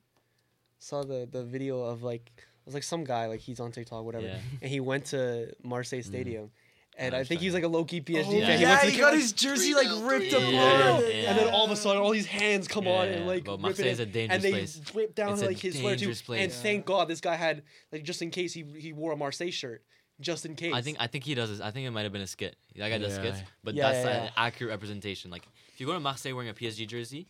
Saw 0.78 1.02
the 1.02 1.28
the 1.30 1.44
video 1.44 1.82
of 1.82 2.02
like 2.02 2.30
it 2.36 2.64
was 2.66 2.74
like 2.74 2.82
some 2.82 3.04
guy 3.04 3.26
like 3.26 3.40
he's 3.40 3.60
on 3.60 3.72
TikTok 3.72 4.04
whatever, 4.04 4.26
Yeah. 4.26 4.38
and 4.62 4.70
he 4.70 4.80
went 4.80 5.06
to 5.06 5.52
Marseille 5.62 6.00
mm. 6.00 6.04
Stadium, 6.04 6.50
and 6.96 7.14
I 7.14 7.20
I 7.20 7.24
think 7.24 7.38
understand. 7.38 7.40
he's 7.40 7.54
like 7.54 7.64
a 7.64 7.68
low 7.68 7.84
key 7.84 8.00
PSG 8.00 8.24
Oh, 8.26 8.30
fan. 8.30 8.40
yeah. 8.40 8.56
He 8.56 8.62
yeah, 8.62 8.78
to 8.80 8.86
he 8.90 8.98
got 8.98 9.14
his 9.14 9.32
jersey 9.32 9.74
like 9.74 9.88
ripped 10.10 10.32
apart. 10.32 10.52
Yeah, 10.52 11.00
yeah. 11.00 11.30
And 11.30 11.38
then 11.38 11.48
all 11.54 11.64
of 11.64 11.70
a 11.70 11.76
sudden, 11.76 12.02
all 12.02 12.10
these 12.10 12.26
hands 12.26 12.68
come 12.68 12.86
on 12.86 13.08
Yeah, 13.08 13.14
and 13.14 13.26
like 13.26 13.44
But 13.44 13.52
rip 13.52 13.60
Marseille's 13.60 14.00
it 14.00 14.02
a 14.02 14.06
in, 14.06 14.12
dangerous 14.12 14.34
and 14.36 14.42
they 14.44 14.50
place. 14.58 14.80
whip 14.94 15.14
down 15.14 15.32
It's 15.32 15.42
a 15.42 15.46
like 15.46 15.58
his 15.58 15.74
sweater 15.78 15.96
too. 15.96 16.00
dangerous 16.00 16.22
place. 16.22 16.42
And 16.42 16.52
Yeah. 16.52 16.58
thank 16.58 16.84
God 16.86 17.08
this 17.08 17.20
guy 17.20 17.36
had 17.36 17.62
like 17.92 18.02
just 18.04 18.20
in 18.22 18.30
case 18.30 18.52
he 18.52 18.62
he 18.78 18.92
wore 18.92 19.12
a 19.12 19.16
Marseille 19.16 19.50
shirt 19.50 19.82
just 20.20 20.44
in 20.44 20.54
case. 20.56 20.74
I 20.74 20.82
think 20.82 20.98
I 21.00 21.06
think 21.06 21.24
he 21.24 21.34
does. 21.34 21.48
This. 21.50 21.60
I 21.60 21.70
think 21.70 21.86
it 21.86 21.90
might 21.92 22.02
have 22.02 22.12
been 22.12 22.22
a 22.22 22.26
skit. 22.26 22.56
That 22.76 22.88
guy 22.90 22.98
does 22.98 23.16
Yeah. 23.16 23.22
skits, 23.22 23.38
but 23.64 23.74
Yeah, 23.74 23.90
that's 23.92 24.04
yeah, 24.04 24.16
an 24.18 24.24
yeah. 24.24 24.30
accurate 24.36 24.70
representation. 24.70 25.30
Like 25.30 25.44
if 25.72 25.80
you 25.80 25.86
go 25.86 25.92
to 25.94 26.00
Marseille 26.00 26.34
wearing 26.34 26.50
a 26.50 26.54
PSG 26.54 26.86
jersey, 26.86 27.28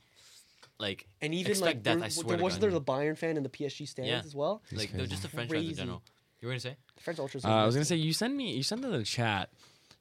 like 0.79 1.07
and 1.21 1.35
even 1.35 1.51
expect 1.51 1.67
like 1.67 1.83
that, 1.85 1.97
there, 1.99 2.05
I 2.05 2.09
swear 2.09 2.29
there 2.29 2.37
to 2.39 2.43
wasn't 2.43 2.63
God. 2.63 2.71
there 2.71 2.79
the 2.79 2.85
Bayern 2.85 3.19
fan 3.19 3.37
in 3.37 3.43
the 3.43 3.49
PSG 3.49 3.87
stands 3.89 4.09
Yeah. 4.09 4.23
as 4.25 4.35
well. 4.35 4.63
That's 4.71 4.83
like 4.83 4.93
they're 4.93 5.07
just 5.07 5.23
the 5.23 5.29
French 5.29 5.51
fans 5.51 5.69
in 5.71 5.75
general. 5.75 6.03
You 6.41 6.47
were 6.49 6.53
gonna 6.53 6.61
say? 6.61 6.77
The 6.97 7.03
French 7.03 7.19
ultras. 7.19 7.45
Uh, 7.45 7.49
I 7.49 7.67
was 7.67 7.75
gonna 7.75 7.85
say 7.85 7.97
you 7.97 8.13
send 8.13 8.37
me 8.37 8.53
you 8.53 8.63
send 8.63 8.85
in 8.85 8.93
the 8.93 9.03
chat. 9.03 9.51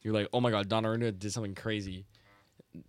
You're 0.03 0.13
like, 0.13 0.27
oh 0.33 0.39
my 0.39 0.51
god, 0.51 0.69
Donnarumma 0.69 1.17
did 1.17 1.31
something 1.33 1.55
crazy. 1.55 2.05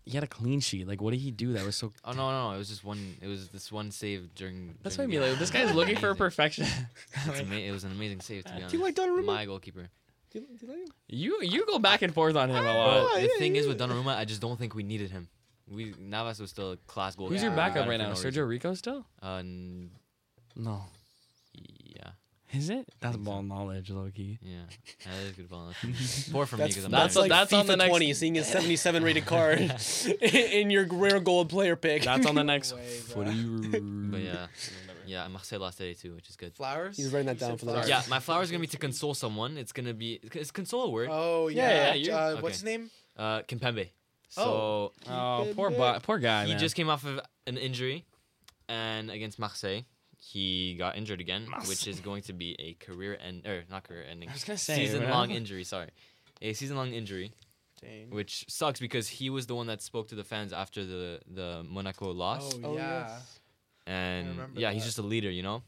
He 0.04 0.10
had 0.12 0.22
a 0.22 0.26
clean 0.26 0.60
sheet. 0.60 0.86
Like, 0.86 1.00
what 1.00 1.12
did 1.12 1.20
he 1.20 1.30
do 1.30 1.54
that 1.54 1.64
was 1.64 1.76
so? 1.76 1.92
Oh 2.04 2.12
no, 2.12 2.30
no, 2.30 2.48
no! 2.50 2.54
It 2.54 2.58
was 2.58 2.68
just 2.68 2.84
one. 2.84 3.16
It 3.22 3.26
was 3.26 3.48
this 3.48 3.72
one 3.72 3.90
save 3.90 4.34
during. 4.34 4.74
That's 4.82 4.98
what 4.98 5.04
I 5.04 5.06
mean. 5.06 5.22
Like, 5.22 5.38
this 5.38 5.50
guy's 5.56 5.74
looking 5.74 5.96
for 5.96 6.14
perfection. 6.14 6.66
It's 7.26 7.40
ama- 7.40 7.54
it 7.56 7.72
was 7.72 7.84
an 7.84 7.92
amazing 7.92 8.20
save 8.20 8.44
to 8.44 8.50
be 8.50 8.56
honest. 8.56 8.70
Do 8.72 8.76
you 8.78 8.84
like 8.84 8.94
Donnarumma? 8.94 9.24
My 9.24 9.46
goalkeeper. 9.46 9.88
Do 10.30 10.40
you, 10.40 10.46
do 10.58 10.66
you 10.66 10.72
like 10.72 10.82
him? 10.82 10.92
you 11.08 11.38
you 11.42 11.64
go 11.64 11.78
back 11.78 12.02
and 12.02 12.12
forth 12.12 12.36
on 12.36 12.50
him 12.50 12.66
a 12.66 12.74
lot. 12.74 13.14
The 13.14 13.22
yeah, 13.22 13.28
thing 13.38 13.54
yeah. 13.54 13.62
is 13.62 13.66
with 13.66 13.78
Donnarumma, 13.80 14.14
I 14.14 14.26
just 14.26 14.42
don't 14.42 14.58
think 14.58 14.74
we 14.74 14.82
needed 14.82 15.10
him. 15.10 15.28
We 15.70 15.94
Navas 15.98 16.40
was 16.40 16.50
still 16.50 16.72
a 16.72 16.76
class 16.76 17.14
goalkeeper. 17.16 17.34
Who's 17.34 17.42
your 17.42 17.52
backup 17.52 17.86
right 17.88 17.98
now? 17.98 18.08
no 18.08 18.14
Sergio. 18.14 18.48
Rico 18.48 18.74
still? 18.74 19.04
Uh, 19.22 19.36
n- 19.36 19.90
No. 20.56 20.82
yeah, 21.54 22.10
Is 22.52 22.70
it? 22.70 22.88
That's 23.00 23.14
think 23.16 23.26
so. 23.26 23.30
ball 23.30 23.42
knowledge, 23.42 23.90
low 23.90 24.10
key. 24.14 24.38
yeah. 24.42 24.60
That 25.04 25.26
is 25.26 25.32
good 25.32 25.48
ball. 25.50 25.72
Poor 26.32 26.46
for 26.46 26.56
me 26.56 26.66
because 26.68 26.84
I'm 26.84 26.90
that's 26.90 27.16
like 27.16 27.28
That's 27.30 27.52
FIFA 27.52 27.60
on 27.60 27.66
the 27.66 27.76
next- 27.76 27.90
20, 27.90 28.14
seeing 28.14 28.34
his 28.36 28.46
77 28.46 29.02
rated 29.04 29.26
card 29.34 29.58
in 30.22 30.70
your 30.70 30.86
rare 30.86 31.20
gold 31.20 31.48
player 31.50 31.76
pick. 31.76 32.02
That's 32.02 32.26
on 32.26 32.34
the 32.34 32.44
next 32.44 32.72
way, 32.74 33.00
But 33.14 34.20
yeah, 34.20 34.46
yeah. 35.06 35.24
and 35.24 35.32
Marseille 35.32 35.60
lost 35.60 35.78
today 35.78 35.94
too, 35.94 36.14
which 36.14 36.28
is 36.30 36.36
good. 36.36 36.54
Flowers. 36.54 36.96
He's 36.96 37.12
writing 37.12 37.26
that 37.26 37.38
down 37.38 37.58
for 37.58 37.66
the 37.66 37.72
flowers. 37.72 37.88
Yeah, 37.88 38.02
my 38.08 38.20
flower 38.20 38.42
is 38.42 38.50
gonna 38.50 38.60
be 38.60 38.66
to 38.68 38.78
console 38.78 39.14
someone. 39.14 39.58
It's 39.58 39.72
gonna 39.72 39.94
be 39.94 40.20
is 40.34 40.50
console 40.50 40.84
a 40.84 40.90
word? 40.90 41.08
Oh 41.12 41.48
Yeah, 41.48 41.92
yeah. 41.92 41.94
yeah, 41.94 42.16
uh, 42.16 42.28
okay. 42.30 42.40
What's 42.42 42.56
his 42.56 42.64
name? 42.64 42.90
Uh, 43.16 43.42
Kimpembe. 43.42 43.88
So 44.28 44.42
Oh. 44.42 44.92
Oh, 45.10 45.52
poor 45.54 45.70
bu- 45.70 46.00
poor 46.00 46.18
guy, 46.18 46.44
he 46.44 46.50
man. 46.52 46.58
just 46.60 46.74
came 46.74 46.88
off 46.90 47.04
of 47.04 47.20
an 47.46 47.56
injury, 47.56 48.04
and 48.68 49.10
against 49.10 49.38
Marseille, 49.38 49.82
he 50.18 50.74
got 50.78 50.96
injured 50.96 51.20
again, 51.20 51.46
which 51.66 51.86
is 51.86 52.00
going 52.00 52.22
to 52.22 52.32
be 52.32 52.54
a 52.58 52.74
career 52.74 53.16
end 53.20 53.46
or 53.46 53.64
not 53.70 53.84
career 53.84 54.04
ending, 54.10 54.28
I 54.28 54.32
was 54.32 54.44
gonna 54.44 54.58
say 54.58 54.74
season 54.76 55.08
long 55.08 55.30
injury. 55.30 55.64
Sorry, 55.64 55.90
a 56.42 56.52
season 56.52 56.76
long 56.76 56.92
injury, 56.92 57.32
Dang. 57.80 58.10
which 58.10 58.44
sucks 58.48 58.80
because 58.80 59.08
he 59.08 59.30
was 59.30 59.46
the 59.46 59.54
one 59.54 59.66
that 59.68 59.80
spoke 59.80 60.08
to 60.08 60.14
the 60.14 60.24
fans 60.24 60.52
after 60.52 60.84
the 60.84 61.20
the 61.26 61.64
Monaco 61.66 62.10
loss, 62.12 62.54
Oh, 62.56 62.60
Oh, 62.64 62.74
yeah. 62.76 63.08
yes. 63.08 63.40
and 63.86 64.28
remember 64.28 64.60
yeah, 64.60 64.72
he's 64.72 64.84
just 64.84 64.98
a 64.98 65.02
leader, 65.02 65.30
you 65.30 65.42
know. 65.42 65.62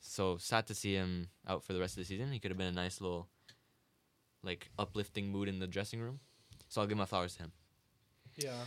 So 0.00 0.36
sad 0.38 0.66
to 0.66 0.74
see 0.74 0.94
him 0.94 1.28
out 1.46 1.62
for 1.62 1.72
the 1.72 1.78
rest 1.78 1.94
of 1.94 1.98
the 2.02 2.04
season. 2.06 2.32
He 2.32 2.40
could 2.40 2.50
have 2.50 2.58
been 2.58 2.66
a 2.66 2.72
nice 2.72 3.00
little, 3.00 3.28
like 4.42 4.68
uplifting 4.78 5.28
mood 5.30 5.48
in 5.48 5.60
the 5.60 5.68
dressing 5.68 6.00
room. 6.00 6.18
So 6.68 6.80
I'll 6.80 6.88
give 6.88 6.98
my 6.98 7.04
flowers 7.04 7.34
to 7.36 7.44
him. 7.44 7.52
Yeah. 8.44 8.64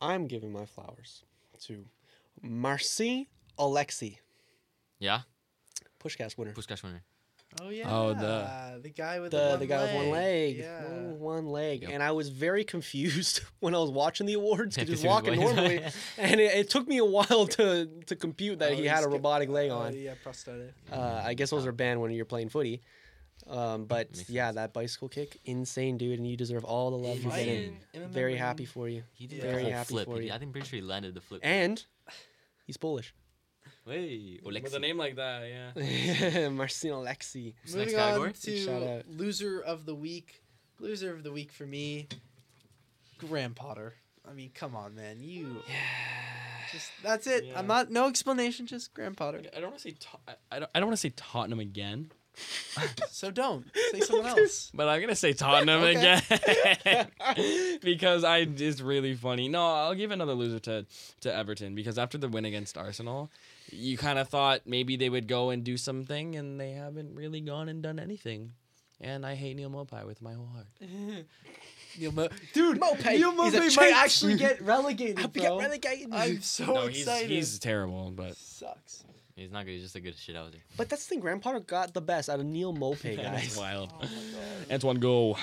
I'm 0.00 0.26
giving 0.26 0.52
my 0.52 0.66
flowers 0.66 1.22
to 1.66 1.84
Marcin 2.42 3.26
Oleksy, 3.58 4.18
Yeah, 4.98 5.20
Puskás 5.98 6.36
winner. 6.36 6.52
Puskás 6.52 6.82
winner. 6.82 7.02
Oh 7.62 7.68
yeah. 7.70 7.88
Oh, 7.88 8.12
the- 8.14 8.80
the 8.82 8.88
guy 8.90 9.20
with 9.20 9.30
The, 9.30 9.56
the, 9.56 9.58
the 9.58 9.66
one 9.66 9.68
guy 9.68 9.82
with 9.84 9.94
one 9.94 10.10
leg. 10.10 10.56
Yeah. 10.58 10.84
One, 10.84 11.20
one 11.20 11.46
leg. 11.46 11.82
Yep. 11.82 11.90
And 11.92 12.02
I 12.02 12.10
was 12.10 12.28
very 12.28 12.64
confused 12.64 13.42
when 13.60 13.76
I 13.76 13.78
was 13.78 13.90
watching 13.92 14.26
the 14.26 14.34
awards 14.34 14.76
Yeah, 14.76 14.82
because 14.84 14.96
'cause 15.00 15.02
he 15.02 15.06
was 15.08 15.14
walking 15.22 15.38
normally. 15.40 15.80
and 16.18 16.40
it, 16.40 16.52
it 16.54 16.70
took 16.70 16.88
me 16.88 16.98
a 16.98 17.04
while 17.04 17.46
to, 17.46 17.86
to 18.06 18.16
compute 18.16 18.58
that 18.58 18.72
Oh, 18.72 18.74
he 18.74 18.86
had 18.86 19.00
a 19.00 19.06
got- 19.06 19.12
robotic 19.12 19.48
leg 19.50 19.70
oh, 19.70 19.78
on. 19.78 19.96
yeah, 19.96 20.14
prosthetic. 20.22 20.74
Uh, 20.92 21.22
I 21.24 21.34
guess 21.34 21.50
those 21.50 21.64
are 21.64 21.72
banned 21.72 22.00
when 22.00 22.10
you're 22.10 22.24
playing 22.24 22.48
footy. 22.48 22.82
Um, 23.46 23.84
but 23.84 24.10
Makes 24.16 24.30
yeah, 24.30 24.46
sense. 24.46 24.54
that 24.56 24.72
bicycle 24.72 25.08
kick, 25.08 25.38
insane, 25.44 25.98
dude, 25.98 26.18
and 26.18 26.26
you 26.26 26.36
deserve 26.36 26.64
all 26.64 26.90
the 26.90 26.96
love 26.96 27.18
you're 27.22 27.32
Insane. 27.32 27.76
getting. 27.92 28.08
Very 28.08 28.36
happy 28.36 28.64
for 28.64 28.88
you. 28.88 29.02
He 29.12 29.26
did 29.26 29.42
the 29.42 29.46
Very 29.46 29.62
whole 29.64 29.72
happy 29.72 29.88
flip. 29.88 30.06
for 30.06 30.18
He- 30.20 30.28
you. 30.28 30.32
I 30.32 30.38
think 30.38 30.52
pretty 30.52 30.66
sure 30.66 30.78
he 30.78 30.82
landed 30.82 31.14
the 31.14 31.20
flip. 31.20 31.40
And 31.44 31.84
he's 32.66 32.76
Polish. 32.78 33.14
Hey, 33.86 34.40
With 34.42 34.74
a 34.74 34.78
name 34.78 34.96
like 34.96 35.16
that, 35.16 35.42
yeah. 35.76 36.48
Marcin 36.48 36.90
Oleksy. 36.92 37.54
What's 37.60 37.72
the 37.72 37.78
next 37.80 37.92
Moving 37.92 37.96
on 37.96 38.32
category? 38.32 38.32
Shout 38.58 38.80
to 38.80 38.96
out. 38.98 39.08
loser 39.08 39.60
of 39.60 39.84
the 39.84 39.94
week. 39.94 40.42
Loser 40.80 41.12
of 41.14 41.22
the 41.22 41.30
week 41.32 41.52
for 41.52 41.66
me, 41.66 42.08
Graham 43.18 43.52
Potter. 43.54 43.92
I 44.28 44.32
mean, 44.32 44.50
come 44.54 44.74
on, 44.74 44.94
man. 44.94 45.22
You 45.22 45.62
Yeah. 45.68 45.74
Just, 46.72 46.90
that's 47.02 47.26
it. 47.26 47.44
Yeah. 47.44 47.58
I'm 47.58 47.66
not. 47.66 47.90
No 47.90 48.08
explanation. 48.08 48.66
Just 48.66 48.94
Graham 48.94 49.14
Potter. 49.14 49.42
I 49.54 49.60
don't 49.60 49.70
want 49.70 49.76
to 49.82 49.82
say 49.90 49.96
Tot- 50.00 50.20
I- 50.26 50.34
I 50.56 50.58
don't, 50.60 50.70
I 50.74 50.80
don't 50.80 50.88
want 50.88 50.96
to 50.96 51.00
say 51.00 51.12
Tottenham 51.14 51.60
again, 51.60 52.10
So 53.10 53.30
don't 53.30 53.64
say 53.92 54.00
someone 54.00 54.26
else. 54.26 54.70
but 54.74 54.88
I'm 54.88 55.00
gonna 55.00 55.14
say 55.14 55.32
Tottenham 55.32 55.82
again 55.84 56.22
because 57.82 58.24
I 58.24 58.38
it's 58.38 58.80
really 58.80 59.14
funny. 59.14 59.48
No, 59.48 59.62
I'll 59.64 59.94
give 59.94 60.10
another 60.10 60.34
loser 60.34 60.58
to 60.60 60.86
to 61.20 61.34
Everton 61.34 61.74
because 61.74 61.98
after 61.98 62.18
the 62.18 62.28
win 62.28 62.44
against 62.44 62.76
Arsenal, 62.76 63.30
you 63.70 63.96
kind 63.96 64.18
of 64.18 64.28
thought 64.28 64.62
maybe 64.66 64.96
they 64.96 65.08
would 65.08 65.28
go 65.28 65.50
and 65.50 65.62
do 65.64 65.76
something, 65.76 66.36
and 66.36 66.60
they 66.60 66.72
haven't 66.72 67.14
really 67.14 67.40
gone 67.40 67.68
and 67.68 67.82
done 67.82 67.98
anything. 67.98 68.52
And 69.00 69.26
I 69.26 69.34
hate 69.34 69.56
Neal 69.56 69.70
Maupay 69.70 70.06
with 70.06 70.22
my 70.22 70.32
whole 70.34 70.46
heart. 70.46 70.66
Neil 71.98 72.12
Mo- 72.12 72.28
Dude, 72.52 72.80
Maupay, 72.80 73.18
Neal 73.18 73.30
he's 73.44 73.54
Maupay 73.54 73.76
might 73.76 73.92
chink. 73.92 73.92
actually 73.92 74.34
get 74.36 74.60
relegated, 74.62 75.18
Hope 75.18 75.36
you 75.36 75.42
bro. 75.42 75.58
get 75.58 75.62
relegated. 75.64 76.08
I'm 76.12 76.40
so 76.42 76.64
no, 76.72 76.86
he's 76.88 77.00
excited. 77.02 77.30
he's 77.30 77.58
terrible, 77.58 78.10
but 78.10 78.36
Sucks. 78.36 79.04
He's 79.36 79.50
not 79.50 79.64
good. 79.64 79.72
He's 79.72 79.82
just 79.82 79.96
a 79.96 80.00
good 80.00 80.16
shit 80.16 80.36
out 80.36 80.52
there. 80.52 80.60
But 80.76 80.88
that's 80.88 81.04
the 81.06 81.10
thing. 81.10 81.20
Graham 81.20 81.40
Potter 81.40 81.60
got 81.60 81.92
the 81.92 82.00
best 82.00 82.28
out 82.30 82.38
of 82.40 82.46
Neal 82.46 82.72
Maupay, 82.72 83.16
that's 83.22 83.48
guys. 83.48 83.56
wild. 83.58 83.92
Oh. 84.00 84.06
Antoine, 84.70 85.00
go. 85.00 85.36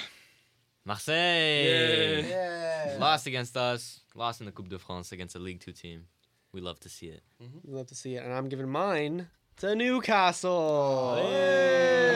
Marseille 0.86 2.24
Yeah. 2.28 2.96
lost 3.00 3.28
against 3.28 3.56
us. 3.58 4.00
Lost 4.16 4.40
in 4.40 4.46
the 4.46 4.52
Coupe 4.52 4.70
de 4.70 4.80
France 4.80 5.12
against 5.12 5.36
a 5.36 5.40
League 5.40 5.60
Two 5.60 5.74
team. 5.74 6.06
We 6.54 6.62
love 6.62 6.80
to 6.82 6.90
see 6.90 7.08
it. 7.08 7.22
We 7.40 7.74
love 7.74 7.88
to 7.88 7.96
see 7.96 8.16
it, 8.16 8.24
and 8.24 8.34
I'm 8.34 8.50
giving 8.50 8.68
mine 8.70 9.28
to 9.58 9.76
Newcastle. 9.76 10.52
Oh. 11.20 11.22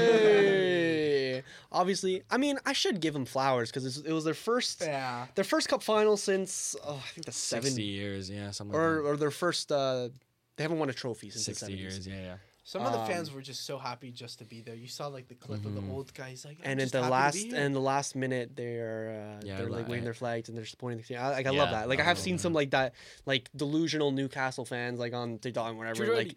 Hey. 0.06 1.44
Obviously, 1.72 2.24
I 2.32 2.38
mean, 2.38 2.58
I 2.66 2.74
should 2.74 3.00
give 3.02 3.14
them 3.14 3.26
flowers 3.26 3.70
because 3.70 3.98
it 4.06 4.12
was 4.12 4.24
their 4.24 4.34
first 4.34 4.82
Yeah. 4.82 5.28
their 5.36 5.44
first 5.44 5.68
cup 5.68 5.84
final 5.84 6.16
since 6.18 6.76
oh, 6.86 6.96
I 6.96 7.10
think 7.14 7.26
the 7.26 7.32
60 7.34 7.70
70 7.70 7.84
years, 7.84 8.30
yeah, 8.30 8.52
something 8.52 8.76
or 8.76 9.02
like 9.02 9.14
or 9.14 9.18
their 9.18 9.32
first. 9.32 9.72
uh 9.72 10.10
They 10.58 10.64
haven't 10.64 10.80
won 10.80 10.90
a 10.90 10.94
trophy 10.94 11.30
since 11.30 11.46
60 11.46 11.66
the 11.66 11.72
70s. 11.74 11.80
years, 11.82 12.08
yeah, 12.08 12.16
yeah. 12.22 12.36
Some 12.68 12.82
of 12.82 12.94
the 12.94 13.00
Um, 13.00 13.08
fans 13.08 13.32
were 13.32 13.44
just 13.44 13.64
so 13.66 13.78
happy 13.78 14.10
just 14.10 14.40
to 14.40 14.46
be 14.46 14.62
there. 14.62 14.74
You 14.74 14.88
saw 14.88 15.06
like 15.08 15.28
the 15.28 15.36
clip 15.36 15.64
of 15.66 15.74
Mhm. 15.74 15.86
the 15.88 15.94
old 15.94 16.12
guy. 16.16 16.32
He's 16.32 16.46
like, 16.46 16.58
I'm 16.64 16.72
And 16.72 16.82
at 16.82 16.92
the 16.92 17.02
last 17.02 17.36
be 17.36 17.56
and 17.56 17.76
the 17.76 17.80
last 17.80 18.16
minute, 18.16 18.56
they're 18.56 19.38
uh, 19.40 19.46
Yeah, 19.46 19.58
they're 19.58 19.70
like 19.70 19.88
waving 19.88 20.04
their 20.04 20.16
flags 20.16 20.50
and 20.50 20.58
they're 20.58 20.66
supporting 20.66 20.98
the 20.98 21.04
team. 21.04 21.18
I, 21.20 21.30
like 21.30 21.46
I 21.46 21.52
love 21.52 21.70
that. 21.70 21.88
Like 21.88 22.00
I 22.00 22.02
I 22.02 22.06
have 22.06 22.18
seen 22.18 22.38
that. 22.38 22.42
some 22.42 22.54
like 22.54 22.72
that, 22.72 22.96
like 23.28 23.50
delusional 23.56 24.12
Newcastle 24.12 24.66
fans 24.66 25.00
like 25.00 25.14
on 25.14 25.38
TikTok 25.38 25.70
and 25.70 25.78
whatever. 25.78 26.16
Like, 26.16 26.36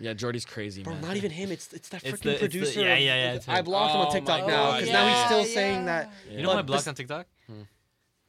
Yeah, 0.00 0.14
Jordy's 0.14 0.44
crazy, 0.44 0.82
bro, 0.82 0.94
man. 0.94 1.02
not 1.02 1.16
even 1.16 1.30
him. 1.30 1.52
It's 1.52 1.72
it's 1.72 1.88
that 1.90 2.02
It's 2.04 2.18
freaking 2.18 2.22
the- 2.24 2.30
it's 2.32 2.40
the- 2.40 2.48
producer. 2.48 2.80
yeah, 2.80 2.96
yeah, 2.96 3.34
yeah, 3.34 3.40
I 3.48 3.62
blocked 3.62 3.94
him 3.94 4.00
on 4.00 4.06
Oh 4.08 4.12
TikTok 4.12 4.40
my 4.42 4.46
now 4.48 4.64
God, 4.70 4.80
because 4.80 4.92
now 4.92 5.08
he's 5.16 5.26
still 5.26 5.46
yeah. 5.46 5.54
saying 5.54 5.84
that. 5.86 6.12
You 6.30 6.42
know 6.42 6.52
who 6.52 6.58
I 6.58 6.62
blocked 6.62 6.88
on 6.88 6.94
TikTok? 6.96 7.26
Hmm. 7.46 7.62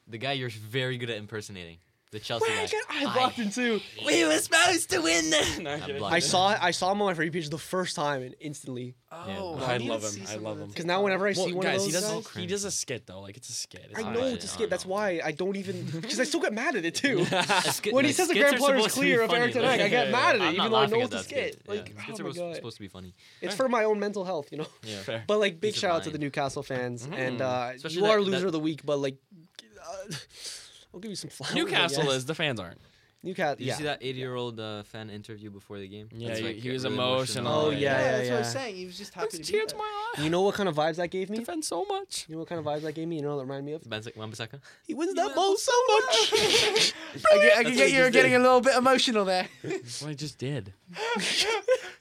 The 0.08 0.18
guy 0.20 0.34
you're 0.34 0.50
very 0.50 0.98
good 0.98 1.10
at 1.10 1.18
impersonating. 1.18 1.78
The 2.12 2.20
Chelsea 2.20 2.46
Wait, 2.50 2.74
I, 2.90 3.04
guy. 3.06 3.12
I 3.12 3.14
blocked 3.14 3.36
him 3.36 3.52
too. 3.52 3.80
we 4.04 4.26
were 4.26 4.38
supposed 4.40 4.90
to 4.90 5.00
win. 5.00 5.30
No, 5.62 5.72
I'm 5.74 5.80
kidding. 5.82 5.98
blocked 6.00 6.16
I 6.16 6.20
saw 6.20 6.58
I 6.60 6.72
saw 6.72 6.92
him 6.92 7.02
on 7.04 7.08
my 7.10 7.14
free 7.14 7.30
page 7.30 7.50
the 7.50 7.60
first 7.60 7.96
time 7.96 8.24
and 8.24 8.34
instantly. 8.40 8.96
Oh, 9.12 9.60
I 9.64 9.76
I 9.76 9.78
need 9.78 9.90
love 9.90 10.02
to 10.02 10.18
him. 10.20 10.24
I 10.24 10.34
some 10.34 10.44
love 10.44 10.58
the 10.58 10.64
him. 10.64 10.70
Because 10.70 10.86
now 10.86 11.04
whenever 11.04 11.28
I 11.28 11.34
Well, 11.38 11.46
see 11.48 11.54
one 11.54 11.64
guys, 11.66 11.82
of 11.82 11.86
he 11.86 11.92
those 11.92 12.02
does 12.02 12.24
guys, 12.28 12.36
he 12.36 12.48
does 12.48 12.64
a 12.64 12.72
skit 12.72 13.06
though. 13.06 13.22
Like 13.22 13.38
it's 13.38 13.50
a 13.50 13.54
skit. 13.54 13.88
It's 13.92 14.00
I 14.00 14.12
know 14.12 14.26
it's 14.26 14.44
a 14.46 14.48
I 14.48 14.52
skit. 14.52 14.70
That's 14.72 14.86
know. 14.86 14.92
why 14.94 15.22
I 15.24 15.32
don't 15.34 15.56
even 15.56 15.86
because 16.02 16.20
I 16.20 16.24
still 16.24 16.40
get 16.40 16.52
mad 16.54 16.76
at 16.76 16.84
it 16.86 16.96
too. 16.96 17.20
A 17.32 17.62
skit- 17.72 17.94
when 17.94 18.06
he 18.06 18.10
like, 18.10 18.16
says 18.16 18.28
the 18.28 18.34
skits 18.34 18.50
Graham 18.50 18.56
are 18.56 18.58
Potter 18.60 18.76
is 18.78 18.84
supposed 18.86 18.96
to 18.96 19.02
be 19.02 19.06
clear 19.08 19.22
of 19.22 19.30
funny, 19.30 19.42
Erik 19.42 19.54
Ten 19.54 19.62
like- 19.64 19.80
Hag, 19.80 19.82
I 19.82 19.90
get 19.90 20.12
mad 20.12 20.36
at 20.36 20.42
it 20.42 20.44
I'm 20.46 20.54
even 20.56 20.72
though 20.72 20.78
I 20.78 20.82
laughing 20.82 21.00
know 21.00 21.06
at 21.06 21.06
it's 21.06 21.14
a 21.14 21.18
that 21.18 21.24
skit. 21.26 21.62
Yeah, 21.68 21.72
Like, 21.76 21.88
skits 21.88 22.00
oh 22.00 22.02
are 22.02 22.08
my 22.10 22.16
supposed- 22.16 22.38
God. 22.40 22.56
supposed 22.56 22.78
to 22.78 22.82
be 22.82 22.88
funny. 22.88 23.14
It's 23.42 23.54
for 23.56 23.70
my 23.70 23.84
own 23.84 24.00
mental 24.00 24.26
health, 24.26 24.48
you 24.52 24.58
know. 24.58 24.68
Yeah. 24.84 24.98
Fair. 25.02 25.24
But 25.28 25.38
like, 25.40 25.60
big 25.62 25.74
Peace 25.74 25.78
of 25.78 25.82
shout 25.82 25.92
out 25.92 26.04
to 26.04 26.10
mind. 26.10 26.16
the 26.16 26.20
Newcastle 26.20 26.64
fans, 26.64 27.08
and 27.12 27.42
uh, 27.42 27.72
Especially 27.76 27.98
you 28.00 28.06
are 28.06 28.18
that- 28.20 28.26
loser 28.26 28.40
that- 28.40 28.46
of 28.48 28.52
the 28.54 28.60
week. 28.60 28.84
But 28.84 28.98
like, 28.98 29.18
uh, 29.84 30.14
I'll 30.94 31.00
give 31.00 31.12
you 31.12 31.16
some 31.16 31.30
flowers. 31.38 31.56
Newcastle 31.56 32.10
is 32.12 32.26
the 32.26 32.36
fans 32.36 32.60
aren't. 32.60 32.80
Newcastle. 33.22 33.58
Did 33.58 33.66
yeah. 33.66 33.74
you 33.74 33.78
see 33.78 33.84
that 33.84 34.00
80 34.02 34.18
year 34.18 34.36
old 34.36 34.60
uh, 34.62 34.84
fan 34.84 35.10
interview 35.10 35.50
before 35.50 35.78
the 35.78 35.90
game? 35.90 36.08
Yeah, 36.14 36.30
That's, 36.30 36.40
he- 36.40 36.46
like, 36.46 36.56
he 36.56 36.70
was 36.70 36.84
really 36.86 36.96
emotional. 36.96 37.54
Oh, 37.54 37.70
yeah, 37.70 37.78
yeah, 37.78 37.90
yeah, 37.90 38.12
that's 38.12 38.30
what 38.30 38.36
I 38.36 38.40
was 38.40 38.52
saying. 38.52 38.76
He 38.78 38.86
was 38.86 38.98
just 38.98 39.14
happy 39.14 39.28
Brings 39.32 39.48
to 39.48 39.52
be 39.52 39.58
tears 39.58 39.72
to 39.72 39.76
there. 39.76 39.84
my 39.84 40.14
eye. 40.18 40.24
You 40.24 40.30
know 40.30 40.42
what 40.42 40.56
kind 40.56 40.70
of 40.70 40.76
vibes 40.76 40.96
that 40.96 41.12
gave 41.12 41.30
me? 41.30 41.40
Defend 41.40 41.66
so 41.66 41.84
much. 41.84 42.26
You 42.30 42.36
know 42.36 42.40
what 42.40 42.48
kind 42.48 42.60
of 42.60 42.66
vibes 42.66 42.84
that 42.84 42.94
gave 42.94 43.10
me? 43.10 43.18
You 43.18 43.24
know 43.24 43.36
what 43.36 43.36
that 43.36 43.42
reminded 43.42 43.66
me 43.66 43.74
of? 43.74 43.82
Benzik 43.82 44.16
Wan-Bissaka? 44.16 44.62
He 44.88 44.94
wins 44.94 45.16
that 45.16 45.36
ball 45.36 45.58
so 45.58 45.72
much. 45.90 46.32
I 47.34 47.38
can, 47.38 47.52
I 47.58 47.64
can 47.64 47.76
get 47.76 47.90
he 47.90 47.98
you're 47.98 48.10
getting 48.10 48.32
did. 48.32 48.40
a 48.40 48.44
little 48.44 48.62
bit 48.62 48.78
emotional 48.78 49.26
there. 49.26 49.48
That's 49.66 50.02
what 50.02 50.12
I 50.12 50.14
just 50.14 50.38
did. 50.38 50.74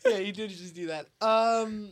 yeah, 0.07 0.19
you 0.19 0.33
did 0.33 0.51
just 0.51 0.77
do 0.77 0.87
that. 0.87 1.09
Um, 1.21 1.91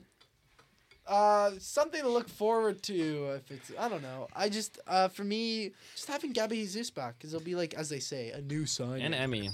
uh, 1.09 1.53
something 1.59 2.03
to 2.03 2.09
look 2.09 2.28
forward 2.28 2.83
to. 2.85 3.31
If 3.37 3.51
it's, 3.51 3.73
I 3.78 3.89
don't 3.89 4.03
know. 4.03 4.28
I 4.35 4.49
just, 4.49 4.78
uh, 4.87 5.09
for 5.09 5.24
me, 5.24 5.73
just 5.95 6.09
having 6.09 6.33
Gabby 6.33 6.57
Jesus 6.57 6.91
back 6.91 7.16
because 7.19 7.33
it'll 7.35 7.45
be 7.45 7.55
like, 7.55 7.74
as 7.74 7.89
they 7.89 8.01
say, 8.01 8.31
a 8.31 8.41
new 8.41 8.66
sign. 8.66 9.01
And 9.01 9.15
Emi. 9.15 9.51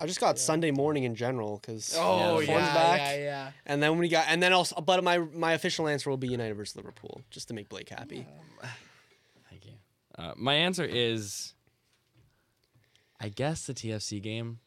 I 0.00 0.06
just 0.06 0.20
got 0.20 0.36
Yeah. 0.36 0.40
Sunday 0.42 0.70
morning 0.70 1.04
in 1.04 1.14
general 1.16 1.58
because 1.60 1.94
Oh 1.98 2.38
Yeah, 2.40 2.52
yeah, 2.52 2.74
back. 2.74 3.00
yeah, 3.00 3.16
yeah. 3.16 3.50
and 3.66 3.82
then 3.82 3.90
when 3.90 3.98
we 4.00 4.08
got 4.08 4.26
and 4.28 4.40
then 4.42 4.52
also 4.52 4.80
but 4.80 5.02
my 5.02 5.18
my 5.18 5.54
official 5.54 5.88
answer 5.88 6.08
will 6.08 6.16
be 6.16 6.28
United 6.28 6.54
versus 6.54 6.76
Liverpool 6.76 7.22
just 7.30 7.48
to 7.48 7.54
make 7.54 7.68
Blake 7.68 7.88
happy. 7.88 8.24
Thank 9.50 9.66
you. 9.66 9.72
Uh, 10.16 10.34
my 10.36 10.54
answer 10.54 10.84
is, 10.84 11.54
I 13.20 13.28
guess 13.28 13.66
the 13.66 13.74
TFC 13.74 14.22
game. 14.22 14.60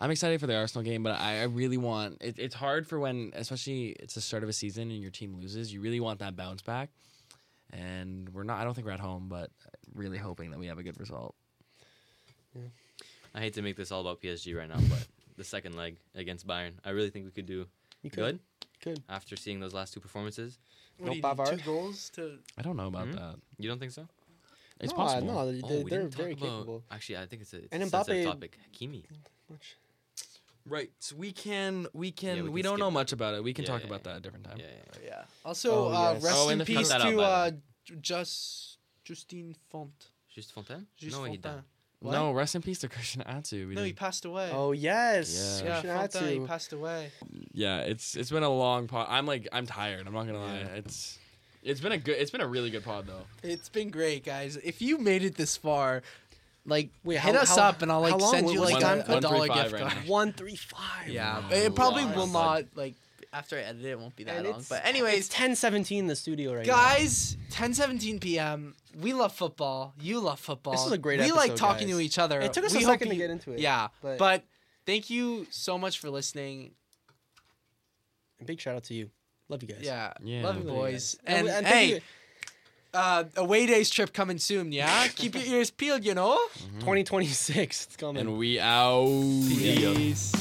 I'm 0.00 0.10
excited 0.10 0.38
for 0.40 0.46
the 0.46 0.56
Arsenal 0.56 0.84
game, 0.84 1.02
but 1.02 1.18
I, 1.18 1.40
I 1.40 1.42
really 1.44 1.76
want. 1.76 2.18
It, 2.20 2.38
it's 2.38 2.54
hard 2.54 2.86
for 2.86 3.00
when, 3.00 3.32
especially 3.34 3.88
it's 3.98 4.14
the 4.14 4.20
start 4.20 4.42
of 4.44 4.48
a 4.48 4.52
season 4.52 4.90
and 4.90 5.00
your 5.02 5.10
team 5.10 5.34
loses. 5.36 5.72
You 5.72 5.80
really 5.80 5.98
want 6.00 6.20
that 6.20 6.36
bounce 6.36 6.62
back, 6.62 6.90
and 7.72 8.28
we're 8.30 8.44
not. 8.44 8.60
I 8.60 8.64
don't 8.64 8.74
think 8.74 8.86
we're 8.86 8.92
at 8.92 9.00
home, 9.00 9.26
but 9.28 9.50
really 9.94 10.18
hoping 10.18 10.50
that 10.50 10.58
we 10.58 10.66
have 10.68 10.78
a 10.78 10.82
good 10.82 10.98
result. 11.00 11.34
Yeah. 12.54 12.62
I 13.34 13.40
hate 13.40 13.54
to 13.54 13.62
make 13.62 13.76
this 13.76 13.90
all 13.92 14.00
about 14.00 14.20
PSG 14.20 14.56
right 14.56 14.68
now, 14.68 14.78
but 14.88 15.06
the 15.36 15.44
second 15.44 15.76
leg 15.76 15.96
against 16.14 16.46
Bayern, 16.46 16.72
I 16.84 16.90
really 16.90 17.10
think 17.10 17.24
we 17.26 17.30
could 17.30 17.46
do 17.46 17.66
You 18.02 18.10
good 18.10 18.38
Good. 18.82 19.02
after 19.08 19.36
seeing 19.36 19.60
those 19.60 19.74
last 19.74 19.92
two 19.94 20.00
performances. 20.00 20.58
What 20.96 21.06
No 21.06 21.12
do 21.12 21.18
you 21.18 21.22
need, 21.52 21.58
two 21.58 21.64
goals 21.64 22.10
to. 22.10 22.38
I 22.56 22.62
don't 22.62 22.76
know 22.76 22.86
about 22.88 23.06
Mhm. 23.08 23.14
that. 23.16 23.34
You 23.58 23.68
don't 23.68 23.78
think 23.78 23.92
so? 23.92 24.08
It's 24.80 24.92
no, 24.92 24.96
possible. 24.96 25.26
No, 25.26 25.52
they, 25.52 25.60
Oh, 25.62 25.68
they, 25.68 25.82
we 25.84 25.90
they're 25.90 26.00
didn't 26.02 26.14
very 26.14 26.32
about- 26.32 26.42
capable. 26.44 26.84
Actually, 26.90 27.18
I 27.18 27.26
think 27.26 27.42
it's 27.42 27.52
a, 27.52 27.56
it's 27.58 27.68
And 27.72 27.82
a 27.82 27.88
sensitive 27.88 28.24
Mbappe- 28.26 28.30
topic. 28.32 28.58
Hakimi. 28.72 29.04
Much. 29.50 29.76
Right. 30.68 30.90
So 30.98 31.16
we 31.16 31.32
can. 31.32 31.86
We 31.92 32.10
can. 32.12 32.36
Yeah, 32.36 32.42
we 32.44 32.48
we 32.50 32.62
don't 32.62 32.78
know 32.78 32.86
that. 32.86 32.90
much 32.92 33.12
about 33.12 33.34
it. 33.34 33.42
We 33.42 33.52
can 33.54 33.64
Yeah, 33.64 33.70
talk 33.72 33.80
yeah, 33.82 33.86
about 33.88 34.00
yeah. 34.00 34.04
that 34.04 34.10
at 34.10 34.16
a 34.18 34.20
different 34.20 34.44
time. 34.44 34.56
Yeah, 34.58 34.64
yeah, 34.66 35.00
yeah. 35.02 35.08
Yeah. 35.08 35.24
Also, 35.44 35.70
Oh, 35.72 35.88
uh, 35.88 36.12
yes. 36.14 36.22
rest 36.22 36.36
Oh, 36.38 36.48
in 36.50 36.64
peace 36.64 36.90
out, 36.90 37.02
to 37.02 37.20
uh, 37.20 37.50
the 37.50 37.96
just 37.96 38.78
Justine 39.04 39.54
Font. 39.70 40.08
Just 40.34 40.52
Fontaine? 40.52 40.86
Just 40.96 41.16
no, 41.16 41.24
he 41.24 41.36
Fontaine. 41.36 41.52
died. 41.56 41.62
What? 42.00 42.12
No, 42.12 42.30
rest 42.32 42.54
in 42.54 42.62
peace 42.62 42.78
to 42.80 42.88
Christian 42.88 43.22
Atsu. 43.22 43.66
We 43.68 43.74
No, 43.74 43.82
he 43.82 43.88
didn't- 43.88 43.98
passed 43.98 44.24
away. 44.24 44.50
Oh 44.52 44.70
yes, 44.72 45.60
Yeah. 45.64 45.68
yeah, 45.68 45.80
Christian 45.80 45.96
Fontaine, 46.20 46.40
he 46.42 46.46
passed 46.46 46.72
away. 46.72 47.10
yeah, 47.52 47.78
it's 47.80 48.14
it's 48.16 48.30
been 48.30 48.44
a 48.44 48.48
long 48.48 48.86
pod. 48.86 49.06
I'm 49.10 49.26
like 49.26 49.48
I'm 49.52 49.66
tired. 49.66 50.06
I'm 50.06 50.12
not 50.12 50.26
gonna 50.26 50.38
lie. 50.38 50.58
Yeah. 50.60 50.66
It's 50.76 51.18
it's 51.64 51.80
been 51.80 51.90
a 51.92 51.98
good. 51.98 52.16
It's 52.16 52.30
been 52.30 52.40
a 52.40 52.46
really 52.46 52.70
good 52.70 52.84
pod 52.84 53.08
though. 53.08 53.24
It's 53.42 53.68
been 53.68 53.90
great, 53.90 54.24
guys. 54.24 54.56
If 54.58 54.80
you 54.80 54.98
made 54.98 55.24
it 55.24 55.34
this 55.34 55.56
far, 55.56 56.02
like 56.68 56.90
Wait, 57.04 57.18
hit 57.18 57.34
how- 57.34 57.40
us 57.40 57.56
how- 57.56 57.68
up 57.70 57.82
and 57.82 57.90
I'll 57.90 58.00
like 58.00 58.14
long 58.20 58.32
send 58.32 58.46
was 58.46 58.54
you 58.54 58.60
the 58.60 58.66
like 58.66 58.80
time 58.80 59.00
a, 59.00 59.02
code? 59.04 59.18
a 59.18 59.20
dollar 59.20 59.38
135 59.48 59.62
gift 59.70 59.72
right 59.82 59.92
card. 59.92 60.04
now. 60.06 60.12
One 60.12 60.32
three 60.32 60.56
five. 60.56 61.08
Yeah, 61.08 61.48
it 61.50 61.74
probably 61.74 62.04
wow. 62.04 62.14
will 62.14 62.26
not 62.28 62.64
like 62.76 62.94
after 63.32 63.56
I 63.56 63.60
edit 63.60 63.84
it, 63.84 63.88
it 63.90 63.98
won't 64.00 64.16
be 64.16 64.24
that 64.24 64.36
And 64.38 64.46
long. 64.48 64.58
it's, 64.60 64.68
But 64.68 64.86
anyways, 64.86 65.18
it's 65.18 65.28
ten 65.28 65.54
seventeen 65.56 66.00
in 66.00 66.06
the 66.06 66.16
studio 66.16 66.54
right 66.54 66.64
guys, 66.66 67.36
10 67.50 67.74
17 67.74 68.20
p.m. 68.20 68.74
We 68.98 69.12
love 69.12 69.32
football. 69.34 69.92
You 70.00 70.18
love 70.20 70.40
football. 70.40 70.72
This 70.72 70.86
is 70.86 70.92
a 70.92 70.98
great 70.98 71.20
We 71.20 71.30
like 71.32 71.50
episode, 71.50 71.56
talking 71.58 71.88
guys. 71.88 71.96
to 71.96 72.00
each 72.02 72.18
other. 72.18 72.40
It 72.40 72.52
took 72.54 72.64
us 72.64 72.72
we 72.72 72.78
a 72.82 72.86
hope 72.86 72.92
second 72.94 73.08
to 73.08 73.14
you- 73.14 73.20
get 73.20 73.30
into 73.30 73.52
it. 73.52 73.58
Yeah, 73.58 73.88
but, 74.02 74.18
but 74.18 74.44
thank 74.86 75.10
you 75.10 75.46
so 75.50 75.76
much 75.76 75.98
for 75.98 76.08
listening. 76.10 76.72
And 78.38 78.46
big 78.46 78.60
shout 78.60 78.76
out 78.76 78.84
to 78.84 78.94
you. 78.94 79.10
Love 79.48 79.62
you 79.62 79.68
guys. 79.68 79.80
Yeah, 79.82 80.12
Yeah, 80.22 80.42
love 80.44 80.56
you 80.56 80.62
love 80.62 80.74
you 80.74 80.80
boys. 80.80 81.16
And 81.24 81.38
And, 81.40 81.48
and 81.48 81.66
thank 81.66 81.76
hey, 81.90 81.94
you- 81.96 82.00
uh, 82.94 83.24
away 83.36 83.66
days 83.66 83.90
trip 83.90 84.12
coming 84.12 84.38
soon. 84.38 84.72
Yeah, 84.72 85.08
keep 85.08 85.34
your 85.34 85.44
ears 85.44 85.70
peeled. 85.70 86.04
You 86.04 86.14
know. 86.14 86.38
2026. 86.80 87.86
It's 87.86 87.96
coming. 87.96 88.20
And 88.20 88.38
we 88.38 88.58
out. 88.60 89.06
Peace. 89.48 90.32